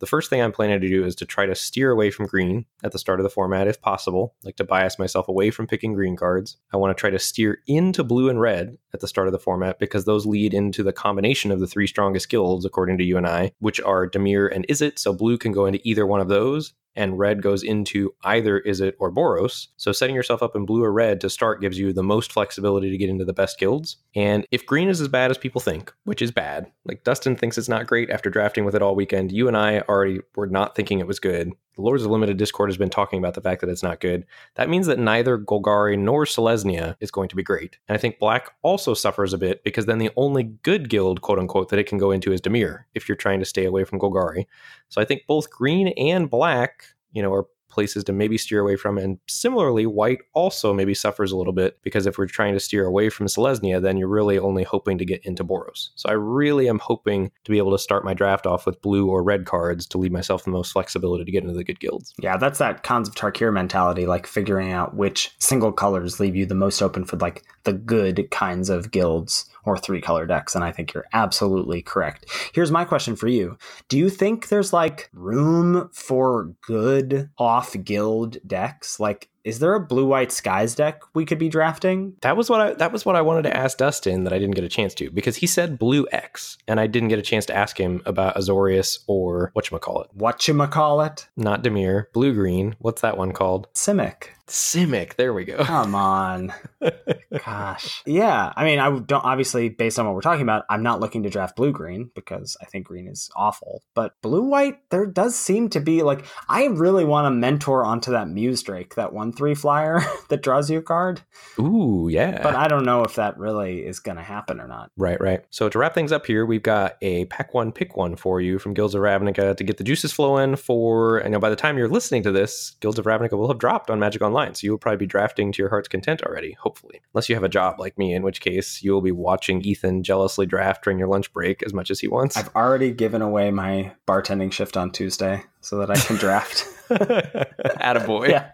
the 0.00 0.06
first 0.06 0.30
thing 0.30 0.40
I'm 0.40 0.52
planning 0.52 0.80
to 0.80 0.88
do 0.88 1.04
is 1.04 1.14
to 1.16 1.26
try 1.26 1.46
to 1.46 1.54
steer 1.54 1.90
away 1.90 2.10
from 2.10 2.26
green 2.26 2.66
at 2.82 2.92
the 2.92 2.98
start 2.98 3.20
of 3.20 3.24
the 3.24 3.30
format 3.30 3.66
if 3.66 3.80
possible, 3.80 4.34
like 4.44 4.56
to 4.56 4.64
bias 4.64 4.98
myself 4.98 5.28
away 5.28 5.50
from 5.50 5.66
picking 5.66 5.94
green 5.94 6.16
cards. 6.16 6.56
I 6.72 6.76
want 6.76 6.96
to 6.96 7.00
try 7.00 7.10
to 7.10 7.18
steer 7.18 7.62
into 7.66 8.04
blue 8.04 8.28
and 8.28 8.40
red 8.40 8.78
at 8.94 9.00
the 9.00 9.08
start 9.08 9.28
of 9.28 9.32
the 9.32 9.38
format 9.38 9.78
because 9.78 10.04
those 10.04 10.26
lead 10.26 10.54
into 10.54 10.82
the 10.82 10.92
combination 10.92 11.50
of 11.50 11.60
the 11.60 11.66
three 11.66 11.86
strongest 11.86 12.28
guilds, 12.28 12.64
according 12.64 12.98
to 12.98 13.04
you 13.04 13.16
and 13.16 13.26
I, 13.26 13.52
which 13.58 13.80
are 13.80 14.08
Dimir 14.08 14.54
and 14.54 14.66
Izzet. 14.68 14.98
So 14.98 15.12
blue 15.12 15.38
can 15.38 15.52
go 15.52 15.66
into 15.66 15.80
either 15.82 16.06
one 16.06 16.20
of 16.20 16.28
those, 16.28 16.72
and 16.98 17.18
red 17.18 17.40
goes 17.40 17.62
into 17.62 18.12
either 18.24 18.60
Izzet 18.66 18.94
or 18.98 19.10
Boros. 19.10 19.68
So 19.76 19.92
setting 19.92 20.16
yourself 20.16 20.42
up 20.42 20.56
in 20.56 20.66
blue 20.66 20.82
or 20.82 20.92
red 20.92 21.20
to 21.22 21.30
start 21.30 21.60
gives 21.60 21.78
you 21.78 21.92
the 21.92 22.02
most 22.02 22.32
flexibility 22.32 22.90
to 22.90 22.98
get 22.98 23.08
into 23.08 23.24
the 23.24 23.32
best 23.32 23.58
guilds. 23.58 23.96
And 24.14 24.44
if 24.50 24.66
green 24.66 24.88
is 24.88 25.00
as 25.00 25.08
bad 25.08 25.30
as 25.30 25.38
people 25.38 25.60
think, 25.60 25.94
which 26.04 26.20
is 26.20 26.32
bad, 26.32 26.66
like 26.84 27.04
Dustin 27.04 27.36
thinks 27.36 27.56
it's 27.56 27.68
not 27.68 27.86
great 27.86 28.10
after 28.10 28.28
drafting 28.28 28.64
with 28.64 28.74
it 28.74 28.82
all 28.82 28.96
weekend, 28.96 29.30
you 29.30 29.46
and 29.46 29.56
I 29.56 29.80
already 29.88 30.20
were 30.34 30.48
not 30.48 30.74
thinking 30.74 30.98
it 30.98 31.06
was 31.06 31.20
good. 31.20 31.52
The 31.78 31.82
Lords 31.82 32.02
of 32.02 32.10
Limited 32.10 32.38
Discord 32.38 32.70
has 32.70 32.76
been 32.76 32.90
talking 32.90 33.20
about 33.20 33.34
the 33.34 33.40
fact 33.40 33.60
that 33.60 33.70
it's 33.70 33.84
not 33.84 34.00
good. 34.00 34.26
That 34.56 34.68
means 34.68 34.88
that 34.88 34.98
neither 34.98 35.38
Golgari 35.38 35.96
nor 35.96 36.24
Selesnya 36.24 36.96
is 36.98 37.12
going 37.12 37.28
to 37.28 37.36
be 37.36 37.44
great. 37.44 37.78
And 37.86 37.94
I 37.94 38.00
think 38.00 38.18
black 38.18 38.50
also 38.62 38.94
suffers 38.94 39.32
a 39.32 39.38
bit 39.38 39.62
because 39.62 39.86
then 39.86 39.98
the 39.98 40.10
only 40.16 40.42
good 40.42 40.88
guild, 40.88 41.20
quote 41.20 41.38
unquote, 41.38 41.68
that 41.68 41.78
it 41.78 41.86
can 41.86 41.96
go 41.98 42.10
into 42.10 42.32
is 42.32 42.40
Dimir 42.40 42.80
if 42.94 43.08
you're 43.08 43.14
trying 43.14 43.38
to 43.38 43.44
stay 43.44 43.64
away 43.64 43.84
from 43.84 44.00
Golgari. 44.00 44.46
So 44.88 45.00
I 45.00 45.04
think 45.04 45.22
both 45.28 45.50
green 45.50 45.88
and 45.96 46.28
black, 46.28 46.82
you 47.12 47.22
know, 47.22 47.32
are 47.32 47.46
places 47.68 48.04
to 48.04 48.12
maybe 48.12 48.38
steer 48.38 48.60
away 48.60 48.76
from. 48.76 48.98
And 48.98 49.18
similarly, 49.28 49.86
white 49.86 50.20
also 50.32 50.72
maybe 50.72 50.94
suffers 50.94 51.32
a 51.32 51.36
little 51.36 51.52
bit 51.52 51.78
because 51.82 52.06
if 52.06 52.18
we're 52.18 52.26
trying 52.26 52.54
to 52.54 52.60
steer 52.60 52.84
away 52.84 53.08
from 53.10 53.26
Selesnya, 53.26 53.80
then 53.80 53.96
you're 53.96 54.08
really 54.08 54.38
only 54.38 54.64
hoping 54.64 54.98
to 54.98 55.04
get 55.04 55.24
into 55.24 55.44
Boros. 55.44 55.90
So 55.94 56.08
I 56.08 56.12
really 56.12 56.68
am 56.68 56.78
hoping 56.78 57.30
to 57.44 57.50
be 57.50 57.58
able 57.58 57.72
to 57.72 57.78
start 57.78 58.04
my 58.04 58.14
draft 58.14 58.46
off 58.46 58.66
with 58.66 58.82
blue 58.82 59.08
or 59.08 59.22
red 59.22 59.44
cards 59.44 59.86
to 59.88 59.98
leave 59.98 60.12
myself 60.12 60.44
the 60.44 60.50
most 60.50 60.72
flexibility 60.72 61.24
to 61.24 61.30
get 61.30 61.42
into 61.42 61.54
the 61.54 61.64
good 61.64 61.80
guilds. 61.80 62.14
Yeah, 62.20 62.36
that's 62.36 62.58
that 62.58 62.82
Khans 62.82 63.08
of 63.08 63.14
Tarkir 63.14 63.52
mentality, 63.52 64.06
like 64.06 64.26
figuring 64.26 64.72
out 64.72 64.96
which 64.96 65.34
single 65.38 65.72
colors 65.72 66.18
leave 66.18 66.36
you 66.36 66.46
the 66.46 66.54
most 66.54 66.82
open 66.82 67.04
for 67.04 67.16
like 67.16 67.44
the 67.68 67.74
good 67.74 68.30
kinds 68.30 68.70
of 68.70 68.90
guilds 68.90 69.44
or 69.66 69.76
three 69.76 70.00
color 70.00 70.24
decks. 70.24 70.54
And 70.54 70.64
I 70.64 70.72
think 70.72 70.94
you're 70.94 71.04
absolutely 71.12 71.82
correct. 71.82 72.24
Here's 72.54 72.70
my 72.70 72.86
question 72.86 73.14
for 73.14 73.28
you. 73.28 73.58
Do 73.90 73.98
you 73.98 74.08
think 74.08 74.48
there's 74.48 74.72
like 74.72 75.10
room 75.12 75.90
for 75.92 76.54
good 76.62 77.28
off 77.36 77.76
guild 77.84 78.38
decks? 78.46 78.98
Like, 78.98 79.28
is 79.44 79.58
there 79.58 79.74
a 79.74 79.80
blue 79.80 80.06
white 80.06 80.32
skies 80.32 80.74
deck 80.74 81.02
we 81.14 81.26
could 81.26 81.38
be 81.38 81.50
drafting? 81.50 82.14
That 82.22 82.38
was 82.38 82.48
what 82.48 82.60
I 82.62 82.72
that 82.74 82.90
was 82.90 83.04
what 83.04 83.16
I 83.16 83.20
wanted 83.20 83.42
to 83.42 83.54
ask 83.54 83.76
Dustin 83.76 84.24
that 84.24 84.32
I 84.32 84.38
didn't 84.38 84.54
get 84.54 84.64
a 84.64 84.68
chance 84.68 84.94
to 84.94 85.10
because 85.10 85.36
he 85.36 85.46
said 85.46 85.78
blue 85.78 86.06
X 86.10 86.56
and 86.66 86.80
I 86.80 86.86
didn't 86.86 87.10
get 87.10 87.18
a 87.18 87.22
chance 87.22 87.44
to 87.46 87.56
ask 87.56 87.78
him 87.78 88.00
about 88.06 88.36
Azorius 88.36 89.00
or 89.06 89.52
whatchamacallit. 89.54 90.16
Whatchamacallit? 90.16 91.26
Not 91.36 91.62
Dimir, 91.62 92.06
blue 92.14 92.32
green. 92.32 92.76
What's 92.78 93.02
that 93.02 93.18
one 93.18 93.32
called? 93.32 93.68
Simic. 93.74 94.28
Simic. 94.48 95.16
There 95.16 95.32
we 95.32 95.44
go. 95.44 95.58
Come 95.64 95.94
on. 95.94 96.52
Gosh. 97.44 98.02
Yeah. 98.06 98.52
I 98.56 98.64
mean, 98.64 98.78
I 98.78 98.90
don't 98.90 99.24
obviously, 99.24 99.68
based 99.68 99.98
on 99.98 100.06
what 100.06 100.14
we're 100.14 100.20
talking 100.20 100.42
about, 100.42 100.64
I'm 100.70 100.82
not 100.82 101.00
looking 101.00 101.22
to 101.24 101.30
draft 101.30 101.56
blue 101.56 101.72
green 101.72 102.10
because 102.14 102.56
I 102.60 102.64
think 102.64 102.86
green 102.86 103.06
is 103.06 103.30
awful. 103.36 103.82
But 103.94 104.14
blue 104.22 104.42
white, 104.42 104.78
there 104.90 105.06
does 105.06 105.36
seem 105.36 105.68
to 105.70 105.80
be 105.80 106.02
like, 106.02 106.24
I 106.48 106.66
really 106.66 107.04
want 107.04 107.26
to 107.26 107.30
mentor 107.30 107.84
onto 107.84 108.12
that 108.12 108.28
Muse 108.28 108.62
Drake, 108.62 108.94
that 108.94 109.12
1 109.12 109.32
3 109.32 109.54
flyer 109.54 110.00
that 110.28 110.42
draws 110.42 110.70
you 110.70 110.78
a 110.78 110.82
card. 110.82 111.20
Ooh, 111.58 112.08
yeah. 112.10 112.42
But 112.42 112.54
I 112.54 112.68
don't 112.68 112.84
know 112.84 113.04
if 113.04 113.16
that 113.16 113.38
really 113.38 113.84
is 113.84 114.00
going 114.00 114.16
to 114.16 114.22
happen 114.22 114.60
or 114.60 114.68
not. 114.68 114.90
Right, 114.96 115.20
right. 115.20 115.44
So 115.50 115.68
to 115.68 115.78
wrap 115.78 115.94
things 115.94 116.12
up 116.12 116.24
here, 116.26 116.46
we've 116.46 116.62
got 116.62 116.96
a 117.02 117.26
pack 117.26 117.52
one, 117.54 117.72
pick 117.72 117.96
one 117.96 118.16
for 118.16 118.40
you 118.40 118.58
from 118.58 118.74
Guilds 118.74 118.94
of 118.94 119.02
Ravnica 119.02 119.56
to 119.56 119.64
get 119.64 119.76
the 119.76 119.84
juices 119.84 120.12
flowing 120.12 120.56
for, 120.56 121.20
you 121.22 121.30
know, 121.30 121.38
by 121.38 121.50
the 121.50 121.56
time 121.56 121.76
you're 121.76 121.88
listening 121.88 122.22
to 122.22 122.32
this, 122.32 122.70
Guilds 122.80 122.98
of 122.98 123.04
Ravnica 123.04 123.32
will 123.32 123.48
have 123.48 123.58
dropped 123.58 123.90
on 123.90 123.98
Magic 123.98 124.22
Online. 124.22 124.37
So 124.56 124.66
you'll 124.66 124.78
probably 124.78 124.98
be 124.98 125.06
drafting 125.06 125.52
to 125.52 125.62
your 125.62 125.68
heart's 125.68 125.88
content 125.88 126.22
already, 126.22 126.52
hopefully. 126.52 127.00
Unless 127.12 127.28
you 127.28 127.34
have 127.34 127.44
a 127.44 127.48
job 127.48 127.78
like 127.78 127.98
me, 127.98 128.14
in 128.14 128.22
which 128.22 128.40
case 128.40 128.82
you 128.82 128.92
will 128.92 129.00
be 129.00 129.12
watching 129.12 129.62
Ethan 129.62 130.02
jealously 130.02 130.46
draft 130.46 130.84
during 130.84 130.98
your 130.98 131.08
lunch 131.08 131.32
break 131.32 131.62
as 131.62 131.72
much 131.72 131.90
as 131.90 132.00
he 132.00 132.08
wants. 132.08 132.36
I've 132.36 132.54
already 132.54 132.90
given 132.90 133.22
away 133.22 133.50
my 133.50 133.92
bartending 134.06 134.52
shift 134.52 134.76
on 134.76 134.90
Tuesday 134.90 135.42
so 135.60 135.78
that 135.78 135.90
I 135.90 135.96
can 135.96 136.16
draft. 136.16 136.66
Attaboy. 136.88 138.28
yeah. 138.28 138.52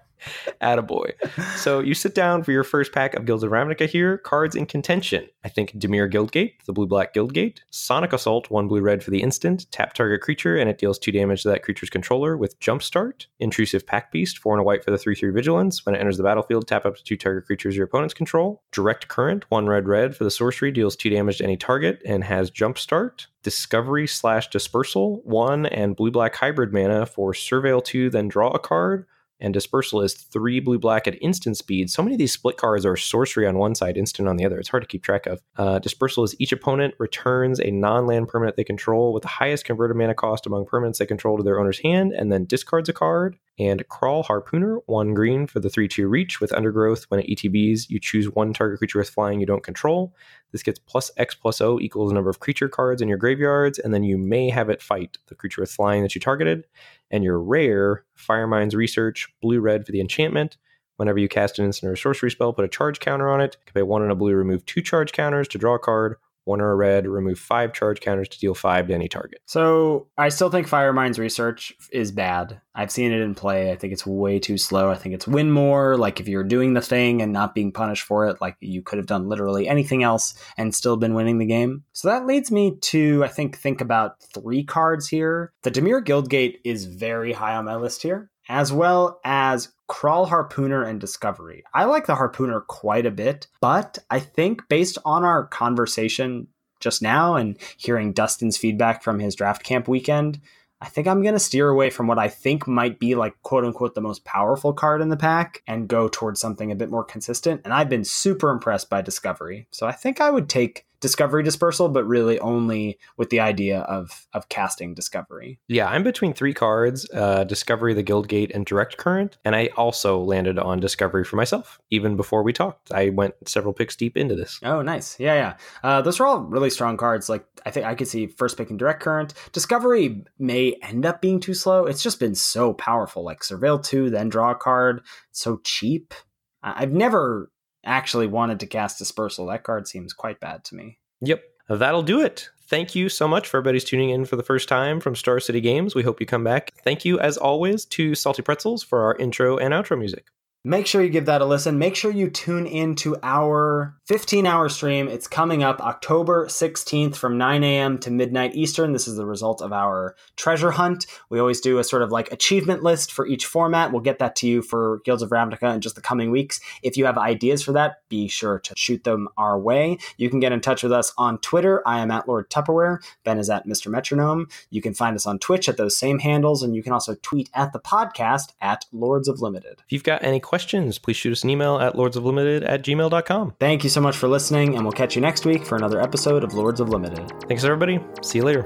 Attaboy. 0.60 1.12
So 1.56 1.80
you 1.80 1.94
sit 1.94 2.14
down 2.14 2.42
for 2.42 2.52
your 2.52 2.64
first 2.64 2.92
pack 2.92 3.14
of 3.14 3.24
Guilds 3.24 3.42
of 3.42 3.50
Ravnica 3.50 3.88
here. 3.88 4.18
Cards 4.18 4.54
in 4.56 4.66
contention. 4.66 5.28
I 5.44 5.48
think 5.48 5.72
Dimir 5.72 6.10
Guildgate, 6.10 6.62
the 6.66 6.72
blue 6.72 6.86
black 6.86 7.14
Guildgate. 7.14 7.58
Sonic 7.70 8.12
Assault, 8.12 8.50
one 8.50 8.68
blue 8.68 8.80
red 8.80 9.02
for 9.02 9.10
the 9.10 9.22
instant. 9.22 9.70
Tap 9.70 9.94
target 9.94 10.20
creature, 10.20 10.56
and 10.56 10.70
it 10.70 10.78
deals 10.78 10.98
two 10.98 11.12
damage 11.12 11.42
to 11.42 11.48
that 11.48 11.62
creature's 11.62 11.90
controller 11.90 12.36
with 12.36 12.58
Jumpstart. 12.60 13.26
Intrusive 13.38 13.86
Packbeast, 13.86 14.38
four 14.38 14.54
and 14.54 14.60
a 14.60 14.64
white 14.64 14.84
for 14.84 14.90
the 14.90 14.98
3 14.98 15.14
3 15.14 15.30
Vigilance. 15.30 15.84
When 15.84 15.94
it 15.94 15.98
enters 15.98 16.16
the 16.16 16.22
battlefield, 16.22 16.66
tap 16.66 16.86
up 16.86 16.96
to 16.96 17.04
two 17.04 17.16
target 17.16 17.46
creatures 17.46 17.76
your 17.76 17.86
opponents 17.86 18.14
control. 18.14 18.62
Direct 18.72 19.08
Current, 19.08 19.44
one 19.50 19.66
red 19.66 19.86
red 19.86 20.16
for 20.16 20.24
the 20.24 20.30
sorcery, 20.30 20.70
deals 20.70 20.96
two 20.96 21.10
damage 21.10 21.38
to 21.38 21.44
any 21.44 21.56
target 21.56 22.00
and 22.04 22.24
has 22.24 22.50
Jumpstart. 22.50 23.26
Discovery 23.42 24.06
slash 24.06 24.48
Dispersal, 24.48 25.20
one 25.24 25.66
and 25.66 25.94
blue 25.94 26.10
black 26.10 26.34
hybrid 26.34 26.72
mana 26.72 27.04
for 27.04 27.32
Surveil 27.32 27.84
2, 27.84 28.10
then 28.10 28.28
draw 28.28 28.50
a 28.50 28.58
card 28.58 29.06
and 29.40 29.52
dispersal 29.52 30.00
is 30.00 30.14
three 30.14 30.60
blue 30.60 30.78
black 30.78 31.06
at 31.06 31.20
instant 31.22 31.56
speed. 31.56 31.90
So 31.90 32.02
many 32.02 32.14
of 32.14 32.18
these 32.18 32.32
split 32.32 32.56
cards 32.56 32.86
are 32.86 32.96
sorcery 32.96 33.46
on 33.46 33.58
one 33.58 33.74
side, 33.74 33.96
instant 33.96 34.28
on 34.28 34.36
the 34.36 34.44
other. 34.44 34.58
It's 34.58 34.68
hard 34.68 34.82
to 34.82 34.86
keep 34.86 35.02
track 35.02 35.26
of. 35.26 35.40
Uh, 35.56 35.78
dispersal 35.78 36.24
is 36.24 36.34
each 36.38 36.52
opponent 36.52 36.94
returns 36.98 37.60
a 37.60 37.70
non 37.70 38.06
land 38.06 38.28
permanent 38.28 38.56
they 38.56 38.64
control 38.64 39.12
with 39.12 39.22
the 39.22 39.28
highest 39.28 39.64
converted 39.64 39.96
mana 39.96 40.14
cost 40.14 40.46
among 40.46 40.66
permanents 40.66 40.98
they 40.98 41.06
control 41.06 41.36
to 41.36 41.42
their 41.42 41.58
owner's 41.58 41.78
hand 41.80 42.12
and 42.12 42.32
then 42.32 42.44
discards 42.44 42.88
a 42.88 42.92
card. 42.92 43.36
And 43.58 43.86
Kraul 43.88 44.24
Harpooner, 44.24 44.80
one 44.86 45.14
green 45.14 45.46
for 45.46 45.60
the 45.60 45.70
3 45.70 45.86
2 45.86 46.08
reach 46.08 46.40
with 46.40 46.52
Undergrowth. 46.52 47.04
When 47.04 47.20
it 47.20 47.28
ETBs, 47.28 47.88
you 47.88 48.00
choose 48.00 48.28
one 48.28 48.52
target 48.52 48.78
creature 48.78 48.98
with 48.98 49.10
flying 49.10 49.38
you 49.38 49.46
don't 49.46 49.62
control. 49.62 50.12
This 50.50 50.64
gets 50.64 50.80
plus 50.80 51.12
X 51.16 51.36
plus 51.36 51.60
O 51.60 51.78
equals 51.78 52.10
the 52.10 52.14
number 52.14 52.30
of 52.30 52.40
creature 52.40 52.68
cards 52.68 53.00
in 53.00 53.08
your 53.08 53.18
graveyards, 53.18 53.78
and 53.78 53.94
then 53.94 54.02
you 54.02 54.18
may 54.18 54.50
have 54.50 54.70
it 54.70 54.82
fight 54.82 55.18
the 55.28 55.36
creature 55.36 55.60
with 55.60 55.70
flying 55.70 56.02
that 56.02 56.16
you 56.16 56.20
targeted. 56.20 56.64
And 57.12 57.22
your 57.22 57.38
rare, 57.38 58.04
Firemind's 58.16 58.74
Research, 58.74 59.32
blue 59.40 59.60
red 59.60 59.86
for 59.86 59.92
the 59.92 60.00
enchantment. 60.00 60.56
Whenever 60.96 61.18
you 61.18 61.28
cast 61.28 61.58
an 61.58 61.64
instant 61.64 61.92
or 61.92 61.96
sorcery 61.96 62.30
spell, 62.30 62.52
put 62.52 62.64
a 62.64 62.68
charge 62.68 62.98
counter 62.98 63.28
on 63.28 63.40
it. 63.40 63.56
Pay 63.72 63.82
one 63.82 64.02
and 64.02 64.12
a 64.12 64.16
blue, 64.16 64.34
remove 64.34 64.64
two 64.66 64.82
charge 64.82 65.12
counters 65.12 65.48
to 65.48 65.58
draw 65.58 65.74
a 65.74 65.78
card. 65.78 66.16
One 66.44 66.60
or 66.60 66.72
a 66.72 66.76
red, 66.76 67.06
remove 67.06 67.38
five 67.38 67.72
charge 67.72 68.00
counters 68.00 68.28
to 68.30 68.38
deal 68.38 68.54
five 68.54 68.88
to 68.88 68.94
any 68.94 69.08
target. 69.08 69.40
So 69.46 70.08
I 70.18 70.28
still 70.28 70.50
think 70.50 70.68
Firemind's 70.68 71.18
research 71.18 71.72
is 71.90 72.12
bad. 72.12 72.60
I've 72.74 72.90
seen 72.90 73.12
it 73.12 73.20
in 73.20 73.34
play. 73.34 73.70
I 73.70 73.76
think 73.76 73.92
it's 73.92 74.06
way 74.06 74.38
too 74.38 74.58
slow. 74.58 74.90
I 74.90 74.96
think 74.96 75.14
it's 75.14 75.28
win 75.28 75.50
more. 75.50 75.96
Like 75.96 76.20
if 76.20 76.28
you're 76.28 76.44
doing 76.44 76.74
the 76.74 76.80
thing 76.80 77.22
and 77.22 77.32
not 77.32 77.54
being 77.54 77.72
punished 77.72 78.02
for 78.02 78.26
it, 78.26 78.40
like 78.40 78.56
you 78.60 78.82
could 78.82 78.98
have 78.98 79.06
done 79.06 79.28
literally 79.28 79.68
anything 79.68 80.02
else 80.02 80.34
and 80.58 80.74
still 80.74 80.96
been 80.96 81.14
winning 81.14 81.38
the 81.38 81.46
game. 81.46 81.84
So 81.92 82.08
that 82.08 82.26
leads 82.26 82.50
me 82.50 82.76
to 82.76 83.22
I 83.24 83.28
think 83.28 83.56
think 83.56 83.80
about 83.80 84.20
three 84.22 84.64
cards 84.64 85.08
here. 85.08 85.52
The 85.62 85.70
Dimir 85.70 86.04
Guildgate 86.04 86.56
is 86.64 86.86
very 86.86 87.32
high 87.32 87.54
on 87.54 87.64
my 87.64 87.76
list 87.76 88.02
here, 88.02 88.30
as 88.48 88.72
well 88.72 89.20
as 89.24 89.72
Kraul 89.88 90.28
Harpooner 90.28 90.88
and 90.88 91.00
Discovery. 91.00 91.64
I 91.72 91.84
like 91.84 92.06
the 92.06 92.14
Harpooner 92.14 92.66
quite 92.66 93.06
a 93.06 93.10
bit, 93.10 93.46
but 93.60 93.98
I 94.10 94.20
think 94.20 94.68
based 94.68 94.98
on 95.04 95.24
our 95.24 95.46
conversation 95.46 96.48
just 96.80 97.02
now 97.02 97.34
and 97.34 97.56
hearing 97.76 98.12
Dustin's 98.12 98.56
feedback 98.56 99.02
from 99.02 99.18
his 99.18 99.34
draft 99.34 99.62
camp 99.62 99.88
weekend, 99.88 100.40
I 100.80 100.86
think 100.86 101.06
I'm 101.06 101.22
going 101.22 101.34
to 101.34 101.40
steer 101.40 101.68
away 101.68 101.88
from 101.88 102.06
what 102.06 102.18
I 102.18 102.28
think 102.28 102.66
might 102.66 102.98
be 102.98 103.14
like 103.14 103.40
quote 103.42 103.64
unquote 103.64 103.94
the 103.94 104.02
most 104.02 104.24
powerful 104.24 104.74
card 104.74 105.00
in 105.00 105.08
the 105.08 105.16
pack 105.16 105.62
and 105.66 105.88
go 105.88 106.08
towards 106.08 106.40
something 106.40 106.70
a 106.70 106.76
bit 106.76 106.90
more 106.90 107.04
consistent. 107.04 107.62
And 107.64 107.72
I've 107.72 107.88
been 107.88 108.04
super 108.04 108.50
impressed 108.50 108.90
by 108.90 109.00
Discovery. 109.00 109.66
So 109.70 109.86
I 109.86 109.92
think 109.92 110.20
I 110.20 110.30
would 110.30 110.48
take 110.48 110.84
Discovery 111.04 111.42
Dispersal, 111.42 111.90
but 111.90 112.06
really 112.06 112.40
only 112.40 112.98
with 113.18 113.28
the 113.28 113.38
idea 113.38 113.80
of 113.80 114.26
of 114.32 114.48
casting 114.48 114.94
Discovery. 114.94 115.60
Yeah, 115.68 115.86
I'm 115.86 116.02
between 116.02 116.32
three 116.32 116.54
cards: 116.54 117.06
uh, 117.12 117.44
Discovery, 117.44 117.92
the 117.92 118.02
Guildgate, 118.02 118.54
and 118.54 118.64
Direct 118.64 118.96
Current. 118.96 119.36
And 119.44 119.54
I 119.54 119.66
also 119.76 120.18
landed 120.18 120.58
on 120.58 120.80
Discovery 120.80 121.22
for 121.22 121.36
myself. 121.36 121.78
Even 121.90 122.16
before 122.16 122.42
we 122.42 122.54
talked, 122.54 122.90
I 122.90 123.10
went 123.10 123.34
several 123.46 123.74
picks 123.74 123.96
deep 123.96 124.16
into 124.16 124.34
this. 124.34 124.58
Oh, 124.62 124.80
nice. 124.80 125.20
Yeah, 125.20 125.34
yeah. 125.34 125.56
Uh, 125.82 126.00
those 126.00 126.20
are 126.20 126.26
all 126.26 126.40
really 126.40 126.70
strong 126.70 126.96
cards. 126.96 127.28
Like 127.28 127.44
I 127.66 127.70
think 127.70 127.84
I 127.84 127.94
could 127.94 128.08
see 128.08 128.26
first 128.26 128.56
picking 128.56 128.78
Direct 128.78 129.02
Current. 129.02 129.34
Discovery 129.52 130.24
may 130.38 130.74
end 130.80 131.04
up 131.04 131.20
being 131.20 131.38
too 131.38 131.52
slow. 131.52 131.84
It's 131.84 132.02
just 132.02 132.18
been 132.18 132.34
so 132.34 132.72
powerful. 132.72 133.22
Like 133.22 133.40
Surveil 133.40 133.84
two, 133.84 134.08
then 134.08 134.30
draw 134.30 134.52
a 134.52 134.54
card. 134.54 135.02
So 135.32 135.60
cheap. 135.64 136.14
I've 136.62 136.92
never 136.92 137.50
actually 137.84 138.26
wanted 138.26 138.60
to 138.60 138.66
cast 138.66 138.98
Dispersal. 138.98 139.46
That 139.46 139.62
card 139.62 139.86
seems 139.86 140.12
quite 140.12 140.40
bad 140.40 140.64
to 140.64 140.74
me. 140.74 140.98
Yep. 141.20 141.42
That'll 141.68 142.02
do 142.02 142.20
it. 142.20 142.50
Thank 142.66 142.94
you 142.94 143.08
so 143.08 143.28
much 143.28 143.46
for 143.46 143.58
everybody's 143.58 143.84
tuning 143.84 144.10
in 144.10 144.24
for 144.24 144.36
the 144.36 144.42
first 144.42 144.68
time 144.68 145.00
from 145.00 145.14
Star 145.14 145.40
City 145.40 145.60
Games. 145.60 145.94
We 145.94 146.02
hope 146.02 146.20
you 146.20 146.26
come 146.26 146.44
back. 146.44 146.72
Thank 146.82 147.04
you, 147.04 147.18
as 147.20 147.36
always, 147.36 147.84
to 147.86 148.14
Salty 148.14 148.42
Pretzels 148.42 148.82
for 148.82 149.02
our 149.02 149.16
intro 149.16 149.56
and 149.58 149.72
outro 149.72 149.98
music. 149.98 150.26
Make 150.66 150.86
sure 150.86 151.02
you 151.02 151.10
give 151.10 151.26
that 151.26 151.42
a 151.42 151.44
listen. 151.44 151.78
Make 151.78 151.94
sure 151.94 152.10
you 152.10 152.30
tune 152.30 152.64
in 152.64 152.94
to 152.96 153.18
our 153.22 153.94
15 154.06 154.46
hour 154.46 154.70
stream. 154.70 155.08
It's 155.08 155.28
coming 155.28 155.62
up 155.62 155.78
October 155.78 156.46
16th 156.46 157.16
from 157.16 157.36
9 157.36 157.62
a.m. 157.62 157.98
to 157.98 158.10
midnight 158.10 158.54
Eastern. 158.54 158.94
This 158.94 159.06
is 159.06 159.16
the 159.16 159.26
result 159.26 159.60
of 159.60 159.74
our 159.74 160.16
treasure 160.36 160.70
hunt. 160.70 161.04
We 161.28 161.38
always 161.38 161.60
do 161.60 161.78
a 161.78 161.84
sort 161.84 162.00
of 162.00 162.10
like 162.10 162.32
achievement 162.32 162.82
list 162.82 163.12
for 163.12 163.26
each 163.26 163.44
format. 163.44 163.92
We'll 163.92 164.00
get 164.00 164.20
that 164.20 164.36
to 164.36 164.48
you 164.48 164.62
for 164.62 165.02
Guilds 165.04 165.22
of 165.22 165.28
Ravnica 165.28 165.74
in 165.74 165.82
just 165.82 165.96
the 165.96 166.00
coming 166.00 166.30
weeks. 166.30 166.60
If 166.82 166.96
you 166.96 167.04
have 167.04 167.18
ideas 167.18 167.62
for 167.62 167.72
that, 167.72 167.96
be 168.08 168.26
sure 168.26 168.58
to 168.60 168.72
shoot 168.74 169.04
them 169.04 169.28
our 169.36 169.60
way. 169.60 169.98
You 170.16 170.30
can 170.30 170.40
get 170.40 170.52
in 170.52 170.62
touch 170.62 170.82
with 170.82 170.92
us 170.92 171.12
on 171.18 171.36
Twitter. 171.40 171.86
I 171.86 171.98
am 172.00 172.10
at 172.10 172.26
Lord 172.26 172.48
Tupperware. 172.48 173.04
Ben 173.22 173.38
is 173.38 173.50
at 173.50 173.66
Mr. 173.66 173.88
Metronome. 173.88 174.48
You 174.70 174.80
can 174.80 174.94
find 174.94 175.14
us 175.14 175.26
on 175.26 175.38
Twitch 175.38 175.68
at 175.68 175.76
those 175.76 175.94
same 175.94 176.20
handles, 176.20 176.62
and 176.62 176.74
you 176.74 176.82
can 176.82 176.94
also 176.94 177.16
tweet 177.16 177.50
at 177.52 177.74
the 177.74 177.80
podcast 177.80 178.54
at 178.62 178.86
Lords 178.92 179.28
of 179.28 179.42
Limited. 179.42 179.82
If 179.84 179.92
you've 179.92 180.04
got 180.04 180.24
any 180.24 180.40
questions, 180.40 180.53
please 180.98 181.16
shoot 181.16 181.32
us 181.32 181.44
an 181.44 181.50
email 181.50 181.78
at 181.78 181.94
lordsoflimited 181.94 182.68
at 182.68 182.82
gmail.com. 182.82 183.54
Thank 183.58 183.84
you 183.84 183.90
so 183.90 184.00
much 184.00 184.16
for 184.16 184.28
listening, 184.28 184.74
and 184.74 184.84
we'll 184.84 184.92
catch 184.92 185.14
you 185.14 185.22
next 185.22 185.44
week 185.44 185.64
for 185.64 185.76
another 185.76 186.00
episode 186.00 186.44
of 186.44 186.54
Lords 186.54 186.80
of 186.80 186.88
Limited. 186.88 187.30
Thanks, 187.48 187.64
everybody. 187.64 188.00
See 188.22 188.38
you 188.38 188.44
later. 188.44 188.64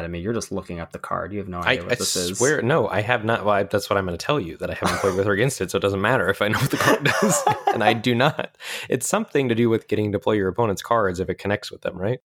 Lie 0.00 0.06
to 0.06 0.08
me. 0.08 0.20
You're 0.20 0.32
just 0.32 0.50
looking 0.50 0.80
up 0.80 0.92
the 0.92 0.98
card. 0.98 1.32
You 1.32 1.38
have 1.40 1.48
no 1.48 1.58
I, 1.60 1.72
idea 1.72 1.82
what 1.84 1.92
I 1.92 1.94
this 1.96 2.16
is. 2.16 2.38
swear, 2.38 2.62
no, 2.62 2.88
I 2.88 3.02
have 3.02 3.22
not. 3.24 3.44
Well, 3.44 3.54
I, 3.54 3.62
that's 3.64 3.90
what 3.90 3.98
I'm 3.98 4.06
going 4.06 4.16
to 4.16 4.24
tell 4.24 4.40
you 4.40 4.56
that 4.56 4.70
I 4.70 4.74
haven't 4.74 4.98
played 5.00 5.14
with 5.14 5.26
or 5.26 5.32
against 5.32 5.60
it, 5.60 5.70
so 5.70 5.76
it 5.76 5.82
doesn't 5.82 6.00
matter 6.00 6.28
if 6.30 6.40
I 6.40 6.48
know 6.48 6.58
what 6.58 6.70
the 6.70 6.78
card 6.78 7.04
does, 7.04 7.42
and 7.74 7.84
I 7.84 7.92
do 7.92 8.14
not. 8.14 8.56
It's 8.88 9.06
something 9.06 9.50
to 9.50 9.54
do 9.54 9.68
with 9.68 9.88
getting 9.88 10.12
to 10.12 10.18
play 10.18 10.36
your 10.36 10.48
opponent's 10.48 10.82
cards 10.82 11.20
if 11.20 11.28
it 11.28 11.34
connects 11.36 11.70
with 11.70 11.82
them, 11.82 11.98
right? 11.98 12.20